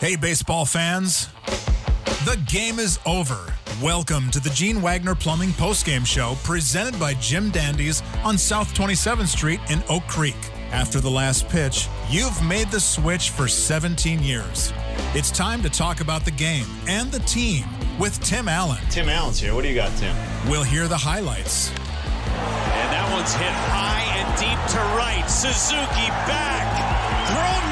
Hey, 0.00 0.16
baseball 0.16 0.64
fans. 0.64 1.28
The 2.24 2.42
game 2.50 2.78
is 2.78 2.98
over. 3.04 3.52
Welcome 3.82 4.30
to 4.30 4.40
the 4.40 4.48
Gene 4.48 4.80
Wagner 4.80 5.14
Plumbing 5.14 5.50
Postgame 5.50 6.06
Show 6.06 6.38
presented 6.42 6.98
by 6.98 7.12
Jim 7.12 7.50
Dandies 7.50 8.02
on 8.24 8.38
South 8.38 8.72
27th 8.72 9.26
Street 9.26 9.60
in 9.68 9.82
Oak 9.90 10.02
Creek. 10.04 10.38
After 10.72 11.00
the 11.02 11.10
last 11.10 11.50
pitch, 11.50 11.86
you've 12.08 12.42
made 12.42 12.68
the 12.68 12.80
switch 12.80 13.28
for 13.28 13.46
17 13.46 14.22
years. 14.22 14.72
It's 15.14 15.30
time 15.30 15.60
to 15.60 15.68
talk 15.68 16.00
about 16.00 16.24
the 16.24 16.30
game 16.30 16.64
and 16.88 17.12
the 17.12 17.20
team 17.20 17.66
with 17.98 18.18
Tim 18.24 18.48
Allen. 18.48 18.80
Tim 18.88 19.10
Allen's 19.10 19.38
here. 19.38 19.54
What 19.54 19.64
do 19.64 19.68
you 19.68 19.74
got, 19.74 19.94
Tim? 19.98 20.16
We'll 20.48 20.64
hear 20.64 20.88
the 20.88 20.96
highlights. 20.96 21.68
And 21.68 22.88
that 22.88 23.06
one's 23.12 23.34
hit 23.34 23.52
high 23.68 24.00
and 24.16 24.28
deep 24.40 24.60
to 24.72 24.80
right. 24.96 25.28
Suzuki 25.28 26.08
back. 26.24 26.64
Grown 27.28 27.69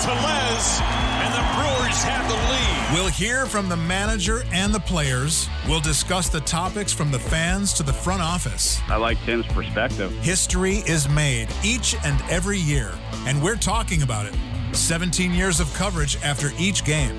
Tellez. 0.00 0.80
And 1.22 1.32
the 1.32 1.44
Brewers 1.56 2.02
have 2.04 2.28
the 2.28 2.34
lead. 2.34 2.94
We'll 2.94 3.10
hear 3.10 3.46
from 3.46 3.68
the 3.68 3.76
manager 3.76 4.42
and 4.52 4.72
the 4.74 4.80
players. 4.80 5.48
We'll 5.68 5.80
discuss 5.80 6.28
the 6.28 6.40
topics 6.40 6.92
from 6.92 7.10
the 7.10 7.18
fans 7.18 7.72
to 7.74 7.82
the 7.82 7.92
front 7.92 8.22
office. 8.22 8.80
I 8.88 8.96
like 8.96 9.20
Tim's 9.24 9.46
perspective. 9.46 10.12
History 10.18 10.76
is 10.86 11.08
made 11.08 11.48
each 11.64 11.96
and 12.04 12.20
every 12.30 12.58
year, 12.58 12.92
and 13.26 13.42
we're 13.42 13.56
talking 13.56 14.02
about 14.02 14.26
it. 14.26 14.34
17 14.72 15.32
years 15.32 15.60
of 15.60 15.72
coverage 15.74 16.16
after 16.22 16.50
each 16.58 16.84
game. 16.84 17.16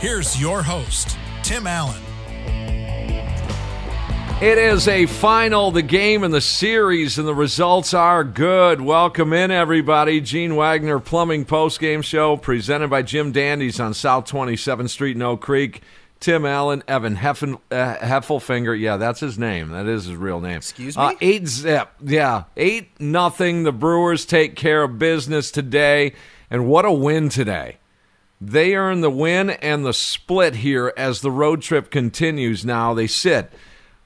Here's 0.00 0.40
your 0.40 0.62
host, 0.62 1.16
Tim 1.42 1.66
Allen. 1.66 2.02
It 4.44 4.58
is 4.58 4.88
a 4.88 5.06
final, 5.06 5.70
the 5.70 5.80
game 5.80 6.22
and 6.22 6.34
the 6.34 6.42
series, 6.42 7.16
and 7.16 7.26
the 7.26 7.34
results 7.34 7.94
are 7.94 8.22
good. 8.22 8.78
Welcome 8.78 9.32
in, 9.32 9.50
everybody. 9.50 10.20
Gene 10.20 10.54
Wagner 10.54 11.00
Plumbing 11.00 11.46
Post 11.46 11.80
Game 11.80 12.02
Show 12.02 12.36
presented 12.36 12.90
by 12.90 13.00
Jim 13.00 13.32
Dandies 13.32 13.80
on 13.80 13.94
South 13.94 14.30
27th 14.30 14.90
Street 14.90 15.16
in 15.16 15.22
Oak 15.22 15.40
Creek. 15.40 15.80
Tim 16.20 16.44
Allen, 16.44 16.82
Evan 16.86 17.16
Heffen, 17.16 17.58
uh, 17.70 17.96
Heffelfinger. 17.96 18.78
Yeah, 18.78 18.98
that's 18.98 19.20
his 19.20 19.38
name. 19.38 19.70
That 19.70 19.86
is 19.86 20.04
his 20.04 20.16
real 20.16 20.42
name. 20.42 20.58
Excuse 20.58 20.94
me? 20.94 21.02
Uh, 21.02 21.12
eight 21.22 21.48
zip. 21.48 21.88
Yeah, 22.02 22.44
eight 22.58 23.00
nothing. 23.00 23.62
The 23.62 23.72
Brewers 23.72 24.26
take 24.26 24.56
care 24.56 24.82
of 24.82 24.98
business 24.98 25.50
today, 25.50 26.12
and 26.50 26.68
what 26.68 26.84
a 26.84 26.92
win 26.92 27.30
today. 27.30 27.78
They 28.42 28.74
earn 28.74 29.00
the 29.00 29.10
win 29.10 29.48
and 29.48 29.86
the 29.86 29.94
split 29.94 30.56
here 30.56 30.92
as 30.98 31.22
the 31.22 31.30
road 31.30 31.62
trip 31.62 31.90
continues. 31.90 32.62
Now 32.62 32.92
they 32.92 33.06
sit 33.06 33.50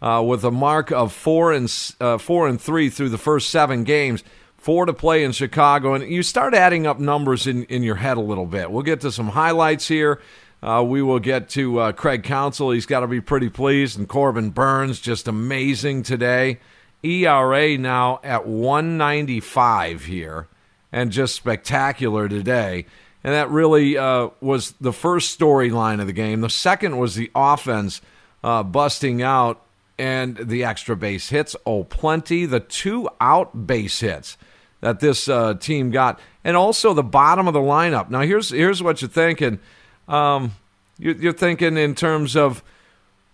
uh, 0.01 0.23
with 0.27 0.45
a 0.45 0.51
mark 0.51 0.91
of 0.91 1.13
four 1.13 1.53
and 1.53 1.73
uh, 2.01 2.19
four 2.19 2.49
and 2.49 2.61
three 2.61 2.91
through 2.91 3.09
the 3.09 3.19
first 3.19 3.51
seven 3.51 3.85
games. 3.85 4.23
Four 4.57 4.87
to 4.87 4.93
play 4.93 5.23
in 5.23 5.33
Chicago, 5.33 5.95
and 5.95 6.11
you 6.11 6.23
start 6.23 6.53
adding 6.53 6.87
up 6.87 6.99
numbers 6.99 7.47
in, 7.47 7.65
in 7.65 7.83
your 7.83 7.95
head 7.95 8.17
a 8.17 8.21
little 8.21 8.45
bit. 8.45 8.71
We'll 8.71 8.83
get 8.83 9.01
to 9.03 9.13
some 9.13 9.29
highlights 9.29 9.87
here. 9.87 10.21
Uh, 10.61 10.85
we 10.87 11.01
will 11.01 11.21
get 11.21 11.49
to 11.51 11.79
uh, 11.79 11.93
Craig 11.93 12.25
Counsell. 12.25 12.73
He's 12.73 12.87
got 12.87 13.01
to 13.01 13.07
be 13.07 13.21
pretty 13.21 13.49
pleased. 13.49 13.97
And 13.97 14.09
Corbin 14.09 14.51
Burnes 14.51 15.01
just 15.01 15.29
amazing 15.29 16.03
today. 16.03 16.59
ERA 17.05 17.79
now 17.79 18.19
at 18.25 18.47
195 18.47 20.05
here, 20.07 20.49
and 20.91 21.13
just 21.13 21.37
spectacular 21.37 22.29
today. 22.29 22.87
And 23.23 23.35
that 23.35 23.51
really 23.51 23.97
uh, 23.97 24.31
was 24.41 24.73
the 24.81 24.93
first 24.93 25.39
storyline 25.39 26.01
of 26.01 26.09
the 26.09 26.13
game. 26.13 26.41
The 26.41 26.51
second 26.51 26.99
was 26.99 27.15
the 27.15 27.31
offense 27.35 28.01
uh, 28.43 28.65
busting 28.65 29.23
out 29.23 29.63
and 29.99 30.37
the 30.37 30.65
extra 30.65 30.97
base 30.97 31.31
hits. 31.31 31.57
Oh, 31.67 31.85
plenty. 31.85 32.47
The 32.47 32.61
two 32.61 33.09
out 33.21 33.67
base 33.67 34.01
hits 34.01 34.37
that 34.81 35.01
this 35.01 35.29
uh, 35.29 35.55
team 35.55 35.91
got, 35.91 36.21
and 36.45 36.57
also 36.57 36.95
the 36.95 37.03
bottom 37.03 37.49
of 37.49 37.55
the 37.55 37.61
lineup. 37.61 38.11
Now, 38.11 38.21
here's 38.21 38.51
here's 38.51 38.83
what 38.83 39.03
you're 39.03 39.09
thinking. 39.09 39.59
Um, 40.07 40.53
you're, 40.99 41.17
you're 41.17 41.33
thinking 41.33 41.77
in 41.77 41.95
terms 41.95 42.37
of 42.37 42.63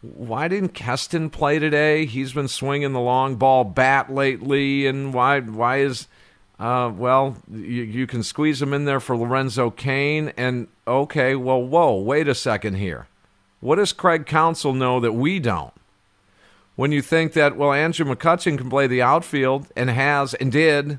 why 0.00 0.48
didn't 0.48 0.70
Keston 0.70 1.30
play 1.30 1.58
today? 1.58 2.06
He's 2.06 2.32
been 2.32 2.48
swinging 2.48 2.92
the 2.92 3.00
long 3.00 3.36
ball 3.36 3.64
bat 3.64 4.12
lately, 4.12 4.86
and 4.86 5.12
why 5.12 5.40
why 5.40 5.78
is 5.78 6.08
uh, 6.58 6.92
well, 6.96 7.36
you, 7.50 7.82
you 7.82 8.06
can 8.06 8.22
squeeze 8.22 8.62
him 8.62 8.72
in 8.72 8.84
there 8.84 9.00
for 9.00 9.16
Lorenzo 9.16 9.70
Cain, 9.70 10.32
and 10.36 10.68
okay, 10.86 11.34
well, 11.34 11.62
whoa, 11.62 11.94
wait 11.96 12.28
a 12.28 12.34
second 12.34 12.74
here. 12.74 13.08
What 13.60 13.76
does 13.76 13.92
Craig 13.92 14.26
Counsell 14.26 14.74
know 14.74 15.00
that 15.00 15.12
we 15.12 15.40
don't? 15.40 15.72
When 16.76 16.90
you 16.90 17.02
think 17.02 17.34
that, 17.34 17.56
well, 17.56 17.72
Andrew 17.72 18.04
McCutchen 18.04 18.58
can 18.58 18.68
play 18.68 18.86
the 18.86 19.02
outfield 19.02 19.68
and 19.76 19.90
has 19.90 20.34
and 20.34 20.50
did, 20.50 20.98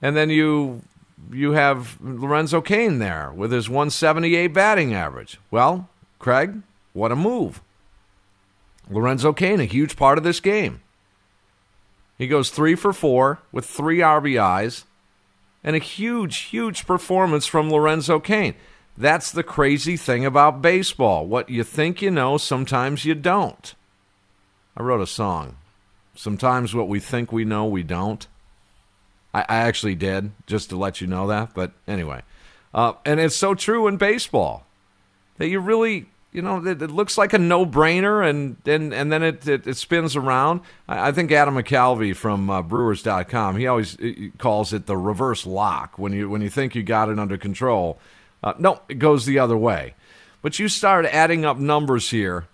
and 0.00 0.16
then 0.16 0.30
you 0.30 0.82
you 1.30 1.52
have 1.52 1.98
Lorenzo 2.00 2.60
Cain 2.60 2.98
there 2.98 3.32
with 3.34 3.52
his 3.52 3.68
178 3.68 4.48
batting 4.48 4.94
average. 4.94 5.38
Well, 5.50 5.88
Craig, 6.18 6.62
what 6.92 7.12
a 7.12 7.16
move. 7.16 7.60
Lorenzo 8.88 9.32
Cain, 9.32 9.60
a 9.60 9.64
huge 9.64 9.96
part 9.96 10.16
of 10.16 10.24
this 10.24 10.40
game. 10.40 10.80
He 12.16 12.26
goes 12.26 12.50
three 12.50 12.74
for 12.74 12.92
four 12.92 13.40
with 13.52 13.66
three 13.66 13.98
RBIs 13.98 14.84
and 15.62 15.76
a 15.76 15.80
huge, 15.80 16.38
huge 16.38 16.86
performance 16.86 17.46
from 17.46 17.70
Lorenzo 17.70 18.18
Cain. 18.18 18.54
That's 18.96 19.30
the 19.30 19.44
crazy 19.44 19.96
thing 19.96 20.24
about 20.24 20.62
baseball. 20.62 21.26
What 21.26 21.50
you 21.50 21.62
think 21.62 22.02
you 22.02 22.10
know, 22.10 22.36
sometimes 22.36 23.04
you 23.04 23.14
don't. 23.14 23.74
I 24.78 24.82
wrote 24.82 25.02
a 25.02 25.06
song. 25.06 25.56
Sometimes 26.14 26.74
what 26.74 26.88
we 26.88 27.00
think 27.00 27.32
we 27.32 27.44
know, 27.44 27.66
we 27.66 27.82
don't. 27.82 28.26
I, 29.34 29.40
I 29.40 29.56
actually 29.56 29.96
did, 29.96 30.30
just 30.46 30.70
to 30.70 30.76
let 30.76 31.00
you 31.00 31.06
know 31.06 31.26
that. 31.26 31.52
But 31.52 31.72
anyway. 31.86 32.22
Uh, 32.72 32.94
and 33.04 33.18
it's 33.18 33.36
so 33.36 33.54
true 33.54 33.88
in 33.88 33.96
baseball 33.96 34.64
that 35.38 35.48
you 35.48 35.58
really 35.60 36.06
you 36.30 36.42
know, 36.42 36.64
it, 36.64 36.82
it, 36.82 36.90
looks 36.90 37.16
like 37.16 37.32
a 37.32 37.38
no-brainer, 37.38 38.28
and 38.28 38.56
and, 38.66 38.92
and 38.92 39.10
then 39.10 39.22
it, 39.22 39.48
it, 39.48 39.66
it 39.66 39.76
spins 39.78 40.14
around. 40.14 40.60
I, 40.86 41.08
I, 41.08 41.12
think 41.12 41.32
Adam 41.32 41.54
McCalvy 41.54 42.14
from 42.14 42.50
uh, 42.50 42.60
Brewers.com 42.60 43.56
he 43.56 43.66
always 43.66 43.96
calls 44.36 44.74
it 44.74 44.86
the 44.86 44.96
reverse 44.96 45.46
lock 45.46 45.98
when 45.98 46.12
you 46.12 46.28
when 46.28 46.42
you 46.42 46.50
think 46.50 46.74
you 46.74 46.82
got 46.82 47.08
it 47.08 47.18
under 47.18 47.38
control. 47.38 47.98
Uh, 48.42 48.52
no, 48.58 48.82
it 48.88 48.98
goes 48.98 49.24
the 49.24 49.38
other 49.38 49.56
way. 49.56 49.94
But 50.42 50.58
you 50.58 50.68
start 50.68 51.06
adding 51.06 51.44
up 51.44 51.56
numbers 51.56 52.10
here, 52.10 52.46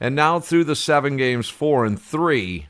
and 0.00 0.14
now 0.14 0.40
through 0.40 0.64
the 0.64 0.76
seven 0.76 1.16
games, 1.16 1.48
four 1.48 1.84
and 1.84 2.00
three, 2.00 2.66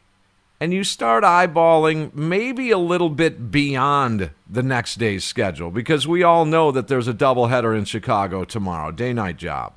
and 0.61 0.73
you 0.73 0.83
start 0.83 1.25
eyeballing 1.25 2.15
maybe 2.15 2.71
a 2.71 2.79
little 2.79 3.11
bit 3.11 3.51
beyond 3.51 4.31
the 4.49 4.63
next 4.63 4.97
day's 4.97 5.25
schedule 5.25 5.71
because 5.71 6.09
we 6.09 6.23
all 6.23 6.45
know 6.45 6.73
that 6.73 6.89
there's 6.89 7.09
a 7.09 7.15
doubleheader 7.15 7.77
in 7.77 7.85
Chicago 7.85 8.45
tomorrow, 8.45 8.91
day-night 8.91 9.37
job 9.37 9.75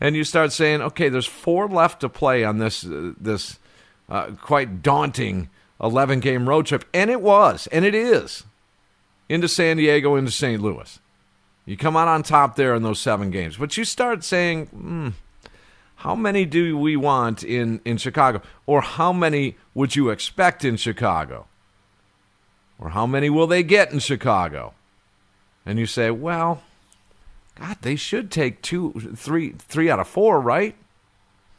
and 0.00 0.16
you 0.16 0.24
start 0.24 0.52
saying, 0.52 0.82
okay, 0.82 1.08
there's 1.08 1.26
four 1.26 1.66
left 1.68 2.00
to 2.00 2.08
play 2.10 2.44
on 2.44 2.58
this 2.58 2.84
uh, 2.84 3.12
this 3.18 3.58
uh, 4.08 4.32
quite 4.40 4.82
daunting 4.82 5.48
11 5.82 6.20
game 6.20 6.48
road 6.48 6.66
trip, 6.66 6.84
and 6.92 7.10
it 7.10 7.22
was, 7.22 7.66
and 7.68 7.86
it 7.86 7.94
is, 7.94 8.44
into 9.30 9.48
San 9.48 9.78
Diego, 9.78 10.14
into 10.16 10.30
St. 10.30 10.60
Louis. 10.60 10.98
You 11.64 11.78
come 11.78 11.96
out 11.96 12.08
on 12.08 12.22
top 12.22 12.56
there 12.56 12.74
in 12.74 12.82
those 12.82 13.00
seven 13.00 13.30
games, 13.30 13.56
but 13.56 13.78
you 13.78 13.84
start 13.84 14.22
saying, 14.22 14.66
hmm, 14.66 15.08
how 16.04 16.14
many 16.14 16.44
do 16.44 16.78
we 16.78 16.96
want 16.96 17.42
in 17.42 17.80
in 17.84 17.96
Chicago, 17.96 18.42
or 18.66 18.82
how 18.82 19.12
many 19.12 19.56
would 19.72 19.96
you 19.96 20.10
expect 20.10 20.64
in 20.64 20.76
Chicago, 20.76 21.46
or 22.78 22.90
how 22.90 23.06
many 23.06 23.30
will 23.30 23.46
they 23.46 23.62
get 23.62 23.90
in 23.90 23.98
Chicago? 23.98 24.74
And 25.66 25.78
you 25.78 25.86
say, 25.86 26.10
well 26.10 26.62
God, 27.56 27.78
they 27.82 27.96
should 27.96 28.30
take 28.30 28.62
two, 28.62 29.14
three, 29.16 29.54
three 29.58 29.88
out 29.88 30.00
of 30.00 30.08
four, 30.08 30.40
right? 30.40 30.74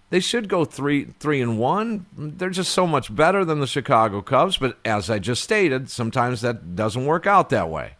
They 0.09 0.19
should 0.19 0.47
go 0.47 0.65
three, 0.65 1.05
three 1.19 1.41
and 1.41 1.57
one. 1.57 2.05
They're 2.15 2.49
just 2.49 2.73
so 2.73 2.85
much 2.85 3.13
better 3.15 3.43
than 3.43 3.59
the 3.59 3.67
Chicago 3.67 4.21
Cubs. 4.21 4.57
But 4.57 4.77
as 4.85 5.09
I 5.09 5.19
just 5.19 5.43
stated, 5.43 5.89
sometimes 5.89 6.41
that 6.41 6.75
doesn't 6.75 7.05
work 7.05 7.25
out 7.25 7.49
that 7.49 7.69
way. 7.69 7.95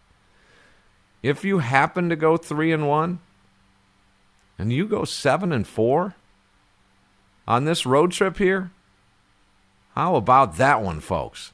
If 1.23 1.43
you 1.43 1.59
happen 1.59 2.09
to 2.09 2.15
go 2.15 2.37
three 2.37 2.71
and 2.71 2.87
one, 2.87 3.19
and 4.59 4.71
you 4.71 4.87
go 4.87 5.03
seven 5.03 5.51
and 5.51 5.67
four 5.67 6.15
on 7.47 7.65
this 7.65 7.85
road 7.85 8.11
trip 8.11 8.37
here, 8.37 8.71
how 9.95 10.15
about 10.15 10.57
that 10.57 10.81
one, 10.81 10.99
folks? 10.99 11.53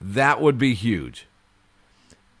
That 0.00 0.40
would 0.40 0.58
be 0.58 0.74
huge 0.74 1.26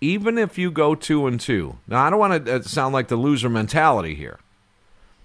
even 0.00 0.38
if 0.38 0.58
you 0.58 0.70
go 0.70 0.94
two 0.94 1.26
and 1.26 1.40
two, 1.40 1.78
now 1.86 2.04
I 2.04 2.10
don't 2.10 2.18
want 2.18 2.46
to 2.46 2.56
uh, 2.56 2.62
sound 2.62 2.92
like 2.92 3.08
the 3.08 3.16
loser 3.16 3.48
mentality 3.48 4.14
here, 4.14 4.38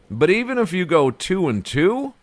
but 0.09 0.29
even 0.29 0.57
if 0.57 0.71
you 0.73 0.85
go 0.85 1.11
two 1.11 1.49
and 1.49 1.65
two, 1.65 2.13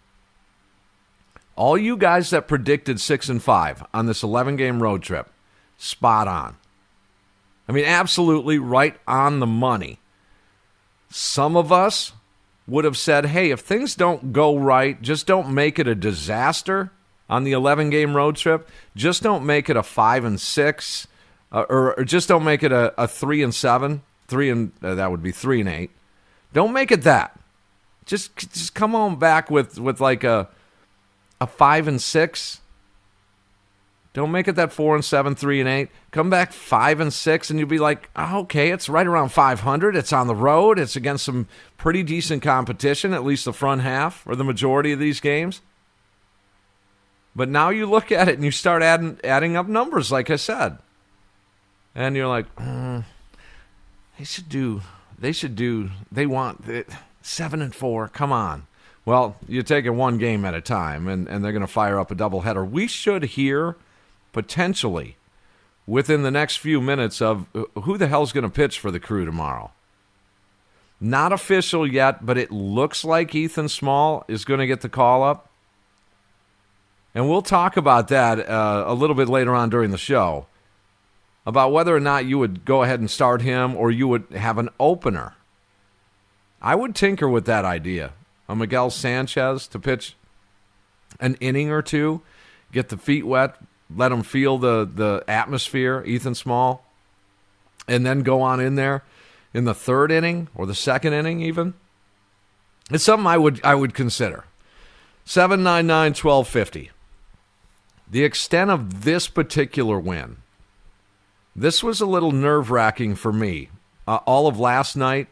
all 1.56 1.76
you 1.76 1.96
guys 1.96 2.30
that 2.30 2.48
predicted 2.48 3.00
six 3.00 3.28
and 3.28 3.42
five 3.42 3.84
on 3.92 4.06
this 4.06 4.22
11 4.22 4.56
game 4.56 4.82
road 4.82 5.02
trip, 5.02 5.30
spot 5.76 6.28
on. 6.28 6.56
I 7.68 7.72
mean, 7.72 7.84
absolutely 7.84 8.58
right 8.58 8.96
on 9.06 9.40
the 9.40 9.46
money. 9.46 9.98
Some 11.10 11.56
of 11.56 11.70
us 11.70 12.12
would 12.68 12.84
have 12.84 12.96
said, 12.96 13.26
hey, 13.26 13.50
if 13.50 13.60
things 13.60 13.96
don't 13.96 14.32
go 14.32 14.56
right, 14.56 15.00
just 15.02 15.26
don't 15.26 15.52
make 15.52 15.78
it 15.78 15.88
a 15.88 15.94
disaster 15.94 16.92
on 17.28 17.44
the 17.44 17.52
11 17.52 17.90
game 17.90 18.14
road 18.14 18.36
trip. 18.36 18.68
Just 18.94 19.22
don't 19.22 19.44
make 19.44 19.68
it 19.68 19.76
a 19.76 19.82
five 19.82 20.24
and 20.24 20.40
six 20.40 21.08
uh, 21.50 21.64
or, 21.68 21.98
or, 21.98 22.04
just 22.04 22.28
don't 22.28 22.44
make 22.44 22.62
it 22.62 22.72
a, 22.72 22.92
a 23.02 23.08
three 23.08 23.42
and 23.42 23.54
seven, 23.54 24.02
three 24.26 24.50
and 24.50 24.72
uh, 24.82 24.94
that 24.94 25.10
would 25.10 25.22
be 25.22 25.32
three 25.32 25.60
and 25.60 25.68
eight. 25.68 25.90
Don't 26.52 26.72
make 26.72 26.90
it 26.90 27.02
that. 27.02 27.38
Just 28.04 28.36
just 28.36 28.74
come 28.74 28.94
on 28.94 29.16
back 29.16 29.50
with 29.50 29.78
with 29.78 30.00
like 30.00 30.24
a 30.24 30.48
a 31.40 31.46
five 31.46 31.88
and 31.88 32.00
six. 32.00 32.60
Don't 34.14 34.32
make 34.32 34.48
it 34.48 34.56
that 34.56 34.72
four 34.72 34.94
and 34.94 35.04
seven, 35.04 35.34
three 35.34 35.60
and 35.60 35.68
eight. 35.68 35.90
Come 36.10 36.30
back 36.30 36.52
five 36.52 36.98
and 36.98 37.12
six, 37.12 37.50
and 37.50 37.58
you'll 37.58 37.68
be 37.68 37.78
like, 37.78 38.10
oh, 38.16 38.40
okay, 38.40 38.70
it's 38.70 38.88
right 38.88 39.06
around 39.06 39.28
500. 39.28 39.94
It's 39.94 40.12
on 40.12 40.26
the 40.26 40.34
road. 40.34 40.78
It's 40.78 40.96
against 40.96 41.24
some 41.24 41.46
pretty 41.76 42.02
decent 42.02 42.42
competition, 42.42 43.12
at 43.12 43.24
least 43.24 43.44
the 43.44 43.52
front 43.52 43.82
half 43.82 44.26
or 44.26 44.34
the 44.34 44.44
majority 44.44 44.92
of 44.92 44.98
these 44.98 45.20
games. 45.20 45.60
But 47.36 47.48
now 47.48 47.68
you 47.68 47.86
look 47.86 48.10
at 48.10 48.28
it 48.28 48.34
and 48.34 48.44
you 48.44 48.50
start 48.50 48.82
adding 48.82 49.20
adding 49.22 49.56
up 49.56 49.68
numbers, 49.68 50.10
like 50.10 50.30
I 50.30 50.36
said 50.36 50.78
and 51.98 52.14
you're 52.14 52.28
like, 52.28 52.54
mm, 52.54 53.04
they 54.16 54.24
should 54.24 54.48
do, 54.48 54.82
they 55.18 55.32
should 55.32 55.56
do, 55.56 55.90
they 56.12 56.26
want 56.26 56.68
it, 56.68 56.88
seven 57.22 57.60
and 57.60 57.74
four. 57.74 58.08
Come 58.08 58.30
on. 58.30 58.68
Well, 59.04 59.36
you 59.48 59.64
take 59.64 59.84
it 59.84 59.90
one 59.90 60.16
game 60.16 60.44
at 60.44 60.54
a 60.54 60.60
time, 60.60 61.08
and, 61.08 61.26
and 61.26 61.44
they're 61.44 61.52
going 61.52 61.62
to 61.62 61.66
fire 61.66 61.98
up 61.98 62.12
a 62.12 62.14
doubleheader. 62.14 62.68
We 62.68 62.86
should 62.86 63.24
hear 63.24 63.76
potentially 64.38 65.16
within 65.84 66.22
the 66.22 66.30
next 66.30 66.58
few 66.58 66.80
minutes 66.80 67.20
of 67.20 67.46
uh, 67.56 67.64
who 67.80 67.98
the 67.98 68.06
hell's 68.06 68.30
going 68.30 68.44
to 68.44 68.48
pitch 68.48 68.78
for 68.78 68.92
the 68.92 69.00
crew 69.00 69.24
tomorrow. 69.24 69.72
Not 71.00 71.32
official 71.32 71.84
yet, 71.84 72.24
but 72.24 72.38
it 72.38 72.52
looks 72.52 73.04
like 73.04 73.34
Ethan 73.34 73.68
Small 73.68 74.24
is 74.28 74.44
going 74.44 74.60
to 74.60 74.66
get 74.68 74.80
the 74.80 74.88
call 74.88 75.24
up. 75.24 75.50
And 77.16 77.28
we'll 77.28 77.42
talk 77.42 77.76
about 77.76 78.06
that 78.08 78.48
uh, 78.48 78.84
a 78.86 78.94
little 78.94 79.16
bit 79.16 79.28
later 79.28 79.56
on 79.56 79.70
during 79.70 79.90
the 79.90 79.98
show 79.98 80.46
about 81.44 81.72
whether 81.72 81.96
or 81.96 82.00
not 82.00 82.24
you 82.24 82.38
would 82.38 82.64
go 82.64 82.84
ahead 82.84 83.00
and 83.00 83.10
start 83.10 83.42
him 83.42 83.74
or 83.74 83.90
you 83.90 84.06
would 84.06 84.26
have 84.36 84.56
an 84.58 84.68
opener. 84.78 85.34
I 86.62 86.76
would 86.76 86.94
tinker 86.94 87.28
with 87.28 87.44
that 87.46 87.64
idea. 87.64 88.12
A 88.48 88.54
Miguel 88.54 88.90
Sanchez 88.90 89.66
to 89.66 89.80
pitch 89.80 90.14
an 91.18 91.34
inning 91.40 91.72
or 91.72 91.82
two, 91.82 92.22
get 92.70 92.88
the 92.88 92.96
feet 92.96 93.26
wet, 93.26 93.56
let 93.94 94.10
them 94.10 94.22
feel 94.22 94.58
the, 94.58 94.88
the 94.92 95.24
atmosphere, 95.28 96.02
Ethan 96.06 96.34
Small, 96.34 96.84
and 97.86 98.04
then 98.04 98.22
go 98.22 98.42
on 98.42 98.60
in 98.60 98.74
there 98.74 99.02
in 99.54 99.64
the 99.64 99.74
third 99.74 100.12
inning 100.12 100.48
or 100.54 100.66
the 100.66 100.74
second 100.74 101.14
inning 101.14 101.40
even. 101.40 101.74
It's 102.90 103.04
something 103.04 103.26
I 103.26 103.38
would 103.38 103.60
I 103.64 103.74
would 103.74 103.94
consider. 103.94 104.44
799 105.24 106.10
1250. 106.12 106.90
The 108.10 108.24
extent 108.24 108.70
of 108.70 109.04
this 109.04 109.28
particular 109.28 109.98
win 109.98 110.38
this 111.58 111.82
was 111.82 112.00
a 112.00 112.06
little 112.06 112.30
nerve 112.30 112.70
wracking 112.70 113.16
for 113.16 113.32
me. 113.32 113.68
Uh, 114.06 114.20
all 114.26 114.46
of 114.46 114.60
last 114.60 114.96
night 114.96 115.26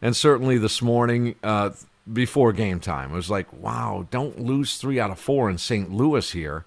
and 0.00 0.14
certainly 0.14 0.56
this 0.56 0.80
morning 0.80 1.34
uh, 1.42 1.70
before 2.10 2.52
game 2.52 2.78
time. 2.78 3.10
It 3.10 3.16
was 3.16 3.30
like, 3.30 3.52
wow, 3.52 4.06
don't 4.10 4.40
lose 4.40 4.76
three 4.76 5.00
out 5.00 5.10
of 5.10 5.18
four 5.18 5.50
in 5.50 5.58
St. 5.58 5.92
Louis 5.92 6.30
here. 6.30 6.64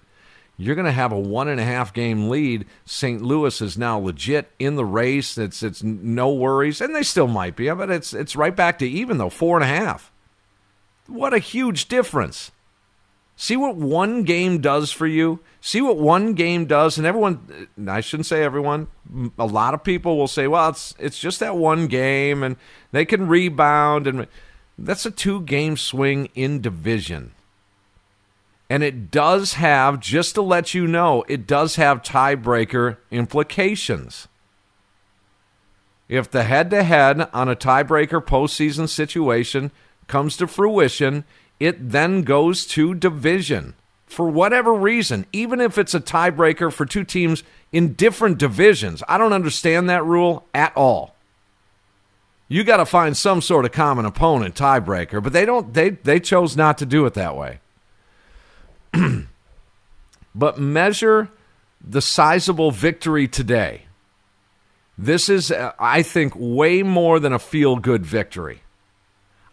You're 0.58 0.74
going 0.74 0.86
to 0.86 0.92
have 0.92 1.12
a 1.12 1.18
one 1.18 1.48
and 1.48 1.60
a 1.60 1.64
half 1.64 1.92
game 1.92 2.30
lead. 2.30 2.64
St. 2.86 3.20
Louis 3.20 3.60
is 3.60 3.76
now 3.76 3.98
legit 3.98 4.50
in 4.58 4.76
the 4.76 4.86
race. 4.86 5.36
It's 5.36 5.62
it's 5.62 5.82
no 5.82 6.32
worries, 6.32 6.80
and 6.80 6.94
they 6.94 7.02
still 7.02 7.28
might 7.28 7.56
be, 7.56 7.70
but 7.70 7.90
it's 7.90 8.14
it's 8.14 8.36
right 8.36 8.56
back 8.56 8.78
to 8.78 8.88
even 8.88 9.18
though 9.18 9.28
four 9.28 9.56
and 9.56 9.64
a 9.64 9.66
half. 9.66 10.10
What 11.06 11.34
a 11.34 11.38
huge 11.38 11.88
difference! 11.88 12.52
See 13.38 13.56
what 13.56 13.76
one 13.76 14.22
game 14.22 14.62
does 14.62 14.90
for 14.90 15.06
you. 15.06 15.40
See 15.60 15.82
what 15.82 15.98
one 15.98 16.32
game 16.32 16.64
does, 16.64 16.96
and 16.96 17.06
everyone. 17.06 17.68
I 17.86 18.00
shouldn't 18.00 18.26
say 18.26 18.42
everyone. 18.42 18.88
A 19.38 19.44
lot 19.44 19.74
of 19.74 19.84
people 19.84 20.16
will 20.16 20.26
say, 20.26 20.46
"Well, 20.46 20.70
it's 20.70 20.94
it's 20.98 21.18
just 21.18 21.40
that 21.40 21.54
one 21.54 21.86
game, 21.86 22.42
and 22.42 22.56
they 22.92 23.04
can 23.04 23.28
rebound." 23.28 24.06
And 24.06 24.26
that's 24.78 25.04
a 25.04 25.10
two-game 25.10 25.76
swing 25.76 26.30
in 26.34 26.62
division, 26.62 27.32
and 28.68 28.82
it 28.82 29.10
does 29.10 29.54
have. 29.54 30.00
Just 30.00 30.34
to 30.34 30.42
let 30.42 30.74
you 30.74 30.86
know, 30.86 31.24
it 31.28 31.46
does 31.46 31.76
have 31.76 32.02
tiebreaker 32.02 32.96
implications. 33.10 34.28
If 36.08 36.30
the 36.30 36.44
head-to-head 36.44 37.28
on 37.32 37.48
a 37.48 37.56
tiebreaker 37.56 38.24
postseason 38.24 38.88
situation 38.88 39.72
comes 40.06 40.36
to 40.36 40.46
fruition 40.46 41.24
it 41.58 41.90
then 41.90 42.22
goes 42.22 42.66
to 42.66 42.94
division. 42.94 43.74
for 44.06 44.28
whatever 44.28 44.72
reason, 44.72 45.26
even 45.32 45.60
if 45.60 45.76
it's 45.76 45.94
a 45.94 46.00
tiebreaker 46.00 46.72
for 46.72 46.86
two 46.86 47.04
teams 47.04 47.42
in 47.72 47.94
different 47.94 48.38
divisions. 48.38 49.02
I 49.08 49.18
don't 49.18 49.32
understand 49.32 49.90
that 49.90 50.04
rule 50.04 50.46
at 50.54 50.72
all. 50.76 51.14
You 52.48 52.62
got 52.62 52.76
to 52.76 52.86
find 52.86 53.16
some 53.16 53.42
sort 53.42 53.64
of 53.64 53.72
common 53.72 54.06
opponent 54.06 54.54
tiebreaker, 54.54 55.20
but 55.20 55.32
they 55.32 55.44
don't 55.44 55.74
they 55.74 55.90
they 55.90 56.20
chose 56.20 56.56
not 56.56 56.78
to 56.78 56.86
do 56.86 57.04
it 57.04 57.14
that 57.14 57.36
way. 57.36 57.58
but 60.34 60.58
measure 60.58 61.28
the 61.80 62.02
sizable 62.02 62.70
victory 62.70 63.28
today. 63.28 63.82
This 64.98 65.28
is 65.28 65.50
uh, 65.50 65.72
I 65.78 66.02
think 66.02 66.32
way 66.36 66.82
more 66.82 67.20
than 67.20 67.32
a 67.32 67.38
feel 67.38 67.76
good 67.76 68.04
victory. 68.06 68.62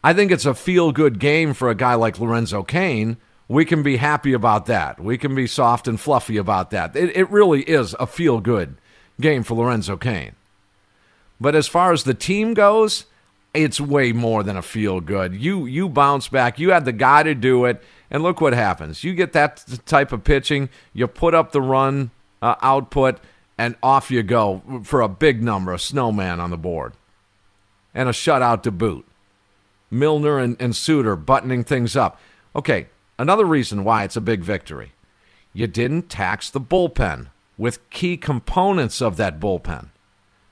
I 0.03 0.13
think 0.13 0.31
it's 0.31 0.45
a 0.45 0.53
feel 0.53 0.91
good 0.91 1.19
game 1.19 1.53
for 1.53 1.69
a 1.69 1.75
guy 1.75 1.95
like 1.95 2.19
Lorenzo 2.19 2.63
Cain 2.63 3.17
we 3.47 3.65
can 3.65 3.83
be 3.83 3.97
happy 3.97 4.33
about 4.33 4.65
that. 4.67 4.99
We 4.99 5.17
can 5.17 5.35
be 5.35 5.47
soft 5.47 5.87
and 5.87 5.99
fluffy 5.99 6.37
about 6.37 6.71
that. 6.71 6.95
It, 6.95 7.15
it 7.15 7.29
really 7.29 7.61
is 7.61 7.95
a 7.99 8.07
feel 8.07 8.39
good 8.39 8.75
game 9.19 9.43
for 9.43 9.55
Lorenzo 9.55 9.97
Cain. 9.97 10.33
But 11.39 11.55
as 11.55 11.67
far 11.67 11.91
as 11.91 12.03
the 12.03 12.13
team 12.13 12.53
goes, 12.53 13.05
it's 13.53 13.79
way 13.79 14.11
more 14.11 14.43
than 14.43 14.57
a 14.57 14.61
feel 14.61 14.99
good. 14.99 15.35
You 15.35 15.65
you 15.65 15.89
bounce 15.89 16.27
back. 16.27 16.59
You 16.59 16.71
had 16.71 16.85
the 16.85 16.91
guy 16.91 17.23
to 17.23 17.35
do 17.35 17.65
it, 17.65 17.83
and 18.09 18.23
look 18.23 18.41
what 18.41 18.53
happens. 18.53 19.03
You 19.03 19.13
get 19.13 19.33
that 19.33 19.63
type 19.85 20.11
of 20.11 20.23
pitching. 20.23 20.69
You 20.93 21.07
put 21.07 21.33
up 21.33 21.51
the 21.51 21.61
run 21.61 22.11
uh, 22.41 22.55
output, 22.61 23.19
and 23.57 23.75
off 23.83 24.11
you 24.11 24.23
go 24.23 24.81
for 24.83 25.01
a 25.01 25.09
big 25.09 25.43
number, 25.43 25.73
a 25.73 25.79
snowman 25.79 26.39
on 26.39 26.49
the 26.49 26.57
board, 26.57 26.93
and 27.93 28.09
a 28.09 28.13
shutout 28.13 28.63
to 28.63 28.71
boot. 28.71 29.05
Milner 29.91 30.39
and, 30.39 30.57
and 30.59 30.75
Suter 30.75 31.15
buttoning 31.15 31.63
things 31.63 31.95
up. 31.95 32.19
Okay, 32.55 32.87
Another 33.17 33.45
reason 33.45 33.83
why 33.83 34.03
it's 34.03 34.15
a 34.15 34.21
big 34.21 34.41
victory 34.41 34.93
you 35.55 35.67
didn't 35.67 36.09
tax 36.09 36.49
the 36.49 36.59
bullpen 36.59 37.27
with 37.59 37.87
key 37.91 38.17
components 38.17 39.03
of 39.03 39.17
that 39.17 39.39
bullpen. 39.39 39.89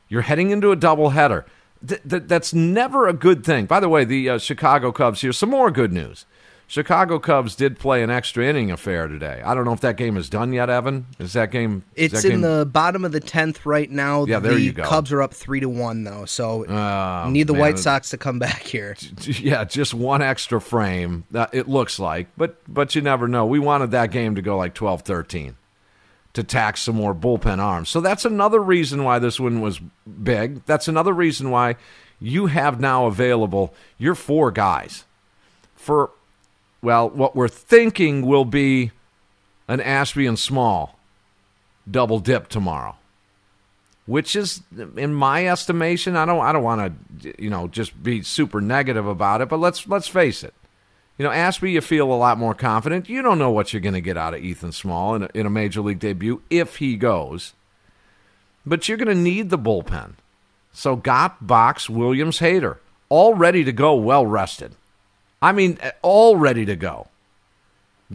You're 0.07 0.21
heading 0.21 0.51
into 0.51 0.71
a 0.71 0.77
doubleheader. 0.77 1.45
Th- 1.85 2.01
th- 2.07 2.23
that's 2.27 2.53
never 2.53 3.07
a 3.07 3.13
good 3.13 3.43
thing. 3.43 3.65
By 3.65 3.79
the 3.79 3.89
way, 3.89 4.05
the 4.05 4.29
uh, 4.29 4.37
Chicago 4.37 4.91
Cubs, 4.91 5.21
here, 5.21 5.33
some 5.33 5.49
more 5.49 5.71
good 5.71 5.91
news. 5.91 6.25
Chicago 6.71 7.19
Cubs 7.19 7.53
did 7.53 7.77
play 7.77 8.01
an 8.01 8.09
extra 8.09 8.45
inning 8.45 8.71
affair 8.71 9.09
today. 9.09 9.41
I 9.43 9.53
don't 9.53 9.65
know 9.65 9.73
if 9.73 9.81
that 9.81 9.97
game 9.97 10.15
is 10.15 10.29
done 10.29 10.53
yet, 10.53 10.69
Evan. 10.69 11.05
Is 11.19 11.33
that 11.33 11.51
game? 11.51 11.83
It's 11.95 12.13
that 12.13 12.23
in 12.23 12.31
game... 12.31 12.41
the 12.41 12.65
bottom 12.65 13.03
of 13.03 13.11
the 13.11 13.19
tenth 13.19 13.65
right 13.65 13.91
now. 13.91 14.23
Yeah, 14.23 14.39
there 14.39 14.53
the 14.53 14.61
you 14.61 14.71
go. 14.71 14.83
Cubs 14.83 15.11
are 15.11 15.21
up 15.21 15.33
three 15.33 15.59
to 15.59 15.67
one 15.67 16.05
though, 16.05 16.23
so 16.23 16.65
oh, 16.65 17.29
need 17.29 17.47
the 17.47 17.53
man. 17.53 17.59
White 17.59 17.79
Sox 17.79 18.11
to 18.11 18.17
come 18.17 18.39
back 18.39 18.63
here. 18.63 18.95
Yeah, 19.41 19.65
just 19.65 19.93
one 19.93 20.21
extra 20.21 20.61
frame. 20.61 21.25
Uh, 21.33 21.47
it 21.51 21.67
looks 21.67 21.99
like, 21.99 22.27
but 22.37 22.55
but 22.73 22.95
you 22.95 23.01
never 23.01 23.27
know. 23.27 23.45
We 23.45 23.59
wanted 23.59 23.91
that 23.91 24.11
game 24.11 24.35
to 24.35 24.41
go 24.41 24.55
like 24.55 24.73
12-13 24.73 25.55
to 26.33 26.43
tax 26.43 26.81
some 26.81 26.95
more 26.95 27.13
bullpen 27.13 27.59
arms. 27.59 27.89
So 27.89 28.01
that's 28.01 28.25
another 28.25 28.59
reason 28.59 29.03
why 29.03 29.19
this 29.19 29.39
one 29.39 29.61
was 29.61 29.79
big. 30.23 30.65
That's 30.65 30.87
another 30.87 31.13
reason 31.13 31.49
why 31.49 31.75
you 32.19 32.47
have 32.47 32.79
now 32.79 33.07
available 33.07 33.73
your 33.97 34.15
four 34.15 34.51
guys 34.51 35.05
for 35.75 36.11
well, 36.81 37.09
what 37.09 37.35
we're 37.35 37.47
thinking 37.47 38.25
will 38.25 38.45
be 38.45 38.91
an 39.67 39.79
Ashby 39.79 40.25
and 40.25 40.37
Small 40.37 40.97
double 41.89 42.19
dip 42.19 42.47
tomorrow, 42.47 42.95
which 44.05 44.35
is, 44.35 44.61
in 44.95 45.13
my 45.13 45.47
estimation, 45.47 46.15
I 46.15 46.25
don't, 46.25 46.41
I 46.41 46.51
don't 46.51 46.63
want 46.63 47.21
to, 47.21 47.41
you 47.41 47.49
know, 47.49 47.67
just 47.67 48.01
be 48.01 48.23
super 48.23 48.61
negative 48.61 49.05
about 49.05 49.41
it, 49.41 49.49
but 49.49 49.57
let's 49.57 49.87
let's 49.87 50.07
face 50.07 50.43
it. 50.43 50.53
You 51.21 51.27
know, 51.27 51.33
Ashby, 51.33 51.69
you 51.69 51.81
feel 51.81 52.11
a 52.11 52.15
lot 52.15 52.39
more 52.39 52.55
confident. 52.55 53.07
You 53.07 53.21
don't 53.21 53.37
know 53.37 53.51
what 53.51 53.71
you're 53.71 53.79
going 53.79 53.93
to 53.93 54.01
get 54.01 54.17
out 54.17 54.33
of 54.33 54.43
Ethan 54.43 54.71
Small 54.71 55.13
in 55.13 55.21
a, 55.21 55.29
in 55.35 55.45
a 55.45 55.51
major 55.51 55.79
league 55.79 55.99
debut 55.99 56.41
if 56.49 56.77
he 56.77 56.95
goes, 56.95 57.53
but 58.65 58.89
you're 58.89 58.97
going 58.97 59.07
to 59.07 59.13
need 59.13 59.51
the 59.51 59.59
bullpen. 59.59 60.13
So, 60.73 60.95
Gott, 60.95 61.45
Box, 61.45 61.87
Williams, 61.87 62.39
Hader, 62.39 62.77
all 63.07 63.35
ready 63.35 63.63
to 63.63 63.71
go, 63.71 63.93
well 63.93 64.25
rested. 64.25 64.73
I 65.43 65.51
mean, 65.51 65.77
all 66.01 66.37
ready 66.37 66.65
to 66.65 66.75
go. 66.75 67.05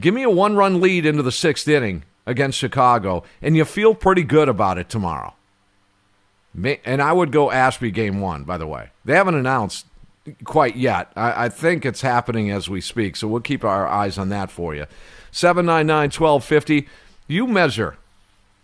Give 0.00 0.12
me 0.12 0.24
a 0.24 0.28
one 0.28 0.56
run 0.56 0.80
lead 0.80 1.06
into 1.06 1.22
the 1.22 1.30
sixth 1.30 1.68
inning 1.68 2.02
against 2.26 2.58
Chicago, 2.58 3.22
and 3.40 3.56
you 3.56 3.64
feel 3.64 3.94
pretty 3.94 4.24
good 4.24 4.48
about 4.48 4.78
it 4.78 4.88
tomorrow. 4.88 5.32
And 6.84 7.00
I 7.00 7.12
would 7.12 7.30
go 7.30 7.52
Ashby 7.52 7.92
game 7.92 8.20
one, 8.20 8.42
by 8.42 8.58
the 8.58 8.66
way. 8.66 8.90
They 9.04 9.14
haven't 9.14 9.36
announced 9.36 9.86
quite 10.44 10.76
yet. 10.76 11.12
I, 11.16 11.46
I 11.46 11.48
think 11.48 11.84
it's 11.84 12.00
happening 12.00 12.50
as 12.50 12.68
we 12.68 12.80
speak, 12.80 13.16
so 13.16 13.28
we'll 13.28 13.40
keep 13.40 13.64
our 13.64 13.86
eyes 13.86 14.18
on 14.18 14.28
that 14.30 14.50
for 14.50 14.74
you. 14.74 14.86
799 15.30 16.10
1250. 16.10 16.88
You 17.28 17.46
measure 17.46 17.96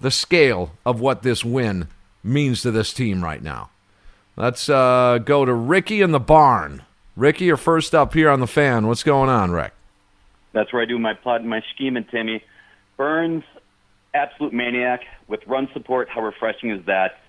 the 0.01 0.11
scale 0.11 0.73
of 0.85 1.01
what 1.01 1.23
this 1.23 1.45
win 1.45 1.89
means 2.23 2.63
to 2.63 2.71
this 2.71 2.93
team 2.93 3.23
right 3.23 3.43
now. 3.43 3.71
Let's 4.37 4.69
uh, 4.69 5.19
go 5.25 5.45
to 5.45 5.53
Ricky 5.53 6.01
in 6.01 6.13
the 6.13 6.21
barn. 6.21 6.83
Ricky, 7.17 7.45
you're 7.45 7.57
first 7.57 7.95
up 7.95 8.15
here 8.15 8.31
on 8.31 8.41
the 8.41 8.47
fan. 8.47 8.87
What's 8.87 9.03
going 9.03 9.29
on, 9.29 9.51
Rick? 9.51 9.73
That's 10.53 10.73
where 10.73 10.83
I 10.83 10.87
do 10.87 10.99
my 10.99 11.15
plot 11.15 11.41
and 11.41 11.51
my 11.51 11.63
scheme, 11.75 11.97
and 11.97 12.09
Timmy. 12.09 12.43
Burnes, 12.97 13.45
absolute 14.15 14.53
maniac 14.53 15.01
with 15.29 15.41
run 15.47 15.69
support. 15.73 16.09
How 16.09 16.23
refreshing 16.23 16.71
is 16.71 16.85
that? 16.87 17.21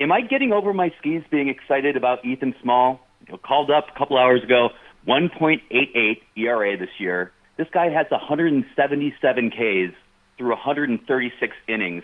Am 0.00 0.12
I 0.12 0.20
getting 0.20 0.52
over 0.52 0.72
my 0.72 0.92
skis 0.98 1.22
being 1.30 1.48
excited 1.48 1.96
about 1.96 2.24
Ethan 2.24 2.54
Small? 2.62 3.03
You 3.26 3.32
know, 3.32 3.38
called 3.38 3.70
up 3.70 3.86
a 3.94 3.98
couple 3.98 4.18
hours 4.18 4.42
ago, 4.42 4.70
1.88 5.06 6.20
ERA 6.36 6.76
this 6.76 6.90
year. 6.98 7.32
This 7.56 7.68
guy 7.72 7.88
has 7.88 8.06
177 8.10 9.50
Ks 9.50 9.94
through 10.36 10.48
136 10.50 11.56
innings 11.68 12.02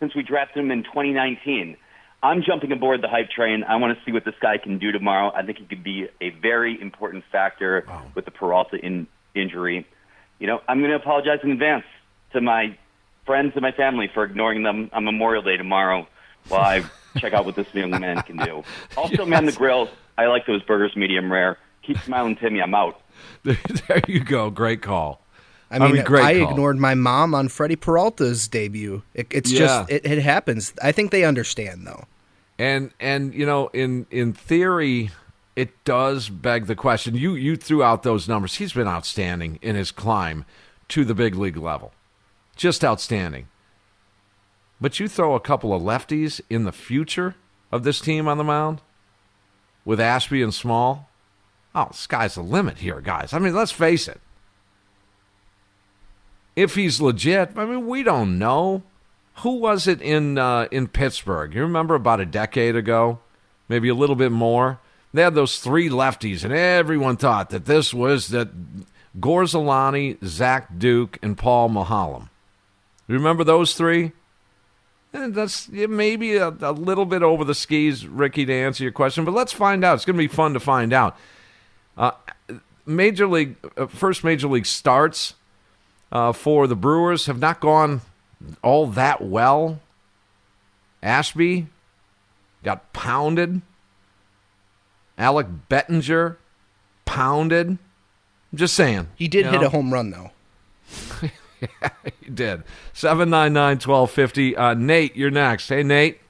since 0.00 0.14
we 0.14 0.22
drafted 0.22 0.64
him 0.64 0.70
in 0.70 0.84
2019. 0.84 1.76
I'm 2.22 2.42
jumping 2.42 2.70
aboard 2.70 3.02
the 3.02 3.08
hype 3.08 3.30
train. 3.30 3.64
I 3.64 3.76
want 3.76 3.98
to 3.98 4.04
see 4.04 4.12
what 4.12 4.24
this 4.24 4.34
guy 4.40 4.56
can 4.58 4.78
do 4.78 4.92
tomorrow. 4.92 5.32
I 5.34 5.42
think 5.42 5.58
he 5.58 5.64
could 5.64 5.82
be 5.82 6.08
a 6.20 6.30
very 6.30 6.80
important 6.80 7.24
factor 7.32 7.84
wow. 7.88 8.04
with 8.14 8.24
the 8.24 8.30
Peralta 8.30 8.76
in, 8.76 9.08
injury. 9.34 9.86
You 10.38 10.46
know, 10.46 10.60
I'm 10.68 10.78
going 10.78 10.90
to 10.90 10.96
apologize 10.96 11.40
in 11.42 11.50
advance 11.50 11.84
to 12.32 12.40
my 12.40 12.76
friends 13.26 13.52
and 13.54 13.62
my 13.62 13.72
family 13.72 14.08
for 14.12 14.24
ignoring 14.24 14.62
them 14.62 14.90
on 14.92 15.04
Memorial 15.04 15.42
Day 15.42 15.56
tomorrow 15.56 16.06
while 16.48 16.60
I 16.60 16.84
check 17.18 17.32
out 17.32 17.44
what 17.44 17.56
this 17.56 17.66
young 17.74 17.90
man 17.90 18.22
can 18.22 18.36
do. 18.36 18.62
Also, 18.96 19.16
yes. 19.18 19.28
man, 19.28 19.46
the 19.46 19.52
grill. 19.52 19.88
I 20.18 20.26
like 20.26 20.46
those 20.46 20.62
burgers 20.62 20.94
medium 20.96 21.32
rare. 21.32 21.58
Keep 21.82 21.98
smiling, 21.98 22.36
Timmy. 22.36 22.60
I'm 22.62 22.74
out. 22.74 23.00
there 23.44 24.00
you 24.06 24.20
go. 24.20 24.50
Great 24.50 24.82
call. 24.82 25.20
I 25.70 25.78
mean, 25.78 25.88
I, 25.88 25.92
mean, 25.92 26.04
great 26.04 26.24
I 26.24 26.30
ignored 26.32 26.78
my 26.78 26.94
mom 26.94 27.34
on 27.34 27.48
Freddie 27.48 27.76
Peralta's 27.76 28.46
debut. 28.46 29.02
It, 29.14 29.28
it's 29.30 29.50
Yeah. 29.50 29.58
just 29.58 29.90
it, 29.90 30.04
it 30.04 30.18
happens. 30.22 30.74
I 30.82 30.92
think 30.92 31.10
they 31.10 31.24
understand 31.24 31.86
though. 31.86 32.04
And 32.58 32.90
and 33.00 33.32
you 33.32 33.46
know, 33.46 33.68
in 33.68 34.06
in 34.10 34.34
theory, 34.34 35.10
it 35.56 35.82
does 35.84 36.28
beg 36.28 36.66
the 36.66 36.76
question. 36.76 37.14
You 37.16 37.34
you 37.34 37.56
threw 37.56 37.82
out 37.82 38.02
those 38.02 38.28
numbers. 38.28 38.56
He's 38.56 38.74
been 38.74 38.86
outstanding 38.86 39.58
in 39.62 39.74
his 39.74 39.90
climb 39.90 40.44
to 40.88 41.04
the 41.06 41.14
big 41.14 41.34
league 41.36 41.56
level. 41.56 41.92
Just 42.54 42.84
outstanding. 42.84 43.48
But 44.78 45.00
you 45.00 45.08
throw 45.08 45.34
a 45.34 45.40
couple 45.40 45.72
of 45.72 45.80
lefties 45.80 46.40
in 46.50 46.64
the 46.64 46.72
future 46.72 47.34
of 47.70 47.82
this 47.82 47.98
team 47.98 48.28
on 48.28 48.36
the 48.36 48.44
mound 48.44 48.82
with 49.84 50.00
Ashby 50.00 50.42
and 50.42 50.54
Small. 50.54 51.08
Oh, 51.74 51.88
sky's 51.92 52.34
the 52.34 52.42
limit 52.42 52.78
here, 52.78 53.00
guys. 53.00 53.32
I 53.32 53.38
mean, 53.38 53.54
let's 53.54 53.72
face 53.72 54.08
it. 54.08 54.20
If 56.54 56.74
he's 56.74 57.00
legit, 57.00 57.52
I 57.56 57.64
mean, 57.64 57.86
we 57.86 58.02
don't 58.02 58.38
know. 58.38 58.82
Who 59.36 59.56
was 59.56 59.86
it 59.86 60.02
in 60.02 60.36
uh, 60.36 60.68
in 60.70 60.88
Pittsburgh? 60.88 61.54
You 61.54 61.62
remember 61.62 61.94
about 61.94 62.20
a 62.20 62.26
decade 62.26 62.76
ago, 62.76 63.20
maybe 63.68 63.88
a 63.88 63.94
little 63.94 64.16
bit 64.16 64.32
more. 64.32 64.78
They 65.14 65.22
had 65.22 65.34
those 65.34 65.58
three 65.58 65.88
lefties, 65.88 66.44
and 66.44 66.52
everyone 66.52 67.16
thought 67.16 67.50
that 67.50 67.64
this 67.64 67.94
was 67.94 68.28
that 68.28 68.50
Gorzelanny, 69.18 70.22
Zach 70.24 70.78
Duke, 70.78 71.18
and 71.22 71.36
Paul 71.36 71.70
Maholm. 71.70 72.28
Remember 73.08 73.44
those 73.44 73.74
three? 73.74 74.12
And 75.12 75.34
that's 75.34 75.68
maybe 75.68 76.36
a, 76.36 76.48
a 76.48 76.72
little 76.72 77.04
bit 77.04 77.22
over 77.22 77.44
the 77.44 77.54
skis, 77.54 78.06
Ricky, 78.06 78.46
to 78.46 78.52
answer 78.52 78.82
your 78.82 78.92
question, 78.92 79.24
but 79.24 79.34
let's 79.34 79.52
find 79.52 79.84
out. 79.84 79.94
It's 79.94 80.04
going 80.04 80.16
to 80.16 80.22
be 80.22 80.28
fun 80.28 80.54
to 80.54 80.60
find 80.60 80.92
out. 80.92 81.16
Uh, 81.96 82.12
major 82.86 83.26
league, 83.26 83.56
uh, 83.76 83.86
first 83.86 84.24
major 84.24 84.48
league 84.48 84.66
starts 84.66 85.34
uh, 86.10 86.32
for 86.32 86.66
the 86.66 86.76
Brewers 86.76 87.26
have 87.26 87.38
not 87.38 87.60
gone 87.60 88.00
all 88.62 88.86
that 88.86 89.20
well. 89.20 89.80
Ashby 91.02 91.66
got 92.62 92.92
pounded. 92.92 93.60
Alec 95.18 95.46
Bettinger 95.68 96.38
pounded. 97.04 97.68
I'm 97.68 97.78
just 98.58 98.74
saying. 98.74 99.08
He 99.14 99.28
did 99.28 99.46
you 99.46 99.52
hit 99.52 99.62
a 99.62 99.68
home 99.68 99.92
run 99.92 100.10
though. 100.10 100.30
he 102.20 102.30
did. 102.30 102.62
799 102.92 103.78
1250. 103.78 104.56
Uh, 104.56 104.74
Nate, 104.74 105.16
you're 105.16 105.30
next. 105.30 105.68
Hey, 105.68 105.82
Nate. 105.82 106.20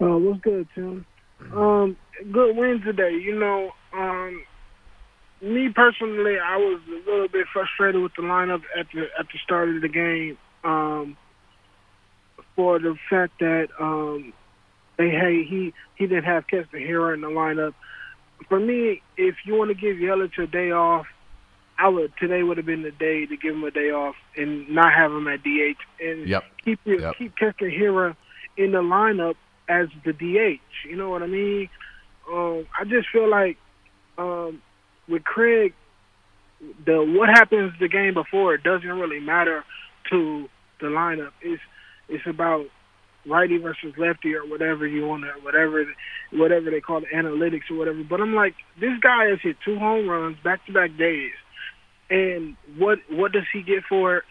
Uh, 0.00 0.16
what's 0.16 0.40
good, 0.40 0.68
Tim? 0.74 1.04
Um, 1.52 1.96
good 2.30 2.56
win 2.56 2.80
today. 2.82 3.12
You 3.12 3.38
know, 3.38 3.72
um, 3.92 4.42
me 5.40 5.68
personally, 5.70 6.38
I 6.38 6.56
was 6.56 6.80
a 6.88 7.10
little 7.10 7.28
bit 7.28 7.46
frustrated 7.52 8.02
with 8.02 8.12
the 8.16 8.22
lineup 8.22 8.62
at 8.78 8.86
the 8.92 9.08
at 9.18 9.26
the 9.32 9.38
start 9.42 9.68
of 9.68 9.82
the 9.82 9.88
game. 9.88 10.38
Um, 10.64 11.16
for 12.56 12.80
the 12.80 12.96
fact 13.08 13.38
that 13.38 13.68
um, 13.78 14.32
they 14.96 15.10
hey 15.10 15.44
he 15.48 15.72
he 15.94 16.06
didn't 16.06 16.24
have 16.24 16.46
Keston 16.48 16.80
Hiura 16.80 17.14
in 17.14 17.20
the 17.20 17.28
lineup. 17.28 17.74
For 18.48 18.58
me, 18.58 19.02
if 19.16 19.36
you 19.44 19.54
want 19.54 19.68
to 19.68 19.74
give 19.74 19.96
Yelich 19.96 20.42
a 20.42 20.46
day 20.46 20.70
off, 20.72 21.06
I 21.78 21.88
would 21.88 22.12
today 22.18 22.42
would 22.42 22.56
have 22.56 22.66
been 22.66 22.82
the 22.82 22.90
day 22.90 23.26
to 23.26 23.36
give 23.36 23.54
him 23.54 23.64
a 23.64 23.70
day 23.70 23.90
off 23.90 24.16
and 24.36 24.68
not 24.68 24.92
have 24.92 25.12
him 25.12 25.28
at 25.28 25.42
DH 25.42 25.78
and 26.00 26.26
Yep. 26.28 26.44
keep 26.64 26.80
your, 26.84 27.00
Yep. 27.00 27.16
keep 27.16 27.36
Keston 27.36 27.70
Hiura 27.70 28.16
in 28.56 28.72
the 28.72 28.82
lineup 28.82 29.36
as 29.68 29.88
the 30.04 30.12
DH. 30.12 30.60
You 30.88 30.96
know 30.96 31.10
what 31.10 31.22
I 31.22 31.26
mean? 31.26 31.68
Um, 32.30 32.66
I 32.78 32.84
just 32.84 33.08
feel 33.10 33.28
like 33.28 33.56
um, 34.18 34.60
with 35.08 35.24
Craig, 35.24 35.72
the 36.84 37.02
what 37.04 37.28
happens 37.28 37.72
the 37.78 37.88
game 37.88 38.14
before 38.14 38.54
it 38.54 38.62
doesn't 38.64 38.88
really 38.88 39.20
matter 39.20 39.64
to 40.10 40.48
the 40.80 40.86
lineup. 40.86 41.30
It's 41.40 41.62
it's 42.08 42.26
about 42.26 42.66
righty 43.26 43.58
versus 43.58 43.92
lefty 43.96 44.34
or 44.34 44.46
whatever 44.46 44.86
you 44.86 45.06
want 45.06 45.24
to 45.24 45.30
whatever 45.42 45.84
whatever 46.32 46.70
they 46.70 46.80
call 46.80 46.98
it 46.98 47.04
analytics 47.14 47.70
or 47.70 47.76
whatever. 47.76 48.02
But 48.02 48.20
I'm 48.20 48.34
like, 48.34 48.54
this 48.80 48.98
guy 49.00 49.26
has 49.26 49.38
hit 49.42 49.56
two 49.64 49.78
home 49.78 50.08
runs 50.08 50.36
back 50.42 50.64
to 50.66 50.72
back 50.72 50.96
days, 50.98 51.32
and 52.10 52.56
what 52.76 52.98
what 53.10 53.32
does 53.32 53.44
he 53.52 53.62
get 53.62 53.84
for 53.88 54.18
it? 54.18 54.24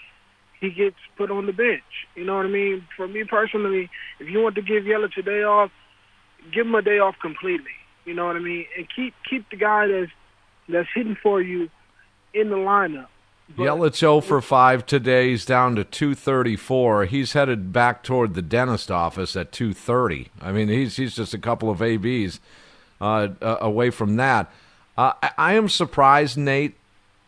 He 0.60 0.72
gets 0.72 0.96
put 1.18 1.30
on 1.30 1.46
the 1.46 1.54
bench. 1.54 1.84
You 2.16 2.26
know 2.26 2.36
what 2.36 2.46
I 2.46 2.50
mean? 2.50 2.88
For 2.96 3.08
me 3.08 3.24
personally, 3.24 3.90
if 4.20 4.28
you 4.28 4.42
want 4.42 4.56
to 4.56 4.62
give 4.62 4.84
Yelich 4.84 5.18
a 5.18 5.22
day 5.22 5.44
off, 5.44 5.72
give 6.52 6.66
him 6.66 6.76
a 6.76 6.82
day 6.82 7.00
off 7.00 7.16
completely. 7.22 7.72
You 8.06 8.14
know 8.16 8.26
what 8.26 8.36
I 8.36 8.40
mean? 8.40 8.66
And 8.76 8.88
keep 8.94 9.14
keep 9.30 9.50
the 9.50 9.58
guy 9.58 9.88
that's 9.88 10.12
that's 10.68 10.90
hitting 10.94 11.18
for 11.22 11.42
you 11.42 11.70
in 12.34 12.50
the 12.50 12.56
lineup. 12.56 13.08
Yelich 13.56 13.96
0 13.96 14.22
for 14.22 14.42
5 14.42 14.86
today. 14.86 15.30
He's 15.30 15.46
down 15.46 15.76
to 15.76 15.84
234. 15.86 17.06
He's 17.06 17.32
headed 17.34 17.72
back 17.72 18.04
toward 18.04 18.34
the 18.34 18.42
dentist 18.42 18.92
office 18.92 19.38
at 19.38 19.54
230. 19.54 20.30
I 20.42 20.52
mean, 20.52 20.68
he's 20.68 20.98
he's 20.98 21.16
just 21.16 21.34
a 21.34 21.38
couple 21.38 21.70
of 21.70 21.82
ABs 21.82 22.42
uh, 23.00 23.30
uh, 23.42 23.58
away 23.62 23.90
from 23.90 24.18
that. 24.18 24.52
Uh, 24.98 25.14
I, 25.22 25.32
I 25.38 25.54
am 25.54 25.70
surprised, 25.70 26.38
Nate, 26.38 26.77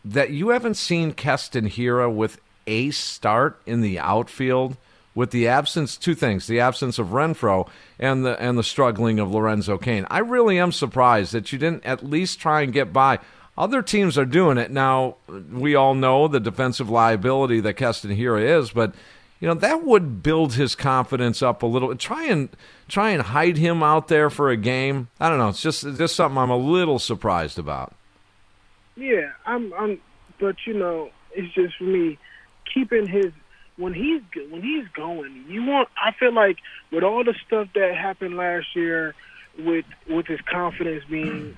that 0.04 0.30
you 0.30 0.50
haven't 0.50 0.74
seen 0.74 1.12
Keston 1.12 1.68
Hiura 1.68 2.12
with 2.12 2.40
a 2.66 2.90
start 2.90 3.60
in 3.66 3.80
the 3.80 3.98
outfield 3.98 4.76
with 5.14 5.30
the 5.30 5.48
absence 5.48 5.96
two 5.96 6.14
things 6.14 6.46
the 6.46 6.60
absence 6.60 6.98
of 6.98 7.08
Renfroe 7.08 7.68
and 7.98 8.24
the 8.24 8.40
and 8.40 8.56
the 8.56 8.62
struggling 8.62 9.18
of 9.18 9.30
Lorenzo 9.30 9.76
Cain. 9.76 10.06
I 10.10 10.18
really 10.18 10.58
am 10.58 10.72
surprised 10.72 11.32
that 11.32 11.52
you 11.52 11.58
didn't 11.58 11.84
at 11.84 12.04
least 12.04 12.40
try 12.40 12.62
and 12.62 12.72
get 12.72 12.92
by. 12.92 13.18
Other 13.58 13.82
teams 13.82 14.16
are 14.16 14.24
doing 14.24 14.56
it 14.56 14.70
now. 14.70 15.16
We 15.52 15.74
all 15.74 15.94
know 15.94 16.28
the 16.28 16.40
defensive 16.40 16.88
liability 16.88 17.60
that 17.60 17.74
Keston 17.74 18.16
Hiura 18.16 18.58
is, 18.58 18.70
but 18.70 18.94
you 19.40 19.48
know 19.48 19.54
that 19.54 19.84
would 19.84 20.22
build 20.22 20.54
his 20.54 20.74
confidence 20.74 21.42
up 21.42 21.62
a 21.62 21.66
little. 21.66 21.94
Try 21.96 22.26
and 22.26 22.48
try 22.88 23.10
and 23.10 23.22
hide 23.22 23.56
him 23.56 23.82
out 23.82 24.08
there 24.08 24.30
for 24.30 24.50
a 24.50 24.56
game. 24.56 25.08
I 25.18 25.28
don't 25.28 25.38
know. 25.38 25.48
It's 25.48 25.62
just 25.62 25.84
it's 25.84 25.98
just 25.98 26.16
something 26.16 26.38
I'm 26.38 26.50
a 26.50 26.56
little 26.56 26.98
surprised 26.98 27.58
about. 27.58 27.94
Yeah, 29.00 29.30
I'm. 29.46 29.72
I'm. 29.72 30.00
But 30.38 30.56
you 30.66 30.74
know, 30.74 31.10
it's 31.34 31.52
just 31.54 31.76
for 31.78 31.84
me 31.84 32.18
keeping 32.72 33.06
his 33.08 33.32
when 33.76 33.94
he's 33.94 34.20
when 34.50 34.62
he's 34.62 34.86
going. 34.94 35.46
You 35.48 35.64
want. 35.64 35.88
I 35.96 36.12
feel 36.12 36.34
like 36.34 36.58
with 36.92 37.02
all 37.02 37.24
the 37.24 37.34
stuff 37.46 37.68
that 37.74 37.94
happened 37.96 38.36
last 38.36 38.76
year, 38.76 39.14
with 39.58 39.86
with 40.08 40.26
his 40.26 40.40
confidence 40.42 41.02
being 41.08 41.56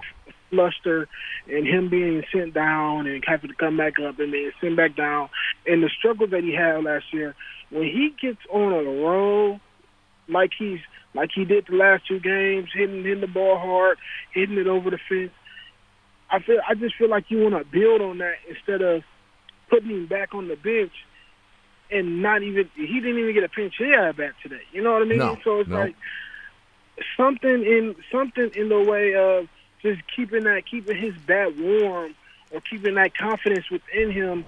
flustered 0.50 1.08
and 1.48 1.66
him 1.66 1.88
being 1.88 2.22
sent 2.32 2.54
down 2.54 3.06
and 3.06 3.24
having 3.26 3.50
to 3.50 3.56
come 3.56 3.76
back 3.76 3.94
up 3.98 4.20
and 4.20 4.32
then 4.32 4.52
sent 4.60 4.76
back 4.76 4.94
down, 4.94 5.28
and 5.66 5.82
the 5.82 5.90
struggles 5.98 6.30
that 6.30 6.44
he 6.44 6.54
had 6.54 6.84
last 6.84 7.06
year. 7.12 7.34
When 7.70 7.84
he 7.84 8.14
gets 8.20 8.40
on 8.50 8.72
a 8.72 8.82
roll, 8.82 9.58
like 10.28 10.52
he's 10.56 10.80
like 11.14 11.30
he 11.34 11.44
did 11.44 11.66
the 11.68 11.74
last 11.74 12.06
two 12.06 12.20
games, 12.20 12.68
hitting 12.72 13.02
hitting 13.02 13.20
the 13.20 13.26
ball 13.26 13.58
hard, 13.58 13.98
hitting 14.32 14.58
it 14.58 14.68
over 14.68 14.90
the 14.90 14.98
fence. 15.08 15.32
I 16.32 16.40
feel 16.40 16.58
I 16.66 16.74
just 16.74 16.96
feel 16.96 17.10
like 17.10 17.26
you 17.28 17.42
want 17.42 17.54
to 17.54 17.64
build 17.64 18.00
on 18.00 18.18
that 18.18 18.36
instead 18.48 18.80
of 18.80 19.02
putting 19.68 19.90
him 19.90 20.06
back 20.06 20.34
on 20.34 20.48
the 20.48 20.56
bench 20.56 20.92
and 21.90 22.22
not 22.22 22.42
even 22.42 22.68
he 22.74 23.00
didn't 23.00 23.18
even 23.18 23.34
get 23.34 23.44
a 23.44 23.48
pinch 23.48 23.74
hit 23.78 24.16
bat 24.16 24.32
today. 24.42 24.62
You 24.72 24.82
know 24.82 24.94
what 24.94 25.02
I 25.02 25.04
mean? 25.04 25.18
No, 25.18 25.36
so 25.44 25.60
it's 25.60 25.68
no. 25.68 25.80
like 25.80 25.94
something 27.16 27.48
in 27.48 27.94
something 28.10 28.50
in 28.54 28.68
the 28.70 28.80
way 28.80 29.14
of 29.14 29.46
just 29.82 30.00
keeping 30.16 30.44
that 30.44 30.62
keeping 30.68 30.96
his 30.96 31.14
bat 31.26 31.56
warm 31.58 32.14
or 32.50 32.60
keeping 32.62 32.94
that 32.94 33.16
confidence 33.16 33.70
within 33.70 34.10
him 34.10 34.44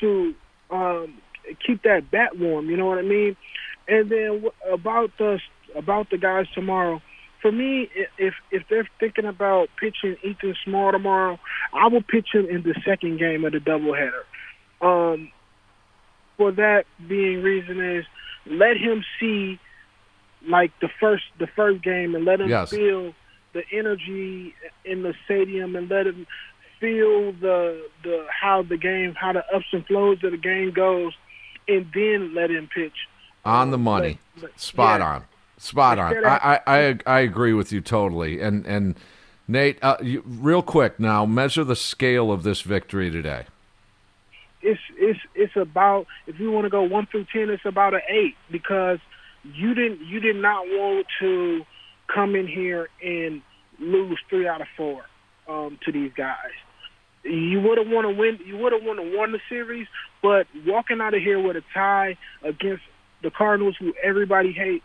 to 0.00 0.34
um, 0.70 1.14
keep 1.66 1.82
that 1.82 2.10
bat 2.10 2.38
warm. 2.38 2.68
You 2.68 2.76
know 2.76 2.86
what 2.86 2.98
I 2.98 3.02
mean? 3.02 3.36
And 3.88 4.10
then 4.10 4.44
about 4.70 5.10
the 5.18 5.40
about 5.74 6.10
the 6.10 6.18
guys 6.18 6.46
tomorrow. 6.54 7.00
For 7.42 7.50
me, 7.52 7.90
if 8.18 8.34
if 8.52 8.62
they're 8.70 8.88
thinking 9.00 9.24
about 9.24 9.68
pitching 9.78 10.16
Ethan 10.22 10.54
Small 10.64 10.92
tomorrow, 10.92 11.38
I 11.72 11.88
will 11.88 12.02
pitch 12.02 12.28
him 12.32 12.46
in 12.48 12.62
the 12.62 12.74
second 12.84 13.18
game 13.18 13.44
of 13.44 13.52
the 13.52 13.58
doubleheader. 13.58 14.22
Um, 14.80 15.30
for 16.36 16.52
that 16.52 16.84
being 17.08 17.42
reason 17.42 17.80
is 17.80 18.04
let 18.46 18.76
him 18.76 19.04
see 19.18 19.58
like 20.48 20.72
the 20.80 20.88
first 21.00 21.24
the 21.38 21.46
first 21.48 21.82
game 21.82 22.14
and 22.14 22.24
let 22.24 22.40
him 22.40 22.48
Yes. 22.48 22.70
feel 22.70 23.12
the 23.52 23.62
energy 23.72 24.54
in 24.84 25.02
the 25.02 25.14
stadium 25.24 25.76
and 25.76 25.88
let 25.90 26.06
him 26.06 26.26
feel 26.80 27.32
the 27.32 27.88
the 28.04 28.26
how 28.40 28.62
the 28.62 28.76
game 28.76 29.14
how 29.14 29.32
the 29.32 29.44
ups 29.54 29.66
and 29.72 29.86
flows 29.86 30.22
of 30.24 30.30
the 30.32 30.36
game 30.38 30.70
goes 30.72 31.12
and 31.68 31.86
then 31.94 32.34
let 32.34 32.50
him 32.50 32.68
pitch. 32.72 33.08
On 33.44 33.70
the 33.72 33.78
money, 33.78 34.18
but- 34.36 34.42
but- 34.42 34.60
spot 34.60 35.00
yeah. 35.00 35.06
on, 35.06 35.24
spot 35.62 35.98
on. 35.98 36.24
I, 36.24 36.60
I 36.66 36.98
I 37.06 37.20
agree 37.20 37.52
with 37.52 37.72
you 37.72 37.80
totally. 37.80 38.40
And 38.40 38.66
and 38.66 38.96
Nate, 39.48 39.78
uh, 39.82 39.96
you, 40.02 40.22
real 40.26 40.62
quick 40.62 41.00
now, 41.00 41.26
measure 41.26 41.64
the 41.64 41.76
scale 41.76 42.30
of 42.32 42.42
this 42.42 42.62
victory 42.62 43.10
today. 43.10 43.46
it's 44.62 44.80
it's 44.96 45.20
it's 45.34 45.56
about 45.56 46.06
if 46.26 46.38
you 46.38 46.50
want 46.50 46.64
to 46.64 46.70
go 46.70 46.82
one 46.82 47.06
through 47.06 47.26
ten, 47.32 47.50
it's 47.50 47.64
about 47.64 47.94
an 47.94 48.02
eight 48.08 48.36
because 48.50 48.98
you 49.42 49.74
didn't 49.74 50.00
you 50.06 50.20
did 50.20 50.36
not 50.36 50.66
want 50.66 51.06
to 51.20 51.64
come 52.12 52.34
in 52.36 52.46
here 52.46 52.88
and 53.02 53.42
lose 53.78 54.18
three 54.30 54.46
out 54.46 54.60
of 54.60 54.68
four 54.76 55.04
um, 55.48 55.78
to 55.84 55.92
these 55.92 56.12
guys. 56.16 56.52
You 57.24 57.60
would 57.60 57.78
have 57.78 57.88
want 57.88 58.08
to 58.08 58.14
win. 58.14 58.38
You 58.44 58.56
would 58.58 58.72
have 58.72 58.82
want 58.82 59.00
to 59.00 59.16
won 59.16 59.32
the 59.32 59.40
series, 59.48 59.86
but 60.22 60.46
walking 60.66 61.00
out 61.00 61.14
of 61.14 61.22
here 61.22 61.40
with 61.40 61.56
a 61.56 61.62
tie 61.74 62.16
against 62.42 62.82
the 63.22 63.30
Cardinals, 63.30 63.76
who 63.78 63.94
everybody 64.02 64.52
hates, 64.52 64.84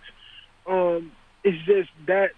um, 0.68 1.12
it's 1.44 1.58
just 1.66 1.90
that. 2.08 2.32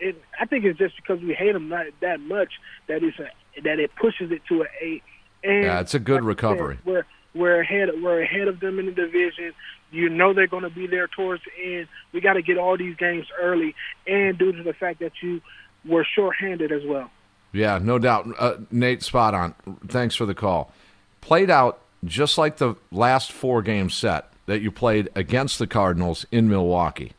It, 0.00 0.20
I 0.40 0.46
think 0.46 0.64
it's 0.64 0.78
just 0.78 0.96
because 0.96 1.20
we 1.22 1.32
hate 1.32 1.52
them 1.52 1.68
not 1.68 1.86
that 2.00 2.18
much 2.20 2.54
that 2.88 3.02
it's 3.04 3.18
a 3.20 3.28
that 3.62 3.78
it 3.78 3.94
pushes 3.94 4.32
it 4.32 4.42
to 4.48 4.62
an 4.62 4.68
eight. 4.80 5.02
And 5.44 5.64
Yeah, 5.64 5.80
it's 5.80 5.94
a 5.94 6.00
good 6.00 6.24
like 6.24 6.38
I 6.38 6.48
said, 6.48 6.50
recovery. 6.50 6.78
we're 6.84 7.06
we're 7.34 7.60
ahead. 7.60 7.88
We're 8.02 8.22
ahead 8.22 8.48
of 8.48 8.58
them 8.60 8.78
in 8.78 8.86
the 8.86 8.92
division. 8.92 9.52
You 9.92 10.08
know 10.08 10.32
they're 10.32 10.46
going 10.46 10.62
to 10.64 10.70
be 10.70 10.86
there 10.86 11.06
towards 11.06 11.42
the 11.44 11.76
end. 11.78 11.88
We 12.12 12.20
got 12.20 12.32
to 12.34 12.42
get 12.42 12.58
all 12.58 12.76
these 12.76 12.96
games 12.96 13.26
early, 13.40 13.74
and 14.06 14.36
due 14.38 14.52
to 14.52 14.62
the 14.62 14.72
fact 14.72 15.00
that 15.00 15.12
you 15.22 15.40
were 15.84 16.04
shorthanded 16.16 16.72
as 16.72 16.82
well. 16.84 17.10
Yeah, 17.52 17.78
no 17.78 17.98
doubt. 17.98 18.26
Uh, 18.38 18.54
Nate, 18.70 19.02
spot 19.02 19.34
on. 19.34 19.54
Thanks 19.88 20.14
for 20.14 20.24
the 20.26 20.34
call. 20.34 20.72
Played 21.20 21.50
out 21.50 21.80
just 22.04 22.38
like 22.38 22.56
the 22.56 22.74
last 22.90 23.30
four 23.30 23.62
game 23.62 23.90
set 23.90 24.32
that 24.46 24.62
you 24.62 24.72
played 24.72 25.10
against 25.14 25.58
the 25.58 25.66
Cardinals 25.66 26.24
in 26.32 26.48
Milwaukee. 26.48 27.12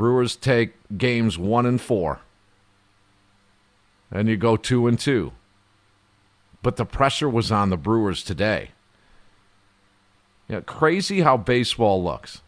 Brewers 0.00 0.34
take 0.34 0.72
games 0.96 1.36
one 1.36 1.66
and 1.66 1.78
four, 1.78 2.20
and 4.10 4.30
you 4.30 4.38
go 4.38 4.56
two 4.56 4.86
and 4.86 4.98
two. 4.98 5.32
But 6.62 6.76
the 6.76 6.86
pressure 6.86 7.28
was 7.28 7.52
on 7.52 7.68
the 7.68 7.76
Brewers 7.76 8.24
today. 8.24 8.70
Yeah, 10.48 10.60
crazy 10.60 11.20
how 11.20 11.36
baseball 11.36 12.02
looks. 12.02 12.40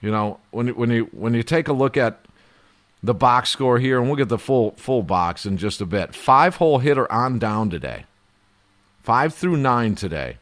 You 0.00 0.12
know, 0.12 0.38
when 0.52 0.68
when 0.76 0.90
you 0.90 1.08
when 1.10 1.34
you 1.34 1.42
take 1.42 1.66
a 1.66 1.72
look 1.72 1.96
at 1.96 2.20
the 3.02 3.12
box 3.12 3.50
score 3.50 3.80
here, 3.80 3.98
and 3.98 4.06
we'll 4.06 4.14
get 4.14 4.28
the 4.28 4.38
full 4.38 4.76
full 4.76 5.02
box 5.02 5.44
in 5.44 5.56
just 5.56 5.80
a 5.80 5.86
bit. 5.86 6.14
Five 6.14 6.54
hole 6.56 6.78
hitter 6.78 7.10
on 7.10 7.40
down 7.40 7.70
today. 7.70 8.04
Five 9.02 9.34
through 9.34 9.56
nine 9.56 9.96
today. 9.96 10.36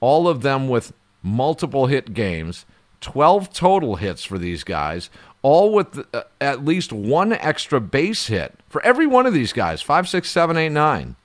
All 0.00 0.28
of 0.28 0.40
them 0.40 0.66
with 0.66 0.94
multiple 1.22 1.88
hit 1.88 2.14
games. 2.14 2.64
Twelve 3.02 3.52
total 3.52 3.96
hits 3.96 4.24
for 4.24 4.38
these 4.38 4.64
guys. 4.64 5.10
All 5.42 5.72
with 5.72 6.06
uh, 6.14 6.22
at 6.40 6.64
least 6.64 6.92
one 6.92 7.32
extra 7.32 7.80
base 7.80 8.26
hit 8.26 8.58
for 8.68 8.82
every 8.82 9.06
one 9.06 9.26
of 9.26 9.32
these 9.32 9.52
guys. 9.52 9.80
Five, 9.80 10.08
six, 10.08 10.30
seven, 10.30 10.56
eight, 10.56 10.70
nine. 10.70 11.16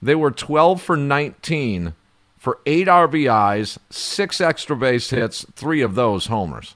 They 0.00 0.14
were 0.14 0.30
twelve 0.30 0.80
for 0.80 0.96
nineteen 0.96 1.94
for 2.38 2.58
eight 2.64 2.88
RBIs, 2.88 3.76
six 3.90 4.40
extra 4.40 4.74
base 4.74 5.10
hits, 5.10 5.44
three 5.54 5.82
of 5.82 5.94
those 5.94 6.26
homers. 6.26 6.74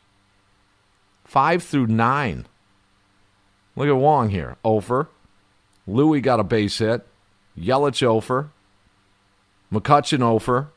Five 1.25 1.62
through 1.62 1.87
nine. 1.87 2.47
Look 3.75 3.88
at 3.88 3.97
Wong 3.97 4.29
here. 4.29 4.57
Ofer. 4.62 5.09
Louis 5.87 6.20
got 6.20 6.38
a 6.38 6.44
base 6.44 6.79
hit. 6.79 7.07
Yelich 7.59 8.03
Ofer. 8.03 8.51
McCutchen 9.73 10.20
Ofer. 10.20 10.68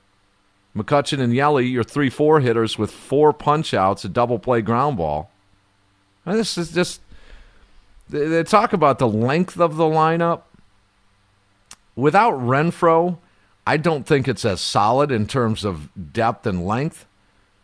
McCutchen 0.75 1.19
and 1.19 1.33
Yelly, 1.33 1.67
your 1.67 1.83
three 1.83 2.09
four 2.09 2.39
hitters 2.39 2.77
with 2.77 2.91
four 2.91 3.33
punch 3.33 3.73
outs, 3.73 4.05
a 4.05 4.09
double 4.09 4.39
play 4.39 4.61
ground 4.61 4.97
ball. 4.97 5.31
This 6.35 6.57
is 6.57 6.71
just 6.71 7.01
they, 8.09 8.27
they 8.27 8.43
talk 8.43 8.73
about 8.73 8.99
the 8.99 9.07
length 9.07 9.59
of 9.59 9.75
the 9.75 9.85
lineup. 9.85 10.43
Without 11.95 12.33
Renfroe, 12.33 13.17
I 13.65 13.77
don't 13.77 14.05
think 14.05 14.27
it's 14.27 14.45
as 14.45 14.61
solid 14.61 15.11
in 15.11 15.27
terms 15.27 15.65
of 15.65 15.89
depth 16.13 16.45
and 16.45 16.65
length. 16.65 17.05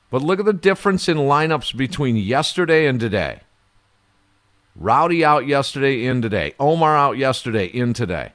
But 0.10 0.21
look 0.21 0.39
at 0.39 0.45
the 0.45 0.54
difference 0.54 1.08
in 1.08 1.17
lineups 1.17 1.76
between 1.76 2.17
yesterday 2.17 2.88
and 2.88 2.99
today. 2.99 3.41
Rowdy 4.76 5.23
out 5.23 5.47
yesterday, 5.47 6.06
in 6.06 6.21
today. 6.21 6.56
Omar 6.60 6.97
out 6.97 7.17
yesterday, 7.17 7.65
in 7.65 7.93
today. 7.93 8.32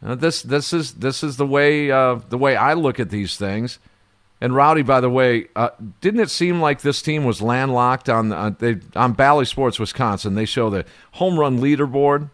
Now 0.00 0.14
this 0.14 0.42
this 0.42 0.72
is 0.72 0.94
this 0.94 1.22
is 1.22 1.36
the 1.36 1.46
way 1.46 1.90
uh, 1.90 2.20
the 2.28 2.38
way 2.38 2.56
I 2.56 2.74
look 2.74 2.98
at 2.98 3.10
these 3.10 3.36
things. 3.36 3.78
And 4.40 4.54
Rowdy, 4.54 4.82
by 4.82 5.00
the 5.00 5.10
way, 5.10 5.48
uh, 5.54 5.70
didn't 6.00 6.20
it 6.20 6.30
seem 6.30 6.60
like 6.60 6.80
this 6.80 7.02
team 7.02 7.24
was 7.24 7.42
landlocked 7.42 8.08
on 8.08 8.32
uh, 8.32 8.50
they, 8.58 8.78
on 8.96 9.12
Bally 9.12 9.44
Sports 9.44 9.78
Wisconsin? 9.78 10.34
They 10.34 10.46
show 10.46 10.70
the 10.70 10.86
home 11.12 11.38
run 11.38 11.58
leaderboard. 11.60 12.30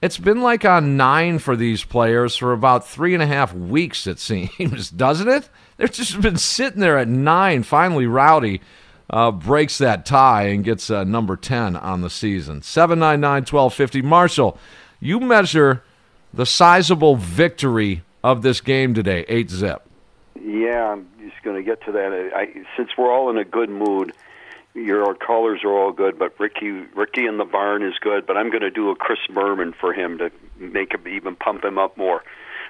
It's 0.00 0.18
been 0.18 0.40
like 0.40 0.64
on 0.64 0.96
nine 0.96 1.38
for 1.38 1.56
these 1.56 1.84
players 1.84 2.36
for 2.36 2.52
about 2.52 2.86
three 2.86 3.12
and 3.12 3.22
a 3.22 3.26
half 3.26 3.52
weeks. 3.52 4.06
It 4.06 4.18
seems, 4.20 4.90
doesn't 4.90 5.28
it? 5.28 5.50
They've 5.76 5.92
just 5.92 6.20
been 6.20 6.38
sitting 6.38 6.80
there 6.80 6.98
at 6.98 7.08
nine. 7.08 7.62
Finally, 7.62 8.06
Rowdy 8.06 8.62
uh, 9.10 9.32
breaks 9.32 9.76
that 9.78 10.06
tie 10.06 10.44
and 10.44 10.64
gets 10.64 10.88
uh, 10.88 11.04
number 11.04 11.36
ten 11.36 11.76
on 11.76 12.00
the 12.00 12.10
season. 12.10 12.62
Seven 12.62 12.98
nine 12.98 13.20
nine 13.20 13.44
twelve 13.44 13.74
fifty. 13.74 14.00
Marshall, 14.00 14.58
you 14.98 15.20
measure 15.20 15.82
the 16.32 16.46
sizable 16.46 17.16
victory 17.16 18.02
of 18.24 18.40
this 18.40 18.62
game 18.62 18.94
today, 18.94 19.26
eight 19.28 19.50
zip. 19.50 19.85
Yeah, 20.46 20.92
I'm 20.92 21.08
just 21.18 21.42
going 21.42 21.56
to 21.56 21.62
get 21.64 21.84
to 21.86 21.92
that. 21.92 22.30
I, 22.32 22.64
since 22.76 22.90
we're 22.96 23.12
all 23.12 23.30
in 23.30 23.36
a 23.36 23.44
good 23.44 23.68
mood, 23.68 24.12
your 24.74 25.12
callers 25.16 25.64
are 25.64 25.72
all 25.72 25.90
good, 25.90 26.20
but 26.20 26.38
Ricky, 26.38 26.70
Ricky 26.70 27.26
in 27.26 27.36
the 27.36 27.44
barn 27.44 27.82
is 27.82 27.94
good. 28.00 28.28
But 28.28 28.36
I'm 28.36 28.50
going 28.50 28.62
to 28.62 28.70
do 28.70 28.90
a 28.90 28.94
Chris 28.94 29.18
Berman 29.28 29.72
for 29.72 29.92
him 29.92 30.18
to 30.18 30.30
make 30.58 30.94
him 30.94 31.08
even 31.08 31.34
pump 31.34 31.64
him 31.64 31.78
up 31.78 31.96
more. 31.96 32.22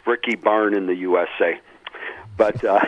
Ricky 0.07 0.37
Barn 0.37 0.73
in 0.73 0.87
the 0.87 0.95
USA. 0.95 1.61
But 2.39 2.65
uh, 2.65 2.81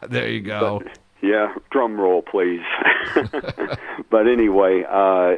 there 0.08 0.30
you 0.30 0.40
go. 0.40 0.82
But, 0.88 0.98
yeah, 1.20 1.54
drum 1.70 2.00
roll, 2.00 2.22
please. 2.22 2.62
but 4.10 4.26
anyway, 4.28 4.84
uh, 4.88 5.34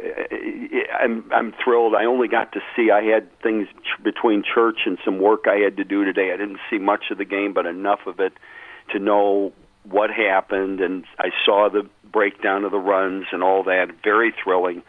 I'm 0.98 1.24
I'm 1.32 1.54
thrilled. 1.64 1.94
I 1.94 2.04
only 2.04 2.28
got 2.28 2.52
to 2.52 2.60
see. 2.76 2.90
I 2.90 3.02
had 3.02 3.28
things 3.40 3.68
between 4.02 4.42
church 4.42 4.80
and 4.86 4.98
some 5.04 5.20
work 5.20 5.44
I 5.46 5.56
had 5.56 5.76
to 5.78 5.84
do 5.84 6.04
today. 6.04 6.32
I 6.32 6.36
didn't 6.36 6.60
see 6.68 6.78
much 6.78 7.04
of 7.10 7.18
the 7.18 7.24
game, 7.24 7.52
but 7.54 7.66
enough 7.66 8.00
of 8.06 8.20
it 8.20 8.34
to 8.92 8.98
know 8.98 9.52
what 9.84 10.10
happened, 10.10 10.80
and 10.80 11.04
I 11.18 11.30
saw 11.44 11.70
the 11.70 11.88
breakdown 12.12 12.64
of 12.64 12.72
the 12.72 12.78
runs 12.78 13.26
and 13.32 13.42
all 13.42 13.62
that. 13.64 13.88
Very 14.04 14.34
thrilling. 14.42 14.82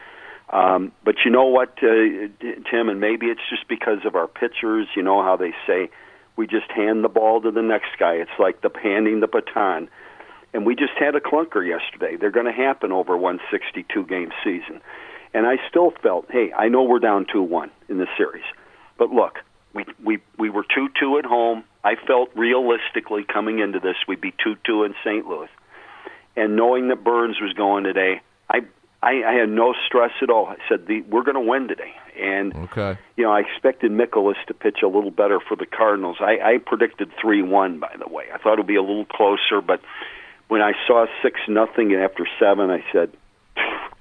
Um, 0.50 0.92
but 1.06 1.16
you 1.24 1.32
know 1.32 1.46
what, 1.46 1.78
uh, 1.82 2.28
Tim, 2.70 2.90
and 2.90 3.00
maybe 3.00 3.28
it's 3.28 3.42
just 3.50 3.70
because 3.70 4.00
of 4.06 4.16
our 4.16 4.28
pitchers. 4.28 4.88
You 4.98 5.04
know 5.04 5.24
how 5.24 5.38
they 5.38 5.54
say 5.66 5.90
we 6.36 6.46
just 6.46 6.70
hand 6.72 7.06
the 7.06 7.10
ball 7.10 7.42
to 7.42 7.52
the 7.52 7.62
next 7.62 7.98
guy. 7.98 8.16
It's 8.16 8.32
like 8.38 8.62
the 8.62 8.70
handing 8.84 9.22
the 9.22 9.28
baton 9.28 9.90
and 10.54 10.66
we 10.66 10.76
just 10.76 10.94
had 11.00 11.16
a 11.16 11.20
clunker 11.20 11.66
yesterday. 11.66 12.18
They're 12.18 12.32
going 12.32 12.46
to 12.46 12.52
happen 12.52 12.92
over 12.92 13.18
one 13.18 13.40
62 13.50 14.06
game 14.06 14.32
season. 14.44 14.82
And 15.34 15.46
I 15.46 15.58
still 15.70 15.92
felt, 16.04 16.26
hey, 16.30 16.52
I 16.54 16.68
know 16.68 16.84
we're 16.84 17.00
down 17.00 17.26
2 17.32 17.42
1 17.42 17.72
in 17.90 17.98
the 17.98 18.08
series. 18.18 18.44
But 18.98 19.12
look, 19.12 19.40
we, 19.74 19.86
we, 20.04 20.20
we 20.38 20.50
were 20.50 20.64
2 20.64 20.90
2 21.00 21.18
at 21.20 21.26
home. 21.26 21.64
I 21.84 21.96
felt 21.96 22.30
realistically 22.36 23.24
coming 23.24 23.60
into 23.60 23.80
this, 23.80 23.96
we'd 24.08 24.22
be 24.22 24.34
2 24.44 24.56
2 24.66 24.84
in 24.84 24.94
St. 25.04 25.26
Louis. 25.26 25.50
And 26.36 26.56
knowing 26.56 26.90
that 26.90 27.04
Burnes 27.04 27.38
was 27.42 27.54
going 27.54 27.84
today, 27.84 28.22
I, 28.50 28.62
I, 29.02 29.24
I 29.24 29.34
had 29.34 29.50
no 29.50 29.74
stress 29.86 30.12
at 30.22 30.30
all. 30.30 30.48
I 30.48 30.58
said, 30.70 30.88
the, 30.88 31.02
we're 31.02 31.24
going 31.24 31.36
to 31.36 31.42
win 31.42 31.68
today. 31.68 31.94
And, 32.20 32.54
okay. 32.56 32.98
you 33.18 33.24
know, 33.24 33.32
I 33.32 33.40
expected 33.42 33.92
Mikolas 33.92 34.36
to 34.48 34.54
pitch 34.54 34.80
a 34.84 34.88
little 34.88 35.12
better 35.12 35.40
for 35.40 35.56
the 35.56 35.66
Cardinals. 35.66 36.18
I, 36.20 36.38
I 36.44 36.58
predicted 36.58 37.12
3 37.20 37.42
1, 37.42 37.80
by 37.80 37.96
the 37.98 38.14
way. 38.14 38.26
I 38.34 38.38
thought 38.38 38.54
it 38.54 38.60
would 38.60 38.68
be 38.68 38.76
a 38.76 38.82
little 38.82 39.06
closer, 39.06 39.62
but 39.66 39.82
when 40.52 40.62
I 40.62 40.74
saw 40.86 41.06
six 41.22 41.40
nothing 41.48 41.96
after 41.96 42.28
seven, 42.38 42.70
I 42.70 42.84
said, 42.92 43.14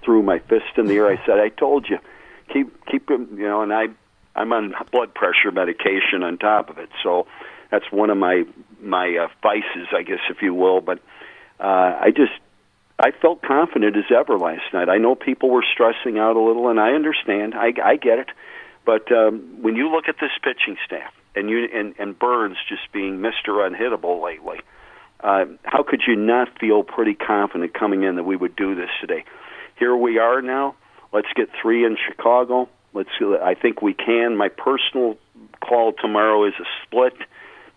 threw 0.02 0.20
my 0.20 0.40
fist 0.40 0.76
in 0.76 0.86
the 0.86 0.96
air. 0.96 1.06
I 1.06 1.24
said, 1.24 1.38
"I 1.38 1.48
told 1.48 1.88
you, 1.88 2.00
keep 2.52 2.86
keep 2.86 3.08
him." 3.08 3.38
You 3.38 3.46
know, 3.46 3.62
and 3.62 3.72
I 3.72 3.84
I'm 4.34 4.52
on 4.52 4.74
blood 4.90 5.14
pressure 5.14 5.52
medication 5.52 6.24
on 6.24 6.38
top 6.38 6.68
of 6.68 6.78
it, 6.78 6.88
so 7.04 7.28
that's 7.70 7.84
one 7.92 8.10
of 8.10 8.18
my 8.18 8.46
my 8.82 9.16
uh, 9.16 9.28
vices, 9.44 9.86
I 9.96 10.02
guess, 10.02 10.18
if 10.28 10.42
you 10.42 10.52
will. 10.52 10.80
But 10.80 10.98
uh, 11.60 11.96
I 12.00 12.10
just 12.10 12.32
I 12.98 13.12
felt 13.12 13.42
confident 13.42 13.96
as 13.96 14.10
ever 14.10 14.36
last 14.36 14.74
night. 14.74 14.88
I 14.88 14.98
know 14.98 15.14
people 15.14 15.50
were 15.50 15.64
stressing 15.72 16.18
out 16.18 16.34
a 16.34 16.40
little, 16.40 16.68
and 16.68 16.80
I 16.80 16.94
understand. 16.94 17.54
I 17.54 17.74
I 17.80 17.94
get 17.94 18.18
it. 18.18 18.30
But 18.84 19.12
um, 19.12 19.62
when 19.62 19.76
you 19.76 19.88
look 19.88 20.08
at 20.08 20.16
this 20.20 20.32
pitching 20.42 20.78
staff, 20.84 21.12
and 21.36 21.48
you 21.48 21.68
and 21.72 21.94
and 22.00 22.18
Burnes 22.18 22.56
just 22.68 22.90
being 22.90 23.20
Mister 23.20 23.52
Unhittable 23.52 24.20
lately 24.20 24.58
uh, 25.22 25.44
how 25.64 25.82
could 25.82 26.02
you 26.06 26.16
not 26.16 26.48
feel 26.58 26.82
pretty 26.82 27.14
confident 27.14 27.74
coming 27.74 28.02
in 28.02 28.16
that 28.16 28.24
we 28.24 28.36
would 28.36 28.56
do 28.56 28.74
this 28.74 28.90
today? 29.00 29.24
Here 29.78 29.94
we 29.96 30.18
are 30.18 30.42
now. 30.42 30.74
Let's 31.12 31.28
get 31.34 31.48
three 31.60 31.84
in 31.84 31.96
Chicago. 32.08 32.68
Let's. 32.92 33.10
I 33.20 33.54
think 33.54 33.82
we 33.82 33.94
can. 33.94 34.36
My 34.36 34.48
personal 34.48 35.16
call 35.60 35.92
tomorrow 35.92 36.44
is 36.44 36.54
a 36.60 36.64
split, 36.84 37.14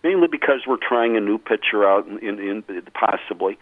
mainly 0.02 0.28
because 0.28 0.60
we're 0.66 0.76
trying 0.76 1.16
a 1.16 1.20
new 1.20 1.38
pitcher 1.38 1.86
out 1.88 2.06
in, 2.06 2.18
in, 2.18 2.38
in 2.68 2.82
possibly. 2.94 3.58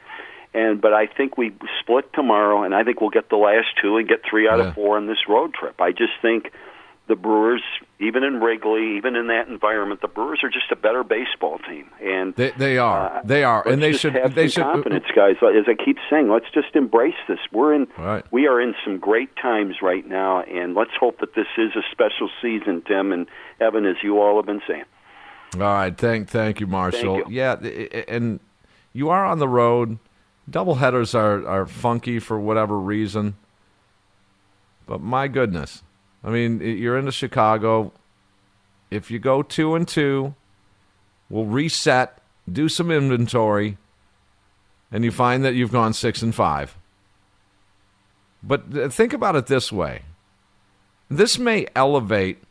And 0.54 0.80
but 0.80 0.92
I 0.92 1.06
think 1.06 1.38
we 1.38 1.52
split 1.80 2.12
tomorrow, 2.12 2.62
and 2.62 2.74
I 2.74 2.84
think 2.84 3.00
we'll 3.00 3.10
get 3.10 3.30
the 3.30 3.36
last 3.36 3.68
two 3.80 3.96
and 3.96 4.08
get 4.08 4.20
three 4.28 4.48
out 4.48 4.58
Yeah. 4.58 4.68
of 4.68 4.74
four 4.74 4.96
on 4.96 5.06
this 5.06 5.28
road 5.28 5.54
trip. 5.54 5.80
I 5.80 5.92
just 5.92 6.12
think 6.20 6.52
the 7.08 7.16
Brewers, 7.16 7.62
even 7.98 8.22
in 8.22 8.40
Wrigley, 8.40 8.96
even 8.96 9.16
in 9.16 9.26
that 9.26 9.48
environment, 9.48 10.00
the 10.00 10.08
Brewers 10.08 10.40
are 10.42 10.48
just 10.48 10.70
a 10.70 10.76
better 10.76 11.02
baseball 11.02 11.58
team. 11.68 11.90
And 12.00 12.34
They, 12.36 12.52
they 12.52 12.78
are. 12.78 13.18
Uh, 13.18 13.22
they 13.24 13.44
are. 13.44 13.66
And 13.66 13.82
they 13.82 13.92
should. 13.92 14.14
have 14.14 14.34
They 14.34 14.48
should. 14.48 14.62
Uh, 14.62 14.72
confidence, 14.72 15.04
guys. 15.14 15.36
As 15.42 15.64
I 15.66 15.74
keep 15.74 15.98
saying, 16.08 16.30
let's 16.30 16.50
just 16.54 16.74
embrace 16.74 17.16
this. 17.28 17.38
We're 17.52 17.74
in. 17.74 17.88
Right. 17.98 18.24
We 18.30 18.46
are 18.46 18.60
in 18.60 18.74
some 18.84 18.98
great 18.98 19.34
times 19.36 19.76
right 19.82 20.06
now, 20.06 20.42
and 20.42 20.74
let's 20.74 20.92
hope 20.98 21.18
that 21.20 21.34
this 21.34 21.48
is 21.58 21.72
a 21.76 21.82
special 21.90 22.30
season, 22.40 22.82
Tim 22.86 23.12
and 23.12 23.26
Evan, 23.60 23.84
as 23.84 23.96
you 24.02 24.20
all 24.20 24.36
have 24.36 24.46
been 24.46 24.62
saying. 24.66 24.84
All 25.54 25.60
right, 25.60 25.96
thank 25.96 26.30
thank 26.30 26.60
you, 26.60 26.66
Marshall. 26.66 27.16
Thank 27.16 27.28
you. 27.28 27.34
Yeah, 27.34 27.56
and 28.08 28.40
you 28.94 29.10
are 29.10 29.26
on 29.26 29.38
the 29.38 29.48
road. 29.48 29.98
Double 30.48 30.76
headers 30.76 31.14
are 31.14 31.46
are 31.46 31.66
funky 31.66 32.18
for 32.18 32.40
whatever 32.40 32.78
reason. 32.78 33.36
But 34.86 35.02
my 35.02 35.28
goodness, 35.28 35.82
I 36.24 36.30
mean, 36.30 36.60
you're 36.60 36.98
into 36.98 37.12
Chicago. 37.12 37.92
If 38.90 39.10
you 39.10 39.18
go 39.18 39.42
two 39.42 39.74
and 39.74 39.86
two, 39.88 40.34
we'll 41.28 41.46
reset, 41.46 42.18
do 42.50 42.68
some 42.68 42.90
inventory, 42.90 43.78
and 44.90 45.04
you 45.04 45.10
find 45.10 45.44
that 45.44 45.54
you've 45.54 45.72
gone 45.72 45.92
six 45.92 46.22
and 46.22 46.34
five. 46.34 46.76
But 48.42 48.92
think 48.92 49.12
about 49.12 49.36
it 49.36 49.46
this 49.46 49.72
way: 49.72 50.02
this 51.08 51.38
may 51.38 51.66
elevate 51.74 52.42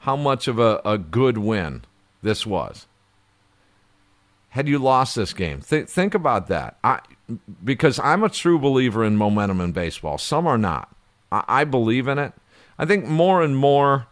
how 0.00 0.16
much 0.16 0.48
of 0.48 0.58
a, 0.58 0.80
a 0.84 0.98
good 0.98 1.38
win 1.38 1.82
this 2.22 2.46
was. 2.46 2.86
Had 4.50 4.66
you 4.66 4.78
lost 4.80 5.14
this 5.14 5.32
game, 5.32 5.60
Th- 5.60 5.86
think 5.86 6.14
about 6.14 6.48
that. 6.48 6.76
I, 6.82 7.00
because 7.62 8.00
I'm 8.00 8.24
a 8.24 8.28
true 8.28 8.58
believer 8.58 9.04
in 9.04 9.16
momentum 9.16 9.60
in 9.60 9.70
baseball. 9.72 10.18
Some 10.18 10.46
are 10.46 10.58
not. 10.58 10.92
I, 11.30 11.44
I 11.46 11.64
believe 11.64 12.08
in 12.08 12.18
it. 12.18 12.32
I 12.80 12.86
think 12.86 13.04
more 13.04 13.42
and 13.42 13.54
more 13.54 14.06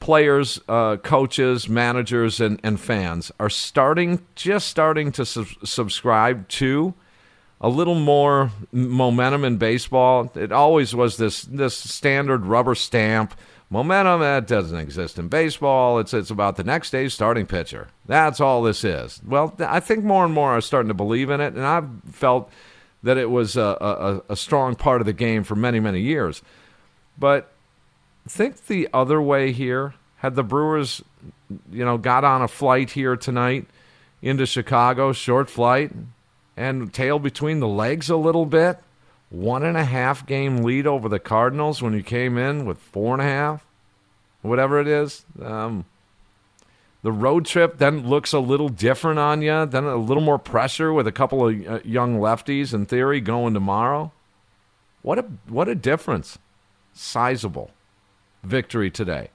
players, 0.00 0.60
uh, 0.68 0.96
coaches, 0.96 1.68
managers, 1.68 2.40
and, 2.40 2.58
and 2.64 2.80
fans 2.80 3.30
are 3.38 3.48
starting, 3.48 4.26
just 4.34 4.66
starting 4.66 5.12
to 5.12 5.24
sub- 5.24 5.46
subscribe 5.62 6.48
to 6.48 6.94
a 7.60 7.68
little 7.68 7.94
more 7.94 8.50
momentum 8.72 9.44
in 9.44 9.58
baseball. 9.58 10.32
It 10.34 10.50
always 10.50 10.92
was 10.92 11.18
this 11.18 11.42
this 11.42 11.76
standard 11.76 12.46
rubber 12.46 12.74
stamp 12.74 13.32
momentum 13.70 14.22
that 14.22 14.48
doesn't 14.48 14.76
exist 14.76 15.16
in 15.16 15.28
baseball. 15.28 16.00
It's 16.00 16.12
it's 16.12 16.30
about 16.30 16.56
the 16.56 16.64
next 16.64 16.90
day's 16.90 17.14
starting 17.14 17.46
pitcher. 17.46 17.86
That's 18.06 18.40
all 18.40 18.60
this 18.60 18.82
is. 18.82 19.20
Well, 19.24 19.54
I 19.60 19.78
think 19.78 20.02
more 20.02 20.24
and 20.24 20.34
more 20.34 20.50
are 20.50 20.60
starting 20.60 20.88
to 20.88 20.94
believe 20.94 21.30
in 21.30 21.40
it, 21.40 21.54
and 21.54 21.64
I've 21.64 21.88
felt 22.10 22.50
that 23.04 23.18
it 23.18 23.30
was 23.30 23.56
a, 23.56 24.22
a, 24.28 24.32
a 24.32 24.36
strong 24.36 24.74
part 24.74 25.00
of 25.00 25.06
the 25.06 25.12
game 25.12 25.44
for 25.44 25.54
many 25.54 25.78
many 25.78 26.00
years. 26.00 26.42
But 27.16 27.53
think 28.28 28.66
the 28.66 28.88
other 28.92 29.20
way 29.20 29.52
here. 29.52 29.94
Had 30.18 30.36
the 30.36 30.42
Brewers, 30.42 31.02
you 31.70 31.84
know, 31.84 31.98
got 31.98 32.24
on 32.24 32.40
a 32.40 32.48
flight 32.48 32.92
here 32.92 33.16
tonight 33.16 33.66
into 34.22 34.46
Chicago, 34.46 35.12
short 35.12 35.50
flight, 35.50 35.92
and 36.56 36.92
tail 36.94 37.18
between 37.18 37.60
the 37.60 37.68
legs 37.68 38.08
a 38.08 38.16
little 38.16 38.46
bit. 38.46 38.78
One 39.28 39.62
and 39.62 39.76
a 39.76 39.84
half 39.84 40.24
game 40.26 40.58
lead 40.58 40.86
over 40.86 41.08
the 41.08 41.18
Cardinals 41.18 41.82
when 41.82 41.92
you 41.92 42.02
came 42.02 42.38
in 42.38 42.64
with 42.64 42.78
four 42.78 43.12
and 43.12 43.20
a 43.20 43.26
half, 43.26 43.66
whatever 44.40 44.80
it 44.80 44.86
is. 44.86 45.26
Um, 45.42 45.84
The 47.02 47.12
road 47.12 47.44
trip 47.44 47.76
then 47.76 48.08
looks 48.08 48.32
a 48.32 48.38
little 48.38 48.70
different 48.70 49.18
on 49.18 49.42
you, 49.42 49.66
then 49.66 49.84
a 49.84 49.96
little 49.96 50.22
more 50.22 50.38
pressure 50.38 50.90
with 50.90 51.06
a 51.06 51.12
couple 51.12 51.46
of 51.46 51.66
uh, 51.66 51.80
young 51.84 52.18
lefties 52.18 52.72
in 52.72 52.86
theory 52.86 53.20
going 53.20 53.52
tomorrow. 53.52 54.10
What 55.02 55.18
a 55.18 55.26
what 55.46 55.68
a 55.68 55.74
difference. 55.74 56.38
Sizable 56.94 57.73
victory 58.44 58.90
today. 58.90 59.30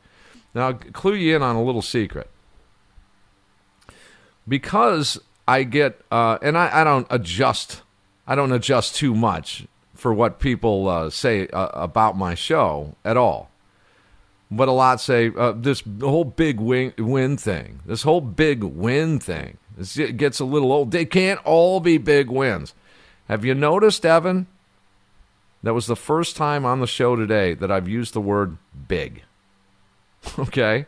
Now, 0.53 0.67
I'll 0.67 0.73
clue 0.73 1.15
you 1.15 1.35
in 1.35 1.41
on 1.41 1.55
a 1.55 1.63
little 1.63 1.81
secret. 1.81 2.29
Because 4.47 5.19
I 5.47 5.63
get, 5.63 6.01
uh, 6.11 6.37
and 6.41 6.57
I, 6.57 6.81
I 6.81 6.83
don't 6.83 7.07
adjust, 7.09 7.81
I 8.27 8.35
don't 8.35 8.51
adjust 8.51 8.95
too 8.95 9.13
much 9.13 9.65
for 9.93 10.13
what 10.13 10.39
people 10.39 10.87
uh, 10.87 11.09
say 11.09 11.47
uh, 11.47 11.69
about 11.73 12.17
my 12.17 12.33
show 12.33 12.95
at 13.03 13.17
all. 13.17 13.51
But 14.51 14.67
a 14.67 14.71
lot 14.71 14.99
say 14.99 15.31
uh, 15.37 15.51
this 15.55 15.83
whole 16.01 16.23
big 16.23 16.59
win, 16.59 16.93
win 16.97 17.37
thing, 17.37 17.81
this 17.85 18.01
whole 18.01 18.21
big 18.21 18.63
win 18.63 19.19
thing, 19.19 19.57
it 19.77 20.17
gets 20.17 20.39
a 20.39 20.45
little 20.45 20.71
old. 20.71 20.91
They 20.91 21.05
can't 21.05 21.39
all 21.45 21.79
be 21.79 21.97
big 21.97 22.29
wins. 22.29 22.73
Have 23.27 23.45
you 23.45 23.53
noticed, 23.53 24.05
Evan? 24.05 24.47
That 25.63 25.73
was 25.73 25.87
the 25.87 25.95
first 25.95 26.35
time 26.35 26.65
on 26.65 26.79
the 26.79 26.87
show 26.87 27.15
today 27.15 27.53
that 27.53 27.71
I've 27.71 27.87
used 27.87 28.13
the 28.13 28.21
word 28.21 28.57
big. 28.87 29.23
Okay? 30.37 30.85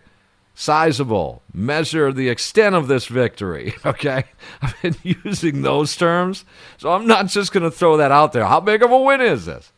Sizable. 0.53 1.41
Measure 1.53 2.11
the 2.11 2.27
extent 2.27 2.75
of 2.75 2.87
this 2.87 3.05
victory. 3.05 3.73
Okay? 3.85 4.25
I've 4.61 4.81
been 4.81 4.95
using 5.03 5.61
those 5.61 5.95
terms. 5.95 6.45
So 6.77 6.91
I'm 6.91 7.07
not 7.07 7.27
just 7.27 7.51
going 7.51 7.63
to 7.63 7.71
throw 7.71 7.97
that 7.97 8.11
out 8.11 8.33
there. 8.33 8.45
How 8.45 8.59
big 8.59 8.83
of 8.83 8.91
a 8.91 8.99
win 9.01 9.21
is 9.21 9.45
this? 9.45 9.71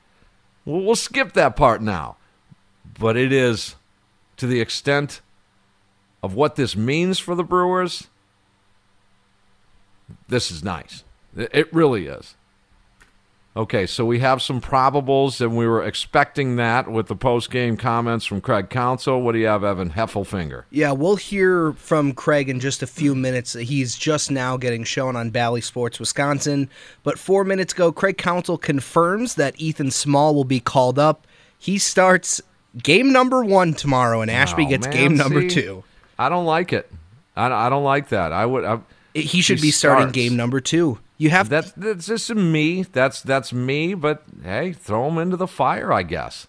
We'll, 0.66 0.82
we'll 0.82 0.96
skip 0.96 1.34
that 1.34 1.56
part 1.56 1.82
now. 1.82 2.18
But 3.00 3.16
it 3.16 3.32
is 3.32 3.76
to 4.38 4.48
the 4.48 4.60
extent 4.60 5.22
of 6.22 6.34
what 6.34 6.56
this 6.56 6.76
means 6.76 7.20
for 7.20 7.36
the 7.36 7.44
Brewers. 7.44 8.08
This 10.28 10.50
is 10.50 10.64
nice. 10.64 11.04
It 11.36 11.72
really 11.74 12.08
is. 12.08 12.36
Okay, 13.56 13.86
so 13.86 14.04
we 14.04 14.18
have 14.18 14.42
some 14.42 14.60
probables, 14.60 15.40
and 15.40 15.56
we 15.56 15.68
were 15.68 15.84
expecting 15.84 16.56
that 16.56 16.90
with 16.92 17.06
the 17.06 17.16
post 17.16 17.52
game 17.52 17.78
comments 17.78 18.26
from 18.26 18.42
Craig 18.42 18.72
Counsell. 18.72 19.22
What 19.22 19.34
do 19.34 19.38
you 19.38 19.46
have, 19.46 19.64
Evan 19.64 19.92
Heffelfinger? 19.92 20.64
Yeah, 20.72 20.92
we'll 20.92 21.18
hear 21.18 21.74
from 21.74 22.14
Craig 22.14 22.50
in 22.50 22.60
just 22.60 22.82
a 22.82 22.88
few 22.88 23.14
minutes. 23.14 23.54
He's 23.54 23.96
just 23.96 24.32
now 24.32 24.58
getting 24.58 24.84
shown 24.84 25.16
on 25.16 25.30
Bally 25.30 25.62
Sports 25.62 26.00
Wisconsin. 26.00 26.68
But 27.04 27.20
four 27.20 27.44
minutes 27.44 27.74
ago, 27.74 27.92
Craig 27.92 28.18
Counsell 28.18 28.58
confirms 28.58 29.36
that 29.36 29.54
Ethan 29.62 29.92
Small 29.92 30.34
will 30.34 30.46
be 30.46 30.60
called 30.60 30.98
up. 30.98 31.28
He 31.60 31.78
starts 31.78 32.42
game 32.82 33.12
number 33.14 33.44
one 33.44 33.76
tomorrow, 33.76 34.22
and 34.22 34.32
Ashby 34.32 34.66
Oh, 34.66 34.70
gets 34.70 34.88
man, 34.88 34.96
game 34.96 35.16
number 35.16 35.42
see? 35.42 35.50
two. 35.50 35.84
I 36.18 36.30
don't 36.30 36.46
like 36.46 36.74
it. 36.74 36.92
I, 37.36 37.52
I 37.52 37.70
don't 37.70 37.84
like 37.84 38.10
that. 38.10 38.34
I 38.34 38.48
would. 38.48 38.66
I, 38.66 38.80
He 39.14 39.42
should 39.42 39.62
be 39.62 39.70
starting 39.70 40.06
starts. 40.06 40.16
game 40.16 40.36
number 40.36 40.60
two. 40.60 40.98
You 41.18 41.30
have 41.30 41.50
that's 41.50 41.72
that's 41.74 42.08
just 42.08 42.34
me. 42.34 42.84
That's 42.84 43.22
that's 43.22 43.54
me. 43.54 43.94
But 43.94 44.24
hey, 44.44 44.74
throw 44.74 45.10
them 45.10 45.18
into 45.18 45.38
the 45.38 45.48
fire, 45.48 45.94
I 45.94 46.04
guess. 46.04 46.48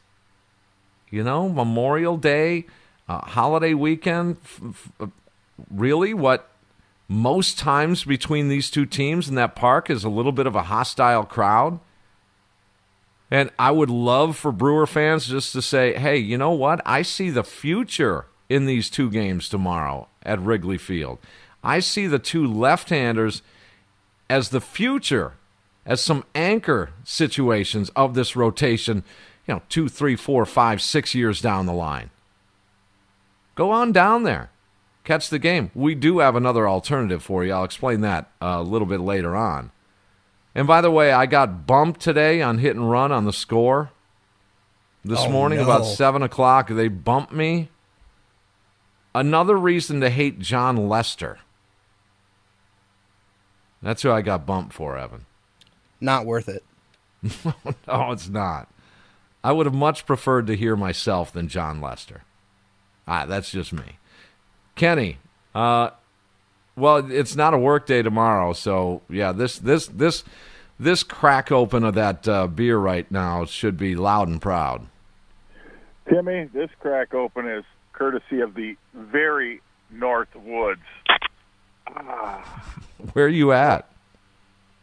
You 1.10 1.22
know, 1.22 1.48
Memorial 1.48 2.16
Day, 2.16 2.66
uh, 3.08 3.20
holiday 3.20 3.74
weekend. 3.74 4.38
F- 4.42 4.60
f- 4.68 4.92
uh, 5.00 5.06
really, 5.70 6.14
what 6.14 6.50
most 7.08 7.58
times 7.58 8.04
between 8.04 8.48
these 8.48 8.70
two 8.70 8.86
teams 8.86 9.28
in 9.28 9.34
that 9.34 9.54
park 9.54 9.90
is 9.90 10.04
a 10.04 10.08
little 10.08 10.32
bit 10.32 10.46
of 10.46 10.56
a 10.56 10.64
hostile 10.64 11.24
crowd. 11.24 11.78
And 13.30 13.50
I 13.58 13.70
would 13.70 13.90
love 13.90 14.36
for 14.36 14.52
Brewer 14.52 14.86
fans 14.86 15.26
just 15.26 15.52
to 15.52 15.62
say, 15.62 15.94
hey, 15.98 16.16
you 16.16 16.38
know 16.38 16.52
what? 16.52 16.80
I 16.86 17.02
see 17.02 17.30
the 17.30 17.44
future 17.44 18.26
in 18.48 18.66
these 18.66 18.90
two 18.90 19.10
games 19.10 19.48
tomorrow 19.48 20.08
at 20.22 20.40
Wrigley 20.40 20.78
Field. 20.78 21.18
I 21.62 21.80
see 21.80 22.06
the 22.06 22.18
two 22.18 22.46
left 22.46 22.90
handers 22.90 23.42
as 24.30 24.48
the 24.50 24.60
future, 24.60 25.34
as 25.86 26.00
some 26.00 26.24
anchor 26.34 26.90
situations 27.04 27.90
of 27.96 28.14
this 28.14 28.34
rotation, 28.36 29.04
you 29.46 29.54
know, 29.54 29.62
two, 29.68 29.88
three, 29.88 30.16
four, 30.16 30.46
five, 30.46 30.80
six 30.80 31.14
years 31.14 31.40
down 31.40 31.66
the 31.66 31.72
line. 31.72 32.10
Go 33.54 33.70
on 33.70 33.92
down 33.92 34.22
there. 34.24 34.50
Catch 35.04 35.28
the 35.28 35.38
game. 35.38 35.70
We 35.74 35.94
do 35.94 36.20
have 36.20 36.34
another 36.34 36.66
alternative 36.68 37.22
for 37.22 37.44
you. 37.44 37.52
I'll 37.52 37.64
explain 37.64 38.00
that 38.00 38.30
uh, 38.40 38.56
a 38.58 38.62
little 38.62 38.86
bit 38.86 39.00
later 39.00 39.36
on. 39.36 39.70
And 40.54 40.66
by 40.66 40.80
the 40.80 40.90
way, 40.90 41.12
I 41.12 41.26
got 41.26 41.66
bumped 41.66 42.00
today 42.00 42.40
on 42.40 42.58
hit 42.58 42.74
and 42.74 42.90
run 42.90 43.12
on 43.12 43.24
the 43.26 43.32
score. 43.32 43.90
This 45.04 45.20
Oh, 45.20 45.30
morning, 45.30 45.58
no. 45.58 45.64
about 45.64 45.84
7 45.84 46.22
o'clock, 46.22 46.68
they 46.68 46.88
bumped 46.88 47.32
me. 47.32 47.68
Another 49.14 49.56
reason 49.56 50.00
to 50.00 50.08
hate 50.10 50.38
Jon 50.38 50.88
Lester. 50.88 51.38
That's 53.84 54.00
who 54.00 54.10
I 54.10 54.22
got 54.22 54.46
bumped 54.46 54.72
for, 54.72 54.96
Evan. 54.96 55.26
not 56.00 56.24
worth 56.24 56.48
it. 56.48 56.64
no, 57.86 58.12
it's 58.12 58.30
not. 58.30 58.68
I 59.44 59.52
would 59.52 59.66
have 59.66 59.74
much 59.74 60.06
preferred 60.06 60.46
to 60.46 60.56
hear 60.56 60.74
myself 60.74 61.30
than 61.30 61.48
Jon 61.48 61.82
Lester. 61.82 62.22
Ah, 63.06 63.26
that's 63.26 63.50
just 63.50 63.74
me. 63.74 63.98
Kenny, 64.74 65.18
uh, 65.54 65.90
well, 66.76 67.10
it's 67.12 67.36
not 67.36 67.52
a 67.52 67.58
work 67.58 67.86
day 67.86 68.00
tomorrow, 68.00 68.54
so 68.54 69.02
yeah, 69.10 69.32
this 69.32 69.58
this 69.58 69.86
this 69.86 70.24
this 70.80 71.02
crack 71.02 71.52
open 71.52 71.84
of 71.84 71.94
that 71.94 72.26
uh, 72.26 72.46
beer 72.46 72.78
right 72.78 73.08
now 73.10 73.44
should 73.44 73.76
be 73.76 73.94
loud 73.94 74.28
and 74.28 74.40
proud. 74.40 74.86
Timmy, 76.08 76.48
this 76.54 76.70
crack 76.80 77.12
open 77.12 77.46
is 77.46 77.64
courtesy 77.92 78.40
of 78.40 78.54
the 78.54 78.76
very 78.94 79.60
North 79.90 80.34
Woods. 80.34 80.80
Ah. 81.86 82.64
Where 83.12 83.26
are 83.26 83.28
you 83.28 83.52
at? 83.52 83.88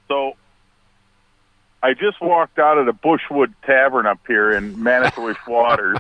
So 0.08 0.34
I 1.84 1.94
just 1.94 2.22
walked 2.22 2.60
out 2.60 2.78
of 2.78 2.86
the 2.86 2.94
Bushwood 2.94 3.54
Tavern 3.65 4.06
up 4.06 4.20
here 4.28 4.52
in 4.52 4.82
Manitowish 4.82 5.38
Waters 5.48 5.98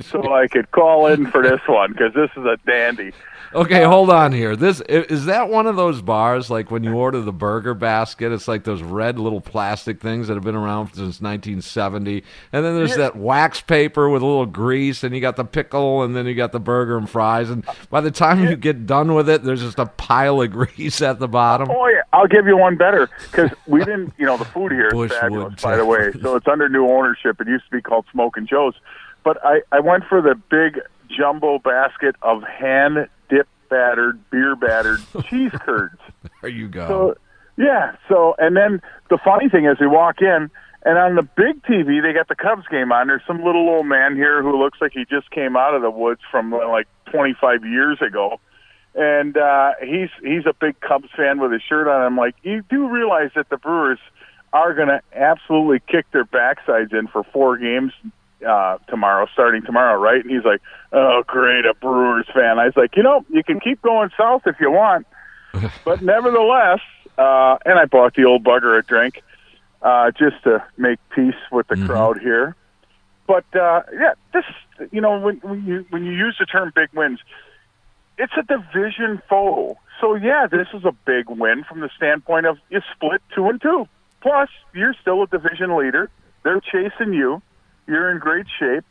so 0.00 0.34
I 0.34 0.48
could 0.48 0.70
call 0.72 1.06
in 1.06 1.30
for 1.30 1.42
this 1.42 1.60
one 1.66 1.92
because 1.92 2.12
this 2.14 2.30
is 2.36 2.44
a 2.44 2.58
dandy. 2.66 3.12
Okay, 3.54 3.84
uh, 3.84 3.88
hold 3.88 4.10
on 4.10 4.32
here. 4.32 4.56
This 4.56 4.80
is 4.80 5.26
that 5.26 5.48
one 5.48 5.68
of 5.68 5.76
those 5.76 6.02
bars 6.02 6.50
like 6.50 6.72
when 6.72 6.82
you 6.82 6.94
order 6.94 7.20
the 7.20 7.32
burger 7.32 7.74
basket, 7.74 8.32
it's 8.32 8.48
like 8.48 8.64
those 8.64 8.82
red 8.82 9.18
little 9.18 9.40
plastic 9.40 10.00
things 10.00 10.26
that 10.26 10.34
have 10.34 10.42
been 10.42 10.56
around 10.56 10.88
since 10.88 11.20
1970. 11.20 12.24
And 12.52 12.64
then 12.64 12.74
there's 12.74 12.96
that 12.96 13.14
wax 13.14 13.60
paper 13.60 14.08
with 14.08 14.22
a 14.22 14.26
little 14.26 14.46
grease 14.46 15.04
and 15.04 15.14
you 15.14 15.20
got 15.20 15.36
the 15.36 15.44
pickle 15.44 16.02
and 16.02 16.16
then 16.16 16.26
you 16.26 16.34
got 16.34 16.50
the 16.50 16.58
burger 16.58 16.96
and 16.98 17.08
fries 17.08 17.50
and 17.50 17.64
by 17.90 18.00
the 18.00 18.10
time 18.10 18.42
you 18.42 18.56
get 18.56 18.86
done 18.86 19.14
with 19.14 19.28
it, 19.28 19.44
there's 19.44 19.62
just 19.62 19.78
a 19.78 19.86
pile 19.86 20.42
of 20.42 20.50
grease 20.50 21.00
at 21.00 21.20
the 21.20 21.28
bottom. 21.28 21.70
Oh 21.70 21.86
yeah, 21.86 22.02
I'll 22.12 22.26
give 22.26 22.46
you 22.46 22.56
one 22.56 22.76
better 22.76 23.08
because 23.30 23.50
we 23.66 23.80
didn't. 23.80 24.12
You 24.18 24.26
know, 24.26 24.36
the 24.36 24.44
food 24.44 24.72
here 24.72 24.90
Bushwood 25.10 25.20
fabulous, 25.20 25.62
by 25.62 25.76
the 25.76 25.84
way. 25.84 26.12
So 26.22 26.36
it's 26.36 26.48
under 26.48 26.68
new 26.68 26.86
ownership. 26.88 27.40
It 27.40 27.48
used 27.48 27.64
to 27.66 27.70
be 27.70 27.82
called 27.82 28.06
Smoking 28.12 28.46
Joe's, 28.46 28.74
but 29.22 29.38
I 29.44 29.62
I 29.72 29.80
went 29.80 30.04
for 30.08 30.20
the 30.22 30.34
big 30.34 30.80
jumbo 31.08 31.58
basket 31.58 32.16
of 32.22 32.42
hand 32.42 33.08
dip 33.28 33.48
battered, 33.68 34.18
beer 34.30 34.56
battered 34.56 35.00
cheese 35.28 35.52
curds. 35.52 35.98
There 36.40 36.50
you 36.50 36.68
go. 36.68 36.88
So 36.88 37.14
yeah, 37.56 37.96
so 38.08 38.34
and 38.38 38.56
then 38.56 38.82
the 39.10 39.18
funny 39.24 39.48
thing 39.48 39.66
is 39.66 39.78
we 39.80 39.86
walk 39.86 40.20
in 40.20 40.50
and 40.84 40.98
on 40.98 41.14
the 41.14 41.22
big 41.22 41.62
TV 41.62 42.02
they 42.02 42.12
got 42.12 42.28
the 42.28 42.34
Cubs 42.34 42.66
game 42.70 42.92
on. 42.92 43.06
There's 43.06 43.22
some 43.26 43.42
little 43.44 43.68
old 43.68 43.86
man 43.86 44.14
here 44.14 44.42
who 44.42 44.58
looks 44.62 44.78
like 44.80 44.92
he 44.92 45.04
just 45.08 45.30
came 45.30 45.56
out 45.56 45.74
of 45.74 45.82
the 45.82 45.90
woods 45.90 46.20
from 46.30 46.52
uh, 46.52 46.68
like 46.68 46.86
25 47.10 47.64
years 47.64 47.98
ago. 48.00 48.40
And 48.96 49.36
uh 49.36 49.72
he's 49.82 50.10
he's 50.22 50.46
a 50.46 50.52
big 50.52 50.80
Cubs 50.80 51.08
fan 51.16 51.40
with 51.40 51.52
his 51.52 51.62
shirt 51.62 51.88
on. 51.88 52.02
I'm 52.02 52.16
like, 52.16 52.36
you 52.42 52.62
do 52.68 52.88
realize 52.88 53.30
that 53.34 53.48
the 53.48 53.56
Brewers 53.56 53.98
are 54.54 54.72
going 54.72 54.88
to 54.88 55.02
absolutely 55.12 55.80
kick 55.80 56.10
their 56.12 56.24
backsides 56.24 56.94
in 56.94 57.08
for 57.08 57.24
four 57.24 57.58
games 57.58 57.92
uh 58.46 58.78
tomorrow, 58.88 59.26
starting 59.32 59.62
tomorrow, 59.62 59.98
right? 60.00 60.22
And 60.22 60.30
he's 60.30 60.44
like, 60.44 60.60
"Oh, 60.92 61.22
great, 61.26 61.66
a 61.66 61.74
Brewers 61.74 62.26
fan." 62.32 62.58
I 62.58 62.66
was 62.66 62.76
like, 62.76 62.96
"You 62.96 63.02
know, 63.02 63.24
you 63.30 63.42
can 63.42 63.58
keep 63.58 63.82
going 63.82 64.10
south 64.16 64.42
if 64.46 64.56
you 64.60 64.70
want." 64.70 65.06
but 65.84 66.02
nevertheless, 66.02 66.80
uh, 67.18 67.56
and 67.64 67.78
I 67.78 67.86
bought 67.86 68.14
the 68.14 68.24
old 68.24 68.44
bugger 68.44 68.78
a 68.78 68.82
drink 68.82 69.22
uh, 69.82 70.10
just 70.10 70.42
to 70.44 70.64
make 70.76 70.98
peace 71.14 71.34
with 71.52 71.68
the 71.68 71.76
crowd 71.76 72.20
here. 72.20 72.56
But 73.26 73.44
uh, 73.54 73.82
yeah, 73.92 74.14
this 74.32 74.44
you 74.90 75.00
know 75.00 75.18
when, 75.18 75.36
when 75.38 75.64
you 75.64 75.86
when 75.90 76.04
you 76.04 76.12
use 76.12 76.36
the 76.38 76.46
term 76.46 76.72
big 76.74 76.88
wins, 76.94 77.20
it's 78.18 78.32
a 78.36 78.42
division 78.42 79.22
foe. 79.28 79.78
So 80.00 80.14
yeah, 80.14 80.46
this 80.50 80.68
is 80.74 80.84
a 80.84 80.92
big 81.06 81.28
win 81.30 81.64
from 81.64 81.80
the 81.80 81.90
standpoint 81.96 82.46
of 82.46 82.58
you 82.68 82.80
split 82.94 83.22
two 83.34 83.48
and 83.48 83.60
two. 83.60 83.86
Plus, 84.24 84.48
you're 84.72 84.94
still 85.02 85.22
a 85.22 85.26
division 85.26 85.76
leader. 85.76 86.08
They're 86.44 86.58
chasing 86.60 87.12
you. 87.12 87.42
You're 87.86 88.10
in 88.10 88.18
great 88.20 88.46
shape. 88.58 88.82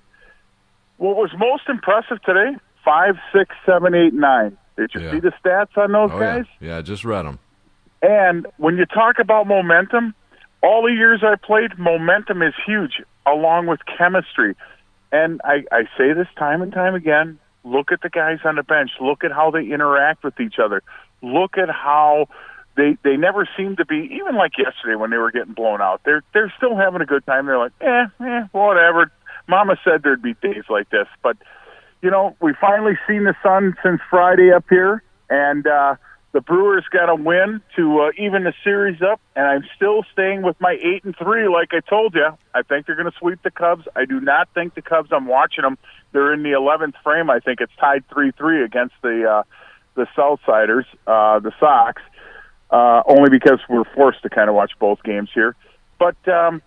What 0.98 1.16
was 1.16 1.32
most 1.36 1.64
impressive 1.68 2.22
today? 2.22 2.56
Five, 2.86 3.16
six, 3.36 3.56
seven, 3.66 3.96
eight, 3.96 4.14
nine. 4.14 4.56
Did 4.78 4.92
you 4.94 5.02
Yeah. 5.02 5.12
see 5.12 5.20
the 5.22 5.32
stats 5.44 5.76
on 5.76 5.92
those 5.92 6.12
Oh, 6.14 6.20
guys? 6.20 6.46
yeah. 6.60 6.76
yeah, 6.76 6.82
just 6.82 7.04
read 7.04 7.24
them. 7.26 7.40
And 8.04 8.46
when 8.58 8.78
you 8.78 8.86
talk 8.86 9.18
about 9.18 9.48
momentum, 9.48 10.14
all 10.62 10.84
the 10.84 10.92
years 10.94 11.24
I 11.24 11.34
played, 11.36 11.80
momentum 11.80 12.44
is 12.44 12.54
huge, 12.64 13.02
along 13.26 13.66
with 13.66 13.80
chemistry. 13.98 14.56
And 15.12 15.42
I, 15.44 15.64
I 15.72 15.86
say 15.98 16.14
this 16.14 16.28
time 16.38 16.62
and 16.62 16.72
time 16.72 16.94
again 16.94 17.40
Look 17.66 17.94
at 17.94 18.02
the 18.02 18.10
guys 18.10 18.40
on 18.44 18.58
the 18.58 18.64
bench. 18.64 18.92
Look 19.00 19.24
at 19.24 19.32
how 19.32 19.50
they 19.50 19.62
interact 19.64 20.22
with 20.26 20.38
each 20.42 20.60
other. 20.60 20.84
Look 21.22 21.58
at 21.58 21.70
how 21.70 22.28
they 22.76 22.98
they 23.04 23.18
never 23.18 23.48
seem 23.56 23.76
to 23.78 23.86
be 23.86 24.10
even 24.20 24.36
like 24.36 24.58
yesterday 24.58 24.96
when 24.96 25.12
they 25.12 25.18
were 25.18 25.32
getting 25.32 25.54
blown 25.54 25.82
out. 25.82 26.02
They're 26.06 26.24
they're 26.34 26.54
still 26.58 26.76
having 26.76 27.02
a 27.02 27.06
good 27.06 27.26
time. 27.26 27.46
They're 27.46 27.60
like, 27.60 27.74
eh, 27.82 28.06
eh, 28.20 28.42
whatever. 28.52 29.12
Mama 29.48 29.78
said 29.84 30.04
there'd 30.04 30.22
be 30.22 30.36
days 30.36 30.64
like 30.70 30.90
this, 30.90 31.08
but 31.22 31.38
you 32.02 32.12
know, 32.12 32.36
we 32.42 32.54
finally 32.60 32.98
seen 33.08 33.24
the 33.24 33.36
sun 33.42 33.76
since 33.84 34.02
Friday 34.10 34.52
up 34.52 34.66
here, 34.70 35.04
and 35.30 35.66
uh, 35.66 35.96
the 36.34 36.42
Brewers 36.42 36.84
got 36.92 37.10
a 37.10 37.16
win 37.16 37.62
to 37.76 38.02
uh, 38.02 38.12
even 38.18 38.44
the 38.44 38.54
series 38.64 39.02
up. 39.02 39.22
And 39.36 39.46
I'm 39.46 39.64
still 39.76 40.04
staying 40.12 40.42
with 40.42 40.60
my 40.60 40.78
eight 40.84 41.06
and 41.06 41.16
three, 41.16 41.48
like 41.48 41.70
I 41.72 41.80
told 41.80 42.16
you. 42.16 42.28
I 42.54 42.64
think 42.64 42.88
they're 42.88 42.96
going 42.96 43.10
to 43.10 43.18
sweep 43.18 43.42
the 43.44 43.52
Cubs. 43.52 43.88
I 43.96 44.06
do 44.06 44.20
not 44.20 44.50
think 44.54 44.76
the 44.76 44.82
Cubs. 44.82 45.10
I'm 45.12 45.28
watching 45.28 45.62
them. 45.62 45.78
They're 46.12 46.34
in 46.34 46.44
the 46.44 46.52
11th 46.52 46.96
frame. 47.04 47.30
I 47.30 47.40
think 47.40 47.62
it's 47.62 47.76
tied 47.80 48.04
three 48.12 48.32
three 48.32 48.64
against 48.64 48.96
the 49.02 49.30
uh, 49.30 49.44
the 49.96 50.08
Southsiders, 50.18 50.86
uh, 51.08 51.40
the 51.40 51.52
Sox. 51.60 52.02
Uh, 52.74 53.04
only 53.06 53.30
because 53.30 53.60
we're 53.70 53.86
forced 53.96 54.24
to 54.24 54.30
kind 54.30 54.50
of 54.50 54.56
watch 54.56 54.72
both 54.80 55.02
games 55.04 55.30
here, 55.34 55.56
but. 56.00 56.18
um 56.28 56.62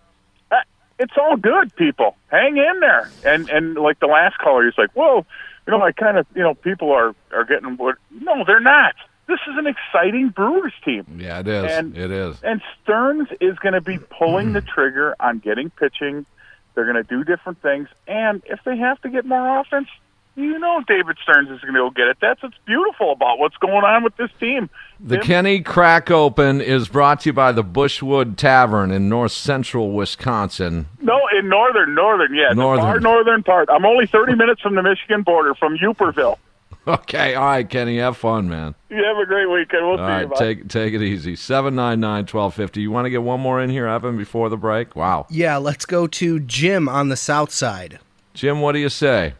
it's 0.99 1.13
all 1.15 1.37
good, 1.37 1.75
people. 1.75 2.15
Hang 2.29 2.57
in 2.57 2.79
there. 2.79 3.11
And 3.23 3.49
and 3.49 3.75
like 3.75 3.99
the 3.99 4.07
last 4.07 4.37
caller, 4.39 4.65
he's 4.65 4.77
like, 4.77 4.95
"Well, 4.95 5.25
you 5.65 5.71
know, 5.71 5.81
I 5.81 5.91
kind 5.91 6.17
of, 6.17 6.25
you 6.35 6.41
know, 6.41 6.53
people 6.53 6.91
are 6.91 7.13
are 7.31 7.45
getting 7.45 7.77
what? 7.77 7.97
No, 8.09 8.43
they're 8.45 8.59
not. 8.59 8.95
This 9.27 9.39
is 9.47 9.57
an 9.57 9.67
exciting 9.67 10.29
Brewers 10.29 10.73
team. 10.85 11.05
Yeah, 11.19 11.41
it 11.41 11.47
is. 11.49 11.71
And, 11.71 11.97
it 11.97 12.11
is. 12.11 12.41
And 12.41 12.61
Stearns 12.81 13.27
is 13.41 13.59
going 13.59 13.73
to 13.73 13.81
be 13.81 13.97
pulling 13.97 14.53
the 14.53 14.61
trigger 14.75 15.15
on 15.19 15.39
getting 15.39 15.69
pitching. 15.69 16.25
They're 16.73 16.85
going 16.85 16.95
to 16.95 17.03
do 17.03 17.23
different 17.23 17.61
things, 17.61 17.89
and 18.07 18.41
if 18.45 18.59
they 18.63 18.77
have 18.77 19.01
to 19.01 19.09
get 19.09 19.25
more 19.25 19.59
offense, 19.59 19.89
you 20.37 20.57
know 20.59 20.81
David 20.87 21.17
Stearns 21.21 21.49
is 21.49 21.59
going 21.61 21.73
to 21.73 21.79
go 21.79 21.89
get 21.89 22.07
it. 22.07 22.17
That's 22.21 22.41
what's 22.41 22.55
beautiful 22.65 23.11
about 23.11 23.39
what's 23.39 23.57
going 23.57 23.83
on 23.83 24.03
with 24.03 24.15
this 24.15 24.29
team. 24.39 24.69
The 24.99 25.15
Tim- 25.17 25.25
Kenny 25.25 25.59
Crack 25.61 26.09
Open 26.09 26.61
is 26.61 26.87
brought 26.87 27.21
to 27.21 27.29
you 27.29 27.33
by 27.33 27.51
the 27.51 27.63
Bushwood 27.63 28.37
Tavern 28.37 28.91
in 28.91 29.09
north 29.09 29.31
central 29.33 29.91
Wisconsin. 29.91 30.87
No, 31.01 31.19
in 31.37 31.49
northern, 31.49 31.93
northern, 31.95 32.33
yeah, 32.33 32.53
Northern. 32.53 32.85
the 32.85 32.91
far 32.91 32.99
northern 32.99 33.43
part. 33.43 33.67
I'm 33.71 33.85
only 33.85 34.07
30 34.07 34.35
minutes 34.35 34.61
from 34.61 34.75
the 34.75 34.83
Michigan 34.83 35.23
border, 35.23 35.53
from 35.55 35.77
Uperville. 35.77 36.37
Okay, 36.87 37.35
all 37.35 37.43
right, 37.47 37.69
Kenny, 37.69 37.97
have 37.97 38.15
fun, 38.15 38.47
man. 38.47 38.73
You 38.89 39.03
have 39.03 39.17
a 39.17 39.25
great 39.25 39.47
weekend. 39.47 39.85
We'll 39.85 39.91
All 39.91 39.97
see 39.97 40.01
you. 40.03 40.07
right, 40.07 40.29
Bye. 40.29 40.37
take 40.37 40.69
take 40.69 40.93
it 40.93 41.01
easy. 41.01 41.35
Seven 41.35 41.75
nine 41.75 41.99
nine 41.99 42.25
twelve 42.25 42.53
fifty. 42.53 42.79
You 42.79 42.91
want 42.91 43.05
to 43.07 43.09
get 43.09 43.21
one 43.23 43.41
more 43.41 43.61
in 43.61 43.69
here, 43.69 43.87
Evan, 43.87 44.15
before 44.15 44.47
the 44.47 44.55
break? 44.55 44.95
Wow, 44.95 45.25
Yeah, 45.29 45.57
let's 45.57 45.85
go 45.85 46.07
to 46.07 46.39
Jim 46.39 46.87
on 46.87 47.09
the 47.09 47.17
south 47.17 47.51
side. 47.51 47.99
Jim, 48.33 48.61
what 48.61 48.71
do 48.71 48.79
you 48.79 48.87
say? 48.87 49.33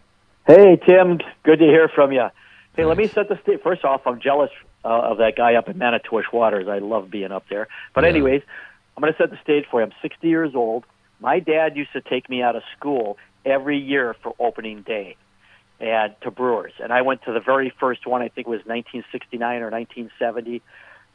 Hey, 0.48 0.80
Tim. 0.88 1.20
Good 1.44 1.60
to 1.60 1.66
hear 1.66 1.90
from 1.94 2.14
you. 2.14 2.26
Hey, 2.78 2.86
let 2.86 2.98
me 2.98 3.08
set 3.10 3.28
the 3.28 3.38
stage. 3.44 3.60
First 3.62 3.84
off, 3.84 4.02
I'm 4.06 4.22
jealous 4.22 4.50
uh, 4.86 4.88
of 4.88 5.18
that 5.18 5.34
guy 5.36 5.56
up 5.56 5.68
in 5.68 5.78
Manitowish 5.78 6.28
Waters. 6.32 6.68
I 6.70 6.78
love 6.78 7.12
being 7.12 7.34
up 7.34 7.44
there. 7.50 7.68
But 7.94 8.06
Yeah. 8.06 8.12
anyways, 8.12 8.44
I'm 8.96 9.02
going 9.02 9.12
to 9.12 9.18
set 9.18 9.30
the 9.30 9.40
stage 9.44 9.66
for 9.70 9.82
you. 9.82 9.88
I'm 9.88 9.94
60 10.02 10.26
years 10.26 10.54
old. 10.56 10.86
My 11.20 11.40
dad 11.40 11.76
used 11.76 11.92
to 11.94 12.02
take 12.02 12.30
me 12.30 12.42
out 12.42 12.56
of 12.56 12.64
school 12.78 13.18
every 13.46 13.78
year 13.78 14.16
for 14.24 14.34
opening 14.40 14.84
day 14.84 15.18
and 15.82 16.16
to 16.22 16.32
Brewers. 16.32 16.74
And 16.82 16.94
I 16.94 17.02
went 17.02 17.24
to 17.24 17.34
the 17.34 17.42
very 17.42 17.74
first 17.78 18.08
one, 18.08 18.22
I 18.22 18.30
think 18.30 18.48
it 18.48 18.50
was 18.50 18.62
1969 18.66 19.62
or 19.62 19.70
1970, 19.70 20.62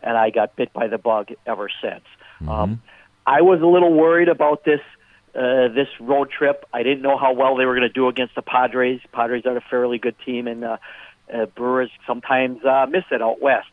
and 0.03 0.18
I 0.18 0.29
got 0.31 0.57
bit 0.57 0.73
by 0.75 0.88
the 0.88 0.99
bug 0.99 1.31
ever 1.47 1.71
since. 1.81 2.05
Um, 2.47 2.83
I 3.27 3.40
was 3.40 3.62
a 3.62 3.66
little 3.66 3.95
worried 3.95 4.29
about 4.29 4.64
this 4.64 4.81
uh, 5.35 5.68
this 5.68 5.88
road 6.01 6.31
trip. 6.31 6.64
I 6.73 6.83
didn't 6.83 7.03
know 7.03 7.16
how 7.16 7.33
well 7.33 7.57
they 7.57 7.64
were 7.64 7.75
going 7.75 7.88
to 7.88 7.92
do 7.92 8.09
against 8.09 8.35
the 8.35 8.42
Padres. 8.42 9.01
Padres 9.12 9.47
are 9.47 9.57
a 9.57 9.62
fairly 9.62 9.99
good 9.99 10.16
team, 10.25 10.47
and 10.47 10.64
uh, 10.64 10.77
uh, 11.33 11.47
Brewers 11.47 11.90
sometimes 12.07 12.64
uh, 12.64 12.87
miss 12.88 13.05
it 13.11 13.23
out 13.23 13.40
west. 13.40 13.68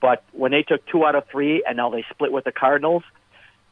But 0.00 0.22
when 0.32 0.52
they 0.52 0.62
took 0.62 0.86
two 0.86 1.04
out 1.04 1.14
of 1.14 1.24
three, 1.30 1.64
and 1.66 1.76
now 1.76 1.90
they 1.90 2.04
split 2.10 2.30
with 2.30 2.44
the 2.44 2.52
Cardinals, 2.52 3.02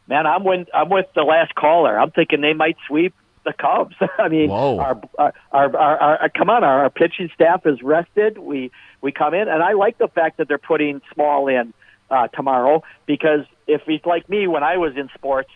man, 0.08 0.26
I'm 0.26 0.44
with 0.44 0.68
I'm 0.74 0.88
with 0.88 1.06
the 1.14 1.22
last 1.22 1.54
caller. 1.54 1.98
I'm 1.98 2.10
thinking 2.10 2.40
they 2.40 2.54
might 2.54 2.76
sweep 2.86 3.14
the 3.44 3.52
Cubs. 3.52 3.94
I 4.18 4.28
mean, 4.28 4.50
our, 4.50 5.00
our, 5.18 5.32
our, 5.52 5.76
our, 5.76 5.98
our 6.18 6.28
come 6.30 6.50
on, 6.50 6.64
our, 6.64 6.84
our 6.84 6.90
pitching 6.90 7.30
staff 7.34 7.66
is 7.66 7.82
rested. 7.82 8.38
We 8.38 8.70
we 9.00 9.12
come 9.12 9.34
in, 9.34 9.48
and 9.48 9.62
I 9.62 9.72
like 9.72 9.98
the 9.98 10.08
fact 10.08 10.38
that 10.38 10.48
they're 10.48 10.58
putting 10.58 11.00
Small 11.14 11.48
in 11.48 11.72
uh, 12.10 12.28
tomorrow 12.28 12.82
because 13.06 13.40
if 13.66 13.82
he's 13.86 14.04
like 14.04 14.28
me 14.28 14.46
when 14.46 14.62
I 14.62 14.76
was 14.76 14.96
in 14.96 15.08
sports, 15.14 15.50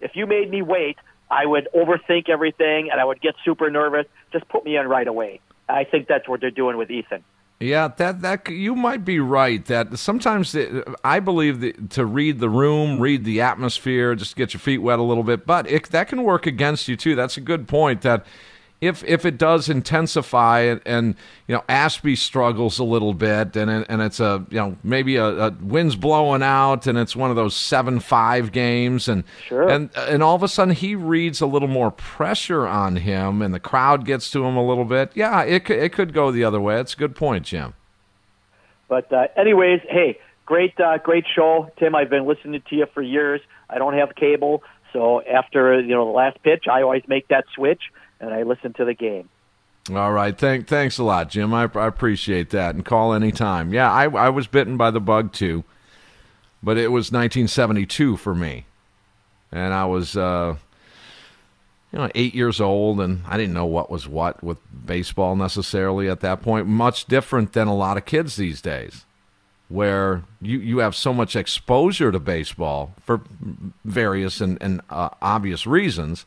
if 0.00 0.12
you 0.14 0.26
made 0.26 0.50
me 0.50 0.62
wait, 0.62 0.96
I 1.30 1.46
would 1.46 1.68
overthink 1.74 2.28
everything 2.28 2.90
and 2.90 3.00
I 3.00 3.04
would 3.04 3.20
get 3.20 3.34
super 3.44 3.70
nervous. 3.70 4.06
Just 4.32 4.48
put 4.48 4.64
me 4.64 4.76
in 4.76 4.88
right 4.88 5.06
away. 5.06 5.40
I 5.68 5.84
think 5.84 6.08
that's 6.08 6.28
what 6.28 6.40
they're 6.40 6.50
doing 6.50 6.76
with 6.76 6.90
Ethan. 6.90 7.22
Yeah, 7.60 7.88
that 7.98 8.22
that 8.22 8.48
you 8.48 8.74
might 8.74 9.04
be 9.04 9.20
right. 9.20 9.62
That 9.66 9.98
sometimes 9.98 10.56
I 11.04 11.20
believe 11.20 11.60
that 11.60 11.90
to 11.90 12.06
read 12.06 12.40
the 12.40 12.48
room, 12.48 12.98
read 12.98 13.24
the 13.24 13.42
atmosphere, 13.42 14.14
just 14.14 14.34
get 14.34 14.54
your 14.54 14.60
feet 14.60 14.78
wet 14.78 14.98
a 14.98 15.02
little 15.02 15.22
bit. 15.22 15.44
But 15.44 15.70
it, 15.70 15.90
that 15.90 16.08
can 16.08 16.22
work 16.22 16.46
against 16.46 16.88
you 16.88 16.96
too. 16.96 17.14
That's 17.14 17.36
a 17.36 17.40
good 17.42 17.68
point. 17.68 18.00
That 18.00 18.24
if 18.80 19.04
if 19.04 19.26
it 19.26 19.36
does 19.36 19.68
intensify 19.68 20.60
and, 20.60 20.80
and 20.86 21.14
you 21.46 21.54
know 21.54 21.62
Ashby 21.68 22.16
struggles 22.16 22.78
a 22.78 22.84
little 22.84 23.12
bit, 23.12 23.54
and 23.56 23.70
and 23.70 24.00
it's 24.00 24.20
a 24.20 24.44
you 24.50 24.56
know 24.56 24.76
maybe 24.82 25.16
a, 25.16 25.26
a 25.26 25.50
wind's 25.60 25.96
blowing 25.96 26.42
out, 26.42 26.86
and 26.86 26.96
it's 26.96 27.14
one 27.14 27.28
of 27.30 27.36
those 27.36 27.54
seven 27.54 28.00
five 28.00 28.52
games, 28.52 29.08
and 29.08 29.24
Sure. 29.46 29.68
and 29.68 29.90
and 29.96 30.22
all 30.22 30.34
of 30.34 30.42
a 30.42 30.48
sudden 30.48 30.74
he 30.74 30.94
reads 30.94 31.40
a 31.40 31.46
little 31.46 31.68
more 31.68 31.90
pressure 31.90 32.66
on 32.66 32.96
him, 32.96 33.42
and 33.42 33.52
the 33.52 33.60
crowd 33.60 34.04
gets 34.06 34.30
to 34.30 34.44
him 34.44 34.56
a 34.56 34.66
little 34.66 34.86
bit. 34.86 35.10
Yeah, 35.14 35.42
it 35.42 35.64
could, 35.66 35.78
it 35.78 35.92
could 35.92 36.12
go 36.14 36.30
the 36.30 36.44
other 36.44 36.60
way. 36.60 36.80
It's 36.80 36.94
a 36.94 36.96
good 36.96 37.14
point, 37.14 37.44
Jim. 37.46 37.74
But 38.88 39.12
uh, 39.12 39.28
anyways, 39.36 39.80
hey, 39.88 40.18
great 40.46 40.78
uh, 40.80 40.98
great 40.98 41.24
show, 41.34 41.70
Tim. 41.78 41.94
I've 41.94 42.10
been 42.10 42.26
listening 42.26 42.62
to 42.70 42.76
you 42.76 42.86
for 42.94 43.02
years. 43.02 43.40
I 43.68 43.78
don't 43.78 43.94
have 43.94 44.14
cable, 44.16 44.62
so 44.92 45.22
after 45.22 45.80
you 45.80 45.94
know 45.94 46.06
the 46.06 46.12
last 46.12 46.42
pitch, 46.42 46.64
I 46.70 46.82
always 46.82 47.02
make 47.06 47.28
that 47.28 47.44
switch 47.54 47.82
and 48.20 48.32
I 48.32 48.42
listen 48.42 48.72
to 48.74 48.84
the 48.84 48.94
game. 48.94 49.28
All 49.90 50.12
right, 50.12 50.36
thank 50.36 50.68
thanks 50.68 50.98
a 50.98 51.04
lot, 51.04 51.30
Jim. 51.30 51.54
I, 51.54 51.62
I 51.74 51.86
appreciate 51.86 52.50
that, 52.50 52.74
and 52.74 52.84
call 52.84 53.14
anytime. 53.14 53.72
Yeah, 53.72 53.90
I 53.90 54.04
I 54.04 54.28
was 54.28 54.46
bitten 54.46 54.76
by 54.76 54.90
the 54.90 55.00
bug 55.00 55.32
too, 55.32 55.64
but 56.62 56.76
it 56.76 56.88
was 56.88 57.10
1972 57.10 58.16
for 58.18 58.34
me, 58.34 58.66
and 59.50 59.72
I 59.72 59.86
was 59.86 60.16
uh, 60.16 60.56
you 61.92 61.98
know 61.98 62.10
eight 62.14 62.34
years 62.34 62.60
old, 62.60 63.00
and 63.00 63.22
I 63.26 63.38
didn't 63.38 63.54
know 63.54 63.66
what 63.66 63.90
was 63.90 64.06
what 64.06 64.44
with 64.44 64.58
baseball 64.86 65.34
necessarily 65.34 66.08
at 66.08 66.20
that 66.20 66.42
point. 66.42 66.66
Much 66.66 67.06
different 67.06 67.54
than 67.54 67.66
a 67.66 67.74
lot 67.74 67.96
of 67.96 68.04
kids 68.04 68.36
these 68.36 68.60
days, 68.60 69.06
where 69.70 70.22
you 70.42 70.58
you 70.58 70.78
have 70.78 70.94
so 70.94 71.14
much 71.14 71.34
exposure 71.34 72.12
to 72.12 72.20
baseball 72.20 72.94
for 73.00 73.22
various 73.84 74.42
and 74.42 74.58
and 74.60 74.82
uh, 74.90 75.08
obvious 75.22 75.66
reasons 75.66 76.26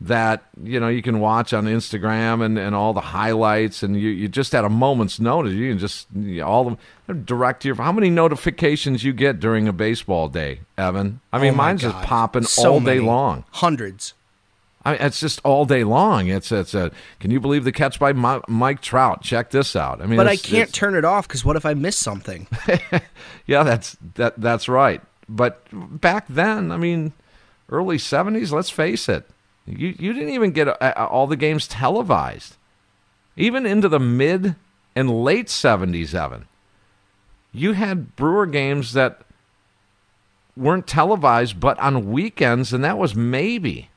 that 0.00 0.42
you 0.62 0.78
know 0.80 0.88
you 0.88 1.02
can 1.02 1.20
watch 1.20 1.52
on 1.54 1.64
Instagram 1.66 2.44
and, 2.44 2.58
and 2.58 2.74
all 2.74 2.92
the 2.92 3.00
highlights, 3.00 3.82
and 3.82 3.98
you, 3.98 4.08
you 4.10 4.28
just 4.28 4.54
at 4.54 4.64
a 4.64 4.68
moment's 4.68 5.18
notice 5.20 5.52
you 5.52 5.70
can 5.70 5.78
just 5.78 6.08
you 6.14 6.40
know, 6.40 6.46
all 6.46 6.78
the 7.06 7.14
direct 7.14 7.62
to 7.62 7.68
your. 7.68 7.76
How 7.76 7.92
many 7.92 8.10
notifications 8.10 9.04
you 9.04 9.12
get 9.12 9.40
during 9.40 9.68
a 9.68 9.72
baseball 9.72 10.28
day, 10.28 10.60
Evan? 10.76 11.20
I 11.32 11.38
mean, 11.38 11.54
Oh 11.54 11.56
my 11.56 11.64
mine's 11.68 11.82
just 11.82 11.96
popping 12.04 12.42
So 12.44 12.72
all 12.74 12.80
day 12.80 12.96
many. 12.96 13.06
long. 13.06 13.44
Hundreds. 13.52 14.14
I 14.86 14.92
mean, 14.92 15.00
it's 15.00 15.18
just 15.20 15.40
all 15.44 15.64
day 15.64 15.82
long. 15.84 16.28
It's 16.28 16.52
it's 16.52 16.74
a. 16.74 16.90
Can 17.20 17.30
you 17.30 17.40
believe 17.40 17.64
the 17.64 17.72
catch 17.72 17.98
by 17.98 18.12
Mi- 18.12 18.42
Mike 18.48 18.82
Trout? 18.82 19.22
Check 19.22 19.50
this 19.50 19.74
out. 19.74 20.02
I 20.02 20.06
mean, 20.06 20.18
but 20.18 20.26
I 20.26 20.36
can't 20.36 20.72
turn 20.74 20.94
it 20.94 21.06
off 21.06 21.26
because 21.26 21.42
what 21.44 21.56
if 21.56 21.64
I 21.64 21.72
miss 21.72 21.96
something? 21.96 22.46
yeah, 23.46 23.62
that's 23.62 23.96
that 24.16 24.38
that's 24.38 24.68
right. 24.68 25.00
But 25.26 25.62
back 25.72 26.26
then, 26.28 26.70
I 26.70 26.76
mean, 26.76 27.14
early 27.70 27.96
'70s. 27.96 28.52
Let's 28.52 28.68
face 28.68 29.08
it, 29.08 29.26
you 29.66 29.94
you 29.98 30.12
didn't 30.12 30.30
even 30.30 30.50
get 30.50 30.68
all 30.96 31.26
the 31.26 31.36
games 31.36 31.66
televised. 31.66 32.56
Even 33.36 33.66
into 33.66 33.88
the 33.88 33.98
mid 33.98 34.56
and 34.94 35.24
late 35.24 35.48
'70s, 35.48 36.14
Evan, 36.14 36.46
you 37.52 37.72
had 37.72 38.14
Brewer 38.16 38.46
games 38.46 38.92
that 38.92 39.22
weren't 40.56 40.86
televised, 40.86 41.58
but 41.58 41.78
on 41.78 42.12
weekends, 42.12 42.72
and 42.72 42.84
that 42.84 42.98
was 42.98 43.14
maybe. 43.14 43.90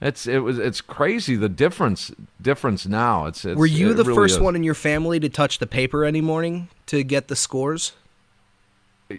It's 0.00 0.26
it 0.26 0.40
was 0.40 0.58
it's 0.58 0.80
crazy 0.80 1.34
the 1.36 1.48
difference 1.48 2.12
difference 2.40 2.86
now. 2.86 3.26
It's, 3.26 3.44
it's 3.44 3.56
Were 3.56 3.64
you 3.64 3.94
the 3.94 4.04
really 4.04 4.14
first 4.14 4.34
is. 4.36 4.40
one 4.40 4.54
in 4.54 4.62
your 4.62 4.74
family 4.74 5.18
to 5.20 5.28
touch 5.28 5.58
the 5.58 5.66
paper 5.66 6.04
any 6.04 6.20
morning 6.20 6.68
to 6.86 7.02
get 7.02 7.28
the 7.28 7.36
scores? 7.36 7.92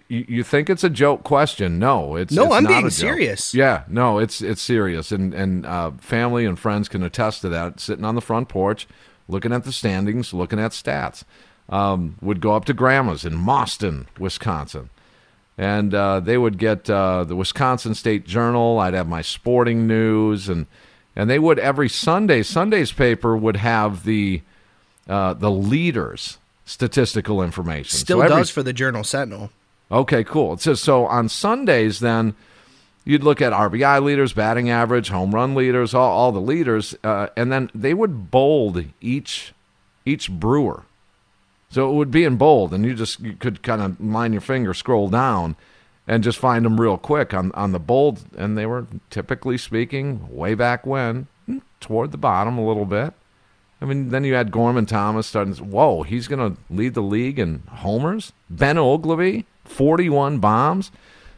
You, 0.08 0.24
you 0.28 0.42
think 0.42 0.68
it's 0.68 0.84
a 0.84 0.90
joke 0.90 1.22
question? 1.22 1.78
No, 1.78 2.16
it's 2.16 2.32
No, 2.32 2.46
it's 2.46 2.54
I'm 2.54 2.66
being 2.66 2.90
serious. 2.90 3.54
Yeah, 3.54 3.84
no, 3.88 4.18
it's 4.18 4.40
it's 4.42 4.60
serious, 4.62 5.12
and 5.12 5.32
and 5.34 5.64
uh, 5.66 5.92
family 5.92 6.44
and 6.44 6.58
friends 6.58 6.88
can 6.88 7.02
attest 7.02 7.42
to 7.42 7.48
that. 7.50 7.80
Sitting 7.80 8.04
on 8.04 8.14
the 8.14 8.20
front 8.20 8.48
porch, 8.48 8.86
looking 9.28 9.52
at 9.52 9.64
the 9.64 9.72
standings, 9.72 10.32
looking 10.34 10.58
at 10.58 10.72
stats. 10.72 11.24
Um, 11.68 12.14
would 12.22 12.40
go 12.40 12.54
up 12.54 12.64
to 12.66 12.72
grandma's 12.72 13.24
in 13.24 13.34
Mauston, 13.34 14.06
Wisconsin, 14.20 14.88
and 15.58 15.92
uh, 15.92 16.20
they 16.20 16.38
would 16.38 16.58
get 16.58 16.88
uh, 16.88 17.24
the 17.24 17.34
Wisconsin 17.34 17.94
State 17.96 18.24
Journal. 18.24 18.78
I'd 18.78 18.94
have 18.94 19.08
my 19.08 19.20
sporting 19.22 19.86
news, 19.88 20.48
and 20.48 20.66
and 21.16 21.28
they 21.28 21.40
would 21.40 21.58
every 21.58 21.88
Sunday. 21.88 22.44
Sunday's 22.44 22.92
paper 22.92 23.36
would 23.36 23.56
have 23.56 24.04
the 24.04 24.42
uh, 25.08 25.34
the 25.34 25.50
leaders 25.50 26.38
statistical 26.64 27.42
information. 27.42 27.98
Still 27.98 28.18
So 28.18 28.22
every- 28.22 28.36
does 28.36 28.50
for 28.50 28.62
the 28.62 28.72
Journal 28.72 29.02
Sentinel. 29.02 29.50
Okay, 29.90 30.24
cool. 30.24 30.54
It 30.54 30.60
says 30.60 30.80
so 30.80 31.06
on 31.06 31.28
Sundays, 31.28 32.00
then 32.00 32.34
you'd 33.04 33.22
look 33.22 33.40
at 33.40 33.52
RBI 33.52 34.02
leaders, 34.02 34.32
batting 34.32 34.68
average, 34.68 35.08
home 35.08 35.34
run 35.34 35.54
leaders, 35.54 35.94
all, 35.94 36.10
all 36.10 36.32
the 36.32 36.40
leaders, 36.40 36.94
uh, 37.04 37.28
and 37.36 37.52
then 37.52 37.70
they 37.74 37.94
would 37.94 38.30
bold 38.30 38.84
each 39.00 39.52
each 40.04 40.30
brewer. 40.30 40.84
So 41.68 41.90
it 41.90 41.94
would 41.94 42.10
be 42.10 42.24
in 42.24 42.36
bold, 42.36 42.74
and 42.74 42.84
you 42.84 42.94
just 42.94 43.20
you 43.20 43.34
could 43.34 43.62
kind 43.62 43.82
of 43.82 44.00
line 44.00 44.32
your 44.32 44.40
finger, 44.40 44.74
scroll 44.74 45.08
down, 45.08 45.56
and 46.06 46.22
just 46.22 46.38
find 46.38 46.64
them 46.64 46.80
real 46.80 46.98
quick 46.98 47.32
on 47.32 47.52
on 47.52 47.72
the 47.72 47.78
bold. 47.78 48.24
And 48.36 48.58
they 48.58 48.66
were 48.66 48.86
typically 49.10 49.58
speaking 49.58 50.34
way 50.34 50.54
back 50.54 50.84
when, 50.84 51.28
hmm, 51.46 51.58
toward 51.80 52.10
the 52.10 52.18
bottom 52.18 52.58
a 52.58 52.66
little 52.66 52.86
bit. 52.86 53.14
I 53.80 53.84
mean, 53.84 54.08
then 54.08 54.24
you 54.24 54.34
had 54.34 54.50
Gorman 54.50 54.86
Thomas 54.86 55.26
starting. 55.26 55.54
Whoa, 55.54 56.02
he's 56.02 56.28
going 56.28 56.54
to 56.54 56.60
lead 56.70 56.94
the 56.94 57.02
league 57.02 57.38
in 57.38 57.62
homers. 57.68 58.32
Ben 58.48 58.78
Ogilvie 58.78 59.44
41 59.66 60.38
bombs. 60.38 60.90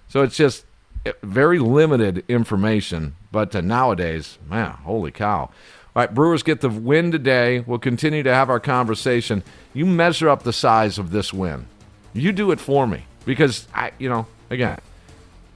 So 0.09 0.23
it's 0.23 0.37
just 0.37 0.65
eh, 1.05 1.13
very 1.23 1.59
limited 1.59 2.25
information. 2.29 3.17
But 3.31 3.55
uh, 3.55 3.61
nowadays, 3.61 4.39
man, 4.49 4.71
holy 4.71 5.11
cow. 5.11 5.51
All 5.99 6.03
right, 6.03 6.15
Brewers 6.15 6.43
get 6.43 6.61
the 6.61 6.69
win 6.69 7.11
today. 7.11 7.61
We'll 7.61 7.79
continue 7.79 8.23
to 8.23 8.33
have 8.33 8.51
our 8.51 8.61
conversation. 8.61 9.43
You 9.75 9.87
measure 9.87 10.29
up 10.29 10.43
the 10.43 10.53
size 10.53 10.99
of 10.99 11.11
this 11.11 11.33
win. 11.33 11.67
You 12.13 12.33
do 12.33 12.51
it 12.51 12.61
for 12.61 12.87
me 12.87 13.05
because 13.25 13.67
I, 13.75 13.93
you 13.99 14.09
know, 14.09 14.27
again, 14.51 14.79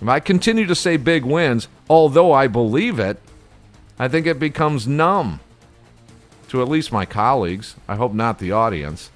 if 0.01 0.09
I 0.09 0.21
continue 0.21 0.67
to 0.67 0.75
say 0.75 0.97
big 0.97 1.25
wins, 1.25 1.69
although 1.89 2.33
I 2.33 2.49
believe 2.49 2.99
it, 2.99 3.21
I 3.99 4.09
think 4.09 4.27
it 4.27 4.41
becomes 4.41 4.89
numb 4.89 5.41
to 6.49 6.61
at 6.61 6.69
least 6.69 6.91
my 6.91 7.07
colleagues. 7.07 7.77
I 7.87 7.95
hope 7.95 8.13
not 8.13 8.39
the 8.39 8.53
audience. 8.53 9.11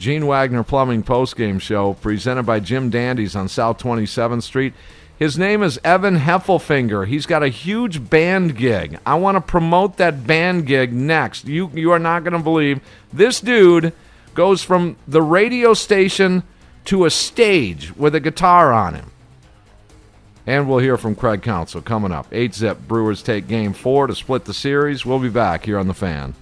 Gene 0.00 0.26
Wagner 0.26 0.62
Plumbing 0.62 1.02
Postgame 1.02 1.60
Show, 1.60 1.92
presented 1.92 2.44
by 2.44 2.58
Jim 2.58 2.88
Dandies 2.88 3.36
on 3.36 3.48
South 3.48 3.76
27th 3.76 4.42
Street. 4.42 4.72
His 5.18 5.36
name 5.36 5.62
is 5.62 5.78
Evan 5.84 6.16
Heffelfinger. 6.16 7.06
He's 7.06 7.26
got 7.26 7.42
a 7.42 7.48
huge 7.48 8.08
band 8.08 8.56
gig. 8.56 8.98
I 9.04 9.16
want 9.16 9.36
to 9.36 9.42
promote 9.42 9.98
that 9.98 10.26
band 10.26 10.64
gig 10.64 10.94
next. 10.94 11.46
You 11.46 11.70
you 11.74 11.92
are 11.92 11.98
not 11.98 12.24
going 12.24 12.32
to 12.32 12.38
believe 12.38 12.80
this 13.12 13.42
dude 13.42 13.92
goes 14.32 14.62
from 14.62 14.96
the 15.06 15.20
radio 15.20 15.74
station 15.74 16.44
to 16.86 17.04
a 17.04 17.10
stage 17.10 17.94
with 17.94 18.14
a 18.14 18.20
guitar 18.20 18.72
on 18.72 18.94
him. 18.94 19.10
And 20.46 20.66
we'll 20.66 20.78
hear 20.78 20.96
from 20.96 21.14
Craig 21.14 21.42
Counsell 21.42 21.82
coming 21.82 22.10
up. 22.10 22.26
8 22.32 22.54
zip 22.54 22.78
Brewers 22.88 23.22
take 23.22 23.46
game 23.46 23.74
four 23.74 24.06
to 24.06 24.14
split 24.14 24.46
the 24.46 24.54
series. 24.54 25.04
We'll 25.04 25.18
be 25.18 25.28
back 25.28 25.66
here 25.66 25.78
on 25.78 25.88
the 25.88 25.94
fan. 25.94 26.34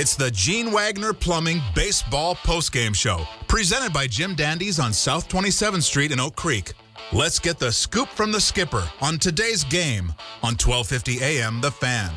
It's 0.00 0.14
the 0.14 0.30
Gene 0.30 0.70
Wagner 0.70 1.12
Plumbing 1.12 1.60
Baseball 1.74 2.36
Postgame 2.36 2.94
Show, 2.94 3.26
presented 3.48 3.92
by 3.92 4.06
Jim 4.06 4.36
Dandies 4.36 4.78
on 4.78 4.92
South 4.92 5.28
27th 5.28 5.82
Street 5.82 6.12
in 6.12 6.20
Oak 6.20 6.36
Creek. 6.36 6.74
Let's 7.12 7.40
get 7.40 7.58
the 7.58 7.72
scoop 7.72 8.08
from 8.10 8.30
the 8.30 8.40
skipper 8.40 8.88
on 9.00 9.18
today's 9.18 9.64
game 9.64 10.14
on 10.44 10.54
1250 10.54 11.20
AM 11.20 11.60
The 11.60 11.72
Fan. 11.72 12.12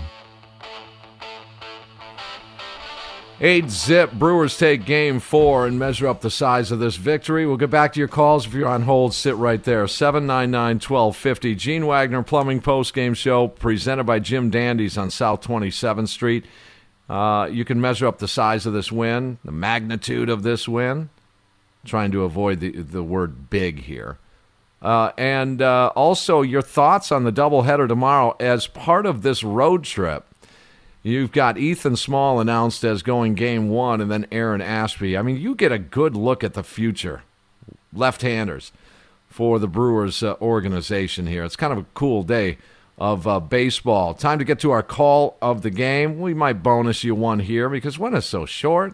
8 3.40 3.68
zip 3.72 4.12
Brewers 4.14 4.60
take 4.60 4.86
game 4.86 5.20
four 5.20 5.66
and 5.66 5.80
measure 5.80 6.08
up 6.08 6.22
the 6.22 6.30
size 6.30 6.72
of 6.72 6.78
this 6.78 6.98
victory. 6.98 7.48
We'll 7.48 7.58
get 7.58 7.72
back 7.72 7.94
to 7.94 8.00
your 8.00 8.08
calls. 8.08 8.46
If 8.46 8.54
you're 8.54 8.68
on 8.68 8.84
hold, 8.84 9.16
sit 9.16 9.36
right 9.38 9.64
there. 9.64 9.88
799 9.88 10.76
1250. 10.76 11.56
Gene 11.56 11.88
Wagner 11.88 12.22
Plumbing 12.22 12.62
Post 12.62 12.94
Game 12.94 13.16
Show, 13.16 13.48
presented 13.48 14.04
by 14.04 14.20
Jim 14.20 14.52
Dandies 14.52 15.00
on 15.00 15.10
South 15.10 15.42
27th 15.42 16.10
Street. 16.10 16.46
Uh, 17.12 17.46
you 17.52 17.66
can 17.66 17.82
measure 17.82 18.08
up 18.08 18.20
the 18.20 18.28
size 18.28 18.66
of 18.66 18.72
this 18.72 18.90
win, 18.90 19.38
the 19.44 19.52
magnitude 19.52 20.30
of 20.30 20.44
this 20.44 20.66
win. 20.66 21.10
Trying 21.84 22.12
to 22.12 22.24
avoid 22.24 22.62
the, 22.62 22.72
the 22.72 23.04
word 23.04 23.50
big 23.50 23.82
here. 23.82 24.18
Uh, 24.82 25.12
and 25.18 25.62
uh, 25.62 25.92
also 25.96 26.42
your 26.42 26.62
thoughts 26.62 27.12
on 27.12 27.26
the 27.26 27.32
doubleheader 27.34 27.88
tomorrow 27.88 28.36
as 28.40 28.66
part 28.66 29.06
of 29.06 29.24
this 29.24 29.44
road 29.44 29.84
trip. 29.84 30.26
You've 31.04 31.34
got 31.34 31.58
Ethan 31.58 31.98
Small 31.98 32.40
announced 32.40 32.86
as 32.86 33.04
going 33.04 33.34
game 33.34 33.70
one, 33.70 34.00
and 34.00 34.10
then 34.10 34.26
Aaron 34.32 34.62
Ashby. 34.62 35.18
I 35.18 35.22
mean, 35.22 35.38
you 35.38 35.54
get 35.54 35.72
a 35.72 35.80
good 35.80 36.16
look 36.16 36.44
at 36.44 36.54
the 36.54 36.64
future, 36.64 37.24
left-handers, 37.92 38.72
for 39.28 39.60
the 39.60 39.68
Brewers 39.68 40.24
uh, 40.24 40.36
organization 40.40 41.28
here. 41.28 41.44
It's 41.44 41.56
kind 41.58 41.74
of 41.74 41.80
a 41.80 41.86
cool 41.94 42.24
day 42.24 42.58
of 43.02 43.26
uh, 43.26 43.40
baseball. 43.40 44.14
Time 44.14 44.38
to 44.38 44.46
get 44.46 44.60
to 44.60 44.70
our 44.70 44.84
call 44.84 45.36
of 45.42 45.64
the 45.64 45.72
game. 45.72 46.20
We 46.20 46.36
might 46.36 46.62
bonus 46.62 47.04
you 47.04 47.16
one 47.16 47.40
here 47.40 47.68
because 47.68 47.98
when 47.98 48.14
it's 48.14 48.28
so 48.28 48.46
short. 48.46 48.94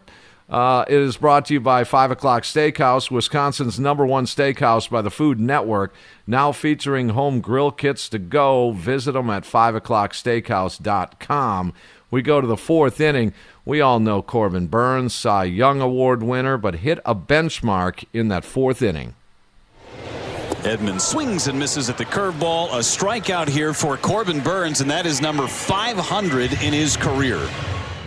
Uh, 0.49 0.86
it 0.88 0.95
is 0.95 1.18
brought 1.18 1.47
to 1.47 1.53
you 1.53 1.60
by 1.60 1.84
5 1.84 2.12
O'Clock 2.12 2.43
Steakhouse, 2.43 3.12
Wisconsin's 3.12 3.82
number 3.82 4.05
one 4.05 4.24
steakhouse 4.24 4.89
by 4.89 5.01
the 5.01 5.12
Food 5.12 5.41
Network. 5.41 5.93
Now 6.26 6.53
featuring 6.53 7.10
home 7.10 7.41
grill 7.41 7.70
kits 7.70 8.08
to 8.08 8.18
go. 8.18 8.72
Visit 8.72 9.12
them 9.12 9.30
at 9.30 9.43
5o'clocksteakhouse.com. 9.43 11.74
We 12.10 12.22
go 12.22 12.39
to 12.39 12.47
the 12.47 12.55
fourth 12.55 13.01
inning. 13.01 13.34
We 13.66 13.82
all 13.82 13.99
know 13.99 14.22
Corbin 14.22 14.68
Burnes, 14.68 15.14
Cy 15.14 15.43
Young 15.43 15.82
Award 15.82 16.24
winner, 16.24 16.58
but 16.58 16.76
hit 16.76 16.99
a 17.05 17.14
benchmark 17.14 18.05
in 18.14 18.30
that 18.30 18.45
fourth 18.45 18.82
inning. 18.82 19.16
Edman 20.68 20.99
swings 20.99 21.47
and 21.47 21.57
misses 21.57 21.89
at 21.89 21.97
the 21.97 22.03
curveball. 22.03 22.68
A 22.74 22.80
strikeout 22.80 23.47
here 23.47 23.74
for 23.74 23.95
Corbin 23.95 24.41
Burnes, 24.41 24.82
and 24.82 24.91
that 24.91 25.05
is 25.05 25.22
number 25.22 25.47
500 25.47 26.51
in 26.61 26.74
his 26.74 26.97
career. 26.97 27.39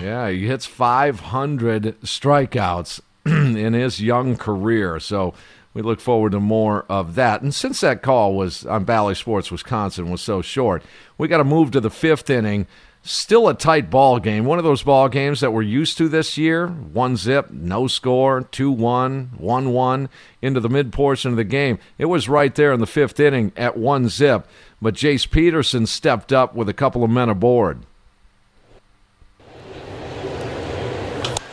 Yeah, 0.02 0.28
he 0.28 0.46
hits 0.46 0.66
500 0.66 1.98
strikeouts 2.02 3.00
in 3.24 3.72
his 3.72 4.02
young 4.02 4.36
career. 4.36 5.00
So 5.00 5.32
we 5.72 5.80
look 5.80 6.00
forward 6.00 6.32
to 6.32 6.40
more 6.40 6.84
of 6.90 7.14
that. 7.14 7.40
And 7.40 7.54
since 7.54 7.80
that 7.80 8.02
call 8.02 8.34
was 8.34 8.66
on 8.66 8.84
Bally 8.84 9.14
Sports 9.14 9.50
Wisconsin 9.50 10.10
was 10.10 10.20
so 10.20 10.42
short, 10.42 10.82
we 11.16 11.28
got 11.28 11.38
to 11.38 11.44
move 11.44 11.70
to 11.70 11.80
the 11.80 11.88
fifth 11.88 12.28
inning. 12.28 12.66
Still 13.02 13.48
a 13.48 13.54
tight 13.54 13.88
ball 13.88 14.18
game. 14.20 14.44
One 14.44 14.58
of 14.58 14.64
those 14.64 14.82
ball 14.82 15.08
games 15.08 15.40
that 15.40 15.52
we're 15.52 15.62
used 15.62 15.96
to 15.98 16.08
this 16.08 16.36
year. 16.36 16.66
One 16.66 17.16
zip, 17.16 17.50
no 17.50 17.86
score, 17.86 18.42
2 18.42 18.70
1, 18.70 19.32
1 19.38 19.72
1 19.72 20.08
into 20.42 20.60
the 20.60 20.68
mid 20.68 20.92
portion 20.92 21.30
of 21.30 21.38
the 21.38 21.44
game. 21.44 21.78
It 21.96 22.06
was 22.06 22.28
right 22.28 22.54
there 22.54 22.72
in 22.74 22.80
the 22.80 22.86
fifth 22.86 23.18
inning 23.18 23.52
at 23.56 23.78
one 23.78 24.10
zip. 24.10 24.46
But 24.82 24.94
Jace 24.94 25.30
Peterson 25.30 25.86
stepped 25.86 26.30
up 26.30 26.54
with 26.54 26.68
a 26.68 26.74
couple 26.74 27.02
of 27.02 27.10
men 27.10 27.30
aboard. 27.30 27.86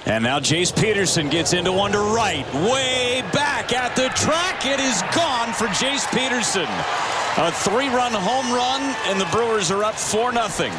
And 0.06 0.24
now 0.24 0.39
Jace 0.39 0.76
Peterson 0.78 1.30
gets 1.30 1.54
into 1.54 1.72
one 1.72 1.91
to 1.93 2.00
right. 2.00 2.45
Way 2.56 3.24
back 3.34 3.74
at 3.74 3.95
the 3.95 4.10
track. 4.16 4.66
It 4.66 4.80
is 4.80 5.02
gone 5.16 5.54
for 5.54 5.68
Jace 5.68 6.10
Peterson. 6.14 6.68
A 7.39 7.52
three 7.52 7.88
run 7.88 8.14
home 8.14 8.54
run, 8.54 8.95
and 9.06 9.20
the 9.20 9.28
Brewers 9.32 9.70
are 9.70 9.84
up 9.84 9.95
4 9.95 10.32
0. 10.34 10.72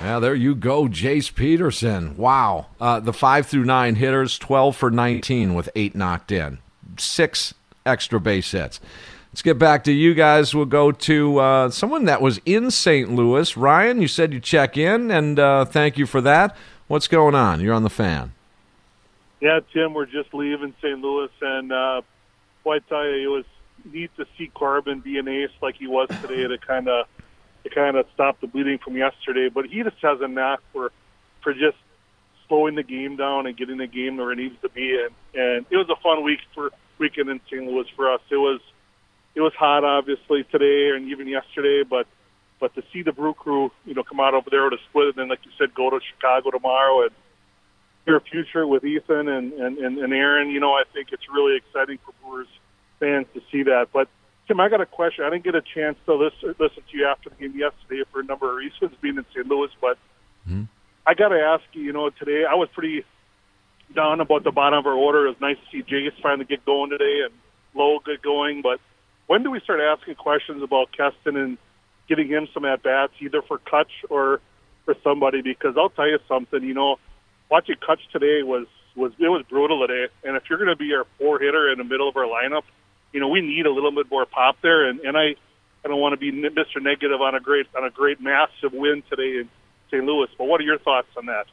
Yeah, 0.00 0.20
there 0.20 0.34
you 0.34 0.54
go, 0.54 0.84
Jace 0.84 1.34
Peterson. 1.34 2.16
Wow. 2.16 2.66
Uh, 2.80 3.00
the 3.00 3.12
five 3.12 3.46
through 3.46 3.64
nine 3.64 3.96
hitters, 3.96 4.38
12 4.38 4.76
for 4.76 4.90
19 4.92 5.54
with 5.54 5.68
eight 5.74 5.96
knocked 5.96 6.30
in, 6.30 6.58
six 6.96 7.52
extra 7.84 8.20
base 8.20 8.52
hits. 8.52 8.78
Let's 9.32 9.42
get 9.42 9.58
back 9.58 9.82
to 9.84 9.92
you 9.92 10.14
guys. 10.14 10.54
We'll 10.54 10.66
go 10.66 10.92
to 10.92 11.38
uh, 11.38 11.70
someone 11.70 12.04
that 12.04 12.22
was 12.22 12.40
in 12.46 12.70
St. 12.70 13.10
Louis. 13.10 13.56
Ryan, 13.56 14.00
you 14.00 14.08
said 14.08 14.32
you 14.32 14.38
check 14.40 14.76
in, 14.76 15.10
and 15.10 15.38
uh, 15.38 15.64
thank 15.64 15.98
you 15.98 16.06
for 16.06 16.20
that. 16.20 16.56
What's 16.86 17.08
going 17.08 17.34
on? 17.34 17.60
You're 17.60 17.74
on 17.74 17.82
the 17.82 17.90
fan. 17.90 18.32
Yeah, 19.40 19.60
Tim, 19.72 19.94
we're 19.94 20.06
just 20.06 20.32
leaving 20.32 20.74
St. 20.80 21.00
Louis, 21.00 21.30
and 21.40 21.72
uh, 21.72 22.02
boy, 22.64 22.76
I 22.76 22.78
tell 22.88 23.04
you, 23.04 23.32
it 23.32 23.36
was 23.36 23.44
neat 23.92 24.10
to 24.16 24.26
see 24.36 24.50
Corbin 24.54 25.00
be 25.00 25.18
an 25.18 25.28
ace 25.28 25.50
like 25.60 25.76
he 25.76 25.86
was 25.86 26.08
today 26.22 26.46
to 26.46 26.56
kind 26.58 26.88
of 26.88 27.06
to 27.64 27.70
kind 27.70 27.96
of 27.96 28.06
stop 28.14 28.40
the 28.40 28.46
bleeding 28.46 28.78
from 28.78 28.96
yesterday. 28.96 29.48
But 29.48 29.66
he 29.66 29.82
just 29.82 29.96
has 30.02 30.20
a 30.20 30.28
knack 30.28 30.60
for 30.72 30.92
for 31.42 31.52
just 31.52 31.76
slowing 32.48 32.74
the 32.74 32.82
game 32.82 33.16
down 33.16 33.46
and 33.46 33.56
getting 33.56 33.78
the 33.78 33.86
game 33.86 34.16
where 34.16 34.32
it 34.32 34.36
needs 34.36 34.56
to 34.62 34.68
be. 34.68 34.98
And 34.98 35.14
and 35.34 35.66
it 35.70 35.76
was 35.76 35.88
a 35.90 36.00
fun 36.02 36.24
week 36.24 36.40
for 36.54 36.70
weekend 36.98 37.28
in 37.28 37.40
St. 37.46 37.64
Louis 37.64 37.86
for 37.96 38.12
us. 38.12 38.20
It 38.30 38.36
was 38.36 38.60
it 39.34 39.40
was 39.40 39.52
hot, 39.54 39.84
obviously 39.84 40.44
today 40.44 40.90
and 40.96 41.10
even 41.10 41.28
yesterday, 41.28 41.82
but 41.88 42.06
but 42.60 42.74
to 42.74 42.82
see 42.92 43.02
the 43.02 43.12
Brew 43.12 43.34
Crew, 43.34 43.70
you 43.84 43.94
know, 43.94 44.02
come 44.02 44.18
out 44.18 44.34
over 44.34 44.50
there 44.50 44.68
to 44.68 44.76
split, 44.88 45.08
and 45.08 45.14
then 45.16 45.28
like 45.28 45.40
you 45.44 45.52
said, 45.58 45.74
go 45.74 45.90
to 45.90 46.00
Chicago 46.12 46.50
tomorrow 46.50 47.02
and 47.02 47.12
your 48.08 48.20
future 48.20 48.66
with 48.66 48.84
Ethan 48.84 49.28
and, 49.28 49.52
and, 49.52 49.78
and, 49.78 49.98
and 49.98 50.12
Aaron, 50.12 50.50
you 50.50 50.60
know, 50.60 50.72
I 50.72 50.82
think 50.92 51.08
it's 51.12 51.28
really 51.32 51.56
exciting 51.56 51.98
for 52.04 52.12
Brewers 52.22 52.48
fans 52.98 53.26
to 53.34 53.42
see 53.52 53.64
that. 53.64 53.88
But 53.92 54.08
Tim, 54.48 54.58
I 54.60 54.68
got 54.68 54.80
a 54.80 54.86
question. 54.86 55.24
I 55.24 55.30
didn't 55.30 55.44
get 55.44 55.54
a 55.54 55.62
chance 55.62 55.96
to 56.06 56.14
listen, 56.14 56.54
listen 56.58 56.82
to 56.90 56.96
you 56.96 57.06
after 57.06 57.28
the 57.28 57.36
game 57.36 57.56
yesterday 57.56 58.02
for 58.10 58.20
a 58.20 58.24
number 58.24 58.50
of 58.50 58.56
reasons, 58.56 58.96
being 59.00 59.18
in 59.18 59.24
St. 59.34 59.46
Louis. 59.46 59.68
But 59.80 59.98
mm-hmm. 60.48 60.64
I 61.06 61.14
got 61.14 61.28
to 61.28 61.38
ask 61.38 61.64
you, 61.74 61.82
you 61.82 61.92
know, 61.92 62.08
today 62.10 62.44
I 62.48 62.54
was 62.54 62.68
pretty 62.72 63.04
down 63.94 64.20
about 64.20 64.44
the 64.44 64.50
bottom 64.50 64.78
of 64.78 64.86
our 64.86 64.94
order. 64.94 65.26
It 65.26 65.30
was 65.30 65.40
nice 65.40 65.56
to 65.56 65.70
see 65.70 65.82
Jace 65.82 66.20
finally 66.22 66.46
get 66.46 66.64
going 66.64 66.90
today 66.90 67.20
and 67.24 67.34
Lowe 67.74 67.98
get 68.04 68.22
going. 68.22 68.62
But 68.62 68.80
when 69.26 69.42
do 69.42 69.50
we 69.50 69.60
start 69.60 69.80
asking 69.80 70.14
questions 70.14 70.62
about 70.62 70.92
Keston 70.92 71.36
and 71.36 71.58
getting 72.08 72.28
him 72.28 72.48
some 72.54 72.64
at 72.64 72.82
bats 72.82 73.12
either 73.20 73.42
for 73.42 73.58
Kutch 73.58 73.92
or 74.08 74.40
for 74.84 74.96
somebody 75.04 75.42
because 75.42 75.74
I'll 75.76 75.90
tell 75.90 76.08
you 76.08 76.18
something. 76.26 76.62
You 76.62 76.74
know, 76.74 76.96
watching 77.50 77.76
Kutch 77.76 78.00
today 78.12 78.42
was 78.42 78.66
was 78.96 79.12
it 79.18 79.28
was 79.28 79.44
brutal 79.48 79.86
today. 79.86 80.12
And 80.24 80.36
if 80.36 80.44
you're 80.48 80.58
going 80.58 80.70
to 80.70 80.76
be 80.76 80.94
our 80.94 81.06
four 81.18 81.38
hitter 81.38 81.70
in 81.70 81.78
the 81.78 81.84
middle 81.84 82.08
of 82.08 82.16
our 82.16 82.24
lineup, 82.24 82.62
you 83.12 83.20
know 83.20 83.28
we 83.28 83.40
need 83.40 83.66
a 83.66 83.70
little 83.70 83.92
bit 83.92 84.10
more 84.10 84.26
pop 84.26 84.56
there. 84.62 84.88
And 84.88 85.00
and 85.00 85.16
I 85.16 85.34
I 85.84 85.88
don't 85.88 86.00
want 86.00 86.12
to 86.12 86.16
be 86.16 86.32
Mr. 86.32 86.82
Negative 86.82 87.20
on 87.20 87.34
a 87.34 87.40
great 87.40 87.66
on 87.76 87.84
a 87.84 87.90
great 87.90 88.20
massive 88.20 88.72
win 88.72 89.02
today 89.08 89.40
in 89.40 89.48
St. 89.90 90.04
Louis. 90.04 90.28
But 90.36 90.44
what 90.44 90.60
are 90.60 90.64
your 90.64 90.78
thoughts 90.78 91.08
on 91.16 91.26
that? 91.26 91.46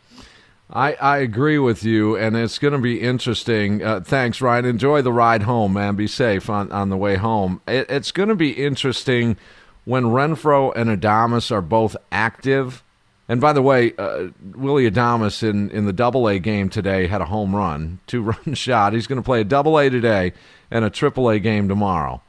I, 0.69 0.93
I 0.93 1.17
agree 1.19 1.59
with 1.59 1.83
you, 1.83 2.17
and 2.17 2.35
it's 2.35 2.57
going 2.57 2.73
to 2.73 2.79
be 2.79 2.99
interesting. 2.99 3.83
Uh, 3.83 3.99
thanks, 3.99 4.41
Ryan. 4.41 4.65
Enjoy 4.65 5.03
the 5.03 5.13
ride 5.13 5.43
home, 5.43 5.73
man. 5.73 5.95
Be 5.95 6.07
safe 6.07 6.49
on, 6.49 6.71
on 6.71 6.89
the 6.89 6.97
way 6.97 7.17
home. 7.17 7.61
It, 7.67 7.85
it's 7.87 8.11
going 8.11 8.29
to 8.29 8.35
be 8.35 8.49
interesting 8.49 9.37
when 9.83 10.05
Renfroe 10.05 10.73
and 10.75 10.89
Adames 10.89 11.51
are 11.51 11.61
both 11.61 11.95
active. 12.11 12.83
And 13.29 13.39
by 13.39 13.53
the 13.53 13.61
way, 13.61 13.93
uh, 13.97 14.29
Willy 14.55 14.89
Adames 14.89 15.47
in, 15.47 15.69
in 15.69 15.85
the 15.85 15.93
Double 15.93 16.27
A 16.27 16.39
game 16.39 16.69
today 16.69 17.05
had 17.05 17.21
a 17.21 17.25
home 17.25 17.55
run, 17.55 17.99
two 18.07 18.21
run 18.45 18.55
shot. 18.55 18.93
He's 18.93 19.05
going 19.07 19.21
to 19.21 19.25
play 19.25 19.41
a 19.41 19.45
Double 19.45 19.77
A 19.77 19.89
today 19.89 20.33
and 20.75 20.83
a 20.83 20.89
Triple 20.89 21.29
A 21.29 21.39
game 21.39 21.67
tomorrow. 21.67 22.21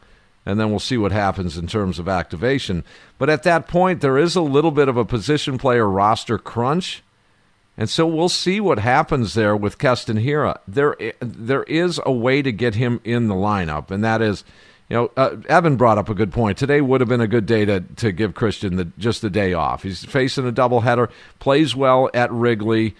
And 0.44 0.60
then 0.60 0.70
we'll 0.70 0.78
see 0.78 0.96
what 0.96 1.10
happens 1.10 1.58
in 1.58 1.66
terms 1.66 1.98
of 1.98 2.08
activation. 2.08 2.84
But 3.18 3.28
at 3.28 3.42
that 3.42 3.66
point, 3.66 4.00
there 4.00 4.16
is 4.16 4.36
a 4.36 4.40
little 4.40 4.70
bit 4.70 4.88
of 4.88 4.96
a 4.96 5.04
position 5.04 5.58
player 5.58 5.88
roster 5.88 6.38
crunch 6.38 7.02
and 7.76 7.90
so 7.90 8.06
we'll 8.06 8.28
see 8.28 8.60
what 8.60 8.78
happens 8.78 9.34
there 9.34 9.54
with 9.54 9.78
Keston 9.78 10.16
Hiura. 10.16 10.58
There, 10.66 10.96
there 11.20 11.62
is 11.64 12.00
a 12.06 12.12
way 12.12 12.40
to 12.42 12.50
get 12.50 12.74
him 12.74 13.00
in 13.04 13.28
the 13.28 13.34
lineup, 13.34 13.90
and 13.90 14.02
that 14.02 14.22
is, 14.22 14.44
you 14.88 14.96
know, 14.96 15.10
uh, 15.16 15.36
Evan 15.48 15.76
brought 15.76 15.98
up 15.98 16.08
a 16.08 16.14
good 16.14 16.32
point. 16.32 16.56
Today 16.56 16.80
would 16.80 17.02
have 17.02 17.08
been 17.08 17.20
a 17.20 17.26
good 17.26 17.44
day 17.44 17.66
to, 17.66 17.80
to 17.80 18.12
give 18.12 18.34
Christian 18.34 18.76
the, 18.76 18.86
just 18.96 19.20
the 19.20 19.28
day 19.28 19.52
off. 19.52 19.82
He's 19.82 20.04
facing 20.04 20.48
a 20.48 20.52
doubleheader, 20.52 21.10
plays 21.38 21.76
well 21.76 22.08
at 22.14 22.32
Wrigley, 22.32 22.96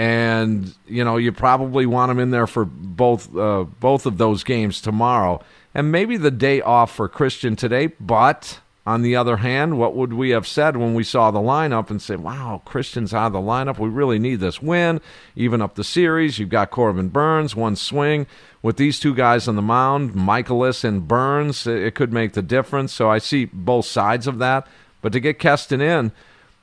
and 0.00 0.74
you 0.86 1.04
know 1.04 1.18
you 1.18 1.30
probably 1.30 1.84
want 1.84 2.10
him 2.10 2.18
in 2.18 2.30
there 2.30 2.46
for 2.46 2.64
both 2.64 3.36
uh, 3.36 3.64
both 3.80 4.06
of 4.06 4.16
those 4.16 4.42
games 4.42 4.80
tomorrow, 4.80 5.42
and 5.74 5.92
maybe 5.92 6.16
the 6.16 6.30
day 6.30 6.62
off 6.62 6.94
for 6.94 7.06
Christian 7.06 7.54
today, 7.54 7.88
but 8.00 8.60
on 8.86 9.02
the 9.02 9.14
other 9.14 9.36
hand, 9.36 9.78
what 9.78 9.94
would 9.94 10.14
we 10.14 10.30
have 10.30 10.46
said 10.46 10.78
when 10.78 10.94
we 10.94 11.04
saw 11.04 11.30
the 11.30 11.38
lineup 11.38 11.90
and 11.90 12.00
said, 12.00 12.20
wow, 12.20 12.62
Christian's 12.64 13.12
out 13.12 13.26
of 13.26 13.32
the 13.34 13.38
lineup. 13.38 13.78
We 13.78 13.90
really 13.90 14.18
need 14.18 14.40
this 14.40 14.62
win, 14.62 15.02
even 15.36 15.60
up 15.60 15.74
the 15.74 15.84
series. 15.84 16.38
You've 16.38 16.48
got 16.48 16.70
Corbin 16.70 17.10
Burnes, 17.10 17.54
one 17.54 17.76
swing. 17.76 18.26
With 18.62 18.78
these 18.78 18.98
two 18.98 19.14
guys 19.14 19.46
on 19.46 19.54
the 19.54 19.62
mound, 19.62 20.14
Mikolas 20.14 20.82
and 20.82 21.06
Burnes. 21.06 21.66
it 21.66 21.94
could 21.94 22.10
make 22.12 22.32
the 22.32 22.42
difference. 22.42 22.94
So 22.94 23.10
I 23.10 23.18
see 23.18 23.44
both 23.44 23.84
sides 23.84 24.26
of 24.26 24.38
that. 24.38 24.66
But 25.02 25.12
to 25.12 25.20
get 25.20 25.38
Keston 25.38 25.82
in, 25.82 26.10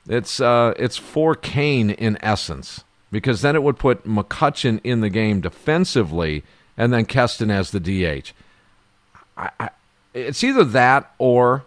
it's, 0.08 0.40
uh, 0.40 0.74
it's 0.76 0.96
for 0.96 1.36
Cain 1.36 1.90
in 1.90 2.18
essence, 2.20 2.82
because 3.10 3.42
then 3.42 3.56
it 3.56 3.62
would 3.62 3.78
put 3.78 4.04
McCutchen 4.04 4.80
in 4.84 5.00
the 5.00 5.10
game 5.10 5.40
defensively 5.40 6.44
and 6.76 6.92
then 6.92 7.04
Keston 7.04 7.50
as 7.50 7.70
the 7.70 7.80
DH. 7.80 8.32
I, 9.36 9.50
I, 9.58 9.70
it's 10.14 10.42
either 10.44 10.64
that 10.64 11.12
or 11.18 11.64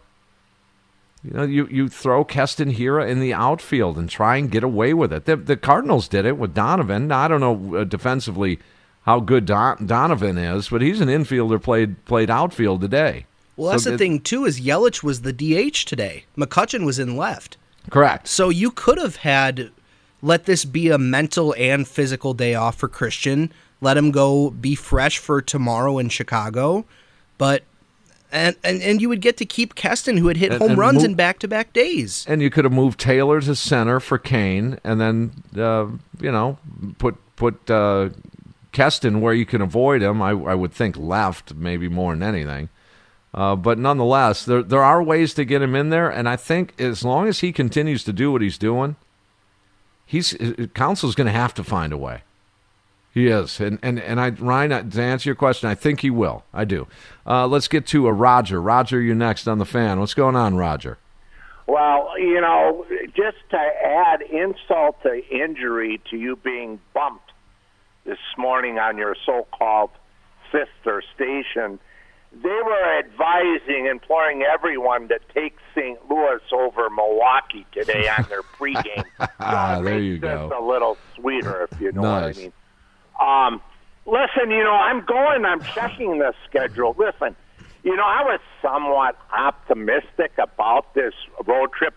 you 1.24 1.32
know, 1.34 1.44
you, 1.44 1.68
you 1.68 1.88
throw 1.88 2.24
Keston 2.24 2.74
Hiura 2.74 3.08
in 3.08 3.20
the 3.20 3.34
outfield 3.34 3.98
and 3.98 4.10
try 4.10 4.38
and 4.38 4.50
get 4.50 4.64
away 4.64 4.94
with 4.94 5.14
it. 5.14 5.26
The, 5.26 5.36
the 5.36 5.58
Cardinals 5.58 6.08
did 6.08 6.26
it 6.26 6.38
with 6.38 6.56
Donovan. 6.56 7.12
I 7.12 7.28
don't 7.28 7.42
know 7.42 7.78
uh, 7.78 7.84
defensively 7.84 8.60
how 9.04 9.20
good 9.20 9.46
Don, 9.46 9.86
Donovan 9.86 10.38
is, 10.38 10.70
but 10.70 10.82
he's 10.82 11.02
an 11.02 11.10
infielder 11.10 11.62
played 11.62 12.04
played 12.06 12.30
outfield 12.30 12.82
today. 12.82 13.26
Well, 13.56 13.72
that's 13.72 13.84
so 13.84 13.92
the 13.92 13.98
thing 13.98 14.20
too. 14.22 14.46
Is 14.46 14.62
Yelich 14.62 15.04
was 15.04 15.22
the 15.22 15.34
DH 15.34 15.86
today? 15.86 16.26
McCutchen 16.36 16.86
was 16.86 16.98
in 16.98 17.16
left. 17.16 17.58
Correct. 17.90 18.28
So 18.28 18.50
you 18.50 18.72
could 18.72 18.98
have 18.98 19.18
had 19.18 19.72
let 20.22 20.46
this 20.46 20.66
be 20.66 20.90
a 20.90 20.98
mental 20.98 21.56
and 21.58 21.88
physical 21.88 22.34
day 22.34 22.56
off 22.56 22.78
for 22.78 22.88
Christian. 22.88 23.52
Let 23.82 23.98
him 23.98 24.12
go 24.12 24.52
be 24.52 24.76
fresh 24.76 25.18
for 25.18 25.42
tomorrow 25.42 25.98
in 25.98 26.10
Chicago. 26.10 26.86
But 27.38 27.64
and, 28.32 28.56
and 28.64 28.82
and 28.82 29.02
you 29.02 29.10
would 29.10 29.22
get 29.22 29.38
to 29.38 29.46
keep 29.46 29.76
Keston, 29.76 30.18
who 30.18 30.28
had 30.28 30.38
hit 30.38 30.52
and, 30.52 30.62
home 30.62 30.72
and 30.72 30.80
runs 30.80 30.98
move, 30.98 31.06
in 31.06 31.16
back 31.16 31.40
to 31.40 31.48
back 31.48 31.74
days. 31.74 32.26
And 32.28 32.42
you 32.42 32.50
could 32.50 32.66
have 32.66 32.74
moved 32.74 33.00
Taylor 33.00 33.42
to 33.42 33.56
center 33.56 34.00
for 34.00 34.18
Cain, 34.18 34.80
and 34.84 35.02
then 35.02 35.44
uh, 35.58 35.88
you 36.20 36.32
know 36.32 36.58
put 36.98 37.16
put 37.36 37.70
uh, 37.70 38.10
Keston 38.72 39.22
where 39.22 39.34
you 39.34 39.46
can 39.46 39.62
avoid 39.62 40.02
him. 40.02 40.22
I, 40.22 40.30
I 40.30 40.56
would 40.56 40.72
think 40.72 40.98
left, 40.98 41.56
maybe 41.56 41.90
more 41.90 42.14
than 42.14 42.24
anything. 42.24 42.70
Uh, 43.34 43.56
but 43.56 43.78
nonetheless, 43.78 44.46
there 44.46 44.64
there 44.64 44.84
are 44.84 45.02
ways 45.02 45.34
to 45.34 45.46
get 45.46 45.62
him 45.62 45.76
in 45.76 45.90
there, 45.90 46.10
and 46.10 46.30
I 46.30 46.36
think 46.36 46.80
as 46.80 47.04
long 47.04 47.28
as 47.28 47.40
he 47.40 47.52
continues 47.52 48.04
to 48.06 48.14
do 48.14 48.32
what 48.32 48.42
he's 48.42 48.58
doing, 48.58 48.96
he's 50.12 50.34
uh, 50.36 50.54
uh, 50.60 50.66
Counsell's 50.68 51.16
going 51.16 51.28
to 51.28 51.32
have 51.34 51.54
to 51.54 51.64
find 51.64 51.94
a 51.94 51.98
way. 51.98 52.22
He 53.14 53.28
is, 53.28 53.60
and 53.60 53.80
and 53.82 54.00
and 54.00 54.20
I 54.20 54.30
Ryan 54.30 54.90
to 54.92 55.02
answer 55.02 55.30
your 55.30 55.36
question, 55.36 55.70
I 55.70 55.76
think 55.76 56.02
he 56.02 56.10
will. 56.10 56.44
I 56.54 56.66
do. 56.66 56.88
Uh, 57.26 57.48
let's 57.48 57.68
get 57.68 57.86
to 57.88 58.08
a 58.08 58.14
Roger. 58.14 58.62
Roger, 58.62 59.02
you're 59.02 59.16
next 59.16 59.48
on 59.48 59.58
the 59.58 59.66
fan. 59.66 60.00
What's 60.00 60.14
going 60.14 60.36
on, 60.36 60.56
Roger? 60.56 60.98
Well, 61.68 62.18
you 62.18 62.40
know, 62.42 62.86
just 63.16 63.38
to 63.52 63.58
add 63.58 64.22
insult 64.22 65.02
to 65.04 65.22
injury 65.30 66.02
to 66.10 66.18
you 66.18 66.36
being 66.38 66.80
bumped 66.94 67.32
this 68.06 68.18
morning 68.38 68.80
on 68.80 68.98
your 68.98 69.16
so-called 69.26 69.92
sister 70.52 71.04
station, 71.16 71.80
they 72.32 72.50
were 72.50 73.00
advising, 73.00 73.88
imploring 73.88 74.44
everyone 74.44 75.10
to 75.10 75.20
take 75.34 75.58
St. 75.76 75.98
Louis 76.10 76.40
over 76.54 76.90
Milwaukee 76.90 77.66
today 77.72 78.08
on 78.08 78.26
their 78.30 78.42
pregame. 78.60 79.04
ah, 79.40 79.82
there 79.82 80.00
you 80.00 80.18
go. 80.18 80.50
Just 80.50 80.62
a 80.62 80.66
little 80.66 80.98
sweeter, 81.16 81.68
if 81.72 81.82
you 81.82 81.92
know 81.92 82.02
nice. 82.02 82.38
what 82.38 82.38
I 82.38 82.42
mean. 82.42 82.54
Um, 83.20 83.62
listen, 84.06 84.50
you 84.50 84.64
know, 84.64 84.74
I'm 84.74 85.04
going, 85.06 85.46
I'm 85.46 85.62
checking 85.62 86.20
the 86.20 86.34
schedule. 86.48 86.96
Listen, 86.98 87.36
you 87.84 87.96
know, 87.96 88.06
I 88.06 88.24
was 88.24 88.40
somewhat 88.62 89.18
optimistic 89.36 90.32
about 90.38 90.94
this 90.94 91.14
road 91.46 91.72
trip 91.74 91.96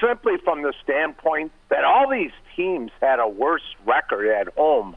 simply 0.00 0.34
from 0.42 0.62
the 0.62 0.72
standpoint 0.82 1.52
that 1.68 1.84
all 1.84 2.10
these 2.10 2.32
teams 2.56 2.90
had 3.00 3.18
a 3.18 3.28
worse 3.28 3.74
record 3.84 4.28
at 4.28 4.52
home 4.54 4.96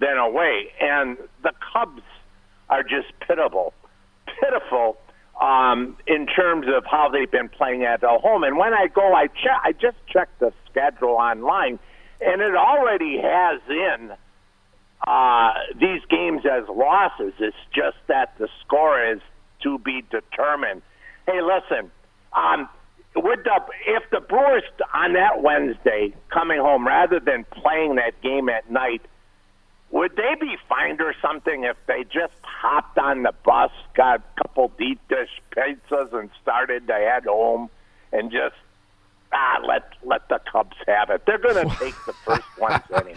than 0.00 0.16
away. 0.18 0.72
And 0.80 1.16
the 1.42 1.52
Cubs 1.72 2.02
are 2.68 2.82
just 2.82 3.08
pitiable, 3.20 3.72
pitiful 4.40 4.96
um, 5.40 5.96
in 6.06 6.26
terms 6.26 6.66
of 6.74 6.84
how 6.84 7.08
they've 7.08 7.30
been 7.30 7.48
playing 7.48 7.84
at 7.84 8.02
home. 8.02 8.44
And 8.44 8.56
when 8.56 8.72
I 8.72 8.86
go, 8.88 9.14
I 9.14 9.26
check, 9.26 9.60
I 9.62 9.72
just 9.72 9.96
checked 10.08 10.40
the 10.40 10.52
schedule 10.70 11.10
online, 11.10 11.78
and 12.20 12.40
it 12.40 12.54
already 12.54 13.18
has 13.20 13.60
in 13.68 14.12
uh, 15.06 15.52
these 15.78 16.00
games 16.08 16.42
as 16.50 16.64
losses. 16.68 17.34
It's 17.38 17.56
just 17.74 17.98
that 18.08 18.34
the 18.38 18.48
score 18.64 19.12
is 19.12 19.20
to 19.62 19.78
be 19.78 20.02
determined. 20.10 20.82
Hey, 21.26 21.40
listen, 21.42 21.90
um, 22.32 22.68
would 23.14 23.44
the 23.44 23.60
if 23.86 24.02
the 24.10 24.20
Brewers 24.20 24.62
on 24.92 25.14
that 25.14 25.42
Wednesday 25.42 26.14
coming 26.30 26.60
home 26.60 26.86
rather 26.86 27.18
than 27.18 27.44
playing 27.50 27.96
that 27.96 28.20
game 28.22 28.48
at 28.48 28.70
night, 28.70 29.02
would 29.90 30.16
they 30.16 30.34
be 30.40 30.56
fined 30.68 31.00
or 31.00 31.14
something 31.22 31.64
if 31.64 31.76
they 31.86 32.04
just 32.04 32.34
hopped 32.42 32.98
on 32.98 33.22
the 33.22 33.32
bus, 33.44 33.70
got 33.94 34.20
a 34.20 34.42
couple 34.42 34.72
deep 34.78 35.00
dish 35.08 35.30
pizzas, 35.56 36.12
and 36.12 36.30
started 36.42 36.86
to 36.88 36.92
head 36.92 37.24
home 37.24 37.70
and 38.12 38.30
just 38.30 38.56
ah, 39.32 39.60
let 39.66 39.92
let 40.04 40.28
the 40.28 40.40
Cubs 40.50 40.76
have 40.86 41.10
it. 41.10 41.24
They're 41.26 41.38
going 41.38 41.68
to 41.68 41.76
take 41.76 41.94
the 42.06 42.12
first 42.12 42.58
ones 42.58 42.82
anyway. 42.94 43.16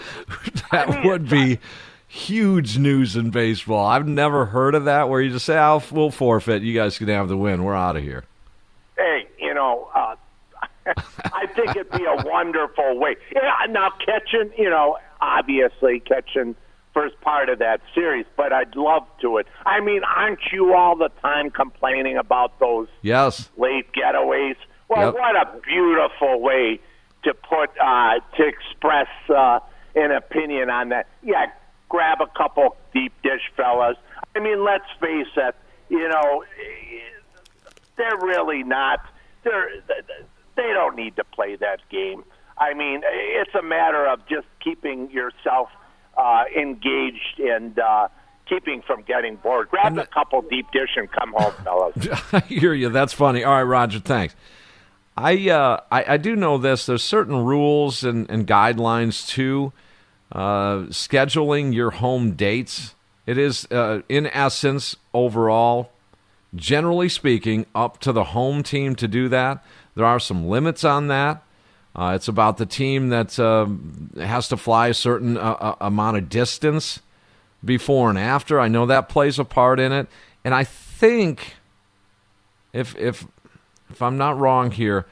that 0.71 0.89
I 0.89 0.95
mean, 0.95 1.07
would 1.07 1.29
be 1.29 1.59
huge 2.07 2.77
news 2.77 3.15
in 3.15 3.29
baseball. 3.29 3.85
I've 3.85 4.07
never 4.07 4.45
heard 4.45 4.75
of 4.75 4.85
that 4.85 5.09
where 5.09 5.21
you 5.21 5.31
just 5.31 5.45
say, 5.45 5.57
"I'll 5.57 5.77
oh, 5.77 5.83
we'll 5.91 6.11
forfeit. 6.11 6.61
You 6.61 6.73
guys 6.73 6.97
can 6.97 7.07
have 7.07 7.27
the 7.27 7.37
win. 7.37 7.63
We're 7.63 7.75
out 7.75 7.95
of 7.95 8.03
here." 8.03 8.25
Hey, 8.97 9.27
you 9.39 9.53
know, 9.53 9.88
I 10.97 11.45
think 11.47 11.75
it'd 11.75 11.91
be 11.91 12.05
a 12.05 12.23
wonderful 12.25 12.99
way. 12.99 13.15
Yeah, 13.33 13.65
now 13.69 13.91
catching, 14.05 14.51
you 14.57 14.69
know, 14.69 14.97
obviously 15.21 15.99
catching 15.99 16.55
first 16.93 17.19
part 17.21 17.49
of 17.49 17.59
that 17.59 17.81
series, 17.93 18.25
but 18.35 18.51
I'd 18.51 18.75
love 18.75 19.03
to 19.21 19.37
it. 19.37 19.47
I 19.65 19.79
mean, 19.79 20.01
aren't 20.03 20.39
you 20.51 20.73
all 20.73 20.95
the 20.95 21.09
time 21.21 21.49
complaining 21.51 22.17
about 22.17 22.59
those 22.59 22.87
yes 23.01 23.49
late 23.57 23.87
getaways? 23.93 24.55
Well, 24.87 25.07
yep. 25.07 25.13
what 25.13 25.35
a 25.35 25.59
beautiful 25.61 26.41
way 26.41 26.79
to 27.23 27.33
put 27.33 27.69
uh, 27.79 28.19
to 28.37 28.43
express 28.47 29.07
uh, 29.29 29.59
an 29.95 30.11
opinion 30.11 30.69
on 30.69 30.89
that. 30.89 31.07
Yeah, 31.21 31.47
grab 31.89 32.19
a 32.21 32.27
couple 32.37 32.75
deep 32.93 33.13
dish 33.21 33.51
fellas. 33.55 33.97
I 34.35 34.39
mean, 34.39 34.63
let's 34.63 34.89
face 34.99 35.27
it. 35.35 35.55
You 35.89 36.07
know, 36.07 36.43
they're 37.97 38.17
really 38.17 38.63
not. 38.63 38.99
They're 39.43 39.69
they 40.59 40.73
don't 40.73 40.95
need 40.95 41.15
to 41.15 41.23
play 41.23 41.55
that 41.55 41.79
game. 41.89 42.23
I 42.57 42.73
mean, 42.73 43.01
it's 43.05 43.55
a 43.55 43.63
matter 43.63 44.05
of 44.05 44.19
just 44.27 44.47
keeping 44.63 45.09
yourself 45.11 45.69
uh, 46.17 46.43
engaged 46.55 47.39
and. 47.39 47.77
Uh, 47.79 48.09
keeping 48.47 48.81
from 48.81 49.03
getting 49.03 49.35
bored. 49.35 49.69
Grab 49.69 49.95
a 49.99 50.07
couple 50.07 50.41
deep 50.41 50.65
dish 50.71 50.89
and 50.95 51.07
come 51.11 51.33
home, 51.37 51.53
fellas. 51.63 51.95
I 52.33 52.39
hear 52.39 52.73
you. 52.73 52.89
That's 52.89 53.13
funny. 53.13 53.43
All 53.43 53.53
right, 53.53 53.61
Roger. 53.61 53.99
Thanks. 53.99 54.35
I, 55.15 55.49
uh, 55.51 55.81
I 55.91 56.13
I 56.13 56.17
do 56.17 56.35
know 56.35 56.57
this. 56.57 56.87
There's 56.87 57.03
certain 57.03 57.45
rules 57.45 58.03
and, 58.03 58.27
and 58.27 58.47
guidelines 58.47 59.27
to 59.29 59.71
uh, 60.31 60.87
scheduling 60.89 61.73
your 61.73 61.91
home 61.91 62.31
dates. 62.31 62.95
It 63.25 63.37
is, 63.37 63.67
uh, 63.69 64.01
in 64.09 64.27
essence, 64.27 64.95
overall, 65.13 65.91
generally 66.55 67.09
speaking, 67.09 67.65
up 67.75 67.99
to 67.99 68.11
the 68.11 68.23
home 68.25 68.63
team 68.63 68.95
to 68.95 69.07
do 69.07 69.29
that. 69.29 69.63
There 69.95 70.05
are 70.05 70.19
some 70.19 70.47
limits 70.47 70.83
on 70.83 71.07
that. 71.07 71.43
Uh, 71.95 72.13
it's 72.15 72.27
about 72.27 72.57
the 72.57 72.65
team 72.65 73.09
that 73.09 73.39
uh, 73.39 73.67
has 74.21 74.47
to 74.49 74.57
fly 74.57 74.87
a 74.87 74.93
certain 74.93 75.37
uh, 75.37 75.41
uh, 75.59 75.75
amount 75.81 76.17
of 76.17 76.29
distance 76.29 76.99
before 77.65 78.09
and 78.09 78.17
after. 78.17 78.59
I 78.59 78.67
know 78.67 78.85
that 78.85 79.09
plays 79.09 79.39
a 79.39 79.45
part 79.45 79.79
in 79.79 79.91
it, 79.91 80.07
and 80.45 80.53
I 80.53 80.63
think 80.63 81.55
if 82.73 82.95
if 82.95 83.25
if 83.89 84.01
I'm 84.01 84.17
not 84.17 84.37
wrong 84.37 84.71
here, 84.71 85.07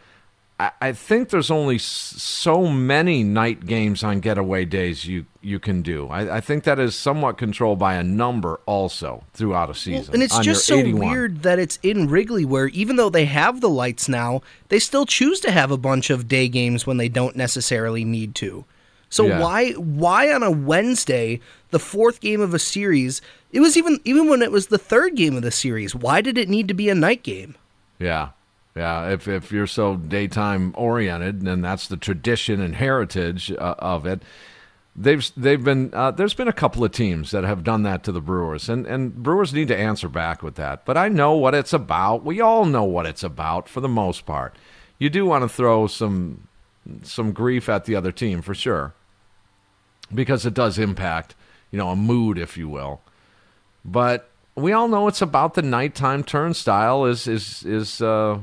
I, 0.59 0.71
I 0.81 0.91
think 0.91 1.29
there's 1.29 1.51
only 1.51 1.77
so 1.77 2.65
many 2.67 3.23
night 3.23 3.65
games 3.65 4.03
on 4.03 4.19
getaway 4.19 4.65
days 4.65 5.05
you 5.05 5.25
you 5.41 5.59
can 5.59 5.81
do. 5.81 6.07
I, 6.07 6.37
I 6.37 6.41
think 6.41 6.63
that 6.63 6.79
is 6.79 6.95
somewhat 6.95 7.37
controlled 7.37 7.79
by 7.79 7.93
a 7.95 8.03
number 8.03 8.59
also 8.65 9.23
throughout 9.33 9.69
a 9.69 9.75
season. 9.75 10.15
And 10.15 10.23
it's 10.23 10.37
just 10.39 10.65
so 10.65 10.77
81. 10.77 11.09
weird 11.09 11.43
that 11.43 11.59
it's 11.59 11.79
in 11.83 12.09
Wrigley, 12.09 12.43
where 12.43 12.67
even 12.67 12.95
though 12.95 13.09
they 13.09 13.25
have 13.25 13.61
the 13.61 13.69
lights 13.69 14.09
now, 14.09 14.41
they 14.69 14.79
still 14.79 15.05
choose 15.05 15.39
to 15.41 15.51
have 15.51 15.71
a 15.71 15.77
bunch 15.77 16.09
of 16.09 16.27
day 16.27 16.47
games 16.49 16.85
when 16.85 16.97
they 16.97 17.07
don't 17.07 17.35
necessarily 17.35 18.03
need 18.03 18.35
to. 18.35 18.65
So 19.09 19.27
Yeah. 19.27 19.39
why 19.39 19.71
why 19.73 20.33
on 20.33 20.43
a 20.43 20.51
Wednesday, 20.51 21.39
the 21.69 21.79
fourth 21.79 22.19
game 22.19 22.41
of 22.41 22.53
a 22.53 22.59
series? 22.59 23.21
It 23.51 23.59
was 23.59 23.77
even 23.77 23.99
even 24.03 24.27
when 24.27 24.41
it 24.41 24.51
was 24.51 24.67
the 24.67 24.77
third 24.77 25.15
game 25.15 25.35
of 25.37 25.43
the 25.43 25.51
series. 25.51 25.95
Why 25.95 26.19
did 26.21 26.37
it 26.37 26.49
need 26.49 26.67
to 26.67 26.73
be 26.73 26.89
a 26.89 26.95
night 26.95 27.23
game? 27.23 27.55
Yeah. 27.99 28.29
Yeah, 28.77 29.09
if 29.09 29.27
if 29.27 29.51
you're 29.51 29.65
so 29.67 29.95
daytime 29.95 30.71
oriented, 30.75 31.41
then 31.41 31.61
that's 31.61 31.87
the 31.87 31.97
tradition 31.97 32.61
and 32.61 32.75
heritage 32.75 33.51
uh, 33.51 33.75
of 33.79 34.05
it. 34.05 34.21
They've 34.95 35.27
they've 35.35 35.63
been 35.63 35.91
uh, 35.93 36.11
there's 36.11 36.35
been 36.35 36.47
a 36.47 36.53
couple 36.53 36.83
of 36.83 36.91
teams 36.91 37.31
that 37.31 37.43
have 37.43 37.63
done 37.63 37.81
that 37.83 38.03
to 38.03 38.11
the 38.11 38.21
Brewers, 38.21 38.69
and 38.69 38.85
and 38.85 39.15
Brewers 39.15 39.51
need 39.53 39.67
to 39.69 39.77
answer 39.77 40.07
back 40.07 40.43
with 40.43 40.55
that. 40.55 40.85
But 40.85 40.95
I 40.95 41.09
know 41.09 41.33
what 41.33 41.55
it's 41.55 41.73
about. 41.73 42.23
We 42.23 42.39
all 42.39 42.65
know 42.65 42.83
what 42.83 43.07
it's 43.07 43.23
about 43.23 43.67
for 43.67 43.81
the 43.81 43.87
most 43.89 44.25
part. 44.27 44.55
You 44.99 45.09
do 45.09 45.25
want 45.25 45.43
to 45.43 45.49
throw 45.49 45.87
some 45.87 46.47
some 47.01 47.31
grief 47.31 47.69
at 47.69 47.85
the 47.85 47.95
other 47.95 48.11
team 48.11 48.43
for 48.43 48.53
sure, 48.53 48.93
because 50.13 50.45
it 50.45 50.53
does 50.53 50.77
impact 50.77 51.33
you 51.71 51.79
know 51.79 51.89
a 51.89 51.95
mood, 51.95 52.37
if 52.37 52.57
you 52.57 52.69
will. 52.69 53.01
But 53.83 54.29
we 54.57 54.73
all 54.73 54.87
know 54.87 55.07
it's 55.07 55.21
about 55.21 55.53
the 55.53 55.61
nighttime 55.61 56.23
turnstile 56.23 57.05
is 57.05 57.27
is 57.27 57.63
is 57.63 58.01
uh, 58.01 58.39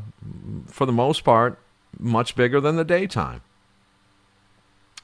for 0.68 0.86
the 0.86 0.92
most 0.92 1.24
part 1.24 1.58
much 1.98 2.36
bigger 2.36 2.60
than 2.60 2.76
the 2.76 2.84
daytime. 2.84 3.42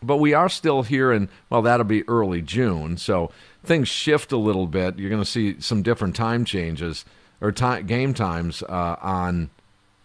But 0.02 0.16
we 0.16 0.32
are 0.32 0.48
still 0.48 0.82
here 0.82 1.12
in 1.12 1.28
well, 1.50 1.62
that'll 1.62 1.84
be 1.84 2.08
early 2.08 2.40
June, 2.40 2.96
so 2.96 3.30
things 3.64 3.88
shift 3.88 4.32
a 4.32 4.36
little 4.36 4.66
bit. 4.66 4.98
You're 4.98 5.10
going 5.10 5.22
to 5.22 5.28
see 5.28 5.60
some 5.60 5.82
different 5.82 6.14
time 6.14 6.44
changes 6.44 7.04
or 7.40 7.52
time, 7.52 7.86
game 7.86 8.14
times 8.14 8.62
uh, 8.62 8.96
on 9.00 9.50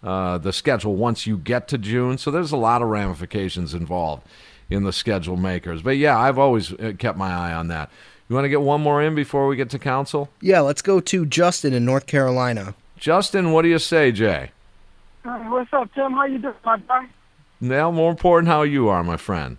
uh, 0.03 0.39
the 0.39 0.51
schedule 0.51 0.95
once 0.95 1.27
you 1.27 1.37
get 1.37 1.67
to 1.69 1.77
June. 1.77 2.17
So 2.17 2.31
there's 2.31 2.51
a 2.51 2.57
lot 2.57 2.81
of 2.81 2.89
ramifications 2.89 3.73
involved 3.73 4.27
in 4.69 4.83
the 4.83 4.93
schedule 4.93 5.37
makers. 5.37 5.81
But 5.81 5.97
yeah, 5.97 6.17
I've 6.17 6.39
always 6.39 6.73
uh, 6.73 6.93
kept 6.97 7.17
my 7.17 7.31
eye 7.31 7.53
on 7.53 7.67
that. 7.67 7.91
You 8.27 8.35
want 8.35 8.45
to 8.45 8.49
get 8.49 8.61
one 8.61 8.81
more 8.81 9.01
in 9.03 9.13
before 9.13 9.47
we 9.47 9.55
get 9.55 9.69
to 9.71 9.79
Counsell? 9.79 10.29
Yeah, 10.41 10.61
let's 10.61 10.81
go 10.81 10.99
to 10.99 11.25
Justin 11.25 11.73
in 11.73 11.85
North 11.85 12.07
Carolina. 12.07 12.73
Justin, 12.97 13.51
what 13.51 13.61
do 13.61 13.67
you 13.67 13.77
say, 13.79 14.11
Jay? 14.11 14.51
Hey, 15.23 15.29
what's 15.29 15.71
up, 15.73 15.93
Tim? 15.93 16.13
How 16.13 16.25
you 16.25 16.39
doing, 16.39 16.53
my 16.65 16.77
guy? 16.79 17.07
Now, 17.61 17.91
more 17.91 18.09
important, 18.11 18.47
how 18.47 18.63
you 18.63 18.89
are, 18.89 19.03
my 19.03 19.17
friend. 19.17 19.57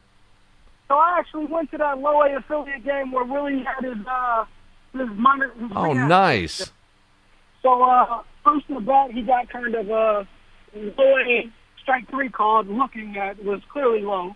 So 0.89 0.95
I 0.95 1.17
actually 1.19 1.47
went 1.47 1.71
to 1.73 1.79
that 1.79 1.99
low 1.99 2.23
A 2.23 2.37
affiliate 2.37 2.85
game 2.85 3.11
where 3.13 3.25
Willie 3.25 3.65
had 3.65 3.85
his 3.85 4.07
uh 4.07 4.45
his 4.93 5.09
minor. 5.17 5.51
His 5.59 5.71
Oh, 5.75 5.93
rehab. 5.93 6.09
nice. 6.09 6.71
So 7.63 7.83
uh, 7.83 8.23
first 8.45 8.67
in 8.69 8.77
the 8.77 8.81
bat, 8.81 9.11
he 9.11 9.23
got 9.23 9.49
kind 9.51 9.75
of 9.75 9.91
uh, 9.91 10.25
low 10.75 11.19
A 11.19 11.51
strike 11.83 12.09
three 12.11 12.29
called, 12.31 12.69
looking 12.69 13.17
at 13.17 13.43
was 13.45 13.61
clearly 13.73 14.03
low. 14.03 14.35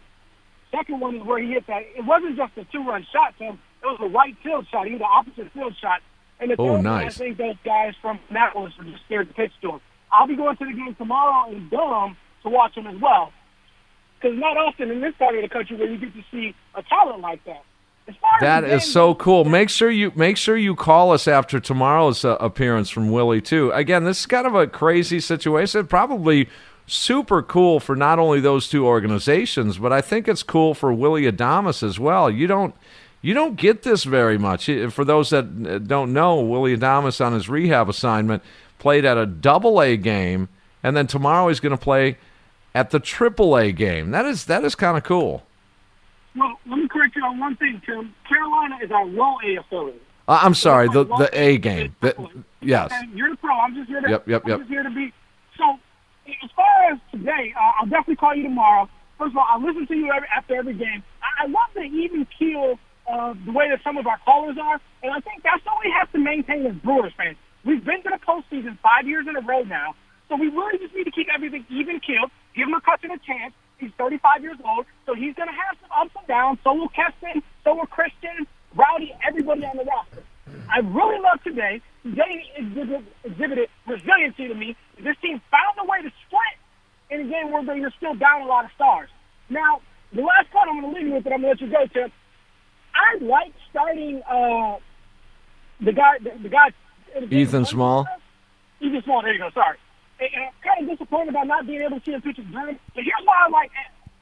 Second 0.72 1.00
one 1.00 1.16
is 1.16 1.22
where 1.24 1.40
he 1.40 1.50
hit 1.50 1.66
that. 1.68 1.82
It 1.96 2.04
wasn't 2.04 2.36
just 2.36 2.52
a 2.56 2.64
two 2.72 2.84
run 2.84 3.06
shot, 3.12 3.34
Tim. 3.38 3.58
It 3.82 3.86
was 3.86 3.98
a 4.00 4.08
right 4.08 4.36
field 4.42 4.66
shot. 4.70 4.86
He 4.86 4.92
was 4.92 5.00
the 5.00 5.04
opposite 5.06 5.52
field 5.52 5.74
shot. 5.80 6.00
And 6.38 6.50
the 6.50 6.54
Oh, 6.58 6.66
third 6.66 6.72
one, 6.72 6.82
nice. 6.84 7.16
I 7.20 7.24
think 7.24 7.38
those 7.38 7.56
guys 7.64 7.94
from 8.00 8.18
Annapolis 8.30 8.72
were 8.78 8.84
just 8.84 9.04
scared 9.04 9.28
to 9.28 9.34
pitch 9.34 9.52
to 9.62 9.72
him. 9.72 9.80
I'll 10.12 10.26
be 10.26 10.36
going 10.36 10.56
to 10.56 10.64
the 10.64 10.72
game 10.72 10.94
tomorrow 10.96 11.50
in 11.50 11.68
Durham 11.68 12.16
to 12.42 12.48
watch 12.48 12.74
him 12.76 12.86
as 12.86 13.00
well. 13.00 13.32
Because 14.20 14.38
not 14.38 14.56
often 14.56 14.90
in 14.90 15.00
this 15.00 15.14
part 15.18 15.34
of 15.34 15.42
the 15.42 15.48
country 15.48 15.76
where 15.76 15.88
you 15.88 15.98
get 15.98 16.14
to 16.14 16.22
see 16.30 16.54
a 16.74 16.82
talent 16.82 17.20
like 17.20 17.44
that. 17.44 17.62
As 18.08 18.14
far 18.20 18.30
as 18.36 18.40
That 18.40 18.64
is 18.64 18.82
game 18.84 18.92
so 18.92 19.14
cool. 19.14 19.44
Make 19.44 19.68
sure 19.70 19.90
you 19.90 20.12
make 20.16 20.36
sure 20.36 20.56
you 20.56 20.74
call 20.74 21.12
us 21.12 21.28
after 21.28 21.60
tomorrow's 21.60 22.24
uh, 22.24 22.36
appearance 22.40 22.90
from 22.90 23.10
Willie 23.10 23.40
too. 23.42 23.70
Again, 23.72 24.04
this 24.04 24.20
is 24.20 24.26
kind 24.26 24.46
of 24.46 24.54
a 24.54 24.66
crazy 24.66 25.20
situation. 25.20 25.86
Probably 25.86 26.48
super 26.86 27.42
cool 27.42 27.78
for 27.80 27.94
not 27.94 28.18
only 28.18 28.40
those 28.40 28.68
two 28.68 28.84
organizations, 28.86 29.78
but 29.78 29.92
I 29.92 30.00
think 30.00 30.26
it's 30.26 30.42
cool 30.42 30.74
for 30.74 30.92
Willie 30.92 31.30
Adames 31.30 31.82
as 31.82 31.98
well. 32.00 32.30
You 32.30 32.46
don't 32.46 32.74
you 33.22 33.34
don't 33.34 33.56
get 33.56 33.82
this 33.82 34.04
very 34.04 34.38
much. 34.38 34.66
For 34.66 35.04
those 35.04 35.30
that 35.30 35.44
uh, 35.44 35.78
don't 35.78 36.12
know, 36.12 36.40
Willie 36.40 36.76
Adames 36.76 37.24
on 37.24 37.32
his 37.32 37.48
rehab 37.48 37.88
assignment 37.88 38.42
played 38.78 39.04
at 39.04 39.18
a 39.18 39.26
double 39.26 39.80
A 39.80 39.96
game, 39.96 40.48
and 40.82 40.96
then 40.96 41.06
tomorrow 41.06 41.48
he's 41.48 41.60
going 41.60 41.76
to 41.76 41.82
play 41.82 42.16
at 42.74 42.90
the 42.90 43.00
triple 43.00 43.56
A 43.56 43.72
game. 43.72 44.10
That 44.10 44.24
is 44.26 44.46
that 44.46 44.64
is 44.64 44.74
kind 44.74 44.96
of 44.96 45.04
cool. 45.04 45.44
Well, 46.36 46.58
let 46.66 46.78
me 46.78 46.88
correct 46.88 47.16
you 47.16 47.24
on 47.24 47.38
one 47.38 47.56
thing, 47.56 47.82
Tim. 47.84 48.14
Carolina 48.28 48.78
is 48.82 48.90
our 48.90 49.04
low 49.04 49.36
A 49.44 49.56
affiliate. 49.56 50.02
Uh, 50.28 50.38
I'm 50.42 50.54
sorry, 50.54 50.88
the 50.88 51.04
the 51.04 51.28
A 51.32 51.58
game. 51.58 51.94
The, 52.00 52.14
yes. 52.60 52.90
And 52.94 53.12
you're 53.12 53.30
the 53.30 53.36
pro. 53.36 53.54
I'm 53.54 53.74
just 53.74 53.88
here 53.88 54.00
to. 54.00 54.08
Yep, 54.08 54.28
yep, 54.28 54.42
I'm 54.44 54.50
yep. 54.50 54.58
just 54.60 54.70
here 54.70 54.82
to 54.82 54.90
be. 54.90 55.12
So, 55.58 55.78
as 56.26 56.50
far 56.56 56.92
as 56.92 56.98
today, 57.10 57.52
uh, 57.58 57.80
I'll 57.80 57.86
definitely 57.86 58.16
call 58.16 58.34
you 58.34 58.44
tomorrow. 58.44 58.88
First 59.18 59.32
of 59.32 59.38
all, 59.38 59.46
I 59.46 59.58
listen 59.58 59.86
to 59.88 59.94
you 59.94 60.10
every, 60.10 60.28
after 60.34 60.54
every 60.54 60.74
game. 60.74 61.02
I, 61.22 61.44
I 61.44 61.46
love 61.48 61.68
the 61.74 61.82
even 61.82 62.26
keel 62.38 62.78
uh, 63.10 63.34
the 63.44 63.52
way 63.52 63.68
that 63.68 63.82
some 63.82 63.98
of 63.98 64.06
our 64.06 64.18
callers 64.24 64.56
are, 64.60 64.80
and 65.02 65.12
I 65.12 65.20
think 65.20 65.42
that's 65.42 65.64
what 65.66 65.82
we 65.82 65.90
have 65.90 66.10
to 66.12 66.18
maintain 66.18 66.66
as 66.66 66.76
Brewers 66.76 67.12
fans. 67.16 67.36
We've 67.64 67.84
been 67.84 68.02
to 68.04 68.10
the 68.10 68.22
postseason 68.22 68.78
five 68.78 69.06
years 69.06 69.26
in 69.28 69.36
a 69.36 69.40
row 69.40 69.62
now, 69.62 69.94
so 70.28 70.36
we 70.36 70.46
really 70.48 70.78
just 70.78 70.94
need 70.94 71.04
to 71.04 71.10
keep 71.10 71.26
everything 71.34 71.66
even 71.68 71.98
keeled. 72.00 72.30
Give 72.54 72.68
him 72.68 72.74
a 72.74 73.18
chance. 73.26 73.52
He's 73.78 73.90
35 73.98 74.42
years 74.42 74.58
old, 74.64 74.86
so 75.06 75.14
he's 75.14 75.34
going 75.34 75.48
to 75.48 75.54
have 75.54 75.76
some 75.80 75.90
ups 75.90 76.14
and 76.16 76.26
downs. 76.28 76.58
So 76.62 76.74
will 76.74 76.88
Keston. 76.88 77.42
So 77.64 77.74
will 77.74 77.86
Christian, 77.86 78.46
Rowdy, 78.76 79.12
everybody 79.26 79.64
on 79.64 79.76
the 79.76 79.84
roster. 79.84 80.22
I 80.70 80.78
really 80.80 81.20
love 81.20 81.42
today. 81.42 81.80
Today 82.02 82.44
exhibited, 83.24 83.68
resiliency 83.86 84.48
to 84.48 84.54
me. 84.54 84.76
This 85.02 85.16
team 85.22 85.40
found 85.50 85.74
a 85.80 85.84
way 85.84 86.02
to 86.02 86.10
split 86.26 86.54
in 87.10 87.26
a 87.26 87.30
game 87.30 87.50
where 87.52 87.64
they 87.64 87.80
were 87.80 87.92
still 87.96 88.14
down 88.14 88.42
a 88.42 88.46
lot 88.46 88.64
of 88.64 88.70
stars. 88.72 89.08
Now, 89.48 89.80
the 90.12 90.22
last 90.22 90.50
part 90.52 90.68
I'm 90.68 90.80
going 90.80 90.94
to 90.94 90.98
leave 90.98 91.08
you 91.08 91.14
with, 91.14 91.26
and 91.26 91.34
I'm 91.34 91.42
going 91.42 91.56
to 91.56 91.64
let 91.64 91.70
you 91.70 91.76
go, 91.76 91.86
Tim. 91.92 92.12
I 92.94 93.22
like 93.22 93.52
starting 93.70 94.22
uh, 94.28 94.76
the 95.80 95.92
guy, 95.92 96.18
the, 96.22 96.32
the 96.42 96.48
guy, 96.48 96.72
Ethan 97.30 97.64
Small. 97.64 98.06
Ethan 98.80 99.02
Small. 99.04 99.22
There 99.22 99.32
you 99.32 99.38
go. 99.38 99.50
Sorry. 99.50 99.76
And, 100.20 100.28
and 100.34 100.44
I'm 100.44 100.52
kind 100.62 100.90
of 100.90 100.98
disappointed 100.98 101.30
about 101.30 101.46
not 101.46 101.66
being 101.66 101.82
able 101.82 101.98
to 101.98 102.04
see 102.04 102.12
him 102.12 102.22
pitch 102.22 102.38
at 102.38 102.50
Durham. 102.52 102.78
But 102.94 103.04
here's 103.04 103.24
why 103.24 103.46
I 103.46 103.50
like, 103.50 103.70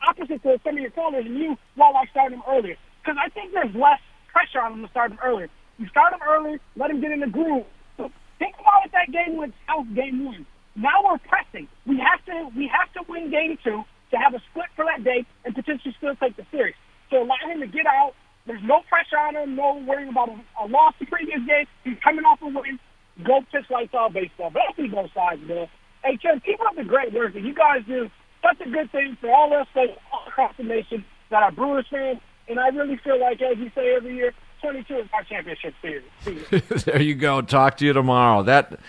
opposite 0.07 0.43
to 0.43 0.61
some 0.65 0.77
of 0.77 0.81
your 0.81 0.91
callers 0.91 1.27
and 1.27 1.39
you, 1.39 1.57
why 1.75 1.89
I 1.89 1.93
like 1.93 2.11
starting 2.11 2.39
him 2.39 2.45
earlier. 2.49 2.77
Because 3.03 3.19
I 3.23 3.29
think 3.31 3.53
there's 3.53 3.75
less 3.75 4.01
pressure 4.33 4.61
on 4.61 4.75
him 4.75 4.83
to 4.83 4.91
start 4.91 5.11
him 5.13 5.19
earlier. 5.25 5.49
You 5.79 5.87
start 5.89 6.13
him 6.13 6.21
early, 6.27 6.59
let 6.77 6.91
him 6.91 7.01
get 7.01 7.13
in 7.13 7.21
the 7.21 7.27
groove. 7.27 7.65
So 7.97 8.11
think 8.39 8.55
about 8.61 8.87
if 8.87 8.93
that 8.93 9.11
game 9.13 9.37
went 9.37 9.55
south 9.67 9.87
game 9.95 10.25
one. 10.25 10.47
Now 10.77 11.03
we're 11.05 11.19
pressing. 11.19 11.69
We 11.87 11.99
have 11.99 12.25
to 12.27 12.51
we 12.57 12.69
have 12.69 12.93
to 12.95 13.11
win 13.11 13.31
game 13.31 13.59
two 13.63 13.83
to 14.11 14.17
have 14.17 14.35
a 14.35 14.41
split 14.51 14.67
for 14.77 14.85
that 14.85 15.03
day 15.05 15.27
and 15.45 15.55
potentially 15.55 15.95
still 15.99 16.15
take 16.17 16.37
the 16.37 16.47
series. 16.51 16.75
So 17.11 17.23
allow 17.23 17.37
him 17.47 17.61
to 17.61 17.67
get 17.67 17.87
out. 17.87 18.15
There's 18.49 18.63
no 18.65 18.81
pressure 18.89 19.19
on 19.19 19.37
him, 19.37 19.57
no 19.57 19.77
worrying 19.87 20.09
about 20.09 20.31
a, 20.31 20.65
a 20.65 20.67
loss 20.67 20.95
the 20.99 21.05
previous 21.07 21.41
game. 21.47 21.67
He's 21.85 21.99
coming 22.03 22.25
off 22.25 22.41
a 22.43 22.47
win. 22.47 22.81
Go 23.23 23.43
pitch 23.53 23.67
lights 23.71 23.95
out 23.95 24.15
baseball. 24.15 24.51
But 24.51 24.63
I 24.63 24.89
both 24.89 25.13
sides, 25.13 25.43
man. 25.47 25.69
Hey, 26.03 26.17
Tim, 26.17 26.41
keep 26.41 26.59
up 26.63 26.75
the 26.75 26.85
great 26.85 27.13
work 27.13 27.35
you 27.35 27.55
guys 27.55 27.83
do. 27.87 28.11
Such 28.43 28.67
a 28.67 28.71
good 28.71 28.91
thing 28.91 29.19
for 29.21 29.31
all 29.31 29.53
us 29.53 29.67
folks 29.75 29.93
all 30.13 30.25
across 30.27 30.55
the 30.57 30.63
nation 30.63 31.05
that 31.31 31.43
are 31.43 31.53
Brewers 31.53 31.87
fans. 31.91 32.21
And 32.49 32.59
I 32.59 32.69
really 32.69 32.97
feel 32.97 33.21
like, 33.21 33.43
as 33.43 33.59
you 33.59 33.71
say 33.75 33.95
every 33.95 34.17
year, 34.17 34.33
22 34.63 34.95
is 34.95 35.09
our 35.13 35.25
championship 35.25 35.75
series. 35.83 36.05
There 36.85 37.03
you 37.03 37.15
go. 37.15 37.43
Talk 37.43 37.77
to 37.79 37.85
you 37.85 37.93
tomorrow. 37.93 38.43
That 38.43 38.81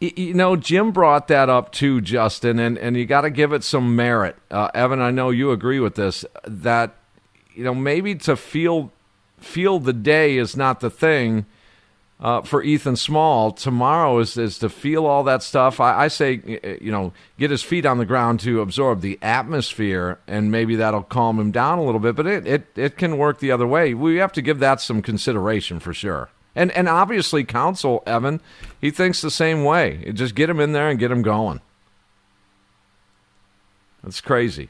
you 0.00 0.34
know, 0.34 0.56
Jim 0.56 0.90
brought 0.90 1.28
that 1.28 1.48
up 1.48 1.70
too, 1.70 2.00
Justin, 2.00 2.58
and 2.58 2.76
and 2.76 2.96
you 2.96 3.06
got 3.06 3.20
to 3.20 3.30
give 3.30 3.52
it 3.52 3.62
some 3.62 3.94
merit. 3.94 4.36
Uh, 4.50 4.68
Evan, 4.74 5.00
I 5.00 5.12
know 5.12 5.30
you 5.30 5.52
agree 5.52 5.78
with 5.78 5.94
this. 5.94 6.24
That 6.44 6.96
you 7.54 7.64
know 7.64 7.74
maybe 7.74 8.14
to 8.16 8.36
feel 8.36 8.90
feel 9.38 9.78
the 9.78 9.92
day 9.92 10.36
is 10.36 10.56
not 10.56 10.80
the 10.80 10.90
thing. 10.90 11.46
uh, 12.22 12.40
for 12.40 12.62
Ethan 12.62 12.94
Small 12.94 13.50
tomorrow 13.50 14.20
is, 14.20 14.36
is 14.36 14.58
to 14.60 14.68
feel 14.68 15.06
all 15.06 15.24
that 15.24 15.42
stuff. 15.42 15.80
I, 15.80 16.04
I 16.04 16.08
say, 16.08 16.78
you 16.80 16.92
know, 16.92 17.12
get 17.36 17.50
his 17.50 17.64
feet 17.64 17.84
on 17.84 17.98
the 17.98 18.06
ground 18.06 18.38
to 18.40 18.60
absorb 18.60 19.00
the 19.00 19.18
atmosphere, 19.20 20.20
and 20.28 20.52
maybe 20.52 20.76
that'll 20.76 21.02
calm 21.02 21.40
him 21.40 21.50
down 21.50 21.80
a 21.80 21.84
little 21.84 21.98
bit. 22.00 22.14
But 22.14 22.28
it, 22.28 22.46
it, 22.46 22.66
it 22.76 22.96
can 22.96 23.18
work 23.18 23.40
the 23.40 23.50
other 23.50 23.66
way. 23.66 23.92
We 23.92 24.16
have 24.16 24.32
to 24.34 24.42
give 24.42 24.60
that 24.60 24.80
some 24.80 25.02
consideration 25.02 25.80
for 25.80 25.92
sure. 25.92 26.30
And 26.54 26.70
and 26.72 26.88
obviously, 26.88 27.42
Counsell 27.44 28.04
Evan, 28.06 28.40
he 28.80 28.92
thinks 28.92 29.20
the 29.20 29.30
same 29.30 29.64
way. 29.64 30.12
Just 30.12 30.36
get 30.36 30.48
him 30.50 30.60
in 30.60 30.72
there 30.72 30.88
and 30.88 31.00
get 31.00 31.10
him 31.10 31.22
going. 31.22 31.60
That's 34.04 34.20
crazy. 34.20 34.68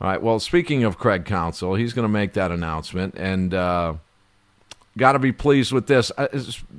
All 0.00 0.08
right. 0.08 0.22
Well, 0.22 0.40
speaking 0.40 0.84
of 0.84 0.98
Craig 0.98 1.26
Counsell, 1.26 1.74
he's 1.74 1.92
going 1.92 2.04
to 2.04 2.08
make 2.08 2.32
that 2.32 2.50
announcement, 2.50 3.14
and 3.16 3.52
uh, 3.52 3.94
got 4.96 5.12
to 5.12 5.18
be 5.18 5.32
pleased 5.32 5.72
with 5.72 5.88
this. 5.88 6.10
Uh, 6.16 6.28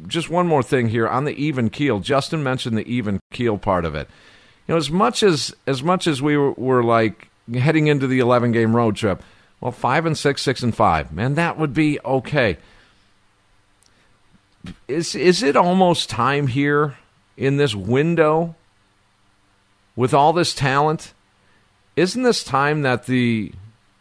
just 0.07 0.29
one 0.29 0.47
more 0.47 0.63
thing 0.63 0.89
here 0.89 1.07
on 1.07 1.25
the 1.25 1.33
even 1.33 1.69
keel. 1.69 1.99
Justin 1.99 2.41
mentioned 2.41 2.77
the 2.77 2.87
even 2.87 3.19
keel 3.31 3.57
part 3.57 3.85
of 3.85 3.93
it. 3.93 4.07
You 4.67 4.73
know, 4.73 4.77
as 4.77 4.89
much 4.89 5.21
as 5.21 5.55
as 5.67 5.83
much 5.83 6.07
as 6.07 6.21
we 6.21 6.35
were, 6.35 6.53
were 6.53 6.83
like 6.83 7.29
heading 7.53 7.87
into 7.87 8.07
the 8.07 8.19
eleven 8.19 8.51
game 8.51 8.75
road 8.75 8.95
trip, 8.95 9.21
well, 9.59 9.71
five 9.71 10.05
and 10.07 10.17
six, 10.17 10.41
six 10.41 10.63
and 10.63 10.75
five, 10.75 11.13
man, 11.13 11.35
that 11.35 11.59
would 11.59 11.73
be 11.73 11.99
okay. 12.03 12.57
Is 14.87 15.13
is 15.13 15.43
it 15.43 15.55
almost 15.55 16.09
time 16.09 16.47
here 16.47 16.97
in 17.37 17.57
this 17.57 17.75
window 17.75 18.55
with 19.95 20.13
all 20.13 20.33
this 20.33 20.55
talent? 20.55 21.13
Isn't 22.01 22.23
this 22.23 22.43
time 22.43 22.81
that 22.81 23.05
the 23.05 23.51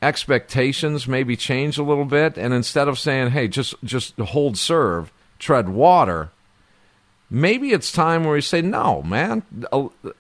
expectations 0.01 1.07
maybe 1.07 1.37
change 1.37 1.77
a 1.77 1.83
little 1.83 2.07
bit? 2.07 2.39
And 2.39 2.55
instead 2.55 2.89
of 2.89 2.99
saying 2.99 3.33
hey 3.33 3.47
just 3.47 3.75
just 3.85 4.17
hold 4.17 4.57
serve 4.57 5.13
tread 5.39 5.69
water 5.69 6.31
maybe 7.29 7.73
it's 7.73 7.93
time 7.93 8.25
where 8.25 8.33
we 8.33 8.41
say 8.41 8.63
no 8.63 9.03
man 9.03 9.43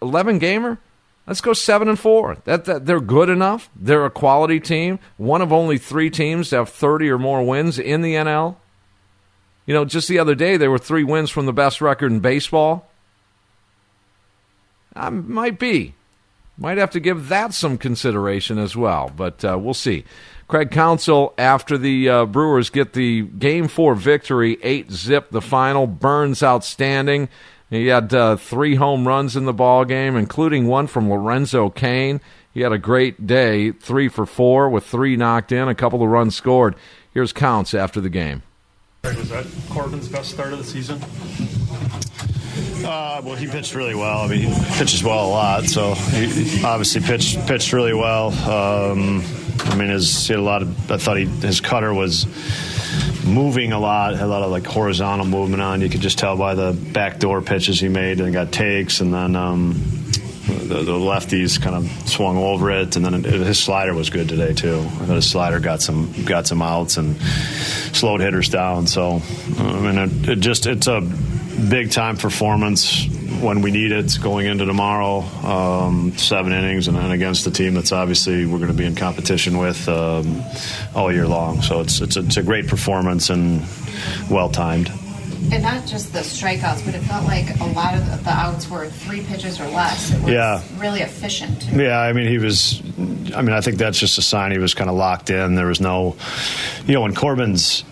11 0.03 0.39
gamer 0.39 0.79
let's 1.27 1.41
go 1.41 1.55
7 1.55 1.89
and 1.89 1.99
4 1.99 2.37
that, 2.45 2.67
that 2.67 2.85
they're 2.85 3.01
good 3.01 3.31
enough. 3.31 3.71
They're 3.75 4.05
a 4.05 4.11
quality 4.11 4.61
team. 4.61 4.99
One 5.17 5.41
of 5.41 5.51
only 5.51 5.79
3 5.79 6.11
teams 6.11 6.51
to 6.51 6.57
have 6.57 6.69
30 6.69 7.09
or 7.09 7.19
more 7.19 7.43
wins 7.43 7.79
in 7.79 8.03
the 8.03 8.15
NL 8.15 8.57
you 9.65 9.73
know 9.73 9.87
just 9.87 10.07
the 10.07 10.19
other 10.19 10.35
day 10.35 10.59
there 10.59 10.71
were 10.71 10.79
3 10.79 11.03
wins 11.05 11.31
from 11.31 11.47
the 11.47 11.55
best 11.55 11.81
record 11.81 12.13
in 12.13 12.21
baseball. 12.21 12.91
I 14.95 15.09
might 15.09 15.59
be 15.59 15.95
might 16.61 16.79
have 16.79 16.91
to 16.91 17.01
give 17.01 17.29
that 17.29 17.55
some 17.55 17.79
consideration 17.79 18.59
as 18.59 18.77
well, 18.77 19.11
but 19.17 19.45
uh, 19.45 19.59
we'll 19.59 19.75
see. 19.75 20.05
Craig 20.47 20.71
Counsell, 20.71 21.33
after 21.39 21.79
the 21.79 22.09
uh, 22.09 22.27
Brewers 22.27 22.71
get 22.71 22.93
the 22.93 23.23
Game 23.23 23.67
4 23.67 23.95
victory, 23.95 24.59
8 24.63 24.93
zip 24.93 25.31
the 25.31 25.41
final, 25.41 25.87
Burnes 25.87 26.43
outstanding. 26.43 27.29
He 27.71 27.87
had 27.87 28.13
uh, 28.13 28.37
three 28.37 28.75
home 28.75 29.09
runs 29.09 29.37
in 29.37 29.45
the 29.45 29.53
ball 29.53 29.85
game, 29.85 30.17
including 30.17 30.67
one 30.67 30.87
from 30.87 31.09
Lorenzo 31.09 31.71
Cain. 31.71 32.21
He 32.53 32.63
had 32.63 32.73
a 32.73 32.79
great 32.79 33.29
day, 33.29 33.71
three 33.71 34.09
for 34.09 34.27
four 34.27 34.69
with 34.69 34.85
three 34.85 35.17
knocked 35.17 35.53
in, 35.53 35.69
a 35.69 35.75
couple 35.75 36.03
of 36.03 36.09
runs 36.09 36.35
scored. 36.35 36.75
Here's 37.15 37.33
Counts 37.33 37.73
after 37.73 38.01
the 38.01 38.11
game. 38.11 38.43
Was 39.05 39.31
that 39.31 39.47
Corbin's 39.71 40.09
best 40.09 40.31
start 40.33 40.53
of 40.53 40.59
the 40.59 40.65
season? 40.65 41.01
Uh, 42.85 43.21
well, 43.25 43.37
he 43.37 43.47
pitched 43.47 43.75
really 43.75 43.95
well. 43.95 44.21
I 44.21 44.29
mean, 44.29 44.41
he 44.41 44.77
pitches 44.77 45.03
well 45.03 45.27
a 45.27 45.31
lot, 45.31 45.65
so 45.67 45.95
he 45.95 46.65
obviously 46.65 47.01
pitched 47.01 47.47
pitched 47.47 47.73
really 47.73 47.95
well. 47.95 48.29
Um, 48.49 49.23
I 49.65 49.75
mean, 49.77 49.91
his, 49.91 50.27
he 50.27 50.33
had 50.33 50.41
a 50.41 50.43
lot 50.43 50.63
of. 50.63 50.91
I 50.91 50.97
thought 50.97 51.19
he, 51.19 51.27
his 51.27 51.61
cutter 51.61 51.93
was 51.93 52.27
moving 53.25 53.73
a 53.73 53.79
lot, 53.79 54.15
a 54.15 54.27
lot 54.27 54.43
of 54.43 54.51
like 54.51 54.67
horizontal 54.67 55.27
movement 55.27 55.63
on. 55.63 55.81
You 55.81 55.89
could 55.89 56.01
just 56.01 56.19
tell 56.19 56.37
by 56.37 56.55
the 56.55 56.73
backdoor 56.73 57.43
pitches 57.43 57.81
he 57.81 57.89
made, 57.89 58.21
and 58.21 58.33
got 58.33 58.53
takes, 58.53 59.01
and 59.01 59.13
then 59.13 59.37
um, 59.37 59.75
the, 60.47 60.83
the, 60.83 60.93
lefties 60.93 61.61
kind 61.61 61.77
of 61.77 62.09
swung 62.09 62.37
over 62.37 62.71
it, 62.71 62.97
and 62.97 63.05
then 63.05 63.25
his 63.25 63.59
slider 63.59 63.95
was 63.95 64.11
good 64.11 64.29
today 64.29 64.55
too. 64.55 64.79
I 64.79 65.05
thought 65.05 65.15
his 65.15 65.31
slider 65.31 65.61
got 65.61 65.83
some 65.83 66.13
got 66.25 66.47
some 66.47 66.63
outs 66.63 66.97
and 66.97 67.21
slowed 67.93 68.21
hitters 68.21 68.49
down. 68.49 68.87
So 68.87 69.21
I 69.59 69.81
mean, 69.81 69.99
it, 69.99 70.29
it 70.31 70.41
just 70.41 70.67
it's 70.67 70.87
a 70.87 71.01
big 71.69 71.91
time 71.91 72.17
performance 72.17 73.07
when 73.41 73.63
we 73.63 73.71
need 73.71 73.93
it 73.93 74.19
going 74.23 74.47
into 74.47 74.65
tomorrow. 74.67 75.21
Um, 75.47 76.17
seven 76.17 76.53
innings 76.53 76.89
and, 76.89 76.97
and, 76.97 77.13
against 77.13 77.45
the 77.45 77.51
team 77.51 77.75
that's 77.75 77.93
obviously 77.93 78.47
we're 78.47 78.59
going 78.59 78.71
to 78.71 78.77
be 78.77 78.85
in 78.85 78.95
competition 78.95 79.59
with 79.59 79.89
um, 79.89 80.43
all 80.95 81.13
year 81.13 81.27
long. 81.27 81.63
So 81.63 81.81
it's 81.81 82.01
it's 82.01 82.17
a, 82.17 82.21
it's 82.21 82.37
a 82.37 82.43
great 82.43 82.67
performance 82.67 83.31
and 83.31 83.65
well 84.31 84.49
timed. 84.49 84.91
And 85.53 85.63
not 85.63 85.87
just 85.87 86.13
the 86.13 86.21
strikeouts, 86.21 86.85
but 86.85 86.95
it 86.95 87.01
felt 87.01 87.25
like 87.25 87.59
a 87.61 87.65
lot 87.65 87.95
of 87.95 88.25
the 88.25 88.31
outs 88.31 88.69
were 88.69 88.87
three 88.87 89.23
pitches 89.23 89.59
or 89.59 89.67
less. 89.69 90.13
It 90.13 90.21
was 90.23 90.33
yeah. 90.33 90.63
really 90.77 91.01
efficient. 91.01 91.67
Yeah, 91.73 91.99
I 91.99 92.13
mean, 92.13 92.29
he 92.29 92.39
was, 92.39 92.81
I 93.35 93.41
mean, 93.43 93.53
I 93.53 93.61
think 93.63 93.79
that's 93.79 93.99
just 93.99 94.19
a 94.19 94.23
sign 94.23 94.53
he 94.53 94.59
was 94.59 94.75
kind 94.75 94.91
of 94.91 94.97
locked 94.97 95.31
in. 95.31 95.55
There 95.55 95.67
was 95.67 95.81
no, 95.81 96.15
you 96.87 96.93
know, 96.93 97.01
when 97.01 97.15
Corbin's 97.15 97.85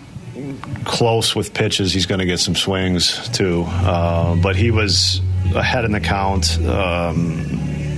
close 0.85 1.35
with 1.35 1.53
pitches, 1.53 1.93
he's 1.93 2.05
going 2.05 2.19
to 2.19 2.25
get 2.25 2.39
some 2.39 2.55
swings 2.55 3.29
too. 3.29 3.63
Uh, 3.67 4.35
but 4.35 4.55
he 4.55 4.71
was 4.71 5.21
ahead 5.55 5.85
in 5.85 5.91
the 5.91 5.99
count. 5.99 6.59
Um, 6.59 7.45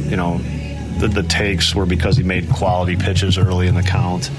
you 0.09 0.17
know, 0.17 0.39
the, 0.99 1.07
the, 1.07 1.23
takes 1.23 1.73
were 1.73 1.85
because 1.85 2.17
he 2.17 2.23
made 2.23 2.49
quality 2.49 2.95
pitches 2.95 3.37
early 3.37 3.67
in 3.67 3.75
the 3.75 3.83
count. 3.83 4.29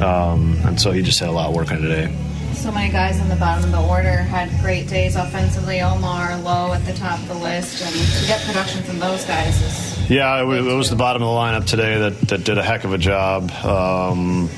Um, 0.00 0.56
and 0.64 0.80
so 0.80 0.90
he 0.90 1.02
just 1.02 1.20
had 1.20 1.28
a 1.28 1.32
lot 1.32 1.48
of 1.48 1.54
work 1.54 1.70
on 1.70 1.80
today. 1.80 2.14
So 2.54 2.70
many 2.70 2.92
guys 2.92 3.18
in 3.18 3.28
the 3.28 3.36
bottom 3.36 3.64
of 3.64 3.72
the 3.72 3.82
order 3.88 4.18
had 4.18 4.48
great 4.60 4.88
days 4.88 5.16
offensively. 5.16 5.80
Omar 5.80 6.38
low 6.38 6.72
at 6.72 6.84
the 6.86 6.92
top 6.92 7.18
of 7.18 7.28
the 7.28 7.34
list, 7.34 7.82
and 7.82 7.92
to 7.92 8.26
get 8.28 8.40
production 8.46 8.84
from 8.84 9.00
those 9.00 9.24
guys 9.24 9.60
is. 9.60 10.10
Yeah, 10.10 10.40
it, 10.40 10.44
it 10.44 10.74
was 10.74 10.88
the 10.88 10.94
bottom 10.94 11.22
of 11.22 11.28
the 11.28 11.34
lineup 11.34 11.66
today 11.66 11.98
that, 11.98 12.20
that 12.28 12.44
did 12.44 12.58
a 12.58 12.62
heck 12.62 12.84
of 12.84 12.92
a 12.92 12.98
job. 12.98 13.50
Um, 13.50 14.48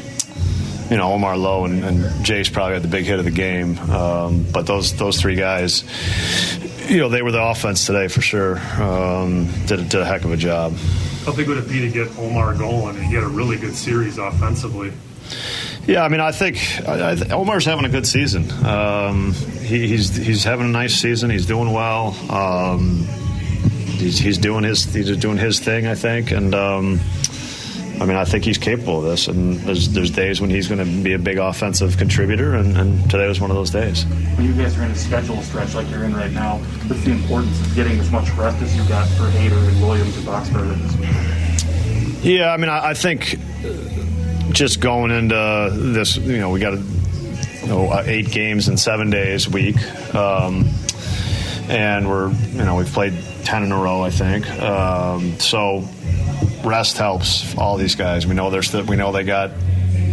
you 0.90 0.96
know, 0.96 1.12
Omar 1.12 1.36
Lowe 1.36 1.64
and, 1.64 1.84
and 1.84 1.98
Jace 2.24 2.52
probably 2.52 2.74
had 2.74 2.82
the 2.82 2.88
big 2.88 3.04
hit 3.04 3.18
of 3.18 3.24
the 3.24 3.30
game. 3.30 3.78
Um, 3.78 4.46
but 4.52 4.66
those 4.66 4.94
those 4.96 5.20
three 5.20 5.36
guys, 5.36 5.84
you 6.88 6.98
know, 6.98 7.08
they 7.08 7.22
were 7.22 7.32
the 7.32 7.42
offense 7.42 7.86
today 7.86 8.08
for 8.08 8.20
sure. 8.20 8.58
Um, 8.80 9.46
did, 9.66 9.88
did 9.88 10.00
a 10.00 10.04
heck 10.04 10.24
of 10.24 10.32
a 10.32 10.36
job. 10.36 10.74
How 11.24 11.34
big 11.34 11.48
would 11.48 11.58
it 11.58 11.68
be 11.68 11.80
to 11.80 11.90
get 11.90 12.16
Omar 12.18 12.54
going? 12.54 12.96
And 12.96 13.04
he 13.04 13.14
had 13.14 13.24
a 13.24 13.28
really 13.28 13.56
good 13.56 13.74
series 13.74 14.18
offensively. 14.18 14.92
Yeah, 15.86 16.02
I 16.02 16.08
mean, 16.08 16.20
I 16.20 16.32
think 16.32 16.58
I, 16.86 17.12
I, 17.12 17.28
Omar's 17.30 17.64
having 17.64 17.84
a 17.84 17.90
good 17.90 18.06
season. 18.06 18.50
Um, 18.64 19.32
he, 19.32 19.86
he's 19.88 20.14
he's 20.14 20.44
having 20.44 20.66
a 20.66 20.70
nice 20.70 20.94
season. 20.94 21.30
He's 21.30 21.46
doing 21.46 21.72
well. 21.72 22.14
Um, 22.30 23.06
he's, 23.98 24.18
he's 24.18 24.38
doing 24.38 24.64
his 24.64 24.84
he's 24.84 25.14
doing 25.16 25.36
his 25.36 25.60
thing, 25.60 25.86
I 25.86 25.94
think, 25.94 26.30
and 26.30 26.54
um, 26.54 27.00
I 28.00 28.06
mean, 28.06 28.16
I 28.16 28.24
think 28.24 28.44
he's 28.44 28.58
capable 28.58 28.98
of 28.98 29.04
this, 29.04 29.28
and 29.28 29.56
there's 29.60 29.90
there's 29.90 30.10
days 30.10 30.40
when 30.40 30.50
he's 30.50 30.66
going 30.66 30.84
to 30.84 31.02
be 31.02 31.12
a 31.12 31.18
big 31.18 31.38
offensive 31.38 31.96
contributor, 31.96 32.54
and, 32.54 32.76
and, 32.76 33.10
today 33.10 33.28
was 33.28 33.40
one 33.40 33.50
of 33.50 33.56
those 33.56 33.70
days. 33.70 34.04
When 34.36 34.46
you 34.46 34.52
guys 34.52 34.76
are 34.76 34.82
in 34.82 34.90
a 34.90 34.96
schedule 34.96 35.40
stretch 35.42 35.74
like 35.74 35.88
you're 35.90 36.02
in 36.04 36.14
right 36.14 36.32
now, 36.32 36.58
what's 36.88 37.04
the 37.04 37.12
importance 37.12 37.60
of 37.60 37.74
getting 37.74 37.98
as 38.00 38.10
much 38.10 38.28
rest 38.32 38.60
as 38.62 38.76
you 38.76 38.86
got 38.88 39.06
for 39.10 39.24
Hader 39.24 39.68
and 39.68 39.80
Williams 39.80 40.16
and 40.16 40.26
Boxberger 40.26 40.76
this 40.82 40.96
week? 40.96 42.24
Yeah, 42.24 42.52
I 42.52 42.56
mean, 42.56 42.68
I, 42.68 42.90
I 42.90 42.94
think 42.94 43.38
just 44.50 44.80
going 44.80 45.10
into 45.12 45.70
this, 45.72 46.16
you 46.16 46.38
know, 46.38 46.50
we 46.50 46.58
got 46.58 46.74
you 46.74 47.68
know, 47.68 47.90
uh, 47.90 48.02
eight 48.06 48.30
games 48.30 48.68
in 48.68 48.76
seven 48.76 49.10
days 49.10 49.46
a 49.46 49.50
week, 49.50 49.76
um, 50.14 50.68
and 51.68 52.08
we're 52.08 52.30
you 52.30 52.64
know 52.64 52.74
we've 52.74 52.92
played 52.92 53.14
ten 53.44 53.62
in 53.62 53.72
a 53.72 53.78
row, 53.78 54.02
I 54.02 54.10
think. 54.10 54.50
Um, 54.60 55.38
so 55.38 55.88
rest 56.64 56.98
helps 56.98 57.56
all 57.56 57.76
these 57.76 57.94
guys. 57.94 58.26
We 58.26 58.34
know 58.34 58.50
there's 58.50 58.70
st- 58.70 58.86
we 58.86 58.96
know 58.96 59.12
they 59.12 59.24
got 59.24 59.50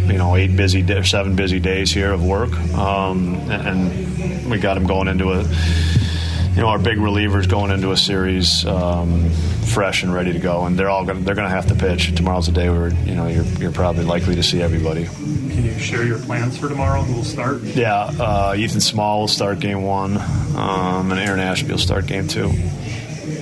you 0.06 0.18
know 0.18 0.36
eight 0.36 0.56
busy 0.56 0.84
seven 1.04 1.36
busy 1.36 1.60
days 1.60 1.90
here 1.90 2.12
of 2.12 2.24
work, 2.24 2.52
um, 2.74 3.34
and 3.50 4.50
we 4.50 4.58
got 4.58 4.74
them 4.74 4.86
going 4.86 5.08
into 5.08 5.32
a 5.32 5.42
you 5.42 6.60
know 6.60 6.68
our 6.68 6.78
big 6.78 6.98
relievers 6.98 7.48
going 7.48 7.70
into 7.70 7.92
a 7.92 7.96
series 7.96 8.66
um, 8.66 9.30
fresh 9.30 10.02
and 10.02 10.12
ready 10.12 10.32
to 10.32 10.38
go, 10.38 10.66
and 10.66 10.78
they're 10.78 10.90
all 10.90 11.04
gonna, 11.04 11.20
they're 11.20 11.34
going 11.34 11.48
to 11.48 11.54
have 11.54 11.66
to 11.68 11.74
pitch. 11.74 12.14
Tomorrow's 12.14 12.48
a 12.48 12.52
day 12.52 12.68
where 12.68 12.92
you 13.04 13.14
know 13.14 13.26
you're, 13.26 13.44
you're 13.44 13.72
probably 13.72 14.04
likely 14.04 14.34
to 14.34 14.42
see 14.42 14.60
everybody. 14.60 15.04
Can 15.06 15.64
you 15.64 15.78
share 15.78 16.04
your 16.04 16.18
plans 16.18 16.58
for 16.58 16.68
tomorrow? 16.68 17.02
Who 17.02 17.16
will 17.16 17.24
start? 17.24 17.62
Yeah, 17.62 17.94
uh, 18.18 18.54
Ethan 18.56 18.80
Small 18.80 19.20
will 19.20 19.28
start 19.28 19.60
game 19.60 19.82
one, 19.82 20.16
um, 20.56 21.10
and 21.10 21.20
Aaron 21.20 21.40
Ashby 21.40 21.70
will 21.70 21.78
start 21.78 22.06
game 22.06 22.28
two. 22.28 22.50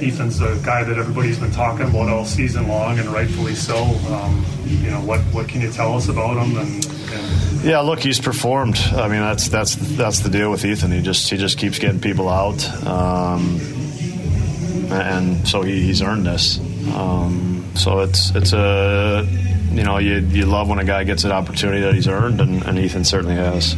Ethan's 0.03 0.41
a 0.41 0.59
guy 0.65 0.85
that 0.85 0.99
everybody's 0.99 1.39
been 1.39 1.53
talking 1.53 1.87
about 1.87 2.09
all 2.09 2.25
season 2.25 2.69
long, 2.69 2.99
and 2.99 3.09
rightfully 3.09 3.55
so. 3.55 3.77
Um, 4.13 4.45
you 4.65 4.91
know, 4.91 5.01
what 5.01 5.21
what 5.33 5.49
can 5.49 5.61
you 5.61 5.71
tell 5.71 5.95
us 5.95 6.09
about 6.09 6.37
him? 6.37 6.57
And, 6.57 6.85
and, 6.85 7.65
yeah, 7.65 7.81
look, 7.81 8.01
he's 8.01 8.21
performed. 8.21 8.79
I 8.93 9.09
mean, 9.09 9.21
that's 9.21 9.49
that's 9.49 9.75
that's 9.97 10.21
the 10.21 10.31
deal 10.31 10.51
with 10.51 10.65
Ethan. 10.65 10.91
He 10.93 11.03
just 11.03 11.29
he 11.31 11.37
just 11.37 11.59
keeps 11.59 11.79
getting 11.79 12.01
people 12.01 12.29
out, 12.29 12.67
um, 12.87 13.61
and 14.91 15.47
so 15.47 15.63
he, 15.63 15.83
he's 15.83 16.03
earned 16.03 16.27
this. 16.27 16.59
Um, 16.95 17.65
so 17.75 18.01
it's 18.01 18.35
it's 18.35 18.53
a 18.53 19.27
you 19.73 19.83
know 19.83 19.99
you 19.99 20.17
you 20.19 20.47
love 20.47 20.69
when 20.69 20.79
a 20.79 20.85
guy 20.85 21.05
gets 21.05 21.25
an 21.25 21.33
opportunity 21.33 21.83
that 21.83 21.95
he's 21.95 22.09
earned, 22.09 22.41
and, 22.41 22.63
and 22.65 22.79
Ethan 22.79 23.05
certainly 23.05 23.37
has. 23.37 23.77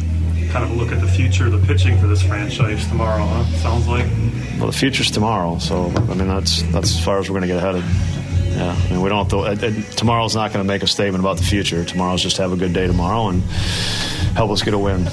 Kind 0.53 0.63
of 0.63 0.71
a 0.71 0.75
look 0.75 0.91
at 0.91 1.01
the 1.01 1.07
future, 1.07 1.49
the 1.49 1.57
pitching 1.65 1.97
for 1.97 2.05
this 2.05 2.21
franchise 2.21 2.87
tomorrow, 2.87 3.25
huh? 3.25 3.43
Sounds 3.57 3.87
like. 3.87 4.05
Well, 4.59 4.67
the 4.67 4.77
future's 4.77 5.09
tomorrow, 5.09 5.57
so 5.57 5.87
I 5.95 6.13
mean 6.13 6.27
that's 6.27 6.61
that's 6.71 6.91
as 6.95 7.03
far 7.03 7.17
as 7.17 7.27
we're 7.27 7.39
going 7.39 7.49
to 7.49 7.55
get 7.55 7.57
ahead 7.57 7.75
of. 7.75 7.83
Yeah, 8.55 8.71
I 8.71 8.89
mean 8.91 9.01
we 9.01 9.09
don't 9.09 9.17
have 9.17 9.29
to. 9.29 9.37
Uh, 9.39 9.67
uh, 9.67 9.91
tomorrow's 9.95 10.35
not 10.35 10.53
going 10.53 10.63
to 10.63 10.67
make 10.71 10.83
a 10.83 10.87
statement 10.87 11.23
about 11.23 11.37
the 11.37 11.43
future. 11.43 11.83
Tomorrow's 11.83 12.21
just 12.21 12.37
have 12.37 12.53
a 12.53 12.55
good 12.55 12.71
day 12.71 12.85
tomorrow 12.85 13.29
and 13.29 13.41
help 14.35 14.51
us 14.51 14.61
get 14.61 14.75
a 14.75 14.77
win. 14.77 15.09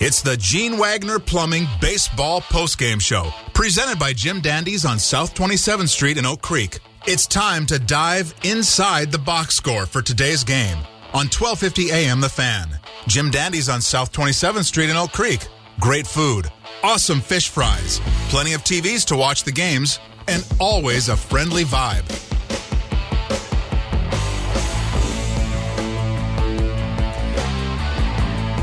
It's 0.00 0.20
the 0.20 0.36
Gene 0.36 0.76
Wagner 0.76 1.20
Plumbing 1.20 1.68
Baseball 1.80 2.40
Postgame 2.40 3.00
Show, 3.00 3.30
presented 3.54 4.00
by 4.00 4.12
Jim 4.12 4.40
Dandies 4.40 4.84
on 4.84 4.98
South 4.98 5.32
27th 5.36 5.88
Street 5.88 6.18
in 6.18 6.26
Oak 6.26 6.42
Creek. 6.42 6.80
It's 7.06 7.28
time 7.28 7.66
to 7.66 7.78
dive 7.78 8.34
inside 8.42 9.12
the 9.12 9.18
box 9.18 9.54
score 9.54 9.86
for 9.86 10.02
today's 10.02 10.42
game 10.42 10.78
on 11.14 11.30
1250 11.30 11.92
AM 11.92 12.20
The 12.20 12.28
Fan. 12.28 12.80
Jim 13.06 13.30
Dandy's 13.30 13.68
on 13.68 13.80
South 13.80 14.12
27th 14.12 14.64
Street 14.64 14.88
in 14.88 14.96
Oak 14.96 15.12
Creek. 15.12 15.46
Great 15.78 16.06
food, 16.06 16.50
awesome 16.82 17.20
fish 17.20 17.50
fries, 17.50 18.00
plenty 18.28 18.54
of 18.54 18.64
TVs 18.64 19.04
to 19.06 19.16
watch 19.16 19.44
the 19.44 19.52
games, 19.52 19.98
and 20.26 20.46
always 20.58 21.08
a 21.10 21.16
friendly 21.16 21.64
vibe. 21.64 22.04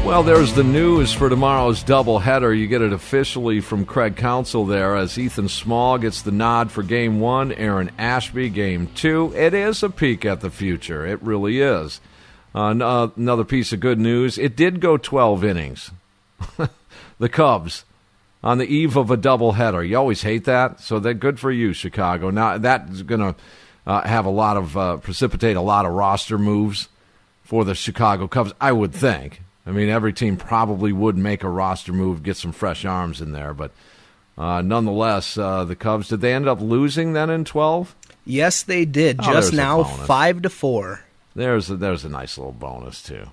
Well, 0.03 0.23
there's 0.23 0.53
the 0.53 0.63
news 0.63 1.13
for 1.13 1.29
tomorrow's 1.29 1.83
doubleheader. 1.83 2.57
You 2.57 2.65
get 2.67 2.81
it 2.81 2.91
officially 2.91 3.61
from 3.61 3.85
Craig 3.85 4.15
Counsell 4.15 4.65
there 4.65 4.95
as 4.95 5.17
Ethan 5.17 5.47
Small 5.47 5.99
gets 5.99 6.23
the 6.23 6.31
nod 6.31 6.71
for 6.71 6.81
game 6.81 7.19
one, 7.19 7.51
Aaron 7.53 7.91
Ashby 7.99 8.49
game 8.49 8.87
two. 8.95 9.31
It 9.35 9.53
is 9.53 9.83
a 9.83 9.89
peek 9.89 10.25
at 10.25 10.41
the 10.41 10.49
future. 10.49 11.05
It 11.05 11.21
really 11.21 11.61
is. 11.61 12.01
Uh, 12.53 12.69
uh 12.69 13.09
another 13.15 13.45
piece 13.45 13.71
of 13.71 13.79
good 13.79 13.99
news 13.99 14.37
it 14.37 14.55
did 14.55 14.79
go 14.79 14.97
12 14.97 15.43
innings. 15.43 15.91
the 17.19 17.29
Cubs 17.29 17.85
on 18.43 18.57
the 18.57 18.65
eve 18.65 18.97
of 18.97 19.11
a 19.11 19.17
doubleheader. 19.17 19.87
You 19.87 19.97
always 19.97 20.23
hate 20.23 20.45
that. 20.45 20.79
So 20.79 20.99
that 20.99 21.15
good 21.15 21.39
for 21.39 21.51
you, 21.51 21.73
Chicago. 21.73 22.29
Now, 22.29 22.57
that's 22.57 23.03
going 23.03 23.21
to 23.21 23.35
uh, 23.85 24.01
have 24.01 24.25
a 24.25 24.31
lot 24.31 24.57
of, 24.57 24.77
uh, 24.77 24.97
precipitate 24.97 25.55
a 25.55 25.61
lot 25.61 25.85
of 25.85 25.93
roster 25.93 26.37
moves 26.37 26.89
for 27.43 27.65
the 27.65 27.75
Chicago 27.75 28.27
Cubs, 28.27 28.53
I 28.59 28.71
would 28.71 28.93
think. 28.93 29.41
I 29.65 29.71
mean, 29.71 29.89
every 29.89 30.13
team 30.13 30.37
probably 30.37 30.91
would 30.91 31.17
make 31.17 31.43
a 31.43 31.49
roster 31.49 31.93
move, 31.93 32.23
get 32.23 32.37
some 32.37 32.51
fresh 32.51 32.83
arms 32.83 33.21
in 33.21 33.31
there, 33.31 33.53
but 33.53 33.71
uh, 34.37 34.61
nonetheless, 34.61 35.37
uh, 35.37 35.65
the 35.65 35.75
Cubs 35.75 36.07
did 36.07 36.21
they 36.21 36.33
end 36.33 36.47
up 36.47 36.61
losing 36.61 37.13
then 37.13 37.29
in 37.29 37.45
twelve? 37.45 37.95
Yes, 38.25 38.63
they 38.63 38.85
did. 38.85 39.19
Oh, 39.19 39.31
just 39.31 39.53
now, 39.53 39.83
five 39.83 40.41
to 40.43 40.49
four. 40.49 41.01
There's 41.35 41.69
a, 41.69 41.75
there's 41.75 42.03
a 42.03 42.09
nice 42.09 42.37
little 42.37 42.53
bonus 42.53 43.01
too. 43.01 43.27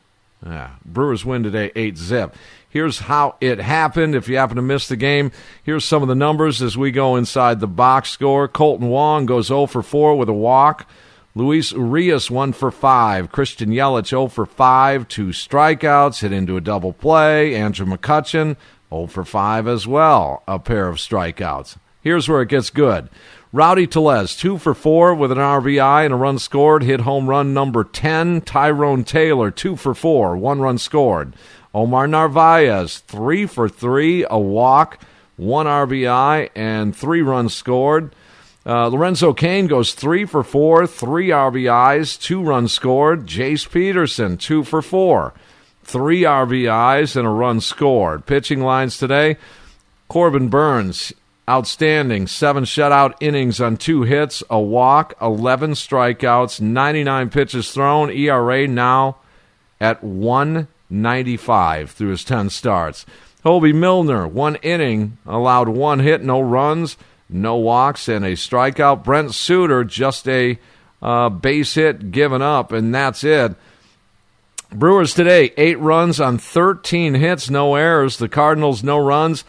Yeah, 0.44 0.70
Brewers 0.84 1.24
win 1.24 1.42
today, 1.42 1.72
eight 1.74 1.96
zip. 1.96 2.34
Here's 2.70 3.01
how 3.01 3.36
it 3.40 3.59
happened. 3.59 4.14
If 4.14 4.28
you 4.28 4.36
happen 4.36 4.57
to 4.57 4.62
miss 4.62 4.86
the 4.86 4.96
game, 4.96 5.32
here's 5.62 5.84
some 5.84 6.03
of 6.03 6.09
the 6.09 6.14
numbers 6.14 6.62
as 6.62 6.76
we 6.76 6.90
go 6.90 7.16
inside 7.16 7.61
the 7.61 7.66
box 7.66 8.11
score. 8.11 8.49
Kolten 8.49 8.88
Wong 8.88 9.26
goes 9.26 9.49
0 9.49 9.66
for 9.66 9.82
4 9.82 10.16
with 10.16 10.28
a 10.28 10.34
walk. 10.34 10.88
Luis 11.34 11.72
Urias, 11.72 12.30
1 12.30 12.53
for 12.53 12.70
5. 12.70 13.32
Christian 13.32 13.70
Yelich, 13.70 14.09
0 14.09 14.28
for 14.28 14.46
5. 14.46 15.09
Two 15.09 15.28
strikeouts, 15.28 16.20
hit 16.20 16.32
into 16.32 16.57
a 16.57 16.61
double 16.61 16.92
play. 16.92 17.55
Andrew 17.55 17.86
McCutchen, 17.86 18.57
0 18.90 19.07
for 19.07 19.24
5 19.24 19.66
as 19.66 19.86
well. 19.86 20.42
A 20.46 20.59
pair 20.59 20.88
of 20.88 20.96
strikeouts. 20.96 21.78
Here's 22.03 22.28
where 22.28 22.42
it 22.42 22.49
gets 22.49 22.70
good. 22.70 23.09
Rowdy 23.51 23.86
Tellez, 23.86 24.36
2 24.36 24.59
for 24.59 24.74
4 24.74 25.14
with 25.14 25.32
an 25.32 25.38
RBI 25.38 26.05
and 26.05 26.12
a 26.12 26.16
run 26.18 26.38
scored. 26.38 26.82
Hit 26.82 27.01
home 27.01 27.30
run 27.30 27.55
number 27.55 27.82
10. 27.82 28.42
Tyrone 28.42 29.05
Taylor, 29.05 29.51
2 29.51 29.74
for 29.76 29.94
4, 29.94 30.36
one 30.36 30.61
run 30.61 30.76
scored. 30.76 31.34
Omar 31.74 32.07
Narvaez, 32.07 32.99
3 32.99 33.46
for 33.46 33.68
3, 33.68 34.26
a 34.28 34.38
walk, 34.38 35.01
1 35.36 35.64
RBI, 35.64 36.51
and 36.55 36.94
3 36.94 37.22
runs 37.22 37.55
scored. 37.55 38.14
Uh, 38.66 38.88
Lorenzo 38.88 39.32
Cain 39.32 39.66
goes 39.66 39.94
three 39.94 40.26
for 40.26 40.42
four, 40.42 40.86
three 40.86 41.28
RBIs, 41.28 42.20
two 42.20 42.42
runs 42.42 42.70
scored. 42.70 43.24
Jace 43.24 43.70
Peterson, 43.70 44.36
two 44.36 44.62
for 44.62 44.82
four, 44.82 45.32
three 45.84 46.22
RBIs, 46.22 47.16
and 47.16 47.26
a 47.26 47.30
run 47.30 47.62
scored. 47.62 48.26
Pitching 48.26 48.61
lines 48.61 48.99
today 48.99 49.38
Corbin 50.09 50.49
Burnes, 50.49 51.14
outstanding. 51.49 52.26
Seven 52.26 52.64
shutout 52.64 53.14
innings 53.20 53.61
on 53.61 53.76
two 53.76 54.03
hits, 54.03 54.42
a 54.51 54.61
walk, 54.61 55.16
11 55.20 55.72
strikeouts, 55.72 56.61
99 56.61 57.30
pitches 57.30 57.72
thrown. 57.72 58.11
ERA 58.11 58.68
now 58.68 59.16
at 59.80 60.05
195 60.05 61.90
through 61.90 62.11
his 62.11 62.24
10 62.24 62.51
starts. 62.51 63.07
Hoby 63.44 63.74
Milner, 63.74 64.28
one 64.28 64.57
inning, 64.57 65.16
allowed 65.26 65.68
one 65.68 66.01
hit, 66.01 66.22
no 66.22 66.40
runs 66.40 66.96
no 67.28 67.57
walks 67.57 68.09
and 68.09 68.24
a 68.24 68.32
strikeout. 68.32 69.05
Brent 69.05 69.34
Suter 69.34 69.84
just 69.84 70.28
a 70.28 70.59
uh, 71.03 71.28
base 71.28 71.74
hit 71.74 72.11
given 72.11 72.42
up, 72.42 72.72
and 72.72 72.94
that's 72.94 73.22
it. 73.22 73.55
Brewers 74.70 75.14
today, 75.14 75.53
eight 75.57 75.78
runs 75.78 76.20
on 76.20 76.38
13 76.38 77.14
hits, 77.14 77.49
no 77.49 77.74
errors. 77.74 78.18
The 78.18 78.28
Cardinals, 78.28 78.82
no 78.82 78.99
runs 78.99 79.44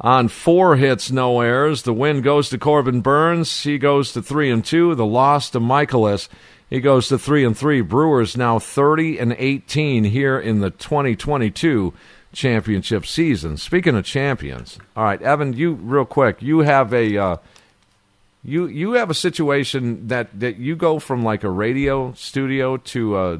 on 0.00 0.28
four 0.28 0.76
hits, 0.76 1.10
no 1.10 1.40
errors. 1.40 1.82
The 1.82 1.92
win 1.92 2.20
goes 2.20 2.48
to 2.50 2.58
Corbin 2.58 3.00
Burnes. 3.00 3.62
He 3.62 3.78
goes 3.78 4.12
to 4.12 4.22
three 4.22 4.50
and 4.50 4.64
two. 4.64 4.94
The 4.94 5.06
loss 5.06 5.50
to 5.50 5.60
Mikolas. 5.60 6.28
He 6.68 6.80
goes 6.80 7.08
to 7.08 7.18
three 7.18 7.44
and 7.44 7.56
three. 7.56 7.80
Brewers 7.80 8.36
now 8.36 8.58
30 8.58 9.18
and 9.18 9.36
18 9.38 10.04
here 10.04 10.38
in 10.38 10.60
the 10.60 10.70
2022 10.70 11.94
championship 12.32 13.06
season. 13.06 13.56
Speaking 13.56 13.96
of 13.96 14.04
champions, 14.04 14.78
all 14.96 15.04
right, 15.04 15.22
Evan, 15.22 15.52
you 15.52 15.74
real 15.74 16.04
quick, 16.04 16.42
you 16.42 16.60
have 16.60 16.92
a 16.92 17.16
uh, 17.16 17.36
you 18.42 18.66
you 18.66 18.92
have 18.92 19.10
a 19.10 19.14
situation 19.14 20.08
that 20.08 20.38
that 20.38 20.56
you 20.56 20.74
go 20.74 20.98
from 20.98 21.22
like 21.22 21.44
a 21.44 21.50
radio 21.50 22.12
studio 22.14 22.76
to 22.78 23.16
uh, 23.16 23.38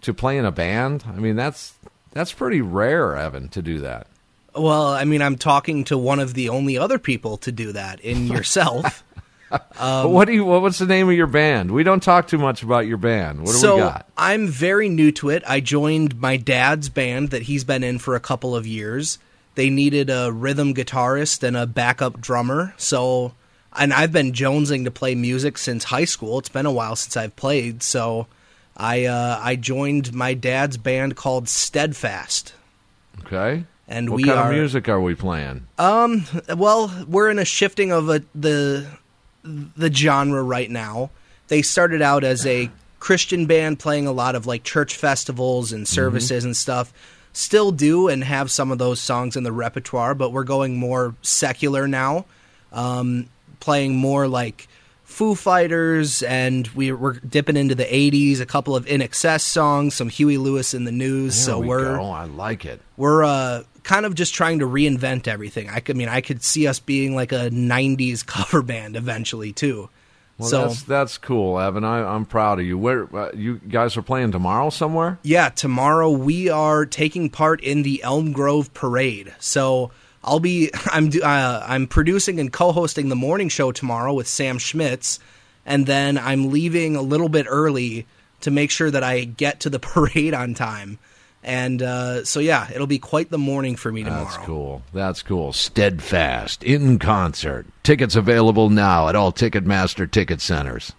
to 0.00 0.14
playing 0.14 0.46
a 0.46 0.50
band. 0.50 1.04
I 1.06 1.18
mean, 1.18 1.36
that's 1.36 1.74
that's 2.12 2.32
pretty 2.32 2.62
rare, 2.62 3.16
Evan, 3.16 3.48
to 3.50 3.60
do 3.60 3.80
that. 3.80 4.06
Well, 4.54 4.88
I 4.88 5.04
mean, 5.04 5.22
I'm 5.22 5.36
talking 5.36 5.84
to 5.84 5.96
one 5.96 6.20
of 6.20 6.34
the 6.34 6.48
only 6.48 6.76
other 6.76 6.98
people 6.98 7.36
to 7.38 7.52
do 7.52 7.72
that 7.72 8.00
in 8.00 8.26
yourself. 8.28 9.04
Um, 9.78 10.12
what 10.12 10.26
do 10.26 10.32
you? 10.32 10.44
What's 10.44 10.78
the 10.78 10.86
name 10.86 11.08
of 11.08 11.14
your 11.14 11.26
band? 11.26 11.70
We 11.70 11.82
don't 11.82 12.02
talk 12.02 12.26
too 12.26 12.38
much 12.38 12.62
about 12.62 12.86
your 12.86 12.96
band. 12.96 13.40
What 13.40 13.52
do 13.52 13.58
so 13.58 13.74
we 13.76 13.82
got? 13.82 14.08
I'm 14.16 14.48
very 14.48 14.88
new 14.88 15.12
to 15.12 15.30
it. 15.30 15.42
I 15.46 15.60
joined 15.60 16.18
my 16.18 16.36
dad's 16.36 16.88
band 16.88 17.30
that 17.30 17.42
he's 17.42 17.64
been 17.64 17.84
in 17.84 17.98
for 17.98 18.14
a 18.14 18.20
couple 18.20 18.56
of 18.56 18.66
years. 18.66 19.18
They 19.54 19.68
needed 19.68 20.08
a 20.08 20.32
rhythm 20.32 20.72
guitarist 20.72 21.42
and 21.42 21.56
a 21.56 21.66
backup 21.66 22.18
drummer. 22.18 22.72
So, 22.78 23.34
and 23.76 23.92
I've 23.92 24.12
been 24.12 24.32
jonesing 24.32 24.84
to 24.84 24.90
play 24.90 25.14
music 25.14 25.58
since 25.58 25.84
high 25.84 26.06
school. 26.06 26.38
It's 26.38 26.48
been 26.48 26.64
a 26.64 26.72
while 26.72 26.96
since 26.96 27.16
I've 27.16 27.36
played. 27.36 27.82
So, 27.82 28.28
I 28.76 29.04
uh, 29.04 29.38
I 29.42 29.56
joined 29.56 30.14
my 30.14 30.32
dad's 30.32 30.78
band 30.78 31.16
called 31.16 31.48
Steadfast. 31.48 32.54
Okay. 33.20 33.64
And 33.92 34.08
what 34.08 34.16
we 34.16 34.24
kind 34.24 34.38
are, 34.38 34.50
of 34.50 34.56
music 34.56 34.88
are 34.88 35.00
we 35.00 35.14
playing? 35.14 35.66
Um. 35.78 36.24
Well, 36.56 36.90
we're 37.06 37.28
in 37.30 37.38
a 37.38 37.44
shifting 37.44 37.92
of 37.92 38.08
a, 38.08 38.22
the 38.34 38.86
the 39.44 39.92
genre 39.92 40.42
right 40.42 40.70
now. 40.70 41.10
They 41.48 41.60
started 41.60 42.00
out 42.00 42.24
as 42.24 42.46
a 42.46 42.70
Christian 43.00 43.44
band 43.44 43.78
playing 43.78 44.06
a 44.06 44.12
lot 44.12 44.34
of 44.34 44.46
like 44.46 44.64
church 44.64 44.96
festivals 44.96 45.72
and 45.72 45.86
services 45.86 46.42
mm-hmm. 46.42 46.48
and 46.48 46.56
stuff. 46.56 46.92
Still 47.34 47.70
do 47.70 48.08
and 48.08 48.24
have 48.24 48.50
some 48.50 48.70
of 48.70 48.78
those 48.78 48.98
songs 48.98 49.36
in 49.36 49.42
the 49.42 49.52
repertoire, 49.52 50.14
but 50.14 50.32
we're 50.32 50.44
going 50.44 50.78
more 50.78 51.14
secular 51.20 51.86
now. 51.86 52.24
Um, 52.72 53.28
playing 53.60 53.96
more 53.96 54.26
like 54.26 54.68
Foo 55.04 55.34
Fighters, 55.34 56.22
and 56.22 56.66
we, 56.68 56.92
are 56.92 57.20
dipping 57.28 57.58
into 57.58 57.74
the 57.74 57.84
'80s. 57.84 58.40
A 58.40 58.46
couple 58.46 58.74
of 58.74 58.86
INXS 58.86 59.42
songs, 59.42 59.94
some 59.94 60.08
Huey 60.08 60.38
Lewis 60.38 60.72
and 60.72 60.86
the 60.86 60.92
News. 60.92 61.34
There 61.34 61.54
so 61.54 61.58
we 61.58 61.70
are. 61.70 62.00
I 62.00 62.24
like 62.24 62.64
it. 62.64 62.80
We're 62.96 63.24
uh, 63.24 63.64
kind 63.82 64.06
of 64.06 64.14
just 64.14 64.34
trying 64.34 64.60
to 64.60 64.66
reinvent 64.66 65.28
everything. 65.28 65.68
I, 65.68 65.80
could, 65.80 65.96
I 65.96 65.98
mean, 65.98 66.08
I 66.08 66.20
could 66.20 66.42
see 66.42 66.66
us 66.66 66.78
being 66.78 67.14
like 67.14 67.32
a 67.32 67.50
'90s 67.50 68.24
cover 68.26 68.62
band 68.62 68.96
eventually 68.96 69.52
too. 69.52 69.88
Well, 70.38 70.48
so 70.48 70.62
that's 70.62 70.82
that's 70.82 71.18
cool, 71.18 71.60
Evan. 71.60 71.84
I, 71.84 72.14
am 72.14 72.24
proud 72.24 72.58
of 72.58 72.66
you. 72.66 72.78
Where 72.78 73.14
uh, 73.14 73.30
you 73.34 73.58
guys 73.58 73.96
are 73.96 74.02
playing 74.02 74.32
tomorrow 74.32 74.70
somewhere? 74.70 75.18
Yeah, 75.22 75.50
tomorrow 75.50 76.10
we 76.10 76.48
are 76.48 76.86
taking 76.86 77.30
part 77.30 77.60
in 77.60 77.82
the 77.82 78.02
Elm 78.02 78.32
Grove 78.32 78.72
Parade. 78.74 79.34
So 79.38 79.90
I'll 80.24 80.40
be 80.40 80.70
I'm 80.86 81.10
uh, 81.22 81.64
I'm 81.66 81.86
producing 81.86 82.40
and 82.40 82.52
co-hosting 82.52 83.08
the 83.08 83.16
morning 83.16 83.48
show 83.48 83.72
tomorrow 83.72 84.14
with 84.14 84.26
Sam 84.26 84.58
Schmitz, 84.58 85.18
and 85.66 85.86
then 85.86 86.18
I'm 86.18 86.50
leaving 86.50 86.96
a 86.96 87.02
little 87.02 87.28
bit 87.28 87.46
early 87.48 88.06
to 88.40 88.50
make 88.50 88.70
sure 88.70 88.90
that 88.90 89.04
I 89.04 89.24
get 89.24 89.60
to 89.60 89.70
the 89.70 89.78
parade 89.80 90.34
on 90.34 90.54
time. 90.54 90.98
And 91.44 91.82
uh, 91.82 92.24
so, 92.24 92.38
yeah, 92.38 92.68
it'll 92.72 92.86
be 92.86 93.00
quite 93.00 93.30
the 93.30 93.38
morning 93.38 93.74
for 93.74 93.90
me 93.90 94.04
tomorrow. 94.04 94.24
That's 94.24 94.36
cool. 94.36 94.82
That's 94.92 95.22
cool. 95.22 95.52
Steadfast 95.52 96.62
in 96.62 97.00
concert. 97.00 97.66
Tickets 97.82 98.14
available 98.14 98.70
now 98.70 99.08
at 99.08 99.16
all 99.16 99.32
Ticketmaster 99.32 100.08
ticket 100.08 100.40
centers. 100.40 100.92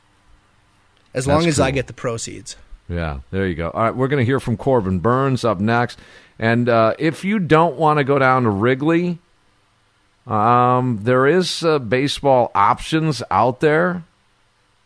As 1.14 1.28
long 1.28 1.46
as 1.46 1.56
cool. 1.58 1.66
I 1.66 1.72
get 1.72 1.88
the 1.88 1.94
proceeds. 1.94 2.58
Yeah, 2.90 3.20
there 3.32 3.48
you 3.48 3.56
go. 3.56 3.70
All 3.70 3.84
right, 3.84 3.96
we're 3.96 4.10
going 4.10 4.20
to 4.20 4.26
hear 4.26 4.40
from 4.40 4.58
Corbin 4.58 5.00
Burnes 5.00 5.46
up 5.46 5.60
next. 5.60 5.98
And 6.38 6.68
uh, 6.68 6.96
if 7.00 7.24
you 7.24 7.40
don't 7.40 7.78
want 7.78 8.00
to 8.00 8.04
go 8.04 8.20
down 8.20 8.44
to 8.44 8.50
Wrigley, 8.50 9.20
um, 10.28 11.00
there 11.04 11.26
is 11.26 11.64
uh, 11.64 11.80
baseball 11.80 12.52
options 12.54 13.24
out 13.32 13.62
there. 13.62 14.04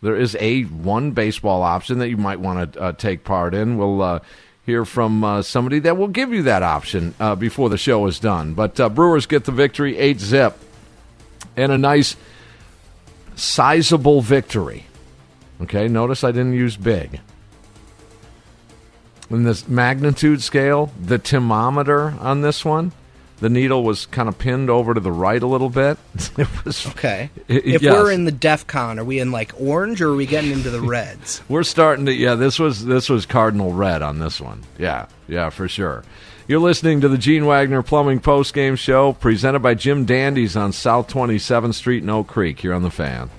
There 0.01 0.15
is 0.15 0.37
a 0.39 0.63
one 0.63 1.11
baseball 1.11 1.63
option 1.63 1.99
that 1.99 2.09
you 2.09 2.17
might 2.17 2.39
want 2.39 2.73
to 2.73 2.79
uh, 2.79 2.91
take 2.91 3.23
part 3.23 3.55
in. 3.55 3.77
We'll 3.77 4.01
uh, 4.01 4.19
hear 4.67 4.83
from 4.83 5.23
uh, 5.23 5.41
somebody 5.41 5.79
that 5.79 5.95
will 5.95 6.09
give 6.09 6.33
you 6.33 6.43
that 6.43 6.61
option 6.61 7.15
uh, 7.21 7.33
before 7.35 7.69
the 7.69 7.77
show 7.77 8.05
is 8.05 8.19
done. 8.19 8.53
But 8.53 8.77
uh, 8.81 8.89
Brewers 8.89 9.25
get 9.25 9.45
the 9.45 9.53
victory, 9.53 9.97
eight 9.97 10.19
zip, 10.19 10.59
and 11.55 11.71
a 11.71 11.77
nice, 11.77 12.17
sizable 13.35 14.21
victory. 14.21 14.85
Okay, 15.61 15.87
notice 15.87 16.25
I 16.25 16.31
didn't 16.31 16.53
use 16.53 16.75
big. 16.75 17.21
In 19.29 19.43
this 19.43 19.69
magnitude 19.69 20.43
scale, 20.43 20.91
the 21.01 21.17
thermometer 21.17 22.15
on 22.19 22.41
this 22.41 22.65
one, 22.65 22.91
the 23.39 23.49
needle 23.49 23.83
was 23.83 24.05
kind 24.07 24.27
of 24.27 24.37
pinned 24.37 24.69
over 24.69 24.93
to 24.93 24.99
the 24.99 25.11
right 25.11 25.41
a 25.41 25.47
little 25.47 25.69
bit. 25.69 25.97
it 26.37 26.47
was 26.65 26.85
Okay. 26.87 27.29
I- 27.49 27.53
if 27.53 27.81
yes. 27.81 27.93
we're 27.93 28.11
in 28.11 28.25
the 28.25 28.31
DEF 28.31 28.67
CON, 28.67 28.99
are 28.99 29.03
we 29.03 29.19
in 29.19 29.31
like 29.31 29.53
orange 29.59 30.01
or 30.01 30.09
are 30.09 30.15
we 30.15 30.25
getting 30.25 30.51
into 30.51 30.69
the 30.69 30.81
reds? 30.81 31.41
We're 31.49 31.63
starting 31.63 32.05
to 32.07 32.13
yeah, 32.13 32.35
this 32.35 32.59
was 32.59 32.85
this 32.85 33.09
was 33.09 33.25
cardinal 33.25 33.73
red 33.73 34.01
on 34.01 34.19
this 34.19 34.39
one. 34.41 34.63
Yeah, 34.77 35.07
yeah, 35.27 35.49
for 35.49 35.67
sure. 35.67 36.03
You're 36.47 36.59
listening 36.59 37.01
to 37.01 37.09
the 37.09 37.17
Gene 37.17 37.45
Wagner 37.45 37.83
Plumbing 37.83 38.21
Post 38.21 38.53
Game 38.53 38.77
Show, 38.77 39.11
presented 39.13 39.59
by 39.59 39.73
Jim 39.73 40.05
Dandies 40.05 40.55
on 40.55 40.71
South 40.71 41.09
27th 41.09 41.73
Street 41.73 42.03
in 42.03 42.09
Oak 42.09 42.27
Creek. 42.27 42.59
Here 42.61 42.73
on 42.73 42.83
the 42.83 42.89
fan. 42.89 43.29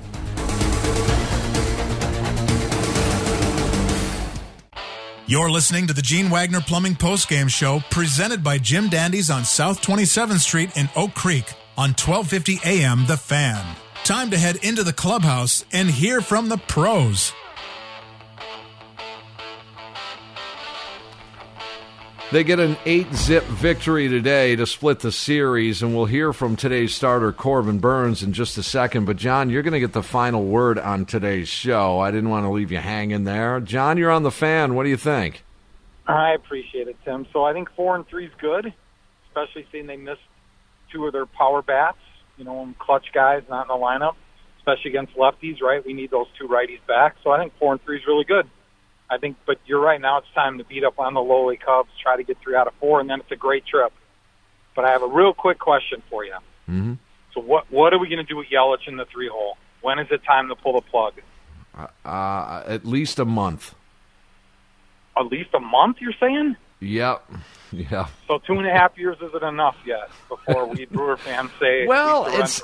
You're 5.28 5.50
listening 5.50 5.86
to 5.88 5.92
the 5.92 6.00
Gene 6.00 6.30
Wagner 6.30 6.62
Plumbing 6.62 6.94
Postgame 6.94 7.50
Show 7.50 7.82
presented 7.90 8.42
by 8.42 8.56
Jim 8.56 8.88
Dandies 8.88 9.28
on 9.28 9.44
South 9.44 9.82
27th 9.82 10.38
Street 10.38 10.74
in 10.74 10.88
Oak 10.96 11.12
Creek 11.14 11.44
on 11.76 11.90
1250 11.90 12.60
AM 12.64 13.04
The 13.04 13.18
Fan. 13.18 13.76
Time 14.04 14.30
to 14.30 14.38
head 14.38 14.56
into 14.64 14.82
the 14.82 14.94
clubhouse 14.94 15.66
and 15.70 15.90
hear 15.90 16.22
from 16.22 16.48
the 16.48 16.56
pros. 16.56 17.34
They 22.30 22.44
get 22.44 22.60
an 22.60 22.76
eight 22.84 23.10
zip 23.14 23.42
victory 23.44 24.06
today 24.06 24.54
to 24.54 24.66
split 24.66 25.00
the 25.00 25.10
series, 25.10 25.82
and 25.82 25.96
we'll 25.96 26.04
hear 26.04 26.34
from 26.34 26.56
today's 26.56 26.94
starter, 26.94 27.32
Corbin 27.32 27.78
Burnes, 27.78 28.22
in 28.22 28.34
just 28.34 28.58
a 28.58 28.62
second. 28.62 29.06
But, 29.06 29.16
John, 29.16 29.48
you're 29.48 29.62
going 29.62 29.72
to 29.72 29.80
get 29.80 29.94
the 29.94 30.02
final 30.02 30.44
word 30.44 30.78
on 30.78 31.06
today's 31.06 31.48
show. 31.48 32.00
I 32.00 32.10
didn't 32.10 32.28
want 32.28 32.44
to 32.44 32.50
leave 32.50 32.70
you 32.70 32.78
hanging 32.78 33.24
there. 33.24 33.60
John, 33.60 33.96
you're 33.96 34.10
on 34.10 34.24
the 34.24 34.30
fan. 34.30 34.74
What 34.74 34.82
do 34.82 34.90
you 34.90 34.98
think? 34.98 35.42
I 36.06 36.34
appreciate 36.34 36.86
it, 36.86 36.96
Tim. 37.02 37.26
So 37.32 37.44
I 37.44 37.54
think 37.54 37.70
four 37.74 37.96
and 37.96 38.06
three 38.06 38.26
is 38.26 38.32
good, 38.38 38.74
especially 39.28 39.66
seeing 39.72 39.86
they 39.86 39.96
missed 39.96 40.20
two 40.92 41.06
of 41.06 41.14
their 41.14 41.26
power 41.26 41.62
bats. 41.62 41.96
You 42.36 42.44
know, 42.44 42.74
clutch 42.78 43.06
guys 43.14 43.42
not 43.48 43.62
in 43.62 43.68
the 43.68 43.82
lineup, 43.82 44.16
especially 44.58 44.90
against 44.90 45.14
lefties. 45.14 45.62
Right, 45.62 45.84
we 45.84 45.94
need 45.94 46.10
those 46.10 46.26
two 46.38 46.46
righties 46.46 46.86
back. 46.86 47.16
So 47.24 47.30
I 47.30 47.38
think 47.38 47.54
four 47.58 47.72
and 47.72 47.82
three 47.82 47.96
is 47.96 48.06
really 48.06 48.24
good. 48.24 48.46
I 49.10 49.18
think, 49.18 49.36
but 49.46 49.58
you're 49.66 49.80
right. 49.80 50.00
Now 50.00 50.18
it's 50.18 50.26
time 50.34 50.58
to 50.58 50.64
beat 50.64 50.84
up 50.84 50.98
on 50.98 51.14
the 51.14 51.20
lowly 51.20 51.56
Cubs, 51.56 51.90
try 52.02 52.16
to 52.16 52.22
get 52.22 52.38
three 52.42 52.54
out 52.54 52.66
of 52.66 52.74
four, 52.74 53.00
and 53.00 53.08
then 53.08 53.20
it's 53.20 53.32
a 53.32 53.36
great 53.36 53.66
trip. 53.66 53.92
But 54.76 54.84
I 54.84 54.90
have 54.92 55.02
a 55.02 55.08
real 55.08 55.32
quick 55.32 55.58
question 55.58 56.02
for 56.10 56.24
you. 56.24 56.36
Mm-hmm. 56.68 56.94
So 57.34 57.40
what 57.40 57.70
what 57.70 57.92
are 57.92 57.98
we 57.98 58.08
going 58.08 58.18
to 58.18 58.24
do 58.24 58.36
with 58.36 58.48
Yelich 58.48 58.86
in 58.86 58.96
the 58.96 59.06
three 59.06 59.28
hole? 59.28 59.56
When 59.80 59.98
is 59.98 60.08
it 60.10 60.22
time 60.24 60.48
to 60.48 60.56
pull 60.56 60.74
the 60.74 60.82
plug? 60.82 61.14
Uh, 62.04 62.62
at 62.66 62.84
least 62.84 63.18
a 63.18 63.24
month. 63.24 63.74
At 65.16 65.26
least 65.26 65.50
a 65.54 65.60
month, 65.60 65.98
you're 66.00 66.12
saying? 66.20 66.56
Yep. 66.80 67.30
Yeah. 67.70 68.08
So 68.26 68.38
two 68.38 68.54
and 68.54 68.66
a 68.66 68.72
half 68.72 68.96
years 68.96 69.18
isn't 69.20 69.44
enough 69.44 69.76
yet 69.84 70.08
before 70.30 70.64
we 70.64 70.86
Brewer 70.86 71.18
fans 71.18 71.50
say. 71.60 71.86
Well, 71.86 72.24
we 72.24 72.32
it's 72.36 72.62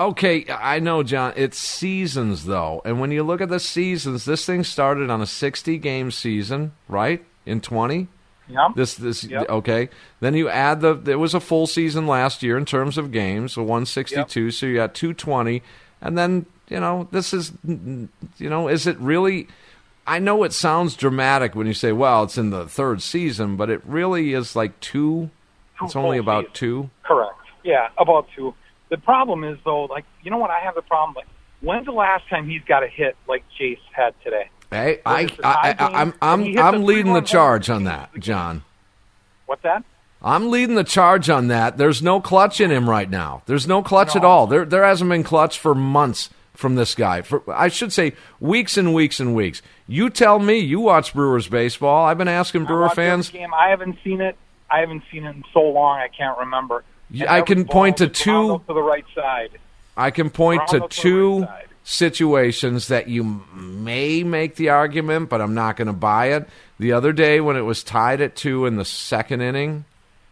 okay. 0.00 0.46
I 0.48 0.80
know, 0.80 1.02
John. 1.02 1.32
It's 1.36 1.58
seasons 1.58 2.46
though, 2.46 2.82
and 2.84 2.98
when 3.00 3.10
you 3.12 3.22
look 3.22 3.40
at 3.40 3.48
the 3.50 3.60
seasons, 3.60 4.24
this 4.24 4.44
thing 4.44 4.64
started 4.64 5.10
on 5.10 5.20
a 5.20 5.26
sixty-game 5.26 6.10
season, 6.10 6.72
right? 6.88 7.24
In 7.46 7.60
twenty. 7.60 8.08
Yep. 8.48 8.74
This 8.74 8.94
this 8.96 9.22
Yep. 9.24 9.48
okay. 9.48 9.88
Then 10.18 10.34
you 10.34 10.48
add 10.48 10.80
the 10.80 11.00
it 11.06 11.18
was 11.20 11.34
a 11.34 11.40
full 11.40 11.66
season 11.68 12.06
last 12.08 12.42
year 12.42 12.58
in 12.58 12.64
terms 12.64 12.98
of 12.98 13.12
games, 13.12 13.52
so 13.52 13.62
one 13.62 13.86
sixty 13.86 14.24
two. 14.24 14.50
So 14.50 14.66
you 14.66 14.74
got 14.76 14.94
two 14.94 15.14
twenty, 15.14 15.62
and 16.00 16.18
then 16.18 16.46
you 16.68 16.80
know 16.80 17.06
this 17.12 17.32
is 17.32 17.52
you 17.64 18.08
know 18.40 18.66
is 18.68 18.86
it 18.88 18.98
really? 18.98 19.46
I 20.06 20.18
know 20.18 20.42
it 20.42 20.52
sounds 20.52 20.96
dramatic 20.96 21.54
when 21.54 21.68
you 21.68 21.74
say, 21.74 21.92
"Well, 21.92 22.24
it's 22.24 22.36
in 22.38 22.50
the 22.50 22.66
third 22.66 23.02
season," 23.02 23.56
but 23.56 23.70
it 23.70 23.82
really 23.86 24.32
is 24.34 24.56
like 24.56 24.80
two. 24.80 25.30
Two 25.78 25.84
It's 25.84 25.94
only 25.94 26.18
about 26.18 26.44
seasons. 26.46 26.58
two. 26.58 26.90
Correct. 27.04 27.34
Yeah, 27.62 27.88
about 27.98 28.26
two. 28.34 28.54
The 28.90 28.98
problem 28.98 29.44
is 29.44 29.58
though, 29.64 29.84
like 29.84 30.04
you 30.22 30.30
know 30.30 30.38
what 30.38 30.50
I 30.50 30.60
have 30.60 30.74
the 30.74 30.82
problem. 30.82 31.14
Like, 31.14 31.28
when's 31.60 31.86
the 31.86 31.92
last 31.92 32.28
time 32.28 32.48
he's 32.48 32.62
got 32.62 32.82
a 32.82 32.88
hit 32.88 33.16
like 33.26 33.44
Jace 33.58 33.78
had 33.92 34.14
today? 34.22 34.50
Hey, 34.70 35.00
I, 35.04 35.28
I, 35.42 35.74
I, 35.78 36.00
I'm 36.02 36.14
I'm, 36.20 36.58
I'm 36.58 36.84
leading 36.84 37.14
the 37.14 37.22
charge 37.22 37.70
on 37.70 37.84
that, 37.84 38.10
John. 38.18 38.62
What's 39.46 39.62
that? 39.62 39.84
I'm 40.22 40.50
leading 40.50 40.74
the 40.74 40.84
charge 40.84 41.30
on 41.30 41.48
that. 41.48 41.78
There's 41.78 42.02
no 42.02 42.20
clutch 42.20 42.60
in 42.60 42.70
him 42.70 42.90
right 42.90 43.08
now. 43.08 43.42
There's 43.46 43.66
no 43.66 43.82
clutch 43.82 44.14
at 44.14 44.24
all. 44.24 44.46
There, 44.46 44.66
there 44.66 44.84
hasn't 44.84 45.08
been 45.08 45.24
clutch 45.24 45.58
for 45.58 45.74
months 45.74 46.28
from 46.52 46.74
this 46.74 46.94
guy. 46.94 47.22
For 47.22 47.42
I 47.50 47.68
should 47.68 47.92
say, 47.92 48.12
weeks 48.38 48.76
and 48.76 48.94
weeks 48.94 49.18
and 49.18 49.34
weeks. 49.34 49.62
You 49.86 50.10
tell 50.10 50.38
me. 50.38 50.58
You 50.58 50.80
watch 50.80 51.14
Brewers 51.14 51.48
baseball. 51.48 52.04
I've 52.04 52.18
been 52.18 52.28
asking 52.28 52.66
Brewer 52.66 52.82
I 52.82 52.86
watched 52.86 52.96
fans. 52.96 53.30
Game. 53.30 53.54
I 53.54 53.70
haven't 53.70 53.96
seen 54.04 54.20
it. 54.20 54.36
I 54.70 54.80
haven't 54.80 55.02
seen 55.10 55.24
it 55.24 55.30
in 55.30 55.42
so 55.52 55.62
long. 55.62 55.98
I 55.98 56.08
can't 56.08 56.38
remember. 56.38 56.84
I 57.28 57.42
can 57.42 57.64
point 57.64 57.96
to 57.98 58.08
two- 58.08 58.60
to 58.66 58.72
the 58.74 58.82
right 58.82 59.04
side. 59.14 59.50
I 59.96 60.10
can 60.10 60.30
point 60.30 60.62
to 60.68 60.84
up 60.84 60.90
to 60.90 61.00
two 61.00 61.46
situations 61.82 62.88
that 62.88 63.08
you 63.08 63.42
may 63.54 64.22
make 64.22 64.56
the 64.56 64.68
argument, 64.70 65.28
but 65.28 65.40
I'm 65.40 65.54
not 65.54 65.76
going 65.76 65.86
to 65.86 65.92
buy 65.92 66.26
it. 66.26 66.48
The 66.78 66.92
other 66.92 67.12
day, 67.12 67.40
when 67.40 67.56
it 67.56 67.62
was 67.62 67.82
tied 67.82 68.20
at 68.20 68.36
two 68.36 68.64
in 68.66 68.76
the 68.76 68.84
second 68.84 69.40
inning, 69.42 69.84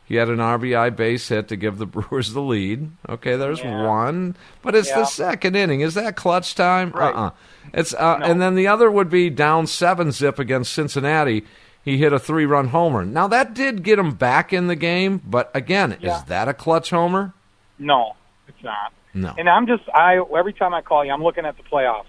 he 0.06 0.14
had 0.14 0.28
an 0.28 0.38
RBI 0.38 0.94
base 0.96 1.28
hit 1.28 1.48
to 1.48 1.56
give 1.56 1.78
the 1.78 1.86
Brewers 1.94 2.32
the 2.32 2.40
lead. 2.40 2.90
Okay, 3.08 3.36
there's 3.36 3.60
Yeah. 3.60 3.86
one, 3.86 4.36
but 4.62 4.74
it's 4.74 4.90
the 4.92 5.04
second 5.04 5.56
inning. 5.56 5.80
Is 5.80 5.94
that 5.94 6.16
clutch 6.16 6.54
time? 6.54 6.90
Right. 6.92 7.14
Uh-uh. 7.14 7.30
It's 7.74 7.92
uh, 7.92 8.18
and 8.22 8.40
then 8.40 8.54
the 8.54 8.66
other 8.68 8.90
would 8.90 9.10
be 9.10 9.28
down 9.28 9.66
seven 9.66 10.10
zip 10.12 10.38
against 10.38 10.72
Cincinnati. 10.72 11.44
He 11.89 11.97
hit 11.97 12.12
a 12.12 12.18
three-run 12.18 12.68
homer. 12.68 13.03
Now 13.07 13.28
that 13.28 13.55
did 13.55 13.82
get 13.82 13.99
him 13.99 14.12
back 14.12 14.53
in 14.53 14.66
the 14.66 14.76
game, 14.76 15.22
but 15.24 15.51
again, 15.55 15.97
Yeah. 16.01 16.18
is 16.18 16.24
that 16.24 16.47
a 16.47 16.53
clutch 16.53 16.91
homer? 16.91 17.32
No, 17.78 18.14
it's 18.47 18.62
not. 18.62 18.93
No. 19.14 19.32
And 19.39 19.49
I'm 19.49 19.66
just 19.66 19.84
I 19.95 20.18
every 20.39 20.53
time 20.53 20.74
I 20.74 20.82
call 20.82 21.03
you, 21.03 21.12
I'm 21.12 21.22
looking 21.22 21.47
at 21.47 21.57
the 21.57 21.62
playoffs. 21.62 22.05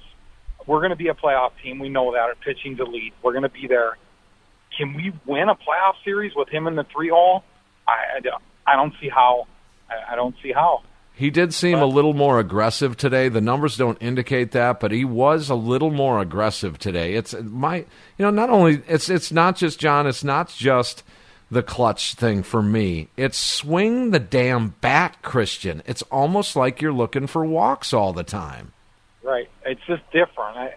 We're 0.68 0.80
going 0.80 0.90
to 0.90 0.98
be 0.98 1.08
a 1.08 1.14
playoff 1.14 1.52
team. 1.64 1.80
We 1.80 1.88
know 1.88 2.12
that 2.12 2.20
our 2.20 2.36
pitching's 2.36 2.82
elite. 2.82 3.14
We're 3.24 3.32
going 3.32 3.44
to 3.44 3.50
be 3.50 3.68
there. 3.68 3.98
Can 4.78 4.94
we 4.96 5.14
win 5.26 5.48
a 5.48 5.56
playoff 5.56 5.94
series 6.04 6.34
with 6.36 6.50
him 6.50 6.68
in 6.68 6.76
the 6.76 6.84
three 6.94 7.10
hole? 7.10 7.46
I, 7.88 8.18
I, 8.18 8.20
don't- 8.20 8.44
I 8.68 8.76
don't 8.76 8.94
see 9.00 9.08
how. 9.08 9.48
I, 9.90 10.14
I 10.14 10.16
don't 10.18 10.36
see 10.44 10.52
how. 10.52 10.82
He 11.20 11.30
did 11.32 11.54
seem 11.54 11.80
a 11.80 11.86
little 11.86 12.14
more 12.14 12.40
aggressive 12.40 12.96
today. 12.96 13.28
The 13.28 13.42
numbers 13.42 13.76
don't 13.76 14.02
indicate 14.02 14.52
that, 14.52 14.80
but 14.80 14.94
he 14.94 15.04
was 15.04 15.50
a 15.50 15.56
little 15.56 15.92
more 15.92 16.22
aggressive 16.22 16.80
today. 16.80 17.16
It's 17.16 17.36
my, 17.38 17.80
you 17.80 17.86
know, 18.20 18.30
not 18.30 18.50
only 18.50 18.82
it's 18.88 19.10
it's 19.10 19.30
not 19.30 19.58
just 19.58 19.82
John. 19.82 20.08
It's 20.08 20.24
not 20.24 20.48
just 20.48 21.04
the 21.52 21.62
clutch 21.62 22.14
thing 22.14 22.42
for 22.42 22.62
me. 22.62 23.10
It's 23.18 23.38
swing 23.38 24.12
the 24.12 24.20
damn 24.20 24.76
bat, 24.80 25.22
Christian. 25.22 25.84
It's 25.86 26.04
almost 26.04 26.56
like 26.56 26.82
you're 26.82 26.94
looking 26.94 27.28
for 27.28 27.44
walks 27.44 27.92
all 27.92 28.14
the 28.14 28.24
time. 28.24 28.72
Right. 29.22 29.50
It's 29.66 29.82
just 29.88 30.04
different. 30.14 30.56
I, 30.56 30.74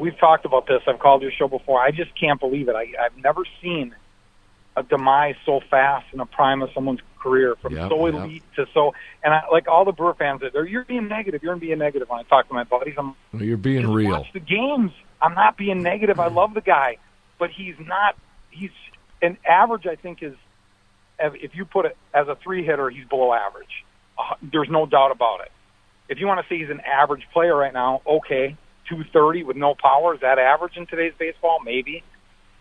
we've 0.00 0.18
talked 0.18 0.46
about 0.46 0.66
this. 0.66 0.80
I've 0.86 1.00
called 1.00 1.20
your 1.20 1.32
show 1.32 1.48
before. 1.48 1.82
I 1.82 1.90
just 1.90 2.18
can't 2.18 2.40
believe 2.40 2.70
it. 2.70 2.74
I, 2.74 2.94
I've 2.98 3.18
never 3.18 3.42
seen 3.60 3.94
a 4.76 4.82
demise 4.82 5.34
so 5.44 5.60
fast 5.70 6.06
in 6.12 6.20
a 6.20 6.26
prime 6.26 6.62
of 6.62 6.70
someone's 6.74 7.00
career 7.18 7.54
from 7.60 7.74
Yep, 7.74 7.90
so 7.90 8.06
yep. 8.06 8.14
elite 8.14 8.42
to 8.56 8.66
so. 8.72 8.94
And 9.22 9.32
I, 9.34 9.42
like 9.50 9.68
all 9.68 9.84
the 9.84 9.92
Brewer 9.92 10.14
fans, 10.14 10.42
they're 10.52 10.66
you're 10.66 10.84
being 10.84 11.08
negative. 11.08 11.42
You're 11.42 11.56
being 11.56 11.78
negative. 11.78 12.08
When 12.08 12.20
I 12.20 12.22
talk 12.24 12.48
to 12.48 12.54
my 12.54 12.64
buddies, 12.64 12.94
I'm 12.98 13.14
Well, 13.32 13.42
You're 13.42 13.56
being 13.56 13.90
real. 13.90 14.10
watch 14.10 14.32
the 14.32 14.40
games. 14.40 14.92
I'm 15.20 15.34
not 15.34 15.56
being 15.56 15.82
negative. 15.82 16.18
I 16.18 16.28
love 16.28 16.54
the 16.54 16.60
guy, 16.60 16.96
but 17.38 17.50
he's 17.50 17.76
not. 17.78 18.16
He's 18.50 18.70
an 19.20 19.36
average. 19.48 19.86
I 19.86 19.94
think 19.94 20.22
is 20.22 20.34
if 21.20 21.54
you 21.54 21.64
put 21.64 21.86
it 21.86 21.96
as 22.12 22.26
a 22.28 22.36
three 22.42 22.64
hitter, 22.64 22.90
he's 22.90 23.06
below 23.06 23.32
average. 23.32 23.84
Uh, 24.18 24.34
there's 24.42 24.68
no 24.68 24.86
doubt 24.86 25.12
about 25.12 25.40
it. 25.40 25.52
If 26.08 26.18
you 26.18 26.26
want 26.26 26.40
to 26.40 26.46
say 26.52 26.58
he's 26.58 26.70
an 26.70 26.80
average 26.80 27.22
player 27.32 27.56
right 27.56 27.72
now, 27.72 28.02
okay, 28.06 28.56
two 28.88 29.04
thirty 29.12 29.44
with 29.44 29.56
no 29.56 29.74
power 29.74 30.14
is 30.14 30.20
that 30.20 30.38
average 30.38 30.76
in 30.76 30.86
today's 30.86 31.12
baseball? 31.18 31.60
Maybe, 31.64 32.02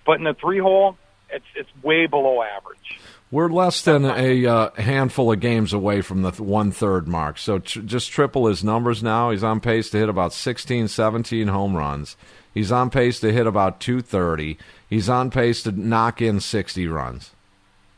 but 0.06 0.14
in 0.14 0.24
the 0.24 0.36
three 0.40 0.60
hole, 0.60 0.98
it's 1.32 1.46
it's 1.56 1.70
way 1.84 2.06
below 2.08 2.42
average. 2.44 3.00
We're 3.32 3.50
less 3.50 3.82
than 3.82 4.04
a 4.04 4.46
uh, 4.46 4.70
handful 4.74 5.32
of 5.32 5.40
games 5.40 5.72
away 5.72 6.02
from 6.02 6.22
the 6.22 6.32
th- 6.32 6.42
one 6.42 6.72
third 6.72 7.08
mark. 7.08 7.38
So 7.38 7.60
tr- 7.60 7.80
just 7.80 8.12
triple 8.12 8.48
his 8.48 8.62
numbers 8.62 9.02
now. 9.02 9.32
He's 9.32 9.44
on 9.44 9.62
pace 9.62 9.90
to 9.92 9.98
hit 9.98 10.10
about 10.10 10.34
16, 10.34 10.90
17 10.90 11.48
home 11.48 11.76
runs. 11.78 12.18
He's 12.54 12.74
on 12.74 12.90
pace 12.90 13.22
to 13.22 13.32
hit 13.32 13.48
about 13.48 13.80
230. 13.80 14.58
He's 14.90 15.08
on 15.08 15.32
pace 15.32 15.64
to 15.64 15.72
knock 15.72 16.22
in 16.22 16.42
60 16.42 16.88
runs. 16.88 17.32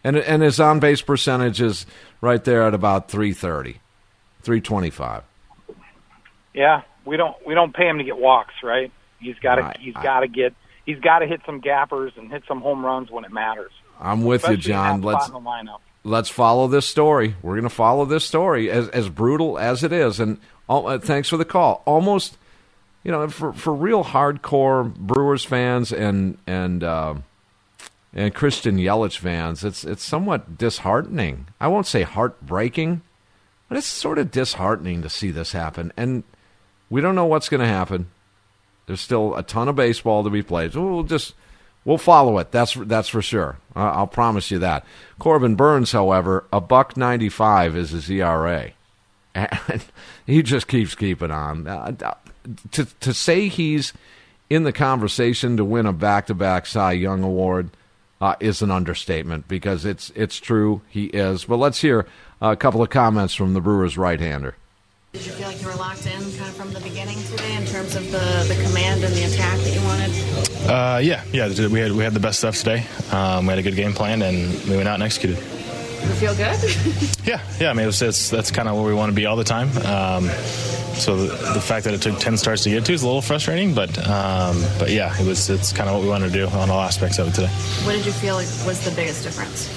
And, 0.04 0.18
and 0.18 0.44
his 0.44 0.60
on 0.60 0.80
base 0.80 1.02
percentage 1.02 1.60
is 1.62 1.88
right 2.22 2.44
there 2.44 2.62
at 2.68 2.76
about 2.76 3.10
330, 3.10 3.80
325. 4.44 5.24
Yeah, 6.54 6.82
we 7.06 7.18
don't 7.18 7.36
we 7.46 7.56
don't 7.56 7.74
pay 7.74 7.88
him 7.88 7.98
to 7.98 8.04
get 8.04 8.18
walks, 8.18 8.54
right? 8.62 8.92
He's 9.20 9.40
got 9.40 9.56
to 9.56 9.62
Right. 9.64 9.78
he's 9.80 9.96
got 9.96 10.20
to 10.20 10.28
get 10.28 10.54
he's 10.86 11.00
got 11.00 11.20
to 11.20 11.28
hit 11.28 11.42
some 11.46 11.60
gappers 11.60 12.14
and 12.18 12.32
hit 12.32 12.44
some 12.48 12.62
home 12.62 12.86
runs 12.86 13.10
when 13.12 13.26
it 13.26 13.32
matters. 13.32 13.72
I'm 14.00 14.24
with 14.24 14.44
you, 14.44 14.54
Especially 14.54 14.56
in 14.56 14.62
John. 14.62 15.02
Let's 15.02 15.26
spot 15.26 15.38
in 15.38 15.44
the 15.44 15.50
lineup. 15.50 15.80
let's 16.04 16.30
follow 16.30 16.68
this 16.68 16.86
story. 16.86 17.36
We're 17.42 17.54
going 17.54 17.64
to 17.64 17.70
follow 17.70 18.06
this 18.06 18.26
story 18.26 18.70
as 18.70 18.90
as 18.90 19.10
brutal 19.10 19.58
as 19.58 19.84
it 19.84 19.92
is. 19.92 20.20
And 20.20 20.40
oh, 20.68 20.86
uh, 20.86 21.00
thanks 21.00 21.30
for 21.30 21.38
the 21.38 21.46
call. 21.46 21.82
Almost, 21.86 22.38
you 23.04 23.12
know, 23.12 23.28
for 23.30 23.54
for 23.54 23.74
real 23.74 24.04
hardcore 24.04 24.94
Brewers 24.94 25.46
fans 25.46 25.94
and 25.94 26.38
and 26.48 26.84
uh, 26.84 27.16
and 28.14 28.34
Christian 28.34 28.78
Yelich 28.78 29.18
fans, 29.18 29.64
it's 29.64 29.84
it's 29.84 30.04
somewhat 30.04 30.58
disheartening. 30.58 31.48
I 31.60 31.68
won't 31.68 31.88
say 31.88 32.02
heartbreaking, 32.02 33.02
but 33.70 33.78
it's 33.78 33.88
sort 33.88 34.18
of 34.18 34.32
disheartening 34.32 35.02
to 35.02 35.10
see 35.10 35.32
this 35.32 35.52
happen. 35.54 35.94
And 35.96 36.24
we 36.90 37.00
don't 37.02 37.16
know 37.16 37.26
what's 37.26 37.50
going 37.50 37.62
to 37.62 37.68
happen. 37.68 38.08
There's 38.86 39.02
still 39.02 39.36
a 39.36 39.44
ton 39.44 39.68
of 39.68 39.76
baseball 39.76 40.24
to 40.24 40.30
be 40.30 40.44
played. 40.44 40.76
We'll 40.76 41.04
just 41.04 41.34
we'll 41.86 41.98
follow 41.98 42.38
it. 42.38 42.52
That's 42.52 42.74
that's 42.74 43.10
for 43.10 43.22
sure. 43.22 43.58
I'll 43.76 44.08
promise 44.08 44.52
you 44.52 44.60
that. 44.60 44.86
Corbin 45.20 45.56
Burnes, 45.56 45.92
however, 45.92 46.46
a 46.52 46.60
buck 46.60 46.98
ninety 46.98 47.30
five 47.30 47.76
is 47.78 47.92
his 47.92 48.10
ERA, 48.10 48.72
and 49.34 49.86
he 50.26 50.44
just 50.44 50.68
keeps 50.68 50.96
keeping 50.96 51.32
on. 51.32 51.68
Uh, 51.68 52.16
to 52.72 52.86
to 52.86 53.14
say 53.14 53.48
he's 53.48 53.94
in 54.50 54.64
the 54.64 54.74
conversation 54.74 55.58
to 55.58 55.66
win 55.66 55.86
a 55.86 55.94
back 55.94 56.28
to 56.28 56.34
back 56.34 56.66
Cy 56.66 56.94
Young 56.94 57.24
award 57.24 57.70
uh, 58.22 58.36
is 58.40 58.62
an 58.62 58.72
understatement 58.72 59.48
because 59.48 59.86
it's 59.86 60.12
it's 60.16 60.38
true 60.38 60.82
he 60.90 61.06
is. 61.06 61.46
But 61.46 61.58
let's 61.58 61.82
hear 61.82 62.06
a 62.42 62.56
couple 62.56 62.82
of 62.82 62.90
comments 62.90 63.34
from 63.34 63.54
the 63.54 63.62
Brewers 63.62 63.98
right 63.98 64.20
hander. 64.20 64.56
Did 65.14 65.28
you 65.28 65.32
feel 65.34 65.48
like 65.48 65.62
you 65.62 65.68
were 65.68 65.76
locked 65.76 66.08
in 66.08 66.20
kind 66.20 66.50
of 66.50 66.56
from 66.56 66.74
the 66.74 66.80
beginning 66.80 67.22
today 67.26 67.56
in 67.56 67.66
terms 67.68 67.96
of 67.96 68.04
the, 68.12 68.18
the 68.48 68.60
command 68.68 69.04
and 69.04 69.14
the 69.14 69.24
attack 69.26 69.60
that 69.60 69.72
you 69.72 69.82
wanted? 69.84 70.68
Uh, 70.68 70.98
yeah, 71.04 71.24
yeah. 71.32 71.68
We 71.68 71.80
had 71.80 71.92
we 71.92 72.04
had 72.04 72.16
the 72.16 72.20
best 72.20 72.40
stuff 72.40 72.58
today. 72.58 72.84
Um, 73.12 73.46
we 73.46 73.52
had 73.52 73.60
a 73.60 73.62
good 73.62 73.76
game 73.76 73.94
plan, 73.94 74.24
and 74.24 74.52
we 74.68 74.76
went 74.76 74.88
out 74.88 74.96
and 74.96 75.04
executed. 75.04 75.36
Did 75.36 76.10
you 76.10 76.16
feel 76.16 76.36
good? 76.36 76.58
Yeah, 77.28 77.40
yeah. 77.60 77.70
I 77.70 77.74
mean, 77.74 77.84
it 77.84 77.88
was, 77.88 78.02
it's, 78.02 78.30
that's 78.30 78.52
kind 78.52 78.68
of 78.68 78.76
where 78.76 78.84
we 78.84 78.94
want 78.94 79.10
to 79.12 79.16
be 79.16 79.26
all 79.28 79.38
the 79.38 79.46
time. 79.46 79.70
Um, 79.86 80.28
so 80.98 81.16
the, 81.16 81.54
the 81.54 81.62
fact 81.62 81.86
that 81.86 81.94
it 81.94 82.02
took 82.02 82.18
ten 82.20 82.36
starts 82.36 82.64
to 82.64 82.70
get 82.72 82.84
to 82.86 82.94
is 82.94 83.04
a 83.04 83.06
little 83.06 83.22
frustrating, 83.22 83.74
but 83.76 83.96
um, 84.10 84.62
but 84.80 84.90
yeah, 84.90 85.16
it 85.22 85.28
was 85.28 85.48
it's 85.50 85.72
kind 85.72 85.90
of 85.90 85.96
what 85.96 86.04
we 86.04 86.10
wanted 86.10 86.34
to 86.34 86.34
do 86.34 86.48
on 86.48 86.72
all 86.72 86.82
aspects 86.82 87.20
of 87.20 87.28
it 87.28 87.36
today. 87.36 87.48
what 87.86 87.94
did 87.94 88.06
you 88.06 88.12
feel 88.12 88.34
like 88.36 88.48
was 88.66 88.84
the 88.84 88.92
biggest 88.96 89.24
difference? 89.24 89.70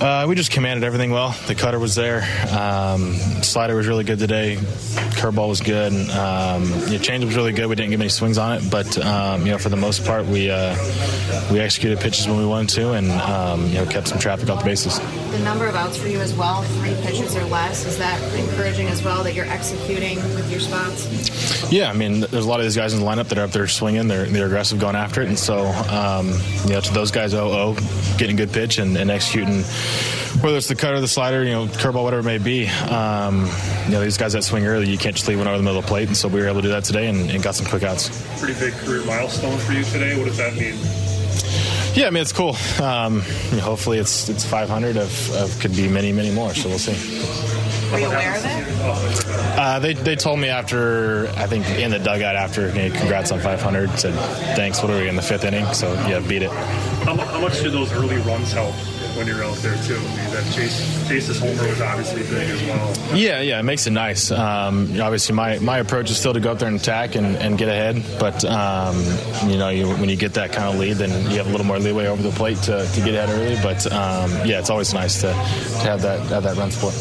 Uh, 0.00 0.26
we 0.28 0.34
just 0.34 0.50
commanded 0.50 0.84
everything 0.84 1.10
well. 1.10 1.36
The 1.46 1.54
cutter 1.54 1.78
was 1.78 1.94
there. 1.94 2.22
Um, 2.50 3.14
slider 3.42 3.76
was 3.76 3.86
really 3.86 4.04
good 4.04 4.18
today. 4.18 4.56
Curveball 4.56 5.48
was 5.48 5.60
good. 5.60 5.92
Um, 6.10 6.64
change 7.00 7.24
was 7.24 7.36
really 7.36 7.52
good. 7.52 7.66
We 7.66 7.76
didn't 7.76 7.90
get 7.90 7.98
many 7.98 8.10
swings 8.10 8.36
on 8.36 8.58
it, 8.58 8.70
but 8.70 8.98
um, 8.98 9.46
you 9.46 9.52
know, 9.52 9.58
for 9.58 9.68
the 9.68 9.76
most 9.76 10.04
part, 10.04 10.26
we 10.26 10.50
uh, 10.50 10.76
we 11.50 11.60
executed 11.60 12.00
pitches 12.00 12.26
when 12.26 12.38
we 12.38 12.46
wanted 12.46 12.70
to, 12.70 12.92
and 12.92 13.10
um, 13.12 13.66
you 13.68 13.74
know, 13.74 13.86
kept 13.86 14.08
some 14.08 14.18
traffic 14.18 14.50
off 14.50 14.60
the 14.60 14.64
bases. 14.64 14.98
The 15.30 15.38
number 15.40 15.66
of 15.66 15.74
outs 15.74 15.96
for 15.96 16.08
you 16.08 16.20
as 16.20 16.34
well, 16.34 16.62
three 16.62 16.94
pitches 17.02 17.36
or 17.36 17.44
less, 17.44 17.84
is 17.86 17.98
that 17.98 18.20
encouraging 18.34 18.88
as 18.88 19.02
well 19.02 19.22
that 19.24 19.34
you're 19.34 19.46
executing 19.46 20.16
with 20.34 20.50
your 20.50 20.60
spots? 20.60 21.72
Yeah, 21.72 21.90
I 21.90 21.92
mean, 21.92 22.20
there's 22.20 22.44
a 22.44 22.48
lot 22.48 22.60
of 22.60 22.66
these 22.66 22.76
guys 22.76 22.94
in 22.94 23.00
the 23.00 23.06
lineup 23.06 23.28
that 23.28 23.38
are 23.38 23.44
up 23.44 23.50
there 23.50 23.66
swinging. 23.68 24.08
They're 24.08 24.26
they're 24.26 24.46
aggressive, 24.46 24.78
going 24.78 24.96
after 24.96 25.22
it, 25.22 25.28
and 25.28 25.38
so 25.38 25.66
um, 25.90 26.32
you 26.64 26.70
know, 26.72 26.80
to 26.80 26.92
those 26.92 27.10
guys, 27.10 27.34
oh, 27.34 27.50
oh, 27.50 27.74
getting 28.18 28.36
a 28.36 28.38
good 28.46 28.52
pitch 28.52 28.78
and, 28.78 28.96
and 28.96 29.10
executing, 29.10 29.64
whether 30.40 30.58
it's 30.58 30.68
the 30.68 30.74
cutter, 30.74 31.00
the 31.00 31.08
slider, 31.08 31.42
you 31.42 31.52
know, 31.52 31.66
curveball, 31.66 32.02
whatever 32.02 32.20
it 32.20 32.24
may 32.24 32.38
be. 32.38 32.68
Um, 32.68 33.48
you 33.86 33.92
know, 33.92 34.02
these 34.02 34.18
guys 34.18 34.34
that 34.34 34.44
swing 34.44 34.66
early, 34.66 34.90
you 34.90 34.98
can't 34.98 35.16
just 35.16 35.26
leave 35.26 35.38
one 35.38 35.48
over 35.48 35.56
the 35.56 35.62
middle 35.62 35.78
of 35.78 35.84
the 35.84 35.88
plate, 35.88 36.08
and 36.08 36.16
so 36.16 36.28
we 36.28 36.40
were 36.40 36.46
able 36.46 36.56
to 36.56 36.62
do 36.62 36.68
that 36.68 36.84
today 36.84 37.06
and, 37.08 37.30
and 37.30 37.42
got 37.42 37.54
some 37.54 37.66
quick 37.66 37.82
outs. 37.82 38.10
Pretty 38.38 38.58
big 38.60 38.74
career 38.74 39.04
milestone 39.04 39.58
for 39.60 39.72
you 39.72 39.84
today. 39.84 40.18
What 40.18 40.26
does 40.26 40.36
that 40.36 40.54
mean? 40.54 40.74
Yeah, 41.94 42.08
I 42.08 42.10
mean, 42.10 42.22
it's 42.22 42.32
cool. 42.32 42.56
Um, 42.82 43.22
you 43.50 43.56
know, 43.56 43.62
hopefully, 43.62 43.98
it's 43.98 44.28
it's 44.28 44.44
500 44.44 44.96
of, 44.96 45.30
of 45.34 45.60
could 45.60 45.76
be 45.76 45.88
many, 45.88 46.12
many 46.12 46.30
more. 46.32 46.52
So 46.52 46.68
we'll 46.68 46.78
see. 46.78 46.92
Were 47.92 48.00
you 48.00 48.06
aware 48.06 48.36
of 48.36 48.44
it? 48.44 49.24
Uh, 49.56 49.78
they, 49.78 49.94
they 49.94 50.16
told 50.16 50.40
me 50.40 50.48
after, 50.48 51.28
I 51.36 51.46
think 51.46 51.68
in 51.78 51.92
the 51.92 52.00
dugout 52.00 52.34
after, 52.34 52.70
hey, 52.70 52.90
congrats 52.90 53.30
on 53.30 53.38
500. 53.38 53.90
Said, 53.98 54.14
thanks. 54.56 54.82
What 54.82 54.90
are 54.90 54.98
we 54.98 55.08
in 55.08 55.14
the 55.14 55.22
fifth 55.22 55.44
inning? 55.44 55.64
So, 55.72 55.92
yeah, 56.08 56.18
beat 56.18 56.42
it. 56.42 56.50
How, 56.50 57.16
how 57.16 57.40
much 57.40 57.62
do 57.62 57.70
those 57.70 57.92
early 57.92 58.16
runs 58.18 58.52
help 58.52 58.74
when 59.16 59.26
you're 59.26 59.44
out 59.44 59.56
there 59.56 59.76
too? 59.84 59.96
I 59.96 59.98
mean, 59.98 60.30
that 60.30 60.52
Chase 60.52 61.08
Chase's 61.08 61.38
homer 61.38 61.68
was 61.68 61.80
obviously 61.80 62.22
big 62.22 62.48
as 62.50 62.62
well. 62.62 63.16
Yeah, 63.16 63.40
yeah, 63.40 63.60
it 63.60 63.62
makes 63.62 63.86
it 63.86 63.92
nice. 63.92 64.30
Um, 64.30 65.00
obviously, 65.00 65.34
my, 65.34 65.58
my 65.58 65.78
approach 65.78 66.10
is 66.10 66.18
still 66.18 66.32
to 66.34 66.40
go 66.40 66.52
up 66.52 66.58
there 66.58 66.68
and 66.68 66.78
attack 66.78 67.14
and, 67.14 67.36
and 67.36 67.58
get 67.58 67.68
ahead. 67.68 68.02
But, 68.18 68.44
um, 68.44 68.96
you 69.48 69.56
know, 69.58 69.68
you, 69.68 69.88
when 69.88 70.08
you 70.08 70.16
get 70.16 70.34
that 70.34 70.52
kind 70.52 70.72
of 70.72 70.80
lead, 70.80 70.94
then 70.94 71.10
you 71.30 71.36
have 71.38 71.46
a 71.46 71.50
little 71.50 71.66
more 71.66 71.78
leeway 71.78 72.06
over 72.06 72.22
the 72.22 72.30
plate 72.30 72.58
to, 72.58 72.86
to 72.86 73.00
get 73.00 73.14
ahead 73.14 73.28
early. 73.30 73.56
But, 73.62 73.86
um, 73.92 74.30
yeah, 74.46 74.58
it's 74.58 74.70
always 74.70 74.92
nice 74.94 75.20
to, 75.20 75.28
to 75.28 75.88
have, 75.88 76.02
that, 76.02 76.20
have 76.28 76.42
that 76.42 76.56
run 76.56 76.70
support. 76.70 76.94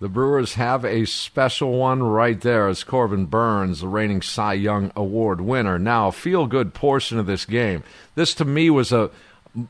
The 0.00 0.08
Brewers 0.08 0.54
have 0.54 0.84
a 0.84 1.04
special 1.04 1.72
one 1.72 2.02
right 2.02 2.40
there 2.40 2.68
as 2.68 2.82
Corbin 2.84 3.26
Burnes, 3.26 3.80
the 3.80 3.88
reigning 3.88 4.22
Cy 4.22 4.54
Young 4.54 4.90
Award 4.96 5.40
winner. 5.40 5.78
Now, 5.78 6.08
a 6.08 6.12
feel 6.12 6.46
good 6.46 6.72
portion 6.72 7.18
of 7.18 7.26
this 7.26 7.44
game. 7.44 7.84
This 8.14 8.34
to 8.34 8.44
me 8.44 8.70
was 8.70 8.92
a 8.92 9.10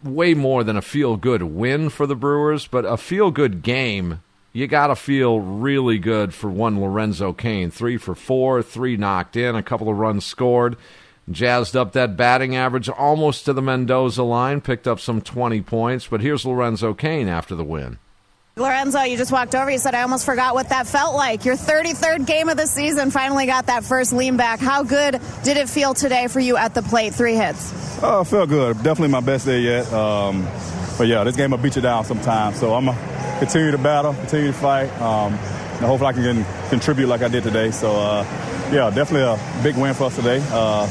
way 0.03 0.35
more 0.35 0.65
than 0.65 0.77
a 0.77 0.83
feel 0.83 1.17
good 1.17 1.43
win 1.43 1.89
for 1.91 2.07
the 2.07 2.15
Brewers, 2.15 2.67
but 2.67 2.85
a 2.85 2.97
feel 2.97 3.31
good 3.31 3.63
game. 3.63 4.23
You 4.53 4.67
got 4.67 4.89
to 4.89 4.97
feel 4.97 5.41
really 5.41 5.99
good 5.99 6.35
for 6.35 6.51
one 6.51 6.81
Lorenzo 6.81 7.33
Cain. 7.33 7.71
Three 7.71 7.97
for 7.97 8.15
four, 8.15 8.63
three 8.63 8.97
knocked 8.97 9.37
in, 9.37 9.55
a 9.55 9.63
couple 9.63 9.89
of 9.89 9.97
runs 9.97 10.25
scored. 10.25 10.77
Jazzed 11.31 11.77
up 11.77 11.93
that 11.93 12.17
batting 12.17 12.57
average 12.57 12.89
almost 12.89 13.45
to 13.45 13.53
the 13.53 13.63
Mendoza 13.63 14.25
line, 14.25 14.61
picked 14.61 14.89
up 14.89 14.99
some 14.99 15.21
20 15.21 15.61
points. 15.63 16.09
But 16.09 16.21
here's 16.21 16.45
Lorenzo 16.45 16.95
Cain 16.95 17.29
after 17.29 17.55
the 17.55 17.65
win. 17.65 17.99
Lorenzo, 18.61 19.01
you 19.03 19.17
just 19.17 19.33
walked 19.33 19.55
over. 19.55 19.71
You 19.71 19.79
said, 19.79 19.95
I 19.95 20.03
almost 20.03 20.25
forgot 20.27 20.55
what 20.55 20.69
that 20.69 20.87
felt 20.87 21.15
like. 21.15 21.45
Your 21.45 21.57
33rd 21.57 22.27
game 22.27 22.49
of 22.49 22.57
the 22.57 22.67
season 22.67 23.11
finally 23.11 23.47
got 23.47 23.67
that 23.67 23.85
first 23.85 24.13
lean 24.13 24.37
back. 24.37 24.61
How 24.61 24.83
good 24.83 25.21
did 25.43 25.57
it 25.57 25.69
feel 25.69 25.95
today 25.95 26.29
for 26.29 26.41
you 26.41 26.57
at 26.57 26.75
the 26.75 26.83
plate? 26.83 27.15
Three 27.15 27.35
hits. 27.35 27.73
Oh, 28.03 28.23
felt 28.25 28.49
good. 28.49 28.77
Definitely 28.77 29.09
my 29.09 29.21
best 29.21 29.47
day 29.47 29.61
yet. 29.61 29.91
Um, 29.93 30.47
but 30.99 31.09
yeah, 31.09 31.25
this 31.25 31.37
game 31.37 31.51
will 31.51 31.59
beat 31.59 31.77
you 31.77 31.83
down 31.83 32.05
sometimes. 32.05 32.61
So 32.61 32.75
I'm 32.75 32.85
going 32.85 32.97
to 32.97 33.37
continue 33.39 33.71
to 33.71 33.79
battle, 33.79 34.13
continue 34.15 34.49
to 34.49 34.53
fight. 34.53 34.91
Um, 35.01 35.33
and 35.33 35.87
hopefully 35.87 36.09
I 36.09 36.13
can 36.13 36.45
contribute 36.69 37.07
like 37.07 37.23
I 37.23 37.29
did 37.29 37.43
today. 37.43 37.71
So 37.71 37.97
uh, 37.97 38.25
yeah, 38.71 38.91
definitely 38.91 39.23
a 39.23 39.63
big 39.63 39.77
win 39.77 39.95
for 39.95 40.05
us 40.05 40.17
today 40.17 40.45
uh, 40.51 40.87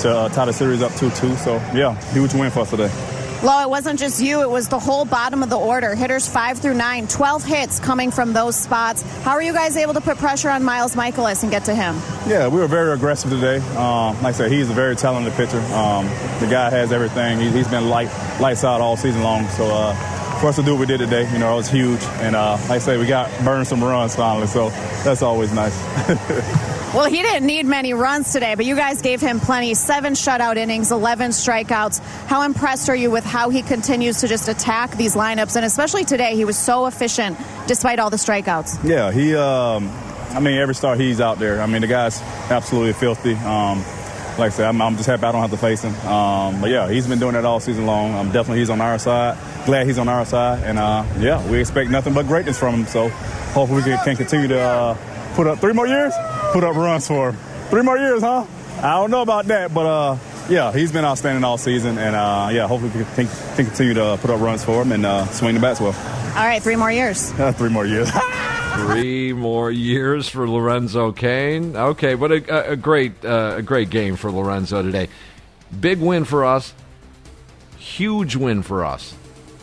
to 0.00 0.10
uh, 0.10 0.28
tie 0.28 0.44
the 0.44 0.52
series 0.52 0.82
up 0.82 0.92
2-2. 0.92 1.36
So 1.36 1.54
yeah, 1.76 2.00
huge 2.12 2.32
win 2.34 2.50
for 2.50 2.60
us 2.60 2.70
today. 2.70 3.19
Lo, 3.42 3.62
it 3.62 3.70
wasn't 3.70 3.98
just 3.98 4.22
you, 4.22 4.42
it 4.42 4.50
was 4.50 4.68
the 4.68 4.78
whole 4.78 5.06
bottom 5.06 5.42
of 5.42 5.48
the 5.48 5.56
order. 5.56 5.94
Hitters 5.94 6.28
five 6.28 6.58
through 6.58 6.74
nine, 6.74 7.08
12 7.08 7.42
hits 7.42 7.80
coming 7.80 8.10
from 8.10 8.34
those 8.34 8.54
spots. 8.54 9.00
How 9.22 9.30
are 9.30 9.42
you 9.42 9.54
guys 9.54 9.78
able 9.78 9.94
to 9.94 10.02
put 10.02 10.18
pressure 10.18 10.50
on 10.50 10.62
Miles 10.62 10.94
Mikolas 10.94 11.42
and 11.42 11.50
get 11.50 11.64
to 11.64 11.74
him? 11.74 11.96
Yeah, 12.26 12.48
we 12.48 12.60
were 12.60 12.66
very 12.66 12.92
aggressive 12.92 13.30
today. 13.30 13.56
Um, 13.76 14.14
like 14.16 14.24
I 14.24 14.32
said, 14.32 14.52
he's 14.52 14.68
a 14.68 14.74
very 14.74 14.94
talented 14.94 15.32
pitcher. 15.34 15.58
Um, 15.72 16.04
the 16.38 16.48
guy 16.50 16.68
has 16.68 16.92
everything. 16.92 17.40
He, 17.40 17.48
he's 17.48 17.68
been 17.68 17.88
light, 17.88 18.10
lights 18.40 18.62
out 18.62 18.82
all 18.82 18.98
season 18.98 19.22
long. 19.22 19.48
So 19.48 19.64
uh, 19.64 19.94
for 20.40 20.48
us 20.48 20.56
to 20.56 20.62
do 20.62 20.72
what 20.72 20.80
we 20.80 20.86
did 20.86 20.98
today, 20.98 21.30
you 21.32 21.38
know, 21.38 21.54
it 21.54 21.56
was 21.56 21.70
huge. 21.70 22.02
And 22.20 22.36
uh, 22.36 22.58
like 22.62 22.72
I 22.72 22.78
say, 22.78 22.98
we 22.98 23.06
got 23.06 23.30
burned 23.42 23.66
some 23.66 23.82
runs 23.82 24.16
finally. 24.16 24.48
So 24.48 24.68
that's 25.02 25.22
always 25.22 25.50
nice. 25.54 25.78
Well, 26.92 27.08
he 27.08 27.22
didn't 27.22 27.46
need 27.46 27.66
many 27.66 27.94
runs 27.94 28.32
today, 28.32 28.56
but 28.56 28.64
you 28.64 28.74
guys 28.74 29.00
gave 29.00 29.20
him 29.20 29.38
plenty. 29.38 29.74
Seven 29.74 30.14
shutout 30.14 30.56
innings, 30.56 30.90
11 30.90 31.30
strikeouts. 31.30 32.00
How 32.26 32.42
impressed 32.42 32.88
are 32.88 32.96
you 32.96 33.12
with 33.12 33.24
how 33.24 33.48
he 33.48 33.62
continues 33.62 34.22
to 34.22 34.28
just 34.28 34.48
attack 34.48 34.96
these 34.96 35.14
lineups? 35.14 35.54
And 35.54 35.64
especially 35.64 36.04
today, 36.04 36.34
he 36.34 36.44
was 36.44 36.58
so 36.58 36.86
efficient 36.86 37.38
despite 37.68 38.00
all 38.00 38.10
the 38.10 38.16
strikeouts. 38.16 38.82
Yeah, 38.82 39.12
he. 39.12 39.36
Um, 39.36 39.88
I 40.30 40.40
mean, 40.40 40.58
every 40.58 40.74
start 40.74 40.98
he's 40.98 41.20
out 41.20 41.38
there. 41.38 41.60
I 41.60 41.66
mean, 41.66 41.82
the 41.82 41.86
guy's 41.86 42.20
absolutely 42.50 42.94
filthy. 42.94 43.34
Um, 43.34 43.78
like 44.36 44.46
I 44.46 44.48
said, 44.48 44.66
I'm, 44.66 44.82
I'm, 44.82 44.96
just 44.96 45.06
happy 45.06 45.22
I 45.22 45.30
don't 45.30 45.42
have 45.42 45.50
to 45.52 45.56
face 45.58 45.82
him. 45.82 45.94
Um, 46.08 46.60
but 46.60 46.70
yeah, 46.70 46.90
he's 46.90 47.06
been 47.06 47.20
doing 47.20 47.36
it 47.36 47.44
all 47.44 47.60
season 47.60 47.86
long. 47.86 48.14
Um, 48.14 48.32
definitely, 48.32 48.58
he's 48.58 48.70
on 48.70 48.80
our 48.80 48.98
side. 48.98 49.38
Glad 49.64 49.86
he's 49.86 49.98
on 49.98 50.08
our 50.08 50.24
side, 50.24 50.64
and 50.64 50.76
uh, 50.76 51.04
yeah, 51.20 51.48
we 51.48 51.60
expect 51.60 51.90
nothing 51.90 52.14
but 52.14 52.26
greatness 52.26 52.58
from 52.58 52.80
him. 52.80 52.86
So 52.86 53.10
hopefully, 53.10 53.82
we 53.82 53.84
can, 53.84 54.04
can 54.04 54.16
continue 54.16 54.48
to 54.48 54.60
uh, 54.60 54.96
put 55.34 55.46
up 55.46 55.60
three 55.60 55.72
more 55.72 55.86
years, 55.86 56.12
put 56.52 56.64
up 56.64 56.76
runs 56.76 57.06
for 57.06 57.30
him. 57.30 57.36
Three 57.70 57.82
more 57.82 57.98
years, 57.98 58.22
huh? 58.22 58.46
I 58.78 58.94
don't 58.94 59.10
know 59.10 59.22
about 59.22 59.46
that, 59.46 59.72
but 59.72 59.86
uh, 59.86 60.18
yeah, 60.48 60.72
he's 60.72 60.90
been 60.90 61.04
outstanding 61.04 61.44
all 61.44 61.58
season, 61.58 61.98
and 61.98 62.16
uh, 62.16 62.48
yeah, 62.50 62.66
hopefully 62.66 62.90
we 62.90 63.04
can, 63.14 63.26
can 63.54 63.66
continue 63.66 63.94
to 63.94 64.18
put 64.20 64.30
up 64.30 64.40
runs 64.40 64.64
for 64.64 64.82
him 64.82 64.92
and 64.92 65.06
uh, 65.06 65.26
swing 65.26 65.54
the 65.54 65.60
bats 65.60 65.80
well. 65.80 65.94
All 66.36 66.46
right, 66.46 66.62
three 66.62 66.76
more 66.76 66.90
years. 66.90 67.30
Three 67.52 67.68
more 67.68 67.86
years. 67.86 68.10
Three 68.76 69.32
more 69.32 69.70
years 69.70 70.28
for 70.28 70.48
Lorenzo 70.48 71.12
Cain. 71.12 71.76
Okay, 71.76 72.14
but 72.14 72.30
a, 72.30 72.70
a 72.72 72.76
great 72.76 73.24
uh, 73.24 73.54
a 73.56 73.62
great 73.62 73.90
game 73.90 74.16
for 74.16 74.30
Lorenzo 74.30 74.80
today. 74.82 75.08
Big 75.78 75.98
win 75.98 76.24
for 76.24 76.44
us. 76.44 76.72
Huge 77.78 78.36
win 78.36 78.62
for 78.62 78.84
us. 78.84 79.14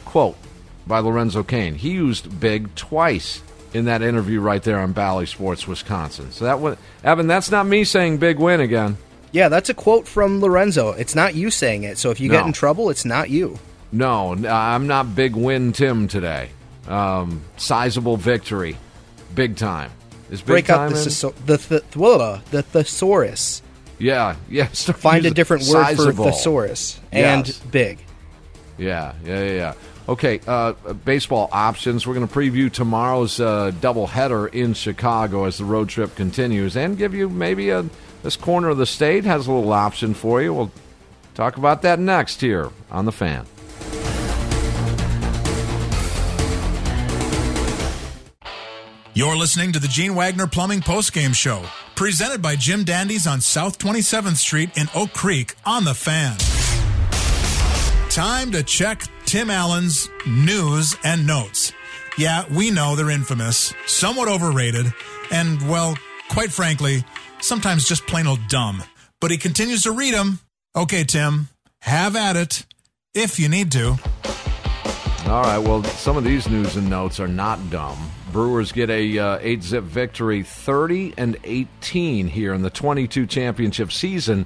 Quote 0.03 0.37
by 0.85 0.99
Lorenzo 0.99 1.41
Cain. 1.41 1.75
He 1.75 1.91
used 1.91 2.39
big 2.39 2.75
twice 2.75 3.41
in 3.77 3.85
that 3.85 4.01
interview 4.01 4.41
right 4.41 4.61
there 4.63 4.79
on 4.79 4.91
Bally 4.91 5.25
Sports, 5.25 5.67
Wisconsin. 5.67 6.31
So 6.31 6.45
that 6.45 6.59
one, 6.59 6.77
Evan, 7.03 7.27
that's 7.27 7.51
not 7.51 7.65
me 7.65 7.83
saying 7.83 8.17
big 8.17 8.39
win 8.39 8.59
again. 8.59 8.97
Yeah, 9.31 9.49
that's 9.49 9.69
a 9.69 9.73
quote 9.73 10.07
from 10.07 10.41
Lorenzo. 10.41 10.89
It's 10.93 11.13
not 11.15 11.35
you 11.35 11.51
saying 11.51 11.83
it. 11.83 11.97
So 11.97 12.11
if 12.11 12.19
you 12.19 12.29
get 12.29 12.45
in 12.45 12.53
trouble, 12.53 12.89
it's 12.89 13.05
not 13.05 13.29
you. 13.29 13.59
No, 13.91 14.33
n- 14.33 14.45
I'm 14.45 14.87
not 14.87 15.15
big 15.15 15.35
win 15.35 15.73
Tim 15.73 16.07
today. 16.07 16.49
Um, 16.87 17.41
sizable 17.57 18.17
victory, 18.17 18.77
big 19.35 19.55
time. 19.57 19.91
Is 20.29 20.41
big 20.41 20.47
Break 20.47 20.65
time 20.65 20.87
up 20.91 20.93
the, 20.93 21.33
in? 21.37 21.45
the, 21.45 21.57
th- 21.57 21.83
the 22.51 22.63
thesaurus. 22.63 23.61
Yeah, 23.99 24.35
yeah. 24.49 24.65
Find 24.67 25.25
a 25.25 25.31
different 25.31 25.63
word 25.63 25.85
sizable. 25.85 26.25
for 26.25 26.31
thesaurus 26.31 26.99
and 27.11 27.47
Yes. 27.47 27.59
big. 27.59 27.99
Yeah, 28.77 29.13
yeah, 29.25 29.43
yeah, 29.43 29.51
yeah. 29.53 29.73
Okay, 30.09 30.39
uh, 30.47 30.71
baseball 31.03 31.49
options. 31.51 32.07
We're 32.07 32.13
going 32.13 32.27
to 32.27 32.33
preview 32.33 32.71
tomorrow's 32.71 33.41
uh, 33.41 33.71
doubleheader 33.81 34.53
in 34.53 34.73
Chicago 34.73 35.43
as 35.43 35.57
the 35.57 35.65
road 35.65 35.89
trip 35.89 36.15
continues, 36.15 36.77
and 36.77 36.97
give 36.97 37.13
you 37.13 37.27
maybe 37.29 37.69
a 37.69 37.85
this 38.23 38.35
corner 38.35 38.69
of 38.69 38.77
the 38.77 38.85
state 38.85 39.25
has 39.25 39.47
a 39.47 39.51
little 39.51 39.71
option 39.73 40.13
for 40.13 40.41
you. 40.41 40.53
We'll 40.53 40.71
talk 41.35 41.57
about 41.57 41.81
that 41.83 41.99
next 41.99 42.41
here 42.41 42.71
on 42.89 43.05
the 43.05 43.11
Fan. 43.11 43.45
You're 49.13 49.35
listening 49.35 49.71
to 49.71 49.79
the 49.79 49.87
Gene 49.87 50.13
Wagner 50.13 50.47
Plumbing 50.47 50.81
Postgame 50.81 51.33
Show, 51.33 51.63
presented 51.95 52.41
by 52.41 52.55
Jim 52.55 52.83
Dandy's 52.83 53.25
on 53.25 53.41
South 53.41 53.79
27th 53.79 54.35
Street 54.37 54.77
in 54.77 54.87
Oak 54.93 55.11
Creek 55.13 55.55
on 55.65 55.85
the 55.85 55.93
Fan. 55.93 56.37
Time 58.09 58.51
to 58.51 58.63
check 58.63 59.03
Tim 59.27 59.49
Allen's 59.49 60.09
news 60.25 60.95
and 61.03 61.27
notes. 61.27 61.73
Yeah, 62.17 62.45
we 62.49 62.71
know 62.71 62.95
they're 62.95 63.09
infamous, 63.09 63.73
somewhat 63.85 64.29
overrated, 64.29 64.93
and, 65.31 65.61
well, 65.69 65.97
quite 66.29 66.49
frankly, 66.49 67.03
sometimes 67.41 67.89
just 67.89 68.07
plain 68.07 68.25
old 68.25 68.39
dumb. 68.47 68.81
But 69.19 69.31
he 69.31 69.37
continues 69.37 69.83
to 69.83 69.91
read 69.91 70.13
them. 70.13 70.39
Okay, 70.77 71.03
Tim, 71.03 71.49
have 71.81 72.15
at 72.15 72.37
it 72.37 72.65
if 73.13 73.37
you 73.37 73.49
need 73.49 73.69
to. 73.73 73.97
All 75.25 75.43
right. 75.43 75.57
Well, 75.57 75.83
some 75.83 76.15
of 76.15 76.23
these 76.23 76.47
news 76.47 76.77
and 76.77 76.89
notes 76.89 77.19
are 77.19 77.27
not 77.27 77.69
dumb. 77.69 77.97
Brewers 78.31 78.71
get 78.71 78.89
a 78.89 79.19
uh, 79.19 79.39
eight 79.41 79.61
zip 79.61 79.83
victory, 79.83 80.41
thirty 80.43 81.13
and 81.17 81.35
eighteen 81.43 82.27
here 82.27 82.53
in 82.53 82.61
the 82.61 82.69
twenty 82.69 83.09
two 83.09 83.25
championship 83.25 83.91
season. 83.91 84.45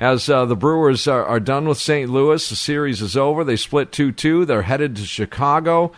As 0.00 0.30
uh, 0.30 0.46
the 0.46 0.56
Brewers 0.56 1.06
are, 1.06 1.26
are 1.26 1.38
done 1.38 1.68
with 1.68 1.76
St. 1.76 2.08
Louis, 2.08 2.48
the 2.48 2.56
series 2.56 3.02
is 3.02 3.18
over. 3.18 3.44
They 3.44 3.56
split 3.56 3.92
two 3.92 4.12
two. 4.12 4.46
They're 4.46 4.62
headed 4.62 4.96
to 4.96 5.04
Chicago. 5.04 5.92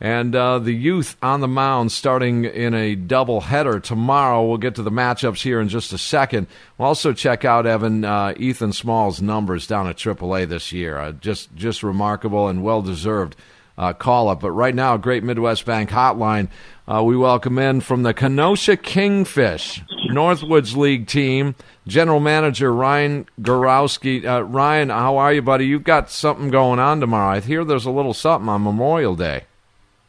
And 0.00 0.32
uh, 0.36 0.60
the 0.60 0.72
youth 0.72 1.16
on 1.20 1.40
the 1.40 1.48
mound 1.48 1.90
starting 1.90 2.44
in 2.44 2.72
a 2.72 2.94
double 2.94 3.40
header 3.40 3.80
tomorrow. 3.80 4.46
We'll 4.46 4.58
get 4.58 4.76
to 4.76 4.84
the 4.84 4.92
matchups 4.92 5.42
here 5.42 5.60
in 5.60 5.68
just 5.68 5.92
a 5.92 5.98
second. 5.98 6.46
We'll 6.78 6.86
also 6.86 7.12
check 7.12 7.44
out 7.44 7.66
Evan 7.66 8.04
uh, 8.04 8.32
Ethan 8.36 8.72
Small's 8.72 9.20
numbers 9.20 9.66
down 9.66 9.88
at 9.88 9.96
AAA 9.96 10.48
this 10.48 10.70
year. 10.70 10.96
Uh, 10.96 11.10
just 11.10 11.52
just 11.56 11.82
remarkable 11.82 12.46
and 12.46 12.62
well 12.62 12.80
deserved 12.80 13.34
uh, 13.78 13.92
call 13.92 14.28
up. 14.28 14.40
But 14.40 14.50
right 14.50 14.74
now, 14.74 14.96
Great 14.96 15.22
Midwest 15.22 15.64
Bank 15.64 15.88
Hotline. 15.88 16.48
Uh, 16.86 17.02
we 17.04 17.16
welcome 17.16 17.58
in 17.58 17.80
from 17.80 18.02
the 18.02 18.12
Kenosha 18.12 18.76
Kingfish 18.76 19.82
Northwoods 20.10 20.76
League 20.76 21.06
team, 21.06 21.54
General 21.86 22.18
Manager 22.18 22.72
Ryan 22.72 23.26
Gorowski. 23.40 24.24
Uh, 24.24 24.42
Ryan, 24.42 24.88
how 24.88 25.18
are 25.18 25.32
you, 25.32 25.42
buddy? 25.42 25.66
You've 25.66 25.84
got 25.84 26.10
something 26.10 26.50
going 26.50 26.78
on 26.78 27.00
tomorrow. 27.00 27.36
I 27.36 27.40
hear 27.40 27.64
there's 27.64 27.86
a 27.86 27.90
little 27.90 28.14
something 28.14 28.48
on 28.48 28.64
Memorial 28.64 29.14
Day. 29.14 29.44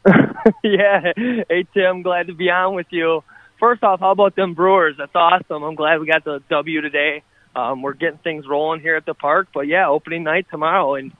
yeah. 0.64 1.12
Hey, 1.14 1.66
Tim, 1.74 2.02
glad 2.02 2.26
to 2.26 2.34
be 2.34 2.50
on 2.50 2.74
with 2.74 2.86
you. 2.90 3.22
First 3.58 3.82
off, 3.82 4.00
how 4.00 4.12
about 4.12 4.34
them 4.36 4.54
Brewers? 4.54 4.96
That's 4.96 5.14
awesome. 5.14 5.62
I'm 5.62 5.74
glad 5.74 6.00
we 6.00 6.06
got 6.06 6.24
the 6.24 6.42
W 6.48 6.80
today. 6.80 7.22
Um, 7.54 7.82
we're 7.82 7.92
getting 7.92 8.18
things 8.18 8.46
rolling 8.48 8.80
here 8.80 8.96
at 8.96 9.04
the 9.04 9.12
park. 9.12 9.48
But 9.52 9.66
yeah, 9.66 9.88
opening 9.88 10.22
night 10.22 10.46
tomorrow, 10.50 10.94
and 10.94 11.12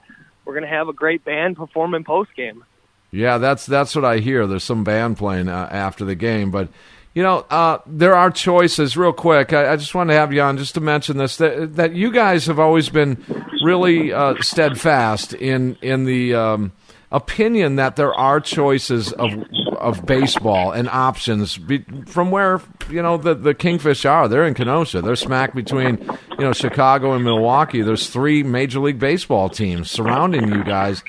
we're 0.45 0.53
going 0.53 0.63
to 0.63 0.69
have 0.69 0.87
a 0.87 0.93
great 0.93 1.23
band 1.23 1.57
performing 1.57 2.03
post 2.03 2.35
game. 2.35 2.63
Yeah, 3.11 3.37
that's 3.37 3.65
that's 3.65 3.95
what 3.95 4.05
I 4.05 4.19
hear. 4.19 4.47
There's 4.47 4.63
some 4.63 4.83
band 4.83 5.17
playing 5.17 5.49
uh, 5.49 5.67
after 5.69 6.05
the 6.05 6.15
game, 6.15 6.49
but 6.49 6.69
you 7.13 7.23
know, 7.23 7.45
uh, 7.49 7.79
there 7.85 8.15
are 8.15 8.31
choices. 8.31 8.95
Real 8.95 9.11
quick, 9.11 9.51
I, 9.51 9.73
I 9.73 9.75
just 9.75 9.93
wanted 9.93 10.13
to 10.13 10.19
have 10.19 10.31
you 10.31 10.41
on 10.41 10.57
just 10.57 10.75
to 10.75 10.81
mention 10.81 11.17
this 11.17 11.35
that 11.37 11.75
that 11.75 11.93
you 11.93 12.11
guys 12.11 12.45
have 12.45 12.59
always 12.59 12.87
been 12.89 13.23
really 13.63 14.13
uh, 14.13 14.35
steadfast 14.41 15.33
in 15.33 15.77
in 15.81 16.05
the 16.05 16.33
um, 16.35 16.71
opinion 17.11 17.75
that 17.75 17.95
there 17.95 18.13
are 18.13 18.39
choices 18.39 19.11
of 19.13 19.31
of 19.77 20.05
baseball 20.05 20.71
and 20.71 20.87
options 20.89 21.57
be, 21.57 21.83
from 22.05 22.31
where 22.31 22.61
you 22.89 23.01
know 23.01 23.17
the 23.17 23.33
the 23.33 23.53
Kingfish 23.53 24.05
are. 24.05 24.27
They're 24.27 24.45
in 24.45 24.53
Kenosha. 24.53 25.01
They're 25.01 25.15
smack 25.15 25.53
between 25.53 25.97
you 26.31 26.45
know 26.45 26.53
Chicago 26.53 27.13
and 27.13 27.23
Milwaukee. 27.23 27.81
There's 27.81 28.09
three 28.09 28.43
Major 28.43 28.79
League 28.79 28.99
Baseball 28.99 29.49
teams 29.49 29.91
surrounding 29.91 30.47
you 30.49 30.63
guys, 30.63 31.03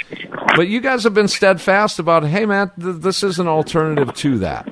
but 0.57 0.69
you 0.69 0.81
guys 0.81 1.05
have 1.05 1.15
been 1.15 1.29
steadfast 1.29 1.99
about, 1.99 2.25
hey 2.25 2.47
man, 2.47 2.71
th- 2.81 2.97
this 2.97 3.23
is 3.23 3.39
an 3.39 3.49
alternative 3.49 4.15
to 4.15 4.39
that. 4.39 4.69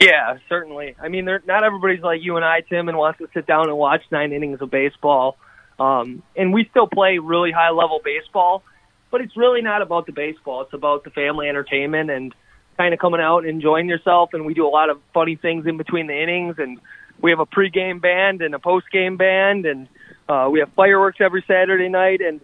Yeah, 0.00 0.38
certainly. 0.48 0.96
I 0.98 1.08
mean, 1.08 1.26
not 1.26 1.62
everybody's 1.62 2.00
like 2.00 2.22
you 2.22 2.36
and 2.36 2.44
I, 2.44 2.62
Tim, 2.62 2.88
and 2.88 2.96
wants 2.96 3.18
to 3.18 3.28
sit 3.34 3.46
down 3.46 3.68
and 3.68 3.76
watch 3.76 4.00
nine 4.10 4.32
innings 4.32 4.62
of 4.62 4.70
baseball. 4.70 5.36
Um, 5.78 6.22
and 6.34 6.54
we 6.54 6.66
still 6.70 6.86
play 6.86 7.18
really 7.18 7.52
high 7.52 7.70
level 7.70 8.00
baseball, 8.02 8.62
but 9.10 9.20
it's 9.20 9.36
really 9.36 9.62
not 9.62 9.82
about 9.82 10.06
the 10.06 10.12
baseball. 10.12 10.62
It's 10.62 10.72
about 10.72 11.04
the 11.04 11.10
family 11.10 11.48
entertainment 11.48 12.10
and 12.10 12.34
kind 12.76 12.94
of 12.94 13.00
coming 13.00 13.20
out 13.20 13.40
and 13.40 13.48
enjoying 13.48 13.88
yourself. 13.88 14.32
And 14.32 14.46
we 14.46 14.54
do 14.54 14.66
a 14.66 14.70
lot 14.70 14.90
of 14.90 15.00
funny 15.12 15.36
things 15.36 15.66
in 15.66 15.76
between 15.76 16.06
the 16.06 16.20
innings. 16.20 16.56
And 16.58 16.80
we 17.20 17.30
have 17.30 17.40
a 17.40 17.46
pregame 17.46 18.00
band 18.00 18.42
and 18.42 18.54
a 18.54 18.58
postgame 18.58 19.18
band, 19.18 19.66
and 19.66 19.88
uh, 20.28 20.48
we 20.50 20.60
have 20.60 20.70
fireworks 20.72 21.20
every 21.20 21.44
Saturday 21.46 21.88
night. 21.88 22.20
And 22.20 22.40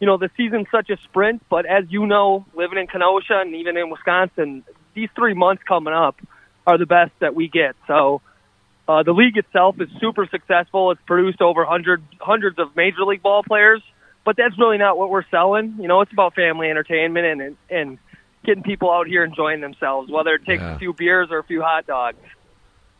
you 0.00 0.06
know, 0.06 0.16
the 0.16 0.30
season's 0.36 0.66
such 0.70 0.90
a 0.90 0.96
sprint, 1.04 1.42
but 1.48 1.64
as 1.64 1.84
you 1.88 2.06
know, 2.06 2.44
living 2.54 2.78
in 2.78 2.86
Kenosha 2.86 3.40
and 3.40 3.54
even 3.54 3.76
in 3.76 3.88
Wisconsin, 3.88 4.62
these 4.94 5.08
three 5.14 5.34
months 5.34 5.62
coming 5.62 5.94
up 5.94 6.20
are 6.66 6.76
the 6.76 6.86
best 6.86 7.12
that 7.20 7.34
we 7.34 7.48
get. 7.48 7.76
So 7.86 8.20
uh, 8.88 9.02
the 9.02 9.12
league 9.12 9.36
itself 9.36 9.80
is 9.80 9.88
super 10.00 10.26
successful. 10.26 10.90
It's 10.90 11.00
produced 11.06 11.40
over 11.40 11.64
hundred, 11.64 12.02
hundreds 12.20 12.58
of 12.58 12.76
major 12.76 13.04
league 13.04 13.22
ball 13.22 13.42
players, 13.42 13.82
but 14.26 14.36
that's 14.36 14.58
really 14.58 14.76
not 14.76 14.98
what 14.98 15.08
we're 15.08 15.24
selling. 15.30 15.76
You 15.80 15.88
know, 15.88 16.02
it's 16.02 16.12
about 16.12 16.34
family 16.34 16.68
entertainment 16.68 17.24
and 17.24 17.40
and, 17.40 17.56
and 17.70 17.98
getting 18.44 18.62
people 18.62 18.90
out 18.92 19.06
here 19.06 19.24
enjoying 19.24 19.62
themselves, 19.62 20.10
whether 20.10 20.34
it 20.34 20.44
takes 20.44 20.60
Yeah. 20.60 20.74
a 20.76 20.78
few 20.78 20.92
beers 20.92 21.28
or 21.30 21.38
a 21.38 21.44
few 21.44 21.62
hot 21.62 21.86
dogs. 21.86 22.18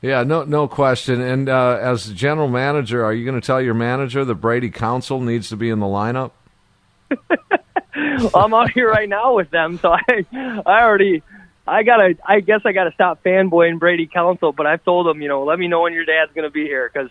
Yeah, 0.03 0.23
no, 0.25 0.45
no 0.45 0.69
question. 0.69 1.21
And 1.21 1.49
uh, 1.49 1.79
as 1.81 2.11
general 2.13 2.49
manager, 2.49 3.05
are 3.05 3.13
you 3.13 3.25
going 3.25 3.41
to 3.41 3.45
tell 3.47 3.61
your 3.61 3.75
manager 3.75 4.25
that 4.25 4.35
Brady 4.37 4.71
Counsell 4.71 5.21
needs 5.21 5.49
to 5.51 5.57
be 5.57 5.69
in 5.71 5.79
the 5.81 5.87
lineup? 5.87 6.33
I'm 8.35 8.53
out 8.55 8.71
here 8.73 8.91
right 8.91 9.09
now 9.09 9.35
with 9.35 9.51
them, 9.51 9.79
so 9.79 9.91
I 9.93 10.25
I 10.67 10.83
already 10.83 11.23
I 11.67 11.83
gotta 11.83 12.17
I 12.27 12.41
guess 12.41 12.61
I 12.65 12.73
gotta 12.73 12.93
stop 12.93 13.23
fanboying 13.25 13.79
Brady 13.79 14.07
Counsell, 14.07 14.53
but 14.53 14.67
I've 14.67 14.85
told 14.85 15.07
them 15.07 15.23
you 15.23 15.29
know 15.29 15.45
let 15.45 15.59
me 15.59 15.69
know 15.69 15.83
when 15.83 15.93
your 15.93 16.05
dad's 16.05 16.33
gonna 16.35 16.51
be 16.51 16.65
here 16.65 16.91
because 16.93 17.11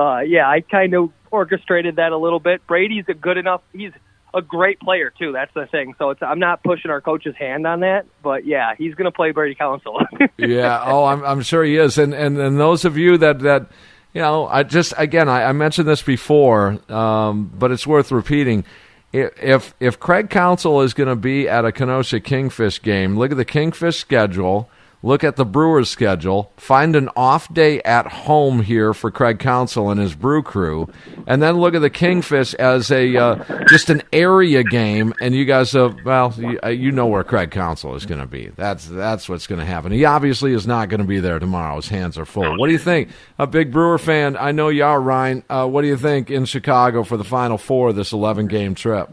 uh, 0.00 0.20
yeah 0.20 0.48
I 0.48 0.60
kind 0.60 0.94
of 0.94 1.10
orchestrated 1.30 1.96
that 1.96 2.12
a 2.12 2.18
little 2.18 2.40
bit. 2.40 2.66
Brady's 2.66 3.04
a 3.08 3.14
good 3.14 3.36
enough 3.36 3.62
he's 3.72 3.92
a 4.32 4.42
great 4.42 4.78
player 4.80 5.12
too. 5.18 5.32
That's 5.32 5.52
the 5.54 5.66
thing. 5.66 5.94
So 5.98 6.10
it's 6.10 6.22
I'm 6.22 6.38
not 6.38 6.62
pushing 6.62 6.90
our 6.90 7.00
coach's 7.00 7.36
hand 7.36 7.66
on 7.66 7.80
that, 7.80 8.06
but 8.22 8.46
yeah 8.46 8.74
he's 8.76 8.94
gonna 8.94 9.12
play 9.12 9.32
Brady 9.32 9.54
Counsell. 9.54 10.00
yeah. 10.36 10.82
Oh, 10.86 11.04
I'm, 11.04 11.24
I'm 11.24 11.42
sure 11.42 11.64
he 11.64 11.76
is. 11.76 11.98
And, 11.98 12.14
and 12.14 12.38
and 12.38 12.58
those 12.58 12.84
of 12.84 12.96
you 12.96 13.18
that 13.18 13.40
that 13.40 13.66
you 14.12 14.20
know, 14.20 14.46
I 14.46 14.62
just 14.62 14.92
again 14.96 15.28
I, 15.28 15.44
I 15.44 15.52
mentioned 15.52 15.86
this 15.86 16.02
before, 16.02 16.78
um, 16.92 17.50
but 17.56 17.70
it's 17.70 17.86
worth 17.86 18.10
repeating. 18.10 18.64
If 19.12 19.74
if 19.80 19.98
Craig 19.98 20.30
Counsell 20.30 20.82
is 20.82 20.94
going 20.94 21.08
to 21.08 21.16
be 21.16 21.48
at 21.48 21.64
a 21.64 21.72
Kenosha 21.72 22.20
Kingfish 22.20 22.80
game, 22.80 23.18
look 23.18 23.32
at 23.32 23.36
the 23.36 23.44
Kingfish 23.44 23.98
schedule. 23.98 24.70
Look 25.02 25.24
at 25.24 25.36
the 25.36 25.46
Brewers 25.46 25.88
schedule. 25.88 26.52
Find 26.58 26.94
an 26.94 27.08
off 27.16 27.52
day 27.52 27.80
at 27.82 28.06
home 28.06 28.62
here 28.62 28.92
for 28.92 29.10
Craig 29.10 29.38
Counsell 29.38 29.88
and 29.88 29.98
his 29.98 30.14
brew 30.14 30.42
crew, 30.42 30.90
and 31.26 31.42
then 31.42 31.58
look 31.58 31.74
at 31.74 31.80
the 31.80 31.88
Kingfish 31.88 32.52
as 32.54 32.90
a 32.90 33.16
uh, 33.16 33.64
just 33.68 33.88
an 33.88 34.02
area 34.12 34.62
game. 34.62 35.14
And 35.20 35.34
you 35.34 35.46
guys, 35.46 35.74
uh, 35.74 35.94
well, 36.04 36.34
you, 36.36 36.58
uh, 36.62 36.68
you 36.68 36.92
know 36.92 37.06
where 37.06 37.24
Craig 37.24 37.50
Counsell 37.50 37.94
is 37.94 38.04
going 38.04 38.20
to 38.20 38.26
be. 38.26 38.50
That's 38.56 38.86
that's 38.86 39.26
what's 39.26 39.46
going 39.46 39.60
to 39.60 39.64
happen. 39.64 39.90
He 39.90 40.04
obviously 40.04 40.52
is 40.52 40.66
not 40.66 40.90
going 40.90 41.00
to 41.00 41.06
be 41.06 41.18
there 41.18 41.38
tomorrow. 41.38 41.76
His 41.76 41.88
hands 41.88 42.18
are 42.18 42.26
full. 42.26 42.58
What 42.58 42.66
do 42.66 42.72
you 42.72 42.78
think? 42.78 43.08
A 43.38 43.46
big 43.46 43.72
Brewer 43.72 43.98
fan. 43.98 44.36
I 44.36 44.52
know 44.52 44.68
you 44.68 44.84
are, 44.84 45.00
Ryan. 45.00 45.44
Uh, 45.48 45.66
what 45.66 45.80
do 45.80 45.88
you 45.88 45.96
think 45.96 46.30
in 46.30 46.44
Chicago 46.44 47.04
for 47.04 47.16
the 47.16 47.24
Final 47.24 47.56
Four 47.56 47.88
of 47.88 47.96
this 47.96 48.12
11 48.12 48.48
game 48.48 48.74
trip? 48.74 49.08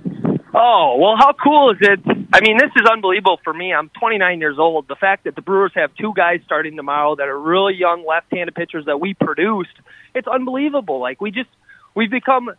Oh, 0.53 0.97
well, 0.99 1.15
how 1.17 1.33
cool 1.41 1.71
is 1.71 1.77
it 1.81 2.16
I 2.33 2.41
mean, 2.41 2.57
this 2.57 2.71
is 2.75 2.85
unbelievable 2.89 3.39
for 3.43 3.53
me. 3.53 3.73
I'm 3.73 3.89
29 3.89 4.39
years 4.39 4.57
old. 4.59 4.87
The 4.87 4.95
fact 4.95 5.23
that 5.23 5.35
the 5.35 5.41
Brewers 5.41 5.71
have 5.75 5.91
two 5.95 6.13
guys 6.15 6.41
starting 6.45 6.75
tomorrow 6.75 7.15
that 7.15 7.27
are 7.27 7.39
really 7.39 7.75
young 7.75 8.05
left-handed 8.05 8.53
pitchers 8.53 8.85
that 8.85 8.99
we 8.99 9.13
produced, 9.13 9.75
it's 10.13 10.27
unbelievable. 10.27 10.99
Like 10.99 11.21
we 11.21 11.31
just 11.31 11.49
we've 11.95 12.11
become 12.11 12.49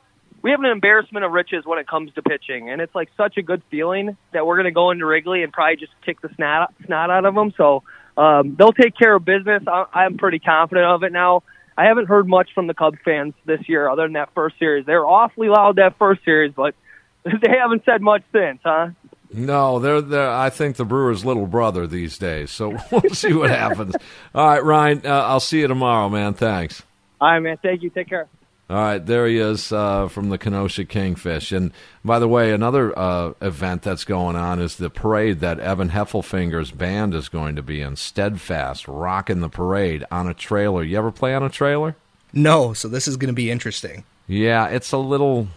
we 0.40 0.52
have 0.52 0.60
an 0.60 0.66
embarrassment 0.66 1.24
of 1.24 1.32
riches 1.32 1.64
when 1.66 1.78
it 1.78 1.86
comes 1.86 2.12
to 2.14 2.22
pitching, 2.22 2.70
and 2.70 2.80
it's 2.80 2.94
like 2.94 3.10
such 3.16 3.36
a 3.36 3.42
good 3.42 3.62
feeling 3.70 4.16
that 4.32 4.46
we're 4.46 4.56
going 4.56 4.66
to 4.66 4.72
go 4.72 4.90
into 4.90 5.04
Wrigley 5.04 5.42
and 5.42 5.52
probably 5.52 5.76
just 5.76 5.92
kick 6.04 6.20
the 6.22 6.30
snot 6.36 6.72
snot 6.86 7.10
out 7.10 7.26
of 7.26 7.34
them. 7.34 7.52
So 7.56 7.82
um, 8.16 8.56
they'll 8.56 8.72
take 8.72 8.96
care 8.96 9.14
of 9.14 9.24
business. 9.24 9.62
I, 9.66 9.84
I'm 9.92 10.16
pretty 10.16 10.38
confident 10.38 10.86
of 10.86 11.02
it 11.02 11.12
now. 11.12 11.42
I 11.76 11.84
haven't 11.84 12.06
heard 12.06 12.26
much 12.26 12.50
from 12.54 12.66
the 12.66 12.74
Cubs 12.74 12.98
fans 13.04 13.34
this 13.44 13.60
year, 13.68 13.88
other 13.88 14.02
than 14.02 14.14
that 14.14 14.30
first 14.34 14.58
series. 14.58 14.86
They 14.86 14.94
were 14.94 15.06
awfully 15.06 15.48
loud 15.48 15.76
that 15.76 15.96
first 15.98 16.24
series, 16.24 16.52
but 16.52 16.74
they 17.24 17.56
haven't 17.60 17.84
said 17.84 18.00
much 18.00 18.22
since, 18.32 18.60
huh? 18.64 18.88
No, 19.32 19.78
they're, 19.78 20.00
they're 20.00 20.30
I 20.30 20.50
think 20.50 20.76
the 20.76 20.84
Brewers' 20.84 21.24
little 21.24 21.46
brother 21.46 21.86
these 21.86 22.18
days. 22.18 22.50
So 22.50 22.76
we'll 22.90 23.14
see 23.14 23.32
what 23.32 23.50
happens. 23.50 23.94
All 24.34 24.46
right, 24.46 24.64
Ryan, 24.64 25.02
uh, 25.04 25.24
I'll 25.26 25.40
see 25.40 25.60
you 25.60 25.68
tomorrow, 25.68 26.08
man. 26.08 26.34
Thanks. 26.34 26.82
All 27.20 27.30
right, 27.30 27.40
man. 27.40 27.58
Thank 27.62 27.82
you. 27.82 27.90
Take 27.90 28.08
care. 28.08 28.28
All 28.70 28.76
right, 28.76 29.04
there 29.04 29.26
he 29.26 29.38
is 29.38 29.72
uh, 29.72 30.08
from 30.08 30.28
the 30.28 30.36
Kenosha 30.36 30.84
Kingfish. 30.84 31.52
And 31.52 31.72
by 32.04 32.18
the 32.18 32.28
way, 32.28 32.52
another 32.52 32.96
uh, 32.98 33.32
event 33.40 33.80
that's 33.80 34.04
going 34.04 34.36
on 34.36 34.60
is 34.60 34.76
the 34.76 34.90
parade 34.90 35.40
that 35.40 35.58
Evan 35.58 35.88
Heffelfinger's 35.88 36.70
band 36.70 37.14
is 37.14 37.30
going 37.30 37.56
to 37.56 37.62
be 37.62 37.80
in. 37.80 37.96
Steadfast, 37.96 38.86
rocking 38.86 39.40
the 39.40 39.48
parade 39.48 40.04
on 40.10 40.28
a 40.28 40.34
trailer. 40.34 40.82
You 40.82 40.98
ever 40.98 41.10
play 41.10 41.34
on 41.34 41.42
a 41.42 41.48
trailer? 41.48 41.96
No, 42.34 42.74
so 42.74 42.88
this 42.88 43.08
is 43.08 43.16
going 43.16 43.28
to 43.28 43.34
be 43.34 43.50
interesting. 43.50 44.04
Yeah, 44.26 44.66
it's 44.68 44.92
a 44.92 44.98
little. 44.98 45.48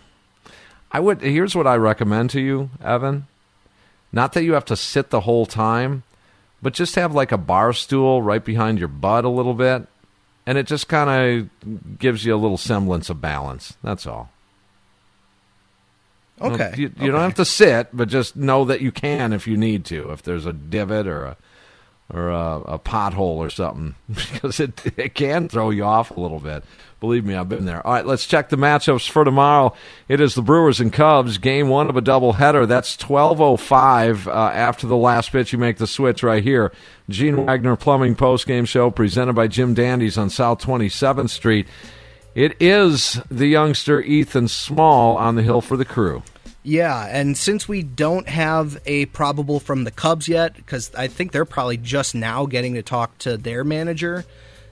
I 0.89 1.01
would. 1.01 1.19
Here's 1.19 1.53
what 1.53 1.67
I 1.67 1.75
recommend 1.75 2.29
to 2.29 2.39
you, 2.39 2.69
Evan. 2.81 3.27
Not 4.11 4.33
that 4.33 4.43
you 4.43 4.53
have 4.53 4.65
to 4.65 4.75
sit 4.75 5.09
the 5.09 5.21
whole 5.21 5.45
time, 5.45 6.03
but 6.61 6.73
just 6.73 6.95
have 6.95 7.13
like 7.13 7.31
a 7.31 7.37
bar 7.37 7.73
stool 7.73 8.21
right 8.21 8.43
behind 8.43 8.79
your 8.79 8.87
butt 8.87 9.25
a 9.25 9.29
little 9.29 9.53
bit 9.53 9.87
and 10.45 10.57
it 10.57 10.67
just 10.67 10.87
kind 10.87 11.09
of 11.09 11.99
gives 11.99 12.25
you 12.25 12.35
a 12.35 12.37
little 12.37 12.57
semblance 12.57 13.09
of 13.09 13.21
balance. 13.21 13.77
That's 13.83 14.07
all. 14.07 14.29
Okay. 16.41 16.73
You, 16.75 16.83
you 16.83 16.87
okay. 16.87 17.07
don't 17.07 17.21
have 17.21 17.35
to 17.35 17.45
sit, 17.45 17.89
but 17.93 18.09
just 18.09 18.35
know 18.35 18.65
that 18.65 18.81
you 18.81 18.91
can 18.91 19.31
if 19.33 19.47
you 19.47 19.55
need 19.55 19.85
to. 19.85 20.11
If 20.11 20.23
there's 20.23 20.47
a 20.47 20.53
divot 20.53 21.05
or 21.05 21.23
a 21.25 21.37
or 22.13 22.29
a, 22.29 22.61
a 22.61 22.79
pothole 22.79 23.37
or 23.37 23.49
something, 23.49 23.95
because 24.07 24.59
it 24.59 24.81
it 24.97 25.15
can 25.15 25.49
throw 25.49 25.69
you 25.69 25.83
off 25.83 26.11
a 26.11 26.19
little 26.19 26.39
bit. 26.39 26.63
Believe 26.99 27.25
me, 27.25 27.33
I've 27.33 27.49
been 27.49 27.65
there. 27.65 27.85
All 27.85 27.93
right, 27.93 28.05
let's 28.05 28.27
check 28.27 28.49
the 28.49 28.57
matchups 28.57 29.09
for 29.09 29.25
tomorrow. 29.25 29.73
It 30.07 30.21
is 30.21 30.35
the 30.35 30.43
Brewers 30.43 30.79
and 30.79 30.93
Cubs, 30.93 31.39
game 31.39 31.67
one 31.67 31.89
of 31.89 31.97
a 31.97 32.01
doubleheader. 32.01 32.67
That's 32.67 32.95
12.05 32.95 34.27
uh, 34.27 34.31
after 34.31 34.85
the 34.85 34.95
last 34.95 35.31
pitch. 35.31 35.51
You 35.51 35.57
make 35.57 35.77
the 35.77 35.87
switch 35.87 36.21
right 36.21 36.43
here. 36.43 36.71
Gene 37.09 37.47
Wagner 37.47 37.75
Plumbing 37.75 38.15
Post 38.15 38.45
Game 38.45 38.65
Show 38.65 38.91
presented 38.91 39.33
by 39.33 39.47
Jim 39.47 39.73
Dandies 39.73 40.15
on 40.15 40.29
South 40.29 40.61
27th 40.61 41.31
Street. 41.31 41.65
It 42.35 42.55
is 42.61 43.19
the 43.31 43.47
youngster 43.47 43.99
Ethan 44.01 44.47
Small 44.47 45.17
on 45.17 45.33
the 45.33 45.41
hill 45.41 45.61
for 45.61 45.77
the 45.77 45.85
crew. 45.85 46.21
Yeah, 46.63 47.07
and 47.09 47.35
since 47.35 47.67
we 47.67 47.81
don't 47.81 48.27
have 48.27 48.79
a 48.85 49.07
probable 49.07 49.59
from 49.59 49.83
the 49.83 49.91
Cubs 49.91 50.27
yet, 50.27 50.55
because 50.55 50.93
I 50.93 51.07
think 51.07 51.31
they're 51.31 51.45
probably 51.45 51.77
just 51.77 52.13
now 52.13 52.45
getting 52.45 52.75
to 52.75 52.83
talk 52.83 53.17
to 53.19 53.35
their 53.35 53.63
manager, 53.63 54.25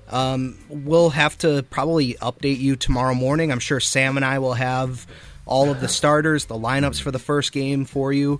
um, 0.09 0.57
we'll 0.69 1.09
have 1.09 1.37
to 1.39 1.63
probably 1.63 2.13
update 2.15 2.59
you 2.59 2.75
tomorrow 2.75 3.15
morning. 3.15 3.51
I'm 3.51 3.59
sure 3.59 3.79
Sam 3.79 4.17
and 4.17 4.25
I 4.25 4.37
will 4.37 4.53
have 4.53 5.07
all 5.47 5.71
of 5.71 5.81
the 5.81 5.87
starters, 5.87 6.45
the 6.45 6.55
lineups 6.55 7.01
for 7.01 7.09
the 7.09 7.19
first 7.19 7.51
game 7.51 7.85
for 7.85 8.13
you. 8.13 8.39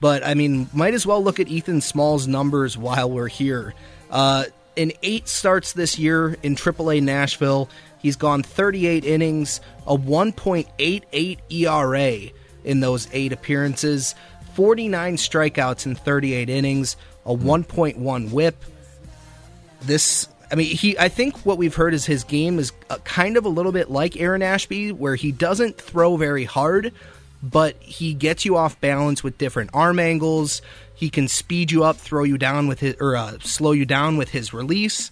But 0.00 0.24
I 0.26 0.34
mean, 0.34 0.68
might 0.72 0.94
as 0.94 1.06
well 1.06 1.22
look 1.22 1.38
at 1.38 1.48
Ethan 1.48 1.82
Small's 1.82 2.26
numbers 2.26 2.78
while 2.78 3.10
we're 3.10 3.28
here. 3.28 3.74
Uh, 4.10 4.44
in 4.74 4.92
eight 5.02 5.28
starts 5.28 5.74
this 5.74 5.98
year 5.98 6.36
in 6.42 6.54
AAA 6.54 7.02
Nashville, 7.02 7.68
he's 7.98 8.16
gone 8.16 8.42
38 8.42 9.04
innings, 9.04 9.60
a 9.86 9.96
1.88 9.96 11.38
ERA 11.50 12.32
in 12.66 12.80
those 12.80 13.08
eight 13.12 13.32
appearances, 13.32 14.14
49 14.54 15.16
strikeouts 15.16 15.86
in 15.86 15.94
38 15.94 16.50
innings, 16.50 16.96
a 17.24 17.34
1.1 17.34 18.30
WHIP. 18.30 18.62
This 19.82 20.28
I 20.50 20.54
mean, 20.54 20.66
he. 20.76 20.96
I 20.98 21.08
think 21.08 21.44
what 21.44 21.58
we've 21.58 21.74
heard 21.74 21.92
is 21.92 22.06
his 22.06 22.22
game 22.24 22.58
is 22.58 22.72
uh, 22.88 22.98
kind 22.98 23.36
of 23.36 23.44
a 23.44 23.48
little 23.48 23.72
bit 23.72 23.90
like 23.90 24.16
Aaron 24.16 24.42
Ashby, 24.42 24.92
where 24.92 25.16
he 25.16 25.32
doesn't 25.32 25.76
throw 25.80 26.16
very 26.16 26.44
hard, 26.44 26.92
but 27.42 27.76
he 27.80 28.14
gets 28.14 28.44
you 28.44 28.56
off 28.56 28.80
balance 28.80 29.24
with 29.24 29.38
different 29.38 29.70
arm 29.74 29.98
angles. 29.98 30.62
He 30.94 31.10
can 31.10 31.26
speed 31.28 31.72
you 31.72 31.82
up, 31.84 31.96
throw 31.96 32.22
you 32.22 32.38
down 32.38 32.68
with 32.68 32.78
his, 32.80 32.94
or 33.00 33.16
uh, 33.16 33.38
slow 33.40 33.72
you 33.72 33.84
down 33.84 34.16
with 34.16 34.28
his 34.30 34.54
release, 34.54 35.10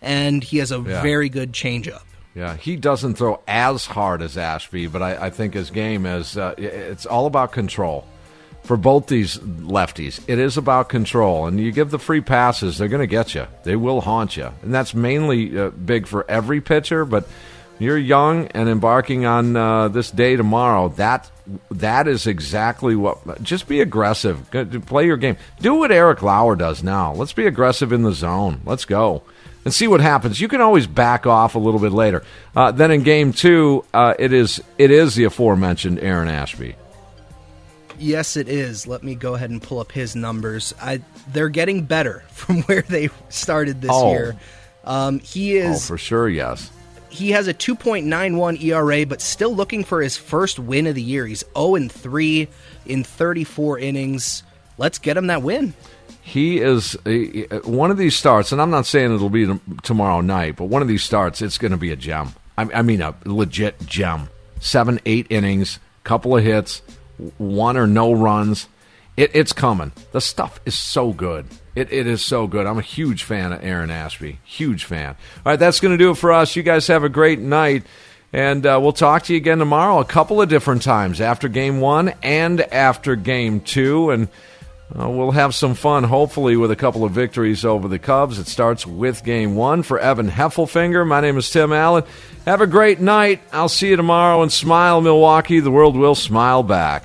and 0.00 0.42
he 0.42 0.58
has 0.58 0.70
a 0.70 0.78
Yeah. 0.80 1.02
very 1.02 1.28
good 1.28 1.52
changeup. 1.52 2.02
Yeah, 2.36 2.54
he 2.54 2.76
doesn't 2.76 3.14
throw 3.14 3.40
as 3.48 3.86
hard 3.86 4.20
as 4.20 4.36
Ashby, 4.36 4.88
but 4.88 5.00
I, 5.00 5.26
I 5.26 5.30
think 5.30 5.54
his 5.54 5.70
game 5.70 6.04
is 6.04 6.36
uh, 6.36 6.54
it's 6.58 7.06
all 7.06 7.24
about 7.24 7.50
control 7.50 8.04
for 8.62 8.76
both 8.76 9.06
these 9.06 9.38
lefties. 9.38 10.20
It 10.28 10.38
is 10.38 10.58
about 10.58 10.90
control, 10.90 11.46
and 11.46 11.58
you 11.58 11.72
give 11.72 11.90
the 11.90 11.98
free 11.98 12.20
passes, 12.20 12.76
they're 12.76 12.88
going 12.88 13.00
to 13.00 13.06
get 13.06 13.34
you. 13.34 13.46
They 13.62 13.74
will 13.74 14.02
haunt 14.02 14.36
you, 14.36 14.50
and 14.60 14.74
that's 14.74 14.92
mainly 14.92 15.58
uh, 15.58 15.70
big 15.70 16.06
for 16.06 16.30
every 16.30 16.60
pitcher. 16.60 17.06
But 17.06 17.26
you're 17.78 17.96
young 17.96 18.48
and 18.48 18.68
embarking 18.68 19.24
on 19.24 19.56
uh, 19.56 19.88
this 19.88 20.10
day 20.10 20.36
tomorrow. 20.36 20.88
That 20.90 21.30
that 21.70 22.06
is 22.06 22.26
exactly 22.26 22.96
what. 22.96 23.42
Just 23.42 23.66
be 23.66 23.80
aggressive. 23.80 24.50
Play 24.84 25.06
your 25.06 25.16
game. 25.16 25.38
Do 25.60 25.76
what 25.76 25.90
Eric 25.90 26.20
Lauer 26.20 26.54
does 26.54 26.82
now. 26.82 27.14
Let's 27.14 27.32
be 27.32 27.46
aggressive 27.46 27.92
in 27.92 28.02
the 28.02 28.12
zone. 28.12 28.60
Let's 28.66 28.84
go 28.84 29.22
and 29.66 29.74
see 29.74 29.88
what 29.88 30.00
happens. 30.00 30.40
You 30.40 30.46
can 30.46 30.60
always 30.62 30.86
back 30.86 31.26
off 31.26 31.56
a 31.56 31.58
little 31.58 31.80
bit 31.80 31.90
later. 31.92 32.22
Uh, 32.54 32.70
then 32.70 32.90
in 32.92 33.02
game 33.02 33.32
two, 33.32 33.84
uh, 33.92 34.14
it 34.18 34.32
is 34.32 34.62
it 34.78 34.90
is 34.92 35.16
the 35.16 35.24
aforementioned 35.24 35.98
Aaron 35.98 36.28
Ashby. 36.28 36.76
Yes, 37.98 38.36
it 38.36 38.48
is. 38.48 38.86
Let 38.86 39.02
me 39.02 39.14
go 39.14 39.34
ahead 39.34 39.50
and 39.50 39.60
pull 39.62 39.80
up 39.80 39.90
his 39.90 40.14
numbers. 40.14 40.72
I 40.80 41.00
they're 41.32 41.48
getting 41.48 41.82
better 41.82 42.22
from 42.30 42.62
where 42.62 42.82
they 42.82 43.08
started 43.28 43.82
this 43.82 43.90
Oh. 43.92 44.10
year. 44.12 44.36
Um, 44.84 45.18
he 45.18 45.60
Oh, 45.60 45.72
is 45.72 45.86
for 45.88 45.98
sure, 45.98 46.28
yes. 46.28 46.70
he 47.08 47.32
has 47.32 47.48
a 47.48 47.54
2.91 47.54 48.62
ERA, 48.62 49.04
but 49.04 49.20
still 49.20 49.52
looking 49.52 49.82
for 49.82 50.00
his 50.00 50.16
first 50.16 50.60
win 50.60 50.86
of 50.86 50.94
the 50.94 51.02
year. 51.02 51.26
He's 51.26 51.42
0 51.58 51.74
and 51.74 51.90
3 51.90 52.46
in 52.86 53.02
34 53.02 53.80
innings. 53.80 54.44
Let's 54.78 54.98
get 54.98 55.16
him 55.16 55.28
that 55.28 55.42
win. 55.42 55.74
He 56.22 56.58
is 56.58 56.96
uh, 57.06 57.60
one 57.64 57.90
of 57.90 57.98
these 57.98 58.16
starts, 58.16 58.52
and 58.52 58.60
I'm 58.60 58.70
not 58.70 58.86
saying 58.86 59.14
it'll 59.14 59.30
be 59.30 59.48
tomorrow 59.82 60.20
night, 60.20 60.56
but 60.56 60.64
one 60.64 60.82
of 60.82 60.88
these 60.88 61.04
starts, 61.04 61.40
it's 61.40 61.58
going 61.58 61.70
to 61.70 61.76
be 61.76 61.92
a 61.92 61.96
gem. 61.96 62.34
I, 62.58 62.68
I 62.74 62.82
mean, 62.82 63.00
a 63.00 63.14
legit 63.24 63.86
gem. 63.86 64.28
Seven, 64.58 64.98
eight 65.06 65.26
innings, 65.30 65.78
couple 66.02 66.36
of 66.36 66.42
hits, 66.42 66.82
one 67.38 67.76
or 67.76 67.86
no 67.86 68.12
runs. 68.12 68.68
It, 69.16 69.30
it's 69.34 69.52
coming. 69.52 69.92
The 70.12 70.20
stuff 70.20 70.60
is 70.64 70.74
so 70.74 71.12
good. 71.12 71.46
It, 71.74 71.92
it 71.92 72.06
is 72.06 72.24
so 72.24 72.46
good. 72.46 72.66
I'm 72.66 72.78
a 72.78 72.82
huge 72.82 73.22
fan 73.22 73.52
of 73.52 73.62
Aaron 73.62 73.90
Ashby. 73.90 74.40
Huge 74.44 74.84
fan. 74.84 75.10
All 75.10 75.52
right, 75.52 75.58
that's 75.58 75.78
going 75.80 75.92
to 75.92 76.02
do 76.02 76.10
it 76.10 76.16
for 76.16 76.32
us. 76.32 76.56
You 76.56 76.62
guys 76.62 76.86
have 76.88 77.04
a 77.04 77.08
great 77.08 77.38
night. 77.38 77.84
And 78.32 78.66
uh, 78.66 78.78
we'll 78.82 78.92
talk 78.92 79.24
to 79.24 79.32
you 79.32 79.36
again 79.36 79.58
tomorrow 79.58 80.00
a 80.00 80.04
couple 80.04 80.42
of 80.42 80.48
different 80.48 80.82
times 80.82 81.20
after 81.20 81.48
game 81.48 81.80
one 81.80 82.12
and 82.22 82.60
after 82.60 83.14
game 83.14 83.60
two. 83.60 84.10
And 84.10 84.28
uh, 84.94 85.08
we'll 85.08 85.32
have 85.32 85.54
some 85.54 85.74
fun, 85.74 86.04
hopefully, 86.04 86.56
with 86.56 86.70
a 86.70 86.76
couple 86.76 87.04
of 87.04 87.12
victories 87.12 87.64
over 87.64 87.88
the 87.88 87.98
Cubs. 87.98 88.38
It 88.38 88.46
starts 88.46 88.86
with 88.86 89.24
game 89.24 89.56
one 89.56 89.82
for 89.82 89.98
Evan 89.98 90.30
Heffelfinger. 90.30 91.06
My 91.06 91.20
name 91.20 91.36
is 91.36 91.50
Tim 91.50 91.72
Allen. 91.72 92.04
Have 92.44 92.60
a 92.60 92.66
great 92.66 93.00
night. 93.00 93.40
I'll 93.52 93.68
see 93.68 93.88
you 93.88 93.96
tomorrow. 93.96 94.42
And 94.42 94.52
smile, 94.52 95.00
Milwaukee. 95.00 95.60
The 95.60 95.72
world 95.72 95.96
will 95.96 96.14
smile 96.14 96.62
back. 96.62 97.04